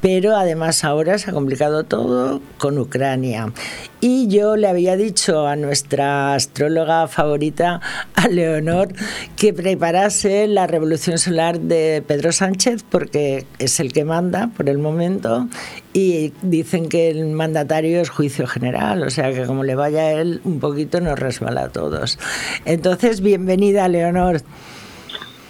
pero 0.00 0.36
además 0.36 0.84
ahora 0.84 1.16
se 1.16 1.30
ha 1.30 1.32
complicado 1.32 1.84
todo 1.84 2.42
con 2.58 2.78
Ucrania. 2.78 3.52
Y 4.00 4.28
yo 4.28 4.56
le 4.56 4.68
había 4.68 4.96
dicho 4.96 5.46
a 5.46 5.56
nuestra 5.56 6.34
astróloga 6.34 7.08
favorita, 7.08 7.80
a 8.14 8.28
Leonor, 8.28 8.88
que 9.34 9.54
preparase 9.54 10.46
la 10.46 10.66
revolución 10.74 11.18
solar 11.18 11.60
de 11.60 12.02
Pedro 12.04 12.32
Sánchez, 12.32 12.82
porque 12.82 13.46
es 13.60 13.78
el 13.78 13.92
que 13.92 14.04
manda 14.04 14.50
por 14.56 14.68
el 14.68 14.78
momento, 14.78 15.46
y 15.92 16.32
dicen 16.42 16.88
que 16.88 17.10
el 17.10 17.26
mandatario 17.26 18.00
es 18.00 18.10
juicio 18.10 18.48
general, 18.48 19.04
o 19.04 19.10
sea 19.10 19.32
que 19.32 19.46
como 19.46 19.62
le 19.62 19.76
vaya 19.76 20.00
a 20.00 20.10
él, 20.10 20.40
un 20.42 20.58
poquito 20.58 21.00
nos 21.00 21.16
resbala 21.16 21.62
a 21.62 21.68
todos. 21.68 22.18
Entonces, 22.64 23.20
bienvenida, 23.20 23.86
Leonor. 23.86 24.40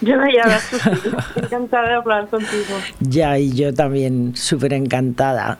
Yo 0.03 0.19
me 0.19 0.31
llamo 0.31 0.57
encantada 1.37 1.89
de 1.89 1.95
hablar 1.95 2.29
contigo. 2.29 2.77
Ya, 3.01 3.39
y 3.39 3.53
yo 3.55 3.73
también, 3.73 4.37
súper 4.37 4.75
encantada. 4.75 5.57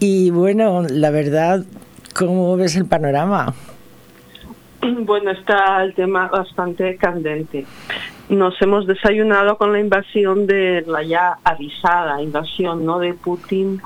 Y 0.00 0.28
bueno, 0.30 0.82
la 0.82 1.10
verdad, 1.10 1.64
¿cómo 2.14 2.54
ves 2.58 2.76
el 2.76 2.84
panorama? 2.84 3.54
Bueno, 4.82 5.30
está 5.30 5.82
el 5.82 5.94
tema 5.94 6.28
bastante 6.28 6.96
candente. 6.96 7.64
Nos 8.28 8.60
hemos 8.60 8.86
desayunado 8.86 9.56
con 9.56 9.72
la 9.72 9.80
invasión 9.80 10.46
de 10.46 10.84
la 10.86 11.02
ya 11.02 11.38
avisada 11.44 12.20
invasión 12.22 12.84
¿no? 12.84 12.98
de 12.98 13.14
Putin 13.14 13.80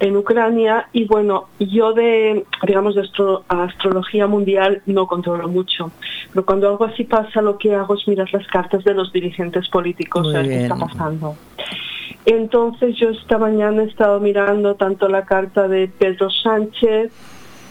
en 0.00 0.16
Ucrania 0.16 0.88
y 0.92 1.04
bueno, 1.04 1.48
yo 1.58 1.92
de, 1.92 2.44
digamos, 2.66 2.94
de 2.94 3.08
astrología 3.48 4.26
mundial 4.26 4.82
no 4.86 5.06
controlo 5.06 5.48
mucho, 5.48 5.90
pero 6.32 6.44
cuando 6.44 6.68
algo 6.68 6.84
así 6.84 7.04
pasa 7.04 7.40
lo 7.40 7.58
que 7.58 7.74
hago 7.74 7.94
es 7.94 8.06
mirar 8.08 8.28
las 8.32 8.46
cartas 8.48 8.84
de 8.84 8.94
los 8.94 9.12
dirigentes 9.12 9.68
políticos, 9.68 10.34
a 10.34 10.38
ver 10.38 10.48
qué 10.48 10.62
está 10.62 10.76
pasando. 10.76 11.36
Entonces 12.26 12.96
yo 12.96 13.10
esta 13.10 13.38
mañana 13.38 13.82
he 13.82 13.86
estado 13.86 14.18
mirando 14.18 14.74
tanto 14.74 15.08
la 15.08 15.24
carta 15.24 15.68
de 15.68 15.88
Pedro 15.88 16.30
Sánchez, 16.30 17.12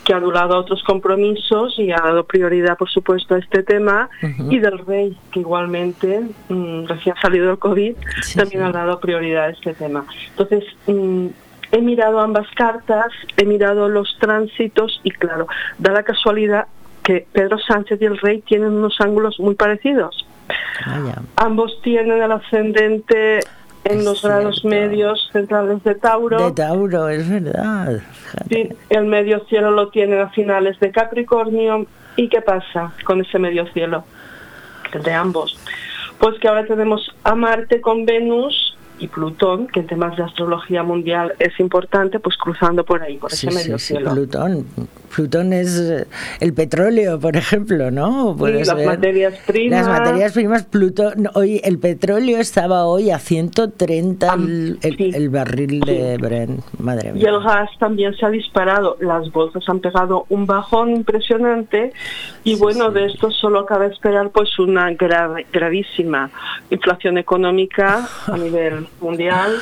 que 0.04 0.14
ha 0.14 0.18
anulado 0.18 0.58
otros 0.58 0.84
compromisos 0.84 1.76
y 1.78 1.92
ha 1.92 1.98
dado 1.98 2.26
prioridad, 2.26 2.78
por 2.78 2.90
supuesto, 2.90 3.36
a 3.36 3.40
este 3.40 3.64
tema, 3.64 4.10
y 4.50 4.60
del 4.60 4.80
rey, 4.80 5.18
que 5.32 5.40
igualmente, 5.40 6.22
mm, 6.50 6.86
recién 6.86 7.16
salido 7.22 7.48
del 7.48 7.58
COVID, 7.58 7.96
también 8.36 8.64
ha 8.64 8.72
dado 8.72 9.00
prioridad 9.00 9.46
a 9.46 9.50
este 9.50 9.74
tema. 9.74 10.06
Entonces, 10.32 10.64
mm, 10.88 11.28
he 11.72 11.82
mirado 11.82 12.20
ambas 12.20 12.48
cartas, 12.56 13.08
he 13.38 13.46
mirado 13.46 13.90
los 13.90 14.18
tránsitos 14.20 15.02
y 15.04 15.12
claro, 15.12 15.48
da 15.80 15.92
la 15.92 16.04
casualidad 16.04 16.68
que 17.04 17.26
Pedro 17.32 17.58
Sánchez 17.60 18.02
y 18.02 18.06
el 18.06 18.18
rey 18.18 18.42
tienen 18.42 18.74
unos 18.74 19.00
ángulos 19.00 19.40
muy 19.40 19.56
parecidos. 19.56 20.26
Ambos 21.36 21.82
tienen 21.82 22.22
el 22.22 22.32
ascendente 22.32 23.40
en 23.84 24.06
los 24.06 24.22
grados 24.22 24.64
medios 24.64 25.30
centrales 25.32 25.84
de 25.84 25.96
Tauro. 25.96 26.38
De 26.38 26.52
Tauro, 26.52 27.10
es 27.10 27.30
verdad. 27.30 28.02
Sí, 28.50 28.70
el 28.90 29.06
medio 29.06 29.44
cielo 29.46 29.72
lo 29.72 29.90
tienen 29.90 30.20
a 30.20 30.30
finales 30.30 30.80
de 30.80 30.92
Capricornio. 30.92 31.86
¿Y 32.16 32.30
qué 32.30 32.42
pasa 32.42 32.94
con 33.04 33.22
ese 33.22 33.40
medio 33.40 33.66
cielo? 33.74 34.04
El 34.94 35.04
de 35.04 35.14
ambos. 35.14 35.60
Pues 36.20 36.40
que 36.40 36.48
ahora 36.48 36.66
tenemos 36.66 37.14
a 37.24 37.36
Marte 37.36 37.82
con 37.82 38.06
Venus 38.06 38.78
y 39.00 39.08
Plutón, 39.08 39.68
que 39.68 39.82
en 39.82 39.88
temas 39.88 40.16
de 40.16 40.24
astrología 40.24 40.84
mundial 40.84 41.34
es 41.40 41.60
importante, 41.60 42.20
pues 42.20 42.38
cruzando 42.38 42.84
por 42.84 43.02
ahí, 43.02 43.18
por 43.18 43.32
ese 43.32 43.52
medio 43.52 43.78
cielo. 43.80 44.12
Plutón. 44.12 44.66
Plutón 45.14 45.54
es 45.54 45.80
eh, 45.80 46.08
el 46.40 46.54
petróleo, 46.54 47.20
por 47.20 47.36
ejemplo, 47.36 47.92
¿no? 47.92 48.36
Puede 48.36 48.66
las 48.66 48.86
materias 48.86 49.36
primas. 49.46 49.86
Las 49.86 50.00
materias 50.00 50.34
primas, 50.34 50.64
Plutón. 50.66 51.30
Hoy 51.36 51.62
el 51.64 51.78
petróleo 51.80 52.40
estaba 52.40 52.86
hoy 52.86 53.12
a 53.12 53.20
130 53.20 54.34
el, 54.34 55.30
barril 55.30 55.82
de 55.82 56.18
Brent, 56.18 56.64
madre 56.80 57.14
mía. 57.14 57.24
Y 57.24 57.26
el 57.26 57.44
gas 57.44 57.70
también 57.80 58.16
se 58.16 58.26
ha 58.26 58.30
disparado. 58.30 58.98
Las 59.00 59.32
bolsas 59.32 59.64
han 59.68 59.80
pegado 59.80 60.26
un 60.30 60.46
bajón 60.46 60.92
impresionante 60.92 61.94
y 62.44 62.56
bueno, 62.56 62.92
de 62.92 63.06
esto 63.06 63.32
solo 63.32 63.66
cabe 63.66 63.88
esperar 63.88 64.30
pues 64.32 64.58
una 64.60 64.92
gravísima 64.92 66.32
inflación 66.70 67.18
económica 67.18 68.08
a 68.28 68.38
nivel 68.38 68.83
mundial. 69.00 69.60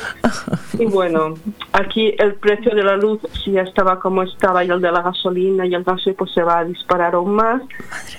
Y 0.78 0.86
bueno, 0.86 1.34
aquí 1.72 2.14
el 2.18 2.34
precio 2.34 2.74
de 2.74 2.82
la 2.82 2.96
luz 2.96 3.20
si 3.44 3.52
ya 3.52 3.62
estaba 3.62 3.98
como 3.98 4.22
estaba 4.22 4.64
y 4.64 4.70
el 4.70 4.80
de 4.80 4.90
la 4.90 5.02
gasolina 5.02 5.66
y 5.66 5.74
el 5.74 5.84
gas 5.84 6.02
pues 6.16 6.32
se 6.32 6.42
va 6.42 6.60
a 6.60 6.64
disparar 6.64 7.14
aún 7.14 7.34
más. 7.34 7.62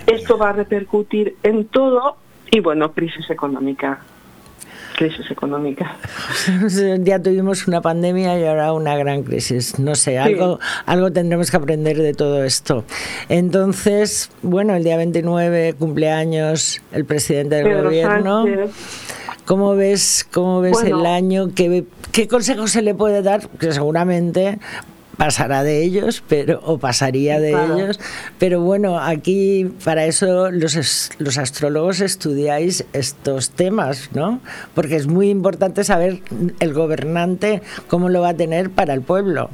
Esto 0.08 0.38
va 0.38 0.50
a 0.50 0.54
repercutir 0.54 1.36
en 1.44 1.66
todo 1.66 2.18
y 2.52 2.60
bueno, 2.60 2.92
crisis 2.94 3.30
económica. 3.30 4.00
crisis 4.96 5.30
económica. 5.32 5.98
ya 7.00 7.20
tuvimos 7.20 7.68
una 7.68 7.82
pandemia 7.82 8.40
y 8.40 8.46
ahora 8.46 8.74
una 8.74 8.96
gran 8.96 9.24
crisis. 9.24 9.80
No 9.80 9.96
sé, 9.96 10.20
algo, 10.20 10.60
algo 10.86 11.12
tendremos 11.12 11.50
que 11.50 11.58
aprender 11.58 11.98
de 11.98 12.14
todo 12.14 12.44
esto. 12.44 12.86
Entonces, 13.28 14.32
bueno, 14.44 14.76
el 14.76 14.84
día 14.84 14.98
29 14.98 15.74
cumpleaños 15.80 16.82
el 16.92 17.06
presidente 17.06 17.56
del 17.56 17.66
Pedro 17.66 17.84
gobierno. 17.86 18.44
Sánchez. 18.44 19.13
¿Cómo 19.46 19.76
ves, 19.76 20.28
cómo 20.32 20.62
ves 20.62 20.72
Bueno. 20.74 21.00
el 21.02 21.06
año? 21.06 21.50
¿Qué, 21.54 21.84
¿Qué 22.12 22.28
consejo 22.28 22.68
se 22.68 22.82
le 22.82 22.96
puede 22.96 23.22
dar? 23.22 23.48
Que 23.60 23.72
seguramente 23.74 24.60
pasará 25.18 25.64
de 25.64 25.84
ellos, 25.84 26.24
pero 26.28 26.60
o 26.64 26.78
pasaría 26.80 27.40
de 27.40 27.52
Claro. 27.52 27.78
ellos. 27.78 28.00
Pero 28.40 28.62
bueno, 28.62 28.98
aquí 29.00 29.70
para 29.84 30.06
eso 30.06 30.50
los, 30.50 31.12
los 31.20 31.38
astrólogos 31.38 32.02
estudiáis 32.02 32.86
estos 32.94 33.52
temas, 33.52 34.10
¿no? 34.14 34.40
Porque 34.74 34.96
es 34.96 35.08
muy 35.08 35.30
importante 35.30 35.84
saber 35.84 36.22
el 36.60 36.74
gobernante 36.74 37.62
cómo 37.88 38.10
lo 38.10 38.22
va 38.22 38.30
a 38.30 38.34
tener 38.34 38.70
para 38.72 38.94
el 38.94 39.02
pueblo. 39.02 39.50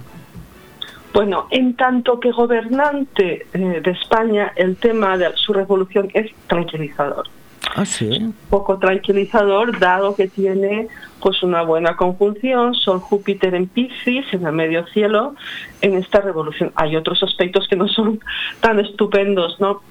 Bueno, 1.13 1.47
en 1.49 1.75
tanto 1.75 2.19
que 2.19 2.31
gobernante 2.31 3.47
eh, 3.53 3.81
de 3.83 3.91
España, 3.91 4.53
el 4.55 4.75
tema 4.77 5.17
de 5.17 5.27
su 5.35 5.53
revolución 5.53 6.09
es 6.13 6.31
tranquilizador. 6.47 7.25
Ah, 7.75 7.85
sí. 7.85 8.33
Poco 8.49 8.77
tranquilizador, 8.79 9.77
dado 9.79 10.15
que 10.15 10.27
tiene 10.27 10.87
pues 11.21 11.43
una 11.43 11.61
buena 11.61 11.95
conjunción, 11.95 12.73
Sol 12.73 12.99
Júpiter 12.99 13.53
en 13.53 13.67
Piscis, 13.67 14.25
en 14.33 14.45
el 14.45 14.53
medio 14.53 14.87
cielo, 14.87 15.35
en 15.81 15.95
esta 15.95 16.21
revolución. 16.21 16.71
Hay 16.75 16.95
otros 16.95 17.21
aspectos 17.23 17.67
que 17.67 17.75
no 17.75 17.87
son 17.87 18.19
tan 18.61 18.79
estupendos, 18.79 19.59
¿no? 19.59 19.81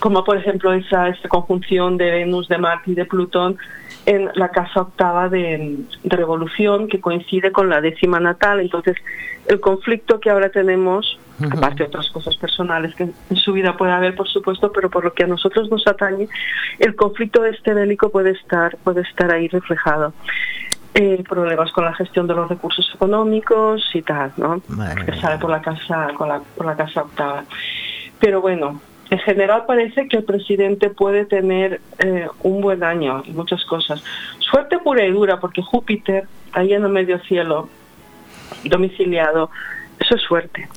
Como 0.00 0.24
por 0.24 0.36
ejemplo 0.36 0.72
esa, 0.72 1.08
esta 1.08 1.28
conjunción 1.28 1.96
de 1.96 2.10
Venus, 2.10 2.48
de 2.48 2.58
Marte 2.58 2.92
y 2.92 2.94
de 2.94 3.04
Plutón 3.04 3.58
en 4.06 4.30
la 4.34 4.48
casa 4.50 4.82
octava 4.82 5.28
de, 5.28 5.76
de 6.02 6.16
revolución 6.16 6.88
que 6.88 7.00
coincide 7.00 7.52
con 7.52 7.68
la 7.68 7.80
décima 7.80 8.20
natal. 8.20 8.60
Entonces, 8.60 8.96
el 9.48 9.60
conflicto 9.60 10.20
que 10.20 10.30
ahora 10.30 10.50
tenemos, 10.50 11.18
aparte 11.50 11.82
de 11.82 11.84
otras 11.84 12.10
cosas 12.10 12.36
personales 12.36 12.94
que 12.94 13.04
en 13.04 13.36
su 13.36 13.52
vida 13.52 13.76
puede 13.76 13.92
haber, 13.92 14.14
por 14.14 14.28
supuesto, 14.28 14.70
pero 14.72 14.90
por 14.90 15.04
lo 15.04 15.12
que 15.12 15.24
a 15.24 15.26
nosotros 15.26 15.70
nos 15.70 15.86
atañe, 15.86 16.28
el 16.78 16.94
conflicto 16.94 17.42
de 17.42 17.50
este 17.50 17.74
bélico 17.74 18.10
puede 18.10 18.30
estar, 18.30 18.76
puede 18.84 19.02
estar 19.02 19.32
ahí 19.32 19.48
reflejado. 19.48 20.12
Eh, 20.94 21.22
problemas 21.28 21.70
con 21.72 21.84
la 21.84 21.94
gestión 21.94 22.26
de 22.26 22.34
los 22.34 22.48
recursos 22.48 22.90
económicos 22.94 23.88
y 23.94 24.02
tal, 24.02 24.32
¿no? 24.36 24.60
Que 25.04 25.14
sale 25.20 25.38
por 25.38 25.50
la 25.50 25.60
casa, 25.60 26.08
con 26.16 26.28
la, 26.28 26.40
por 26.56 26.66
la 26.66 26.76
casa 26.76 27.02
octava. 27.02 27.44
Pero 28.18 28.40
bueno, 28.40 28.80
en 29.10 29.18
general 29.20 29.64
parece 29.66 30.06
que 30.08 30.18
el 30.18 30.24
presidente 30.24 30.90
puede 30.90 31.24
tener 31.24 31.80
eh, 31.98 32.26
un 32.42 32.60
buen 32.60 32.82
año 32.84 33.22
y 33.26 33.30
muchas 33.32 33.64
cosas. 33.64 34.02
Suerte 34.38 34.78
pura 34.78 35.04
y 35.06 35.10
dura, 35.12 35.40
porque 35.40 35.62
Júpiter, 35.62 36.24
ahí 36.52 36.72
en 36.74 36.84
el 36.84 36.90
medio 36.90 37.18
cielo, 37.20 37.68
domiciliado, 38.64 39.50
eso 40.00 40.14
es 40.14 40.22
suerte. 40.22 40.68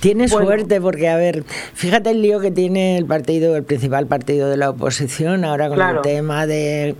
Tiene 0.00 0.28
Bueno. 0.28 0.46
suerte 0.46 0.80
porque, 0.80 1.08
a 1.10 1.16
ver, 1.16 1.44
fíjate 1.74 2.10
el 2.12 2.22
lío 2.22 2.40
que 2.40 2.50
tiene 2.50 2.96
el 2.96 3.04
partido, 3.04 3.54
el 3.54 3.64
principal 3.64 4.06
partido 4.06 4.48
de 4.48 4.56
la 4.56 4.70
oposición, 4.70 5.44
ahora 5.44 5.68
con 5.68 5.76
Claro. 5.76 5.98
el 5.98 6.02
tema 6.02 6.46
de, 6.46 6.94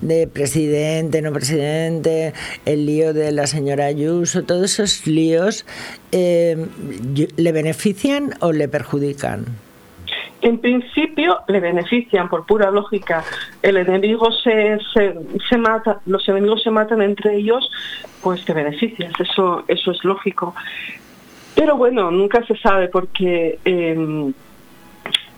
de 0.00 0.28
presidente, 0.28 1.20
no 1.20 1.32
presidente, 1.32 2.32
el 2.64 2.86
lío 2.86 3.12
de 3.12 3.32
la 3.32 3.48
señora 3.48 3.86
Ayuso, 3.86 4.44
todos 4.44 4.78
esos 4.78 5.04
líos, 5.08 5.66
eh, 6.12 6.66
¿le 7.36 7.50
benefician 7.52 8.34
o 8.38 8.52
le 8.52 8.68
perjudican? 8.68 9.46
En 10.44 10.58
principio 10.58 11.40
le 11.48 11.58
benefician 11.58 12.28
por 12.28 12.44
pura 12.44 12.70
lógica. 12.70 13.24
El 13.62 13.78
enemigo 13.78 14.30
se, 14.30 14.78
mata, 15.56 16.00
los 16.04 16.28
enemigos 16.28 16.62
se 16.62 16.70
matan 16.70 17.00
entre 17.00 17.36
ellos, 17.36 17.70
pues 18.22 18.44
te 18.44 18.52
beneficias. 18.52 19.10
Eso, 19.18 19.64
eso 19.68 19.90
es 19.90 20.04
lógico. 20.04 20.54
Pero 21.54 21.78
bueno, 21.78 22.10
nunca 22.10 22.44
se 22.44 22.58
sabe 22.58 22.88
porque 22.88 23.58
eh, 23.64 24.32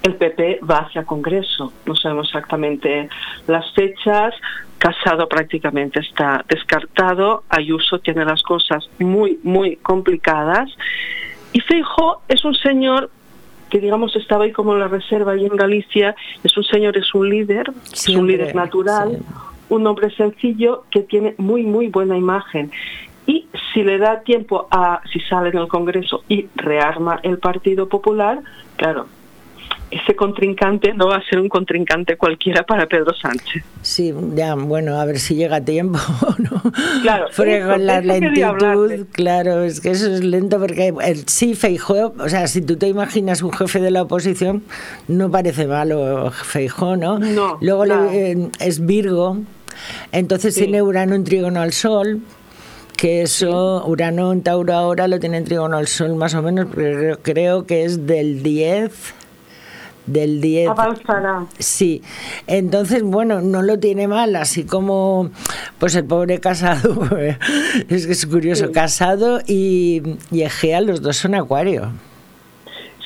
el 0.03 0.15
PP 0.17 0.59
va 0.69 0.79
hacia 0.79 1.05
Congreso. 1.05 1.73
No 1.87 1.95
sabemos 1.95 2.27
exactamente 2.27 3.09
las 3.47 3.73
fechas. 3.75 4.35
Casado 4.79 5.29
prácticamente 5.29 6.01
está 6.01 6.45
descartado. 6.49 7.45
Ayuso 7.49 8.01
tiene 8.01 8.25
las 8.25 8.43
cosas 8.43 8.91
muy, 8.99 9.39
muy 9.45 9.77
complicadas. 9.77 10.69
Y 11.53 11.61
Feijo 11.61 12.23
es 12.27 12.45
un 12.45 12.57
señor 12.57 13.09
que 13.71 13.81
digamos 13.81 14.15
estaba 14.17 14.45
ahí 14.45 14.53
como 14.53 14.75
en 14.75 14.81
la 14.81 14.89
reserva 14.89 15.37
y 15.37 15.45
en 15.45 15.57
Galicia, 15.57 16.15
es 16.43 16.57
un 16.57 16.65
señor, 16.65 16.97
es 16.97 17.15
un 17.15 17.29
líder, 17.29 17.73
es 17.93 18.09
un 18.09 18.27
líder 18.27 18.55
natural, 18.55 19.19
un 19.69 19.87
hombre 19.87 20.11
sencillo 20.11 20.85
que 20.91 21.01
tiene 21.01 21.35
muy, 21.39 21.63
muy 21.63 21.89
buena 21.89 22.17
imagen. 22.17 22.71
Y 23.27 23.47
si 23.73 23.83
le 23.83 23.99
da 23.99 24.21
tiempo 24.21 24.69
a, 24.71 25.01
si 25.13 25.19
sale 25.21 25.49
en 25.49 25.59
el 25.59 25.69
Congreso 25.69 26.23
y 26.29 26.47
rearma 26.55 27.19
el 27.23 27.39
Partido 27.39 27.89
Popular, 27.89 28.41
claro, 28.77 29.07
ese 29.91 30.17
contrincante 30.17 30.93
no 30.95 31.07
va 31.09 31.17
a 31.17 31.23
ser 31.23 31.39
un 31.39 31.49
contrincante 31.49 32.17
cualquiera 32.17 32.65
para 32.65 32.87
Pedro 32.87 33.15
Sánchez. 33.15 33.63
Sí, 33.83 34.13
ya, 34.35 34.55
bueno, 34.57 34.99
a 35.01 35.05
ver 35.05 35.19
si 35.21 35.37
llega 35.37 35.57
a 35.57 35.61
tiempo, 35.65 35.99
¿no? 36.39 36.61
Claro, 37.03 37.27
Porque 37.37 37.59
eso- 37.59 37.69
con 37.69 37.87
la 37.87 38.01
lentitud, 38.01 39.07
claro, 39.13 39.63
es 39.63 39.81
que 39.81 39.91
eso 39.93 40.13
es 40.13 40.25
lento 40.25 40.59
porque 40.59 40.93
el, 41.05 41.29
sí, 41.29 41.55
Feijó, 41.55 42.15
o 42.19 42.29
sea, 42.29 42.49
si 42.49 42.63
tú 42.63 42.77
te 42.77 42.89
imaginas 42.89 43.43
un 43.43 43.53
jefe 43.53 43.81
de 43.81 43.91
la 43.93 44.03
oposición, 44.03 44.65
no 45.07 45.31
parece 45.31 45.67
malo 45.69 46.31
Feijó, 46.33 46.97
¿no? 46.97 47.19
No, 47.21 47.59
Luego 47.61 47.85
le- 47.85 48.33
eh, 48.33 48.49
es 48.59 48.85
Virgo, 48.85 49.39
entonces 50.11 50.55
Sí. 50.55 50.63
tiene 50.63 50.83
Urano 50.83 51.15
en 51.15 51.23
trígono 51.25 51.61
al 51.61 51.73
Sol, 51.73 52.21
que 52.97 53.23
eso, 53.23 53.85
Urano 53.87 54.33
en 54.33 54.43
Tauro 54.43 54.73
ahora 54.73 55.07
lo 55.07 55.21
tiene 55.21 55.37
en 55.37 55.45
trígono 55.45 55.77
al 55.77 55.87
Sol 55.87 56.17
más 56.17 56.35
o 56.35 56.43
menos, 56.43 56.67
pero 56.75 56.97
creo, 56.99 57.19
creo 57.23 57.67
que 57.67 57.85
es 57.85 58.07
del 58.07 58.43
10, 58.43 59.15
del 60.07 60.41
10. 60.41 60.69
Avanzará. 60.71 61.45
Sí, 61.59 62.03
entonces, 62.47 63.03
bueno, 63.03 63.41
no 63.41 63.63
lo 63.63 63.79
tiene 63.79 64.09
mal, 64.09 64.37
así 64.37 64.65
como, 64.65 65.31
pues 65.79 65.95
el 65.97 66.05
pobre 66.05 66.39
casado, 66.41 67.09
es 67.89 68.07
que 68.07 68.13
es 68.13 68.27
curioso, 68.27 68.67
Sí. 68.67 68.73
casado 68.73 69.41
y, 69.47 70.03
y 70.31 70.43
Egea, 70.43 70.81
los 70.81 71.03
dos 71.03 71.17
son 71.17 71.35
acuario. 71.35 71.91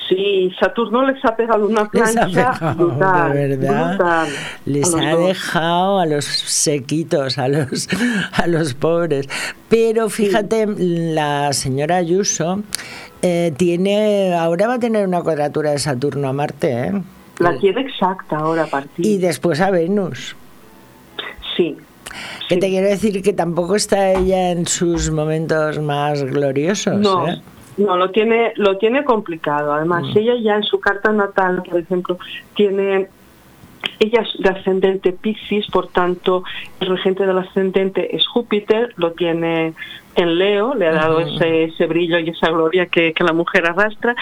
Sí, 0.08 0.50
Saturno 0.58 1.06
les 1.08 1.24
ha 1.24 1.36
pegado 1.36 1.68
una 1.68 1.88
Les 1.92 2.16
ha 2.16 2.26
plancha 2.26 2.50
pegado, 2.58 2.74
brutal, 2.88 3.32
de 3.32 3.56
verdad. 3.56 3.88
brutal. 3.96 4.28
Les 4.64 4.92
ha 4.94 5.10
dos. 5.12 5.26
dejado 5.28 6.00
a 6.00 6.06
los 6.06 6.24
sequitos, 6.24 7.38
a 7.38 7.46
los, 7.46 7.88
a 8.32 8.46
los 8.48 8.74
pobres. 8.74 9.28
Pero 9.68 10.10
fíjate, 10.10 10.66
la 10.66 11.52
señora 11.52 11.96
Ayuso 11.98 12.60
eh, 13.22 13.52
tiene, 13.56 14.34
ahora 14.34 14.66
va 14.66 14.74
a 14.74 14.78
tener 14.78 15.06
una 15.06 15.22
cuadratura 15.22 15.70
de 15.72 15.78
Saturno 15.78 16.28
a 16.28 16.32
Marte, 16.32 16.86
¿eh? 16.88 17.02
La 17.38 17.56
tiene 17.58 17.80
exacta 17.80 18.36
ahora 18.38 18.64
a 18.64 18.66
partir. 18.66 19.06
Y 19.06 19.16
después 19.18 19.60
a 19.60 19.70
Venus. 19.70 20.36
Sí. 21.56 21.76
Que 22.48 22.56
te 22.56 22.68
quiero 22.68 22.88
decir 22.88 23.22
que 23.22 23.32
tampoco 23.32 23.76
está 23.76 24.10
ella 24.12 24.50
en 24.50 24.66
sus 24.66 25.10
momentos 25.10 25.78
más 25.78 26.22
gloriosos. 26.22 26.98
No, 26.98 27.28
¿eh? 27.28 27.40
no, 27.78 27.96
lo 27.96 28.10
tiene, 28.10 28.52
lo 28.56 28.76
tiene 28.78 29.04
complicado. 29.04 29.72
Además, 29.72 30.04
Mm. 30.14 30.18
ella 30.18 30.32
ya 30.42 30.56
en 30.56 30.64
su 30.64 30.80
carta 30.80 31.12
natal, 31.12 31.62
por 31.68 31.80
ejemplo, 31.80 32.18
tiene 32.54 33.08
ella 33.98 34.22
es 34.22 34.42
de 34.42 34.48
ascendente 34.48 35.12
Piscis, 35.12 35.66
por 35.66 35.88
tanto, 35.88 36.42
el 36.80 36.88
regente 36.88 37.26
del 37.26 37.38
ascendente 37.38 38.16
es 38.16 38.26
Júpiter, 38.26 38.94
lo 38.96 39.12
tiene 39.12 39.74
en 40.16 40.38
Leo, 40.38 40.74
le 40.74 40.88
ha 40.88 40.92
dado 40.92 41.20
ese, 41.20 41.64
ese 41.64 41.86
brillo 41.86 42.18
y 42.18 42.30
esa 42.30 42.50
gloria 42.50 42.86
que, 42.86 43.12
que 43.12 43.24
la 43.24 43.32
mujer 43.32 43.66
arrastra, 43.66 44.16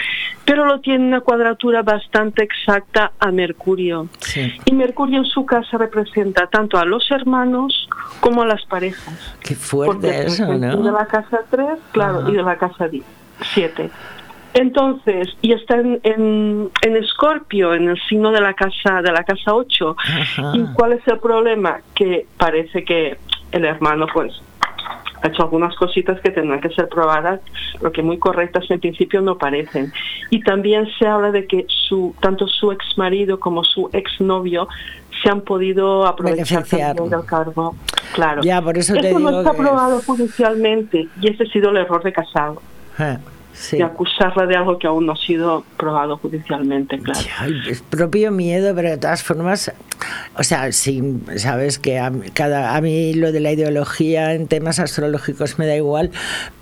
pero 0.45 0.65
lo 0.65 0.79
tiene 0.81 1.07
una 1.07 1.21
cuadratura 1.21 1.81
bastante 1.81 2.43
exacta 2.43 3.11
a 3.19 3.31
Mercurio. 3.31 4.07
Sí. 4.19 4.53
Y 4.65 4.73
Mercurio 4.73 5.19
en 5.19 5.25
su 5.25 5.45
casa 5.45 5.77
representa 5.77 6.47
tanto 6.47 6.77
a 6.77 6.85
los 6.85 7.09
hermanos 7.11 7.89
como 8.19 8.43
a 8.43 8.45
las 8.45 8.63
parejas. 8.65 9.35
Qué 9.41 9.55
fuerte 9.55 10.09
es 10.09 10.33
eso, 10.33 10.45
regente 10.45 10.67
de 10.67 10.75
¿no? 10.75 10.91
la 10.91 11.05
casa 11.05 11.39
3, 11.49 11.67
claro, 11.91 12.29
y 12.29 12.33
de 12.33 12.43
la 12.43 12.57
casa 12.57 12.89
7. 13.53 13.89
Entonces, 14.53 15.27
y 15.41 15.53
está 15.53 15.75
en, 15.75 15.99
en, 16.03 16.69
en 16.81 16.95
Escorpio, 16.97 17.73
en 17.73 17.89
el 17.89 17.99
signo 18.07 18.31
de 18.31 18.41
la 18.41 18.53
casa 18.53 19.01
de 19.01 19.11
la 19.11 19.23
casa 19.23 19.53
8. 19.53 19.95
Ajá. 19.97 20.51
¿Y 20.55 20.63
cuál 20.73 20.93
es 20.93 21.07
el 21.07 21.19
problema? 21.19 21.79
Que 21.95 22.25
parece 22.37 22.83
que 22.83 23.17
el 23.51 23.65
hermano, 23.65 24.07
pues, 24.13 24.33
ha 25.21 25.27
hecho 25.27 25.43
algunas 25.43 25.75
cositas 25.75 26.19
que 26.21 26.31
tendrán 26.31 26.61
que 26.61 26.69
ser 26.69 26.87
probadas, 26.87 27.41
lo 27.81 27.91
que 27.91 28.01
muy 28.01 28.17
correctas 28.17 28.63
en 28.69 28.79
principio 28.79 29.21
no 29.21 29.37
parecen. 29.37 29.91
Y 30.29 30.41
también 30.41 30.87
se 30.97 31.05
habla 31.05 31.31
de 31.31 31.45
que 31.45 31.65
su 31.67 32.15
tanto 32.21 32.47
su 32.47 32.71
ex 32.71 32.97
marido 32.97 33.39
como 33.39 33.63
su 33.63 33.89
ex 33.93 34.19
novio 34.21 34.67
se 35.21 35.29
han 35.29 35.41
podido 35.41 36.07
aprovechar 36.07 36.63
también 36.63 37.09
del 37.09 37.25
cargo. 37.25 37.75
Claro. 38.13 38.41
Ya, 38.41 38.61
por 38.61 38.77
eso 38.77 38.93
te 38.95 39.13
no 39.13 39.29
está 39.41 39.51
que- 39.51 39.57
aprobado 39.61 40.01
judicialmente 40.05 41.07
y 41.21 41.27
ese 41.29 41.43
ha 41.43 41.47
sido 41.47 41.69
el 41.71 41.77
error 41.77 42.01
de 42.01 42.13
Casado, 42.13 42.61
Eh, 42.97 43.17
sí. 43.59 43.77
de 43.77 43.83
acusarla 43.83 44.45
de 44.45 44.55
algo 44.55 44.79
que 44.79 44.87
aún 44.87 45.05
no 45.05 45.13
ha 45.13 45.17
sido 45.17 45.63
probado 45.77 46.17
judicialmente, 46.17 46.97
claro. 46.99 47.19
Propio 47.89 48.31
miedo, 48.31 48.73
pero 48.73 48.89
de 48.89 48.97
todas 48.97 49.23
formas, 49.23 49.71
O 50.35 50.43
sea, 50.43 50.71
sí, 50.71 51.21
sabes 51.35 51.77
que 51.77 51.99
a, 51.99 52.11
cada, 52.33 52.75
a 52.75 52.81
mí 52.81 53.13
lo 53.13 53.31
de 53.31 53.39
la 53.41 53.51
ideología 53.51 54.33
en 54.33 54.47
temas 54.47 54.79
astrológicos 54.79 55.59
me 55.59 55.67
da 55.67 55.75
igual, 55.75 56.11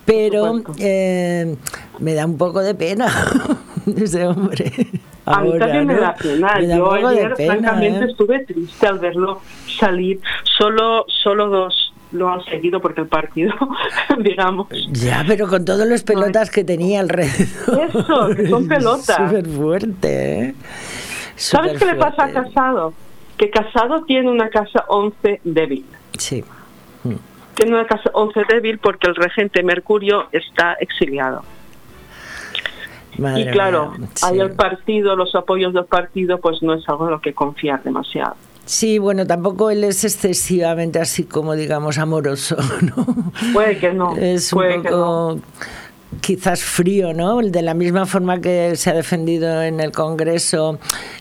pero 0.06 0.61
eh, 0.80 1.56
me 1.99 2.14
da 2.14 2.26
un 2.26 2.38
poco 2.38 2.61
de 2.61 2.74
pena 2.74 3.07
ese 3.95 4.26
hombre. 4.26 4.72
A 5.26 5.41
mí 5.41 5.49
ahora, 5.49 5.65
también 5.65 5.88
me 5.88 5.95
da 5.95 6.15
pena. 6.15 6.56
Me 6.57 6.68
da 6.68 6.76
un 6.76 7.02
Yo 7.02 7.07
ayer, 7.10 7.34
pena, 7.36 7.53
francamente, 7.53 8.06
¿eh? 8.06 8.07
estuve 8.10 8.45
triste 8.45 8.88
al 8.88 8.99
verlo 8.99 9.41
salir. 9.80 10.19
Solo, 10.57 11.06
solo 11.07 11.49
dos 11.49 11.94
lo 12.12 12.30
han 12.30 12.44
seguido 12.46 12.80
porque 12.80 13.02
el 13.02 13.08
partido, 13.08 13.54
digamos, 14.20 14.68
Ya, 14.92 15.24
pero 15.28 15.48
con 15.48 15.66
todos 15.66 15.88
los 15.88 16.04
pelotas 16.04 16.50
que 16.50 16.64
tenía 16.64 17.00
alrededor. 17.00 17.90
Eso, 17.90 18.30
que 18.36 18.48
son 18.48 18.68
pelotas. 18.68 19.18
Súper 19.18 19.46
fuerte, 19.48 20.40
¿eh? 20.40 20.56
¿Sabes 21.36 21.78
qué 21.78 21.86
le 21.86 21.96
pasa 21.96 22.26
a. 22.26 22.32
Casado? 22.32 22.94
Que 23.38 23.50
Casado 23.50 24.04
tiene 24.06 24.30
una 24.30 24.50
casa 24.50 24.86
11 24.88 25.42
débil. 25.44 25.86
Sí. 26.18 26.44
Tiene 27.54 27.74
una 27.74 27.86
casa 27.86 28.10
11 28.14 28.42
débil 28.50 28.80
porque 28.80 29.08
el 29.08 29.16
regente 29.16 29.64
Mercurio 29.64 30.28
está 30.32 30.74
exiliado. 30.74 31.44
Madre 33.18 33.42
y 33.42 33.48
claro, 33.48 33.94
mía, 33.98 34.10
sí. 34.14 34.40
el 34.40 34.52
partido, 34.52 35.16
los 35.16 35.34
apoyos 35.34 35.74
del 35.74 35.86
partido, 35.86 36.40
pues 36.40 36.62
no 36.62 36.74
es 36.74 36.88
algo 36.88 37.06
en 37.06 37.12
lo 37.12 37.22
que 37.22 37.34
confiar 37.34 37.82
demasiado. 37.82 38.36
Sí, 38.68 38.98
bueno, 38.98 39.26
tampoco 39.26 39.72
él 39.72 39.85
es 39.85 40.03
excesivamente 40.03 40.99
así 40.99 41.23
como, 41.23 41.56
digamos, 41.56 41.98
amoroso, 41.98 42.57
¿no? 42.81 43.06
Puede 43.53 43.77
que 43.80 43.94
no. 43.94 44.15
Es 44.18 44.52
un 44.52 44.57
puede 44.60 44.81
que 44.81 44.89
poco 44.89 45.39
quizás 46.19 46.61
frío, 46.61 47.14
¿no? 47.14 47.41
De 47.41 47.61
la 47.61 47.73
misma 47.73 48.06
forma 48.06 48.41
que 48.41 48.76
se 48.76 48.89
ha 48.89 48.94
defendido 48.94 49.64
en 49.64 49.80
el 49.80 49.94
Congreso 49.94 50.80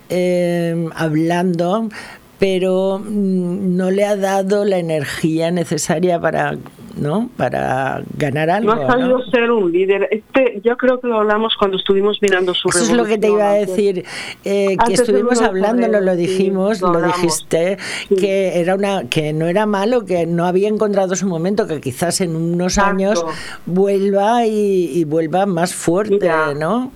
eh, 0.08 0.88
hablando, 0.96 1.88
pero 2.40 2.98
mm, 2.98 3.76
no 3.76 3.92
le 3.92 4.04
ha 4.04 4.16
dado 4.16 4.64
la 4.64 4.78
energía 4.78 5.52
necesaria 5.52 6.20
para, 6.20 6.56
¿no? 6.96 7.28
Para 7.36 8.02
ganar 8.16 8.50
algo. 8.50 8.74
No 8.74 8.82
ha 8.82 8.86
sabido 8.90 9.18
¿no? 9.18 9.24
ser 9.26 9.50
un 9.50 9.70
líder. 9.70 10.08
Este, 10.10 10.60
yo 10.64 10.76
creo 10.76 10.98
que 11.00 11.06
lo 11.08 11.18
hablamos 11.18 11.54
cuando 11.58 11.76
estuvimos 11.76 12.18
mirando 12.22 12.54
su 12.54 12.68
Eso 12.68 12.80
es 12.82 12.92
lo 12.92 13.04
que 13.04 13.18
te 13.18 13.28
iba 13.28 13.50
a 13.50 13.54
decir, 13.54 14.04
eh, 14.44 14.76
que 14.86 14.94
estuvimos 14.94 15.40
hablándolo, 15.42 16.00
lo 16.00 16.12
sí, 16.12 16.18
dijimos, 16.18 16.80
lo 16.80 16.88
lo 16.88 16.94
hablamos. 16.94 17.16
dijiste, 17.22 17.76
que 18.18 18.60
era 18.60 18.74
una, 18.74 19.08
que 19.08 19.32
no 19.32 19.46
era 19.46 19.66
malo, 19.66 20.04
que 20.04 20.26
no 20.26 20.46
había 20.46 20.68
encontrado 20.68 21.14
su 21.16 21.26
momento, 21.26 21.66
que 21.66 21.80
quizás 21.80 22.20
en 22.20 22.34
unos 22.34 22.78
Exacto. 22.78 22.90
años 22.90 23.24
vuelva 23.66 24.46
y, 24.46 24.90
y 24.94 25.04
vuelva 25.04 25.46
más 25.46 25.74
fuerte, 25.74 26.30
¿no? 26.58 26.92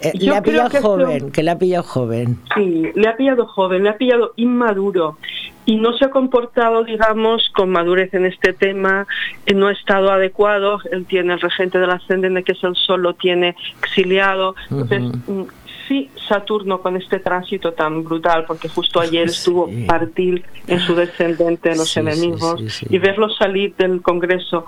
Eh, 0.00 0.12
le 0.14 0.36
ha 0.36 0.42
pillado 0.42 0.70
que 0.70 0.76
esto- 0.76 0.88
joven, 0.90 1.30
que 1.32 1.42
le 1.42 1.50
ha 1.50 1.58
pillado 1.58 1.82
joven. 1.82 2.38
Sí, 2.54 2.84
le 2.94 3.08
ha 3.08 3.16
pillado 3.16 3.46
joven, 3.46 3.82
le 3.82 3.90
ha 3.90 3.96
pillado 3.98 4.32
inmaduro 4.36 5.16
y 5.68 5.76
no 5.76 5.92
se 5.98 6.06
ha 6.06 6.10
comportado, 6.10 6.82
digamos, 6.82 7.50
con 7.54 7.68
madurez 7.68 8.14
en 8.14 8.24
este 8.24 8.54
tema, 8.54 9.06
eh, 9.44 9.52
no 9.52 9.66
ha 9.66 9.72
estado 9.72 10.10
adecuado. 10.10 10.80
Él 10.90 11.04
tiene 11.04 11.34
el 11.34 11.40
regente 11.40 11.78
del 11.78 11.90
ascendente, 11.90 12.42
que 12.42 12.52
es 12.52 12.64
el 12.64 12.74
sol, 12.74 13.02
lo 13.02 13.12
tiene 13.12 13.54
exiliado. 13.82 14.54
Entonces, 14.70 15.02
mm, 15.26 15.42
sí, 15.86 16.10
Saturno 16.26 16.80
con 16.80 16.96
este 16.96 17.18
tránsito 17.18 17.72
tan 17.74 18.02
brutal, 18.02 18.46
porque 18.46 18.70
justo 18.70 18.98
ayer 18.98 19.26
estuvo 19.28 19.68
partil 19.86 20.42
en 20.68 20.80
su 20.80 20.94
descendente, 20.94 21.76
los 21.76 21.88
Sí, 21.90 21.94
sí, 21.94 22.00
enemigos, 22.00 22.60
sí, 22.60 22.70
sí. 22.70 22.86
y 22.88 22.98
verlo 22.98 23.28
salir 23.28 23.74
del 23.76 24.00
Congreso, 24.00 24.64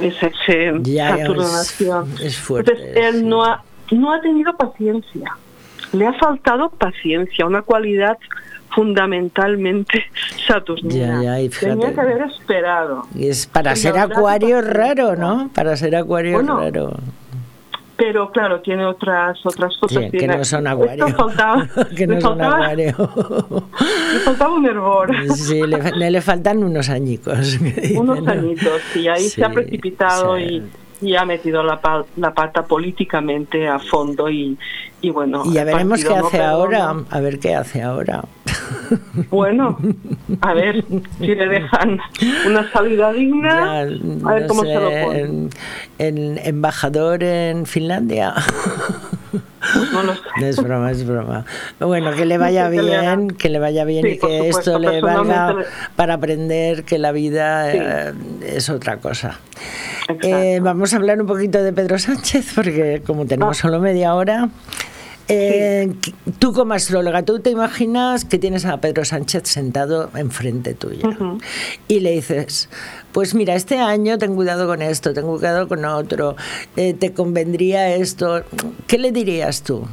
ese, 0.00 0.28
ese 0.28 0.72
Ya, 0.80 1.14
Saturno 1.18 1.42
es- 1.42 1.80
es 2.22 2.38
fuerte, 2.38 2.72
Entonces, 2.72 2.96
él 3.04 3.28
no 3.28 3.44
ha, 3.44 3.62
no 3.90 4.12
ha 4.14 4.20
tenido 4.22 4.56
paciencia. 4.56 5.36
Le 5.92 6.06
ha 6.06 6.14
faltado 6.14 6.70
paciencia, 6.70 7.44
una 7.44 7.60
cualidad 7.60 8.16
fundamentalmente 8.74 10.04
saturnina. 10.46 11.22
Ya, 11.22 11.22
ya, 11.22 11.40
y 11.40 11.48
Tenía 11.48 11.92
que 11.94 12.00
haber 12.00 12.22
esperado. 12.22 13.02
Y 13.14 13.28
es 13.28 13.46
para 13.46 13.76
ser 13.76 13.98
acuario 13.98 14.60
raro, 14.60 15.16
¿no? 15.16 15.50
Para 15.54 15.76
ser 15.76 15.94
acuario 15.96 16.34
Bueno, 16.34 16.58
raro. 16.60 16.92
Pero 17.94 18.32
claro, 18.32 18.60
tiene 18.60 18.84
otras 18.84 19.38
otras 19.44 19.76
cosas. 19.78 20.04
Sí, 20.04 20.10
que 20.10 20.18
Tiene- 20.18 20.36
no 20.38 20.44
son 20.44 20.66
acuario. 20.74 21.06
faltaba- 21.08 21.68
que 21.96 22.06
no 22.06 22.20
son 22.20 22.38
faltaba- 22.38 22.54
acuario. 22.64 22.94
Le 24.14 24.18
faltaba 24.20 24.54
un 24.54 24.66
hervor. 24.66 25.10
Sí, 25.36 25.60
le, 25.62 26.10
le- 26.10 26.20
faltan 26.20 26.64
unos 26.64 26.88
añicos. 26.88 27.58
unos 27.96 28.22
¿no? 28.22 28.30
añitos 28.32 28.80
y 28.96 29.06
ahí 29.08 29.28
se 29.28 29.44
ha 29.44 29.48
Sí, 29.48 29.54
precipitado 29.54 30.36
sí. 30.36 30.42
y, 30.42 30.62
y 31.02 31.14
ha 31.16 31.24
metido 31.26 31.62
la, 31.62 31.80
la 32.16 32.32
pata 32.32 32.62
políticamente 32.64 33.68
a 33.68 33.78
fondo 33.78 34.30
y, 34.30 34.56
y 35.00 35.10
bueno 35.10 35.42
Y 35.44 35.52
ya 35.54 35.64
veremos 35.64 36.02
qué 36.02 36.08
no 36.14 36.26
hace 36.28 36.40
ahora. 36.42 36.94
A 37.10 37.20
ver 37.20 37.38
qué 37.38 37.54
hace 37.54 37.82
ahora. 37.82 38.24
bueno 39.30 39.78
a 40.42 40.54
ver 40.54 40.84
si 41.18 41.34
le 41.34 41.48
dejan 41.48 41.98
una 42.46 42.70
salida 42.72 43.12
digna 43.12 43.80
a 43.80 43.84
ver 43.84 44.00
No 44.02 44.46
cómo 44.48 44.62
sé, 44.62 44.68
se 44.68 44.74
lo 44.80 44.90
pone 45.06 45.20
en- 45.20 45.50
en- 45.98 46.38
embajador 46.44 47.22
en 47.22 47.66
Finlandia. 47.66 48.34
No 49.92 50.02
lo 50.02 50.14
sé. 50.14 50.20
Es 50.48 50.56
broma, 50.62 50.90
es 50.90 51.06
broma. 51.06 51.44
Bueno, 51.80 52.12
que 52.12 52.24
le 52.24 52.38
vaya 52.38 52.68
No 52.68 52.76
sé 52.76 52.82
bien, 52.82 53.28
que 53.28 53.48
le 53.48 53.58
vaya 53.58 53.84
bien 53.84 54.02
Sí, 54.04 54.08
y 54.12 54.18
que 54.18 54.18
supuesto, 54.38 54.58
esto 54.60 54.78
le 54.78 55.00
valga 55.00 55.56
para 55.96 56.14
aprender 56.14 56.84
que 56.84 56.98
la 56.98 57.12
vida 57.12 57.70
Sí. 57.72 57.78
eh, 57.80 58.12
es 58.56 58.68
otra 58.70 58.96
cosa. 58.98 59.38
Eh, 60.22 60.58
vamos 60.62 60.92
a 60.92 60.96
hablar 60.96 61.20
un 61.20 61.26
poquito 61.26 61.62
de 61.62 61.72
Pedro 61.72 61.98
Sánchez, 61.98 62.52
porque 62.54 63.02
como 63.06 63.24
tenemos 63.26 63.58
Ah. 63.58 63.62
solo 63.62 63.80
media 63.80 64.14
hora. 64.14 64.48
Eh, 65.32 65.92
Tú 66.38 66.52
como 66.52 66.74
astróloga, 66.74 67.22
tú 67.24 67.40
te 67.40 67.50
imaginas 67.50 68.24
que 68.24 68.38
tienes 68.38 68.64
a 68.64 68.80
Pedro 68.80 69.04
Sánchez 69.04 69.44
sentado 69.44 70.10
enfrente 70.14 70.74
tuyo 70.74 71.08
y 71.88 72.00
le 72.00 72.12
dices, 72.12 72.68
pues 73.12 73.34
mira, 73.34 73.54
este 73.54 73.78
año 73.78 74.18
ten 74.18 74.34
cuidado 74.34 74.66
con 74.66 74.82
esto, 74.82 75.12
ten 75.12 75.26
cuidado 75.26 75.68
con 75.68 75.84
otro, 75.84 76.36
eh, 76.76 76.94
te 76.94 77.12
convendría 77.12 77.94
esto. 77.94 78.42
¿Qué 78.86 78.98
le 78.98 79.12
dirías 79.12 79.62
tú? 79.62 79.86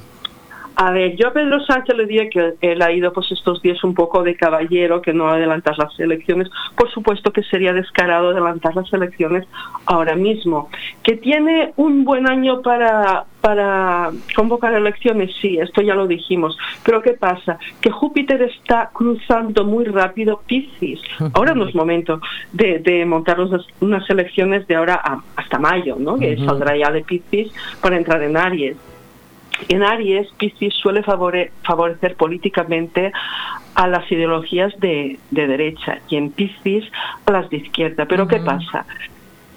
A 0.81 0.91
ver, 0.91 1.17
yo 1.17 1.27
a 1.27 1.33
Pedro 1.33 1.59
Sánchez 1.65 1.93
le 1.97 2.05
diría 2.05 2.29
que 2.29 2.53
él 2.61 2.81
ha 2.81 2.89
ido 2.89 3.11
pues 3.11 3.29
estos 3.33 3.61
días 3.61 3.83
un 3.83 3.93
poco 3.93 4.23
de 4.23 4.35
caballero, 4.37 5.01
que 5.01 5.11
no 5.11 5.27
adelantas 5.27 5.77
las 5.77 5.99
elecciones. 5.99 6.47
Por 6.77 6.89
supuesto 6.89 7.33
que 7.33 7.43
sería 7.43 7.73
descarado 7.73 8.29
adelantar 8.29 8.73
las 8.77 8.91
elecciones 8.93 9.45
ahora 9.85 10.15
mismo. 10.15 10.69
Que 11.03 11.17
tiene 11.17 11.73
un 11.75 12.05
buen 12.05 12.29
año 12.29 12.61
para, 12.61 13.25
para 13.41 14.11
convocar 14.33 14.73
elecciones, 14.73 15.35
sí, 15.41 15.57
esto 15.59 15.81
ya 15.81 15.95
lo 15.95 16.07
dijimos. 16.07 16.57
Pero 16.85 17.01
¿qué 17.01 17.11
pasa? 17.11 17.59
Que 17.81 17.91
Júpiter 17.91 18.41
está 18.43 18.89
cruzando 18.93 19.65
muy 19.65 19.83
rápido 19.83 20.39
Piscis. 20.47 21.01
Ahora 21.33 21.53
no 21.55 21.65
es 21.67 21.75
momento 21.81 22.21
de, 22.53 22.79
de 22.79 23.05
montar 23.05 23.37
unas, 23.81 24.09
elecciones 24.09 24.65
de 24.65 24.75
ahora 24.75 24.95
a- 25.03 25.21
hasta 25.35 25.59
mayo, 25.59 25.97
¿no? 25.99 26.17
Que 26.17 26.37
saldrá 26.37 26.77
ya 26.77 26.89
de 26.89 27.01
Piscis 27.03 27.51
para 27.81 27.97
entrar 27.97 28.23
en 28.23 28.37
Aries. 28.37 28.77
En 29.67 29.83
Aries, 29.83 30.27
Piscis 30.37 30.73
suele 30.75 31.03
favore- 31.03 31.51
favorecer 31.63 32.15
políticamente 32.15 33.11
a 33.75 33.87
las 33.87 34.09
ideologías 34.11 34.73
de, 34.79 35.19
de 35.31 35.47
derecha 35.47 35.99
y 36.09 36.15
en 36.15 36.31
Piscis 36.31 36.85
a 37.25 37.31
las 37.31 37.49
de 37.49 37.57
izquierda. 37.57 38.05
Pero 38.05 38.27
¿qué 38.27 38.37
pasa? 38.37 38.85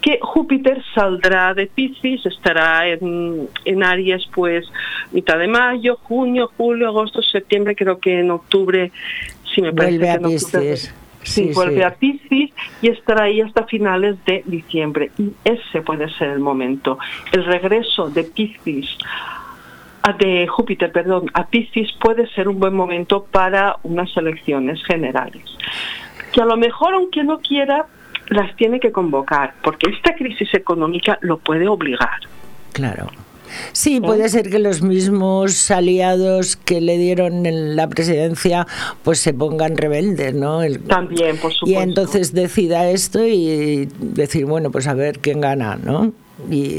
Que 0.00 0.18
Júpiter 0.20 0.82
saldrá 0.94 1.54
de 1.54 1.66
Piscis, 1.68 2.26
estará 2.26 2.88
en, 2.88 3.48
en 3.64 3.82
Aries 3.84 4.26
pues 4.34 4.66
mitad 5.12 5.38
de 5.38 5.46
mayo, 5.46 5.96
junio, 6.02 6.50
julio, 6.56 6.88
agosto, 6.88 7.22
septiembre, 7.22 7.76
creo 7.76 7.98
que 8.00 8.18
en 8.18 8.32
octubre, 8.32 8.90
si 9.54 9.62
me 9.62 9.72
parece 9.72 9.98
Vuelve 9.98 10.10
a 10.10 10.18
que 10.18 10.18
en 10.18 10.24
octubre- 10.26 10.70
Piscis. 10.72 10.94
Sí, 11.24 11.44
Sí, 11.46 11.50
vuelve 11.54 11.76
sí. 11.76 11.82
a 11.82 11.94
Piscis 11.94 12.50
y 12.82 12.88
estará 12.88 13.24
ahí 13.26 13.40
hasta 13.40 13.62
finales 13.64 14.16
de 14.24 14.42
diciembre. 14.44 15.12
Y 15.16 15.30
ese 15.44 15.80
puede 15.82 16.12
ser 16.14 16.30
el 16.30 16.40
momento. 16.40 16.98
El 17.30 17.44
regreso 17.44 18.10
de 18.10 18.24
Piscis, 18.24 18.98
de 20.18 20.46
Júpiter, 20.48 20.90
perdón, 20.92 21.30
a 21.34 21.46
Piscis 21.48 21.88
puede 22.00 22.26
ser 22.34 22.48
un 22.48 22.58
buen 22.58 22.74
momento 22.74 23.24
para 23.30 23.76
unas 23.84 24.14
elecciones 24.16 24.82
generales. 24.84 25.44
Que 26.32 26.40
a 26.42 26.44
lo 26.44 26.56
mejor, 26.56 26.94
aunque 26.94 27.22
no 27.24 27.38
quiera, 27.40 27.86
las 28.28 28.54
tiene 28.56 28.80
que 28.80 28.90
convocar, 28.90 29.54
porque 29.62 29.90
esta 29.90 30.14
crisis 30.14 30.52
económica 30.54 31.18
lo 31.20 31.38
puede 31.38 31.68
obligar. 31.68 32.20
Claro. 32.72 33.06
Sí, 33.72 34.00
puede 34.00 34.30
ser 34.30 34.48
que 34.48 34.58
los 34.58 34.80
mismos 34.80 35.70
aliados 35.70 36.56
que 36.56 36.80
le 36.80 36.96
dieron 36.96 37.44
en 37.44 37.76
la 37.76 37.86
presidencia 37.86 38.66
pues 39.02 39.18
se 39.18 39.34
pongan 39.34 39.76
rebeldes, 39.76 40.32
¿no? 40.34 40.62
El- 40.62 40.80
También, 40.84 41.36
por 41.36 41.52
y 41.52 41.54
supuesto. 41.56 41.82
entonces 41.82 42.32
decida 42.32 42.88
esto 42.88 43.22
y 43.26 43.90
decir, 44.00 44.46
bueno, 44.46 44.70
pues 44.70 44.86
a 44.88 44.94
ver 44.94 45.18
quién 45.18 45.42
gana, 45.42 45.76
¿no? 45.76 46.12
Y, 46.50 46.78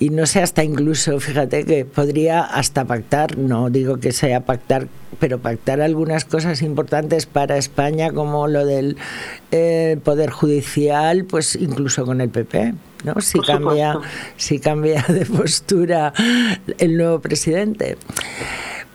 y 0.00 0.10
no 0.10 0.26
sé, 0.26 0.40
hasta 0.40 0.62
incluso, 0.62 1.18
fíjate 1.18 1.64
que 1.64 1.84
podría 1.84 2.40
hasta 2.42 2.84
pactar, 2.84 3.36
no 3.36 3.68
digo 3.68 3.98
que 3.98 4.12
sea 4.12 4.44
pactar, 4.44 4.86
pero 5.18 5.38
pactar 5.40 5.80
algunas 5.80 6.24
cosas 6.24 6.62
importantes 6.62 7.26
para 7.26 7.56
España, 7.56 8.12
como 8.12 8.46
lo 8.46 8.64
del 8.64 8.96
eh, 9.50 9.98
Poder 10.04 10.30
Judicial, 10.30 11.24
pues 11.24 11.56
incluso 11.56 12.04
con 12.06 12.20
el 12.20 12.28
PP, 12.28 12.74
¿no? 13.04 13.20
Si 13.20 13.40
cambia, 13.40 13.98
si 14.36 14.60
cambia 14.60 15.04
de 15.08 15.26
postura 15.26 16.12
el 16.78 16.96
nuevo 16.96 17.20
presidente. 17.20 17.96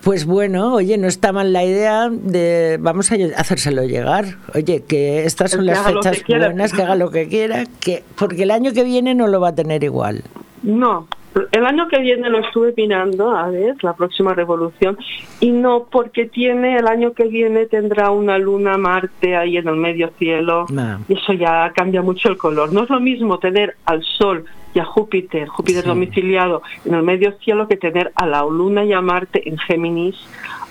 Pues 0.02 0.26
bueno, 0.26 0.74
oye, 0.74 0.98
no 0.98 1.08
está 1.08 1.32
mal 1.32 1.54
la 1.54 1.64
idea 1.64 2.10
de 2.10 2.78
vamos 2.78 3.10
a 3.10 3.16
hacérselo 3.36 3.84
llegar. 3.84 4.36
Oye, 4.54 4.82
que 4.86 5.24
estas 5.24 5.52
son 5.52 5.60
Que 5.60 5.66
las 5.66 5.86
que 5.86 5.92
fechas 5.94 6.22
quiera. 6.22 6.46
buenas, 6.46 6.72
que 6.72 6.82
haga 6.82 6.94
lo 6.94 7.10
que 7.10 7.26
quiera, 7.26 7.64
que 7.80 8.04
porque 8.16 8.42
el 8.42 8.50
año 8.50 8.74
que 8.74 8.84
viene 8.84 9.14
no 9.14 9.26
lo 9.28 9.40
va 9.40 9.48
a 9.48 9.54
tener 9.54 9.82
igual. 9.82 10.22
No, 10.64 11.06
el 11.52 11.66
año 11.66 11.88
que 11.88 11.98
viene 11.98 12.30
lo 12.30 12.38
estuve 12.38 12.72
mirando, 12.76 13.36
a 13.36 13.48
ver, 13.48 13.76
la 13.82 13.94
próxima 13.94 14.34
revolución, 14.34 14.96
y 15.40 15.50
no, 15.50 15.86
porque 15.90 16.26
tiene, 16.26 16.76
el 16.76 16.86
año 16.86 17.12
que 17.12 17.24
viene 17.24 17.66
tendrá 17.66 18.10
una 18.10 18.38
luna 18.38 18.78
Marte 18.78 19.36
ahí 19.36 19.56
en 19.56 19.68
el 19.68 19.76
medio 19.76 20.10
cielo, 20.18 20.66
y 21.08 21.14
eso 21.14 21.32
ya 21.32 21.72
cambia 21.74 22.02
mucho 22.02 22.28
el 22.28 22.36
color. 22.36 22.72
No 22.72 22.84
es 22.84 22.90
lo 22.90 23.00
mismo 23.00 23.38
tener 23.38 23.76
al 23.84 24.02
Sol 24.02 24.44
y 24.74 24.78
a 24.78 24.84
Júpiter, 24.84 25.48
Júpiter 25.48 25.82
Sí. 25.82 25.88
domiciliado 25.88 26.62
en 26.84 26.94
el 26.94 27.02
medio 27.02 27.32
cielo, 27.44 27.68
que 27.68 27.76
tener 27.76 28.12
a 28.14 28.26
la 28.26 28.42
luna 28.42 28.84
y 28.84 28.92
a 28.92 29.00
Marte 29.00 29.48
en 29.48 29.58
Géminis, 29.58 30.16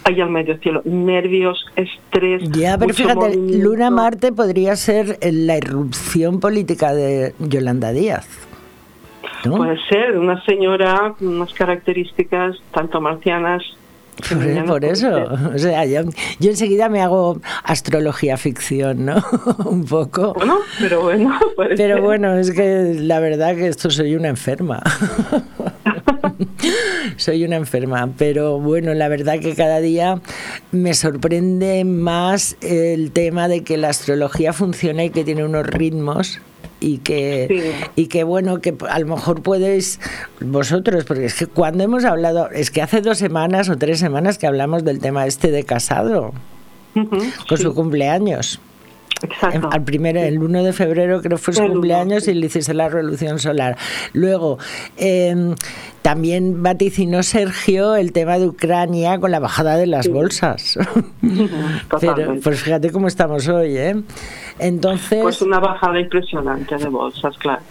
ahí 0.05 0.19
al 0.19 0.29
medio 0.29 0.57
cielo. 0.57 0.81
Nervios, 0.85 1.65
estrés. 1.75 2.43
Ya, 2.51 2.77
pero 2.77 2.87
mucho 2.87 3.03
fíjate, 3.03 3.15
movimiento. 3.15 3.69
Luna 3.69 3.89
Marte 3.89 4.31
podría 4.31 4.75
ser 4.75 5.17
la 5.21 5.57
irrupción 5.57 6.39
política 6.39 6.93
de 6.93 7.33
Yolanda 7.39 7.91
Díaz. 7.91 8.42
¿No? 9.45 9.57
Puede 9.57 9.77
ser 9.89 10.17
una 10.17 10.43
señora 10.45 11.13
con 11.17 11.27
unas 11.27 11.53
características 11.53 12.57
tanto 12.71 13.01
marcianas. 13.01 13.63
Por, 14.67 14.85
eso, 14.85 15.09
o 15.53 15.57
sea, 15.57 15.85
yo, 15.85 16.01
yo 16.39 16.51
enseguida 16.51 16.87
me 16.87 17.01
hago 17.01 17.41
astrología 17.63 18.37
ficción, 18.37 19.05
¿no? 19.05 19.15
Un 19.65 19.85
poco. 19.85 20.33
Bueno, 20.35 20.59
pero 20.79 21.01
bueno, 21.01 21.39
puede 21.55 21.75
Pero 21.75 21.95
ser. 21.95 22.03
bueno, 22.03 22.35
es 22.37 22.51
que 22.51 22.93
la 22.99 23.19
verdad 23.19 23.55
que 23.55 23.67
esto 23.67 23.89
soy 23.89 24.15
una 24.15 24.27
enferma. 24.27 24.83
soy 27.17 27.43
una 27.43 27.55
enferma, 27.55 28.07
pero 28.17 28.59
bueno, 28.59 28.93
la 28.93 29.07
verdad 29.07 29.39
que 29.39 29.55
cada 29.55 29.79
día 29.79 30.21
me 30.71 30.93
sorprende 30.93 31.83
más 31.83 32.55
el 32.61 33.11
tema 33.11 33.47
de 33.47 33.63
que 33.63 33.77
la 33.77 33.89
astrología 33.89 34.53
funciona 34.53 35.03
y 35.03 35.09
que 35.09 35.23
tiene 35.23 35.43
unos 35.43 35.65
ritmos 35.65 36.39
y 36.83 36.97
que 36.97 37.87
y 37.95 38.07
que 38.07 38.23
bueno 38.23 38.59
que 38.59 38.75
a 38.89 38.99
lo 38.99 39.07
mejor 39.07 39.41
podéis 39.41 39.99
vosotros 40.41 41.05
porque 41.05 41.25
es 41.25 41.33
que 41.33 41.47
cuando 41.47 41.83
hemos 41.83 42.03
hablado 42.03 42.49
es 42.51 42.71
que 42.71 42.81
hace 42.81 43.01
dos 43.01 43.17
semanas 43.17 43.69
o 43.69 43.77
tres 43.77 43.99
semanas 43.99 44.37
que 44.37 44.47
hablamos 44.47 44.83
del 44.83 44.99
tema 44.99 45.25
este 45.25 45.49
de 45.49 45.63
casado 45.63 46.33
con 47.47 47.57
su 47.57 47.73
cumpleaños 47.73 48.59
Exacto. 49.23 49.69
al 49.71 49.83
primero, 49.83 50.19
el 50.19 50.39
1 50.39 50.63
de 50.63 50.73
febrero 50.73 51.21
creo 51.21 51.37
fue 51.37 51.53
su 51.53 51.63
El 51.63 51.71
cumpleaños 51.71 52.27
y 52.27 52.33
le 52.33 52.47
hiciste 52.47 52.73
la 52.73 52.89
revolución 52.89 53.39
solar. 53.39 53.77
Luego, 54.13 54.57
eh, 54.97 55.55
también 56.03 56.61
vaticinó 56.61 57.23
Sergio 57.23 57.95
el 57.95 58.11
tema 58.11 58.37
de 58.37 58.47
Ucrania 58.47 59.19
con 59.19 59.31
la 59.31 59.39
bajada 59.39 59.77
de 59.77 59.87
las 59.87 60.09
bolsas. 60.09 60.77
Pero, 62.01 62.35
pues 62.43 62.61
fíjate 62.61 62.91
cómo 62.91 63.07
estamos 63.07 63.47
hoy, 63.47 63.77
¿eh? 63.77 63.95
Entonces, 64.59 65.21
Pues 65.21 65.41
una 65.41 65.59
bajada 65.59 65.99
impresionante 65.99 66.77
de 66.77 66.89
bolsas, 66.89 67.37
claro. 67.37 67.61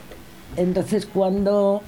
entonces 0.56 1.06
cuando... 1.06 1.82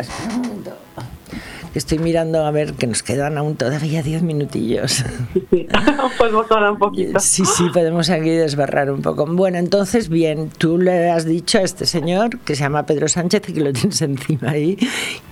Estoy 1.75 1.99
mirando 1.99 2.45
a 2.45 2.51
ver 2.53 2.75
que 2.75 2.87
nos 2.87 3.03
quedan 3.03 3.37
aún 3.37 3.57
todavía 3.57 4.03
10 4.03 4.23
minutillos. 4.23 5.05
Podemos 6.19 6.51
hablar 6.51 6.73
un 6.73 6.79
poquito. 6.79 7.19
Sí, 7.19 7.45
sí, 7.45 7.65
podemos 7.73 8.11
aquí 8.11 8.31
desbarrar 8.31 8.91
un 8.91 9.03
poco. 9.03 9.27
Bueno, 9.27 9.59
entonces, 9.59 10.09
bien, 10.09 10.51
tú 10.57 10.79
le 10.79 11.11
has 11.11 11.25
dicho 11.25 11.59
a 11.59 11.63
este 11.63 11.87
señor, 11.87 12.39
que 12.41 12.55
se 12.55 12.63
llama 12.63 12.87
Pedro 12.87 13.09
Sánchez 13.09 13.49
y 13.49 13.53
que 13.55 13.61
lo 13.61 13.73
tienes 13.73 14.01
encima 14.03 14.51
ahí, 14.51 14.79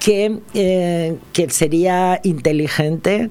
que, 0.00 0.40
eh, 0.54 1.16
que 1.32 1.50
sería 1.50 2.20
inteligente 2.24 3.30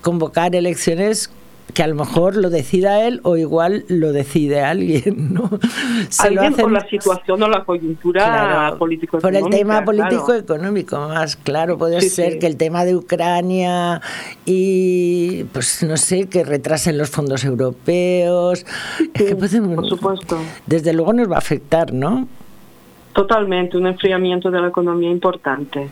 convocar 0.00 0.54
elecciones 0.54 1.30
que 1.74 1.82
a 1.82 1.86
lo 1.86 1.94
mejor 1.94 2.36
lo 2.36 2.50
decida 2.50 3.06
él 3.06 3.20
o 3.22 3.38
igual 3.38 3.84
lo 3.88 4.12
decide 4.12 4.60
alguien, 4.60 5.32
¿no? 5.34 5.48
Se 6.10 6.24
lo 6.30 6.40
Alguien 6.42 6.52
hacen- 6.52 6.62
por 6.64 6.72
la 6.72 6.86
situación 6.88 7.42
o 7.42 7.48
la 7.48 7.64
coyuntura 7.64 8.24
Claro, 8.24 8.78
político 8.78 9.18
por 9.20 9.34
el 9.34 9.48
tema 9.48 9.82
político-económico 9.82 10.98
más, 11.08 11.36
claro, 11.36 11.78
puede 11.78 12.00
Sí, 12.02 12.10
ser 12.10 12.32
sí. 12.34 12.38
que 12.40 12.46
el 12.46 12.58
tema 12.58 12.84
de 12.84 12.94
Ucrania 12.96 14.02
y, 14.44 15.44
pues 15.44 15.82
no 15.82 15.96
sé, 15.96 16.28
que 16.28 16.44
retrasen 16.44 16.98
los 16.98 17.08
fondos 17.08 17.42
europeos. 17.44 18.66
Es 19.14 19.22
que 19.24 19.34
podemos- 19.36 19.76
por 19.76 19.88
supuesto. 19.88 20.38
Desde 20.66 20.92
luego 20.92 21.14
nos 21.14 21.30
va 21.30 21.36
a 21.36 21.38
afectar, 21.38 21.92
¿no? 21.94 22.28
Totalmente, 23.14 23.76
un 23.78 23.86
enfriamiento 23.86 24.50
de 24.50 24.60
la 24.60 24.68
economía 24.68 25.10
importante. 25.10 25.88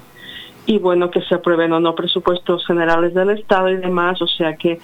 Y 0.67 0.79
bueno, 0.79 1.11
que 1.11 1.21
se 1.23 1.35
aprueben 1.35 1.73
o 1.73 1.81
no 1.81 1.95
presupuestos 1.95 2.67
generales 2.67 3.15
del 3.15 3.31
Estado 3.31 3.71
y 3.71 3.77
demás, 3.77 4.21
o 4.23 4.27
sea 4.27 4.57
que 4.57 4.79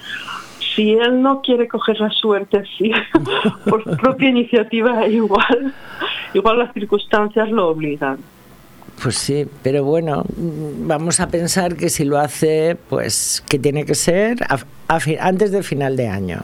si 0.77 0.93
él 0.93 1.21
no 1.21 1.41
quiere 1.41 1.67
coger 1.67 1.99
la 1.99 2.09
suerte 2.11 2.57
así, 2.59 2.91
por 3.69 3.83
propia 3.97 4.29
iniciativa, 4.29 5.05
igual, 5.07 5.73
igual 6.33 6.59
las 6.59 6.71
circunstancias 6.73 7.49
lo 7.51 7.67
obligan. 7.69 8.19
Pues 9.01 9.15
sí, 9.15 9.45
pero 9.63 9.83
bueno, 9.83 10.23
vamos 10.37 11.19
a 11.19 11.27
pensar 11.29 11.75
que 11.75 11.89
si 11.89 12.05
lo 12.05 12.17
hace, 12.17 12.77
pues 12.89 13.43
que 13.49 13.59
tiene 13.59 13.85
que 13.85 13.93
ser 13.95 14.37
a- 14.49 14.59
a 14.87 14.99
antes 15.19 15.51
del 15.51 15.63
final 15.63 15.97
de 15.97 16.07
año. 16.07 16.39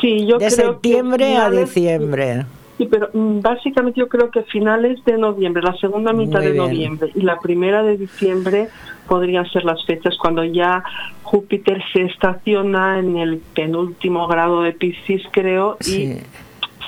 Sí, 0.00 0.26
yo 0.26 0.38
de 0.38 0.46
creo 0.46 0.48
que 0.48 0.50
septiembre 0.90 1.24
a 1.36 1.46
finales- 1.48 1.74
diciembre. 1.74 2.46
Sí, 2.82 2.88
pero 2.90 3.10
mm, 3.12 3.40
básicamente 3.40 4.00
yo 4.00 4.08
creo 4.08 4.30
que 4.30 4.42
finales 4.42 5.04
de 5.04 5.16
noviembre, 5.16 5.62
la 5.62 5.76
segunda 5.76 6.12
mitad 6.12 6.40
Muy 6.40 6.46
de 6.46 6.52
bien. 6.52 6.64
noviembre 6.64 7.10
y 7.14 7.22
la 7.22 7.38
primera 7.38 7.82
de 7.84 7.96
diciembre 7.96 8.68
podrían 9.06 9.48
ser 9.50 9.64
las 9.64 9.84
fechas 9.84 10.16
cuando 10.18 10.42
ya 10.42 10.82
Júpiter 11.22 11.80
se 11.92 12.02
estaciona 12.02 12.98
en 12.98 13.18
el 13.18 13.40
penúltimo 13.54 14.26
grado 14.26 14.62
de 14.62 14.72
Piscis, 14.72 15.22
creo, 15.30 15.76
y 15.86 16.14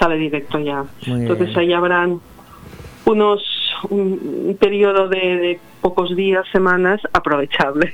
sale 0.01 0.17
directo 0.17 0.59
ya. 0.59 0.85
Muy 1.07 1.21
Entonces 1.21 1.47
bien. 1.47 1.59
ahí 1.61 1.73
habrán 1.73 2.21
unos 3.05 3.43
un, 3.91 4.47
un 4.49 4.57
periodo 4.59 5.09
de, 5.09 5.19
de 5.19 5.61
pocos 5.81 6.15
días, 6.17 6.45
semanas 6.51 7.01
aprovechables. 7.13 7.93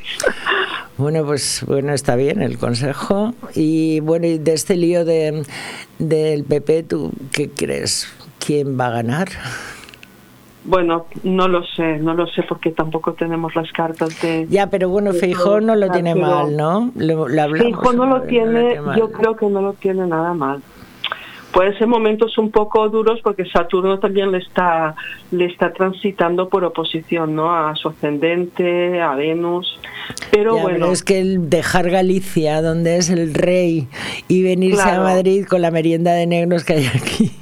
Bueno, 0.96 1.24
pues 1.24 1.64
bueno, 1.66 1.92
está 1.92 2.14
bien 2.14 2.42
el 2.42 2.58
consejo. 2.58 3.34
Y 3.54 4.00
bueno, 4.00 4.26
y 4.26 4.38
de 4.38 4.52
este 4.52 4.76
lío 4.76 5.04
de, 5.04 5.44
del 5.98 6.44
PP, 6.44 6.82
¿tú 6.84 7.10
qué 7.32 7.50
crees? 7.50 8.06
¿Quién 8.38 8.78
va 8.78 8.88
a 8.88 8.90
ganar? 8.90 9.28
Bueno, 10.64 11.06
no 11.22 11.48
lo 11.48 11.64
sé, 11.64 11.98
no 11.98 12.12
lo 12.14 12.26
sé 12.26 12.42
porque 12.42 12.70
tampoco 12.70 13.14
tenemos 13.14 13.54
las 13.54 13.72
cartas 13.72 14.20
de... 14.20 14.46
Ya, 14.50 14.66
pero 14.68 14.90
bueno, 14.90 15.14
Feijó 15.14 15.60
no 15.60 15.74
lo 15.74 15.90
tiene 15.90 16.14
mal, 16.14 16.54
¿no? 16.54 16.92
Lo, 16.96 17.28
lo 17.28 17.42
hablamos. 17.42 17.66
Fijo 17.66 17.92
no 17.94 18.04
lo 18.04 18.22
tiene, 18.22 18.78
yo 18.96 19.10
creo 19.10 19.36
que 19.36 19.46
no 19.46 19.62
lo 19.62 19.72
tiene 19.72 20.06
nada 20.06 20.34
mal. 20.34 20.60
Pueden 21.52 21.76
ser 21.78 21.88
momentos 21.88 22.38
un 22.38 22.50
poco 22.50 22.88
duros 22.88 23.18
porque 23.24 23.44
Saturno 23.44 23.98
también 23.98 24.30
le 24.30 24.38
está 24.38 24.94
le 25.32 25.46
está 25.46 25.72
transitando 25.72 26.48
por 26.48 26.64
oposición, 26.64 27.34
¿no? 27.34 27.52
A 27.54 27.74
su 27.76 27.88
ascendente, 27.88 29.00
a 29.00 29.14
Venus. 29.14 29.78
Pero 30.30 30.56
Ya, 30.56 30.62
bueno, 30.62 30.78
pero 30.80 30.92
es 30.92 31.02
que 31.02 31.20
el 31.20 31.50
dejar 31.50 31.90
Galicia, 31.90 32.62
donde 32.62 32.96
es 32.96 33.10
el 33.10 33.34
rey, 33.34 33.88
y 34.28 34.42
venirse 34.42 34.82
Claro. 34.82 35.02
a 35.02 35.04
Madrid 35.04 35.44
con 35.46 35.62
la 35.62 35.70
merienda 35.70 36.12
de 36.12 36.26
negros 36.26 36.64
que 36.64 36.74
hay 36.74 36.86
aquí. 36.86 37.32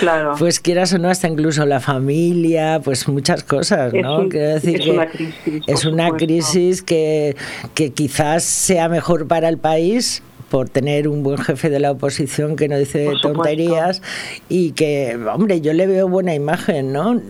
claro. 0.00 0.34
Pues 0.38 0.60
quieras 0.60 0.92
o 0.94 0.98
no, 0.98 1.08
hasta 1.08 1.28
incluso 1.28 1.64
la 1.66 1.80
familia, 1.80 2.80
pues 2.82 3.06
muchas 3.08 3.44
cosas, 3.44 3.92
Es 3.94 4.02
¿no? 4.02 4.18
un- 4.20 4.28
Quiero 4.30 4.48
decir 4.54 4.76
es 4.76 4.84
que 4.84 4.90
una 4.90 5.06
crisis, 5.06 5.62
es 5.66 5.84
una 5.84 6.04
supuesto. 6.06 6.26
crisis 6.26 6.82
que, 6.82 7.36
que 7.74 7.90
quizás 7.92 8.44
sea 8.44 8.88
mejor 8.88 9.26
para 9.28 9.48
el 9.48 9.58
país 9.58 10.22
por 10.50 10.68
tener 10.68 11.08
un 11.08 11.22
buen 11.22 11.38
jefe 11.38 11.70
de 11.70 11.80
la 11.80 11.90
oposición 11.90 12.56
que 12.56 12.68
no 12.68 12.78
dice 12.78 13.12
tonterías 13.20 14.02
y 14.48 14.72
que, 14.72 15.18
hombre, 15.32 15.60
yo 15.60 15.72
le 15.72 15.86
veo 15.86 16.08
buena 16.08 16.34
imagen, 16.34 16.92
¿no? 16.92 17.20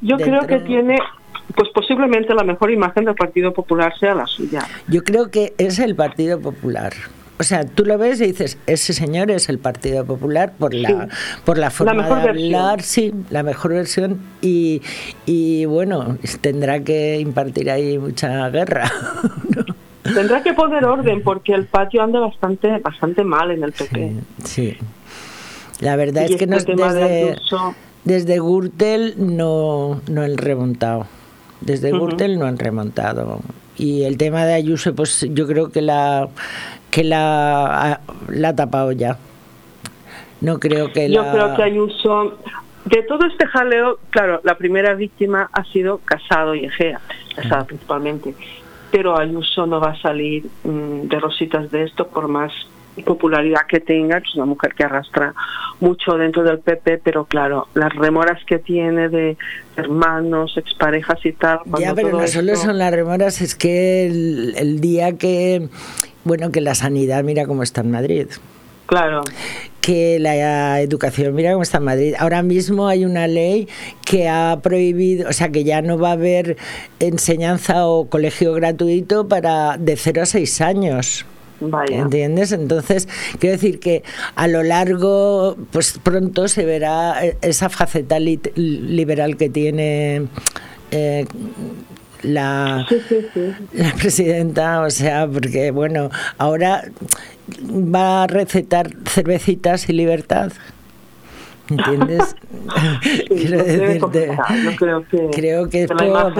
yo 0.00 0.16
creo 0.16 0.46
que 0.46 0.58
tiene 0.60 0.98
pues 1.54 1.70
posiblemente 1.70 2.34
la 2.34 2.44
mejor 2.44 2.70
imagen 2.70 3.04
del 3.04 3.14
Partido 3.14 3.52
Popular 3.52 3.96
sea 3.98 4.14
la 4.14 4.26
suya. 4.26 4.62
Yo 4.88 5.02
creo 5.04 5.30
que 5.30 5.54
es 5.58 5.78
el 5.78 5.94
Partido 5.94 6.40
Popular. 6.40 6.92
O 7.38 7.42
sea, 7.42 7.66
tú 7.66 7.84
lo 7.84 7.98
ves 7.98 8.20
y 8.20 8.28
dices, 8.28 8.58
ese 8.66 8.94
señor 8.94 9.30
es 9.30 9.48
el 9.48 9.58
Partido 9.58 10.04
Popular 10.04 10.54
por 10.58 10.72
la, 10.72 11.08
por 11.44 11.58
la 11.58 11.70
forma 11.70 11.92
mejor 11.92 12.20
de 12.20 12.26
versión. 12.26 12.54
hablar, 12.54 12.82
sí, 12.82 13.12
la 13.30 13.42
mejor 13.42 13.74
versión. 13.74 14.20
Y, 14.40 14.82
y 15.26 15.66
bueno, 15.66 16.16
tendrá 16.40 16.80
que 16.80 17.20
impartir 17.20 17.70
ahí 17.70 17.98
mucha 17.98 18.48
guerra. 18.48 18.90
Tendrá 20.14 20.42
que 20.42 20.52
poner 20.54 20.84
orden 20.84 21.22
porque 21.22 21.52
el 21.54 21.66
patio 21.66 22.02
anda 22.02 22.20
bastante 22.20 22.78
bastante 22.78 23.24
mal 23.24 23.50
en 23.50 23.62
el 23.64 23.72
PP. 23.72 24.12
Sí. 24.44 24.76
La 25.80 25.96
verdad 25.96 26.22
Y 26.28 26.32
es 26.34 26.38
que 26.38 26.44
este 26.44 26.46
nos, 26.46 26.64
desde, 26.94 27.32
Ayuso- 27.34 27.74
desde 28.04 28.38
Gürtel 28.40 29.14
no, 29.18 30.00
no 30.10 30.22
han 30.22 30.36
remontado. 30.38 31.06
Desde 31.60 31.92
Ujú. 31.92 32.06
Gürtel 32.08 32.38
no 32.38 32.46
han 32.46 32.58
remontado. 32.58 33.40
Y 33.76 34.04
el 34.04 34.16
tema 34.16 34.44
de 34.46 34.54
Ayuso, 34.54 34.94
pues 34.94 35.26
yo 35.30 35.46
creo 35.46 35.70
que 35.70 35.82
la 35.82 36.28
que 36.90 37.04
la, 37.04 38.00
la 38.28 38.48
ha 38.48 38.56
tapado 38.56 38.92
ya. 38.92 39.18
No 40.40 40.58
creo 40.58 40.92
que 40.92 41.10
Yo 41.10 41.22
la... 41.22 41.32
creo 41.32 41.54
que 41.56 41.62
Ayuso, 41.62 42.38
de 42.86 43.02
todo 43.02 43.26
este 43.26 43.46
jaleo, 43.46 43.98
claro, 44.10 44.40
la 44.44 44.56
primera 44.56 44.94
víctima 44.94 45.48
ha 45.52 45.64
sido 45.64 45.98
Casado 46.04 46.54
y 46.54 46.64
Egea, 46.66 47.00
Casado 47.34 47.66
principalmente. 47.66 48.34
Pero 48.90 49.18
Ayuso 49.18 49.66
no 49.66 49.80
va 49.80 49.90
a 49.90 50.00
salir 50.00 50.46
mm, 50.64 51.08
de 51.08 51.20
rositas 51.20 51.70
de 51.70 51.84
esto 51.84 52.06
por 52.08 52.28
más 52.28 52.52
popularidad 53.04 53.62
que 53.68 53.80
tenga, 53.80 54.20
que 54.20 54.28
es 54.28 54.34
una 54.36 54.46
mujer 54.46 54.74
que 54.74 54.84
arrastra 54.84 55.34
mucho 55.80 56.16
dentro 56.16 56.42
del 56.42 56.60
PP, 56.60 56.98
pero 57.04 57.26
claro, 57.26 57.68
las 57.74 57.94
remoras 57.94 58.42
que 58.46 58.58
tiene 58.58 59.08
de 59.08 59.36
hermanos, 59.76 60.54
exparejas 60.56 61.18
y 61.24 61.32
tal. 61.32 61.60
Ya, 61.78 61.94
pero 61.94 62.18
no 62.18 62.26
solo 62.26 62.56
son 62.56 62.78
las 62.78 62.92
remoras, 62.92 63.42
es 63.42 63.54
que 63.54 64.06
el, 64.06 64.54
el 64.56 64.80
día 64.80 65.16
que, 65.18 65.68
bueno, 66.24 66.50
que 66.50 66.60
la 66.60 66.74
sanidad, 66.74 67.22
mira 67.24 67.46
cómo 67.46 67.62
está 67.62 67.82
en 67.82 67.90
Madrid. 67.90 68.28
Claro. 68.86 69.22
Que 69.86 70.18
la 70.18 70.80
educación, 70.80 71.32
mira 71.34 71.52
cómo 71.52 71.62
está 71.62 71.78
en 71.78 71.84
Madrid. 71.84 72.14
Ahora 72.18 72.42
mismo 72.42 72.88
hay 72.88 73.04
una 73.04 73.28
ley 73.28 73.68
que 74.04 74.28
ha 74.28 74.58
prohibido, 74.60 75.28
o 75.28 75.32
sea, 75.32 75.50
que 75.50 75.62
ya 75.62 75.80
no 75.80 75.96
va 75.96 76.08
a 76.08 76.12
haber 76.12 76.56
enseñanza 76.98 77.86
o 77.86 78.08
colegio 78.08 78.52
gratuito 78.54 79.28
para 79.28 79.76
de 79.78 79.94
0 79.96 80.22
a 80.22 80.26
6 80.26 80.60
años. 80.60 81.24
Vaya. 81.60 81.98
¿Entiendes? 82.00 82.50
Entonces, 82.50 83.06
quiero 83.38 83.52
decir 83.54 83.78
que 83.78 84.02
a 84.34 84.48
lo 84.48 84.64
largo, 84.64 85.56
pues 85.70 86.00
pronto 86.02 86.48
se 86.48 86.64
verá 86.64 87.24
eh, 87.24 87.36
esa 87.40 87.68
faceta 87.68 88.18
lit- 88.18 88.50
liberal 88.56 89.36
que 89.36 89.48
tiene 89.48 90.26
eh, 90.90 91.26
la, 92.22 92.86
la 93.72 93.92
presidenta, 93.94 94.80
o 94.82 94.90
sea, 94.90 95.28
porque 95.28 95.70
bueno, 95.70 96.10
ahora 96.38 96.82
va 97.48 98.24
a 98.24 98.26
recetar 98.26 98.90
cervecitas 99.04 99.88
y 99.88 99.92
libertad. 99.92 100.52
¿Entiendes? 101.68 102.36
Quiero 103.28 103.64
decirte. 103.64 104.38
Yo 104.64 104.76
creo 104.76 105.68
que, 105.68 105.86
creo 105.88 106.34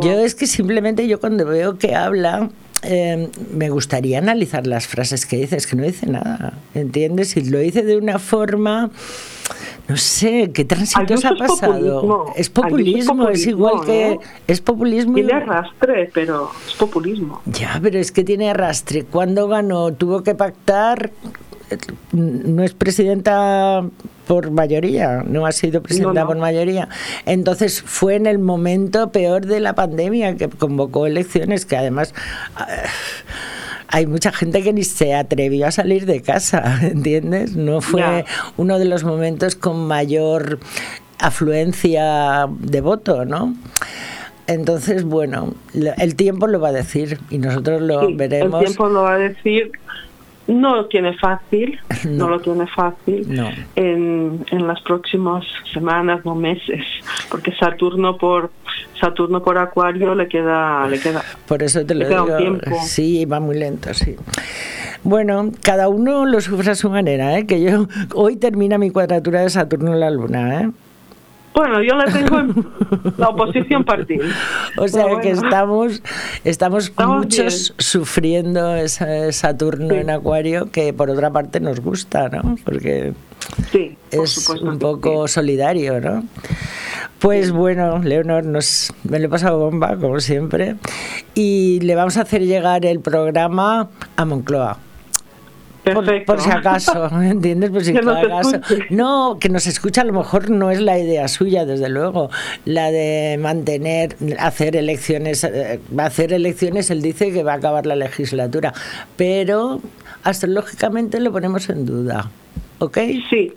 yo 0.00 0.20
es 0.20 0.34
que 0.34 0.46
simplemente 0.46 1.08
yo 1.08 1.18
cuando 1.18 1.44
veo 1.46 1.78
que 1.78 1.96
habla 1.96 2.48
eh, 2.84 3.28
me 3.52 3.70
gustaría 3.70 4.18
analizar 4.18 4.66
las 4.66 4.88
frases 4.88 5.24
que 5.24 5.36
dice, 5.36 5.56
es 5.56 5.66
que 5.68 5.76
no 5.76 5.84
dice 5.84 6.06
nada, 6.06 6.54
¿entiendes? 6.74 7.36
Y 7.36 7.48
lo 7.48 7.58
dice 7.58 7.82
de 7.82 7.96
una 7.96 8.18
forma, 8.18 8.90
no 9.88 9.96
sé, 9.96 10.50
¿qué 10.54 10.64
tránsitos 10.64 11.24
ha 11.24 11.30
es 11.30 11.38
pasado? 11.38 12.00
populismo. 12.00 12.32
Es 12.36 12.50
populismo, 12.50 13.28
es 13.28 13.40
es 13.40 13.46
igual 13.46 13.84
que... 13.84 14.12
¿eh? 14.12 14.18
Es 14.46 14.60
populismo. 14.60 15.14
Tiene 15.14 15.32
arrastre, 15.32 16.10
pero 16.14 16.50
es 16.66 16.74
populismo. 16.74 17.42
ya, 17.46 17.78
pero 17.82 17.98
es 17.98 18.12
que 18.12 18.24
tiene 18.24 18.50
arrastre. 18.50 19.04
Cuando 19.04 19.48
ganó, 19.48 19.92
tuvo 19.92 20.22
que 20.22 20.34
pactar. 20.34 21.10
No 22.12 22.62
es 22.62 22.74
presidenta 22.74 23.82
por 24.26 24.50
mayoría, 24.50 25.22
no 25.26 25.46
ha 25.46 25.52
sido 25.52 25.82
presidenta 25.82 26.20
No, 26.20 26.20
no. 26.20 26.26
por 26.26 26.36
mayoría. 26.36 26.88
Entonces 27.26 27.82
fue 27.82 28.14
en 28.16 28.26
el 28.26 28.38
momento 28.38 29.10
peor 29.10 29.46
de 29.46 29.58
la 29.60 29.74
pandemia 29.74 30.36
que 30.36 30.48
convocó 30.48 31.06
elecciones, 31.06 31.64
que 31.66 31.76
además 31.76 32.14
ah, 32.56 32.66
hay 33.92 34.06
mucha 34.06 34.32
gente 34.32 34.62
que 34.62 34.72
ni 34.72 34.82
se 34.84 35.14
atrevió 35.14 35.66
a 35.66 35.70
salir 35.70 36.06
de 36.06 36.22
casa, 36.22 36.78
¿entiendes? 36.82 37.54
No 37.54 37.80
fue 37.80 38.24
uno 38.56 38.78
de 38.78 38.86
los 38.86 39.04
momentos 39.04 39.54
con 39.54 39.86
mayor 39.86 40.58
afluencia 41.18 42.46
de 42.48 42.80
voto, 42.80 43.24
¿no? 43.24 43.54
Entonces, 44.46 45.04
bueno, 45.04 45.54
el 45.98 46.16
tiempo 46.16 46.46
lo 46.46 46.58
va 46.60 46.68
a 46.68 46.72
decir 46.72 47.18
y 47.30 47.38
nosotros 47.38 47.80
lo 47.80 48.06
Sí, 48.08 48.14
veremos. 48.14 48.60
El 48.60 48.66
tiempo 48.66 48.88
lo 48.88 49.02
va 49.02 49.14
a 49.14 49.18
decir. 49.18 49.70
No 50.48 50.74
lo 50.74 50.86
tiene 50.86 51.16
fácil, 51.18 51.78
no, 52.04 52.28
lo 52.28 52.40
tiene 52.40 52.66
fácil 52.66 53.32
No. 53.32 53.48
en, 53.76 54.44
en 54.50 54.66
las 54.66 54.80
próximas 54.82 55.44
semanas, 55.72 56.24
no 56.24 56.34
meses, 56.34 56.84
porque 57.30 57.52
Saturno 57.54 58.16
por 58.16 58.50
Saturno 59.02 59.42
por 59.42 59.58
Acuario 59.58 60.14
le 60.14 60.28
queda, 60.28 60.86
le 60.86 61.00
queda. 61.00 61.24
Por 61.48 61.60
eso 61.64 61.84
te 61.84 61.92
lo 61.96 62.08
digo. 62.08 62.36
tiempo. 62.36 62.70
Sí, 62.84 63.24
va 63.24 63.40
muy 63.40 63.58
lento, 63.58 63.92
sí. 63.94 64.14
Bueno, 65.02 65.50
cada 65.60 65.88
uno 65.88 66.24
lo 66.24 66.40
sufre 66.40 66.70
a 66.70 66.74
su 66.76 66.88
manera, 66.88 67.36
¿eh? 67.36 67.44
Que 67.44 67.60
yo 67.60 67.88
hoy 68.14 68.36
termina 68.36 68.78
mi 68.78 68.90
cuadratura 68.90 69.40
de 69.40 69.50
Saturno 69.50 69.92
en 69.92 69.98
la 69.98 70.10
Luna, 70.10 70.60
¿eh? 70.60 70.70
Bueno, 71.54 71.82
yo 71.82 71.94
le 71.96 72.10
tengo 72.10 72.38
en 72.38 72.66
la 73.18 73.28
oposición 73.28 73.84
partida. 73.84 74.24
O 74.76 74.88
sea 74.88 75.20
que 75.20 75.30
estamos, 75.30 76.02
Estamos 76.44 76.92
muchos 76.96 77.74
sufriendo 77.78 78.74
ese 78.74 79.32
Saturno 79.32 79.94
en 79.94 80.10
Acuario 80.10 80.70
que 80.70 80.92
por 80.92 81.10
otra 81.10 81.30
parte 81.30 81.60
nos 81.60 81.80
gusta, 81.80 82.28
¿no? 82.28 82.56
Porque 82.64 83.12
es 84.10 84.48
un 84.48 84.78
poco 84.78 85.28
solidario, 85.28 86.00
¿no? 86.00 86.24
Pues 87.18 87.52
bueno, 87.52 87.98
Leonor, 87.98 88.44
nos, 88.44 88.92
me 89.04 89.20
lo 89.20 89.26
he 89.26 89.28
pasado 89.28 89.58
bomba, 89.58 89.96
como 89.96 90.18
siempre, 90.18 90.74
y 91.34 91.78
le 91.80 91.94
vamos 91.94 92.16
a 92.16 92.22
hacer 92.22 92.42
llegar 92.42 92.84
el 92.84 93.00
programa 93.00 93.88
a 94.16 94.24
Moncloa. 94.24 94.78
Por, 95.84 96.24
por 96.24 96.40
si 96.40 96.50
acaso, 96.50 97.08
¿entiendes? 97.22 97.70
Por 97.70 97.84
si 97.84 97.96
acaso. 97.96 98.60
No, 98.90 99.38
que 99.40 99.48
nos 99.48 99.66
escucha 99.66 100.02
a 100.02 100.04
lo 100.04 100.12
mejor 100.12 100.50
no 100.50 100.70
es 100.70 100.80
la 100.80 100.98
idea 100.98 101.26
suya, 101.28 101.64
desde 101.64 101.88
luego. 101.88 102.30
La 102.64 102.90
de 102.90 103.38
mantener, 103.40 104.16
hacer 104.38 104.76
elecciones, 104.76 105.42
eh, 105.44 105.80
va 105.96 106.04
a 106.04 106.06
hacer 106.06 106.32
elecciones, 106.32 106.90
él 106.90 107.02
dice 107.02 107.32
que 107.32 107.42
va 107.42 107.54
a 107.54 107.56
acabar 107.56 107.86
la 107.86 107.96
legislatura, 107.96 108.72
pero 109.16 109.80
astrológicamente 110.22 111.18
lo 111.20 111.32
ponemos 111.32 111.68
en 111.68 111.84
duda. 111.84 112.30
¿Ok? 112.78 112.98
Sí, 113.30 113.52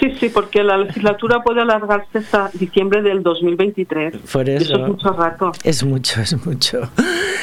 sí, 0.00 0.14
sí, 0.18 0.28
porque 0.28 0.62
la 0.62 0.76
legislatura 0.78 1.42
puede 1.42 1.60
alargarse 1.62 2.18
hasta 2.18 2.50
diciembre 2.54 3.02
del 3.02 3.22
2023. 3.22 4.14
Por 4.32 4.48
Y 4.48 4.52
eso. 4.52 4.74
es 4.74 4.88
mucho 4.88 5.12
rato. 5.12 5.52
Es 5.64 5.84
mucho, 5.84 6.20
es 6.20 6.46
mucho. 6.46 6.80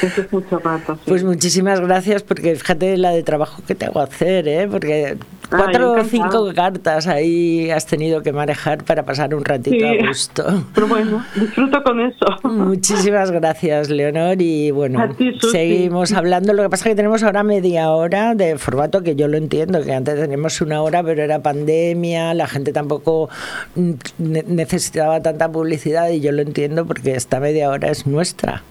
Eso 0.02 0.22
es 0.22 0.32
mucho 0.34 0.60
rato. 0.60 0.96
sí. 0.96 1.02
Pues 1.08 1.24
muchísimas 1.24 1.80
gracias 1.82 2.24
porque 2.24 2.56
fíjate 2.56 2.98
la 2.98 3.12
de 3.12 3.24
trabajo 3.24 3.62
que 3.68 3.76
te 3.76 3.86
hago 3.86 4.00
hacer, 4.02 4.48
¿eh? 4.48 4.68
Porque 4.70 5.18
cuatro 5.48 5.94
o 5.94 6.04
cinco 6.04 6.52
cartas 6.56 7.08
ahí 7.08 7.70
has 7.72 7.86
tenido 7.86 8.22
que 8.22 8.32
manejar 8.34 8.84
para 8.84 9.04
pasar 9.04 9.34
un 9.36 9.44
ratito 9.46 9.76
Sí. 9.76 9.84
a 9.84 10.08
gusto. 10.08 10.64
Pero 10.76 10.88
bueno, 10.88 11.26
disfruto 11.36 11.84
con 11.84 12.00
eso. 12.02 12.26
Muchísimas 12.44 13.32
gracias, 13.32 13.90
Leonor. 13.90 14.42
Y 14.42 14.72
bueno, 14.72 15.10
ti, 15.18 15.32
seguimos 15.52 16.12
hablando. 16.14 16.54
Lo 16.54 16.64
que 16.64 16.70
pasa 16.70 16.86
es 16.86 16.92
que 16.92 16.96
tenemos 16.96 17.24
ahora 17.24 17.44
media 17.44 17.90
hora 17.92 18.36
de 18.36 18.58
formato 18.58 19.02
que 19.04 19.16
yo 19.16 19.28
lo 19.28 19.38
entiendo, 19.38 19.82
que 19.84 19.94
antes 19.94 20.20
teníamos 20.20 20.62
una 20.62 20.82
hora, 20.82 21.04
pero 21.04 21.24
era 21.24 21.40
pandemia, 21.42 22.34
la 22.34 22.48
gente 22.48 22.72
tampoco 22.74 23.30
ne- 23.76 24.44
necesitaba 24.48 25.22
tanta 25.22 25.52
publicidad 25.52 26.10
y 26.10 26.20
yo 26.22 26.32
lo 26.32 26.42
entiendo 26.42 26.86
porque 26.86 27.16
esta 27.16 27.40
media 27.40 27.70
hora 27.70 27.90
es 27.90 28.08
nuestra. 28.08 28.64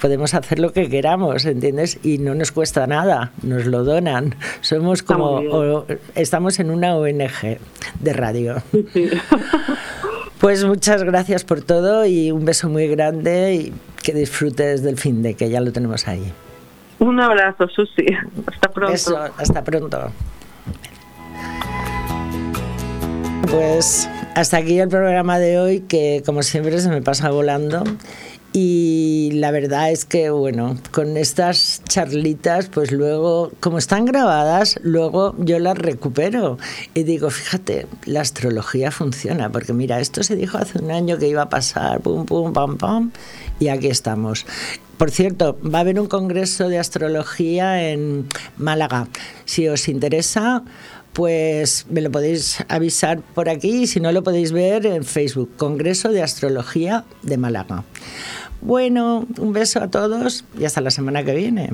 Podemos 0.00 0.34
hacer 0.34 0.58
lo 0.58 0.72
que 0.72 0.88
queramos, 0.88 1.44
¿entiendes? 1.46 1.98
Y 2.02 2.18
no 2.18 2.34
nos 2.34 2.52
cuesta 2.52 2.86
nada, 2.86 3.32
nos 3.42 3.66
lo 3.66 3.84
donan. 3.84 4.34
Somos 4.60 5.02
como, 5.02 5.84
estamos 6.22 6.58
en 6.60 6.70
una 6.70 6.96
ONG 6.96 7.58
de 8.00 8.12
radio. 8.12 8.62
Pues 10.42 10.64
muchas 10.64 11.04
gracias 11.04 11.44
por 11.44 11.62
todo 11.62 12.04
y 12.04 12.32
un 12.32 12.44
beso 12.44 12.68
muy 12.68 12.88
grande 12.88 13.54
y 13.54 13.72
que 14.02 14.12
disfrutes 14.12 14.82
del 14.82 14.98
fin 14.98 15.22
de 15.22 15.34
que 15.34 15.48
ya 15.48 15.60
lo 15.60 15.70
tenemos 15.70 16.08
ahí. 16.08 16.32
Un 16.98 17.20
abrazo, 17.20 17.68
Susi. 17.68 18.06
Hasta 18.48 18.68
pronto. 18.72 18.90
Beso, 18.90 19.18
hasta 19.38 19.62
pronto. 19.62 20.10
Pues 23.48 24.10
hasta 24.34 24.56
aquí 24.56 24.80
el 24.80 24.88
programa 24.88 25.38
de 25.38 25.60
hoy 25.60 25.80
que 25.82 26.24
como 26.26 26.42
siempre 26.42 26.76
se 26.80 26.88
me 26.88 27.02
pasa 27.02 27.30
volando 27.30 27.84
y 28.52 29.30
la 29.34 29.50
verdad 29.50 29.90
es 29.90 30.04
que 30.04 30.30
bueno, 30.30 30.76
con 30.90 31.16
estas 31.16 31.82
charlitas 31.88 32.68
pues 32.68 32.92
luego 32.92 33.50
como 33.60 33.78
están 33.78 34.04
grabadas, 34.04 34.78
luego 34.82 35.34
yo 35.38 35.58
las 35.58 35.78
recupero 35.78 36.58
y 36.94 37.04
digo, 37.04 37.30
fíjate, 37.30 37.86
la 38.04 38.20
astrología 38.20 38.90
funciona 38.90 39.50
porque 39.50 39.72
mira, 39.72 40.00
esto 40.00 40.22
se 40.22 40.36
dijo 40.36 40.58
hace 40.58 40.78
un 40.78 40.90
año 40.90 41.18
que 41.18 41.28
iba 41.28 41.42
a 41.42 41.48
pasar, 41.48 42.00
pum 42.00 42.26
pum 42.26 42.52
pam 42.52 42.76
pam 42.76 43.12
y 43.58 43.68
aquí 43.68 43.88
estamos. 43.88 44.44
Por 44.98 45.10
cierto, 45.10 45.58
va 45.62 45.78
a 45.78 45.80
haber 45.80 45.98
un 45.98 46.06
congreso 46.06 46.68
de 46.68 46.78
astrología 46.78 47.90
en 47.90 48.28
Málaga. 48.56 49.08
Si 49.46 49.66
os 49.66 49.88
interesa, 49.88 50.62
pues 51.12 51.86
me 51.90 52.00
lo 52.00 52.10
podéis 52.10 52.64
avisar 52.68 53.20
por 53.20 53.48
aquí 53.48 53.82
y 53.82 53.86
si 53.86 54.00
no 54.00 54.12
lo 54.12 54.22
podéis 54.22 54.52
ver 54.52 54.86
en 54.86 55.04
Facebook, 55.04 55.50
Congreso 55.56 56.10
de 56.10 56.22
Astrología 56.22 57.04
de 57.22 57.36
Málaga. 57.36 57.84
Bueno, 58.62 59.26
un 59.38 59.52
beso 59.52 59.82
a 59.82 59.88
todos 59.88 60.44
y 60.58 60.64
hasta 60.64 60.80
la 60.80 60.90
semana 60.90 61.24
que 61.24 61.34
viene. 61.34 61.70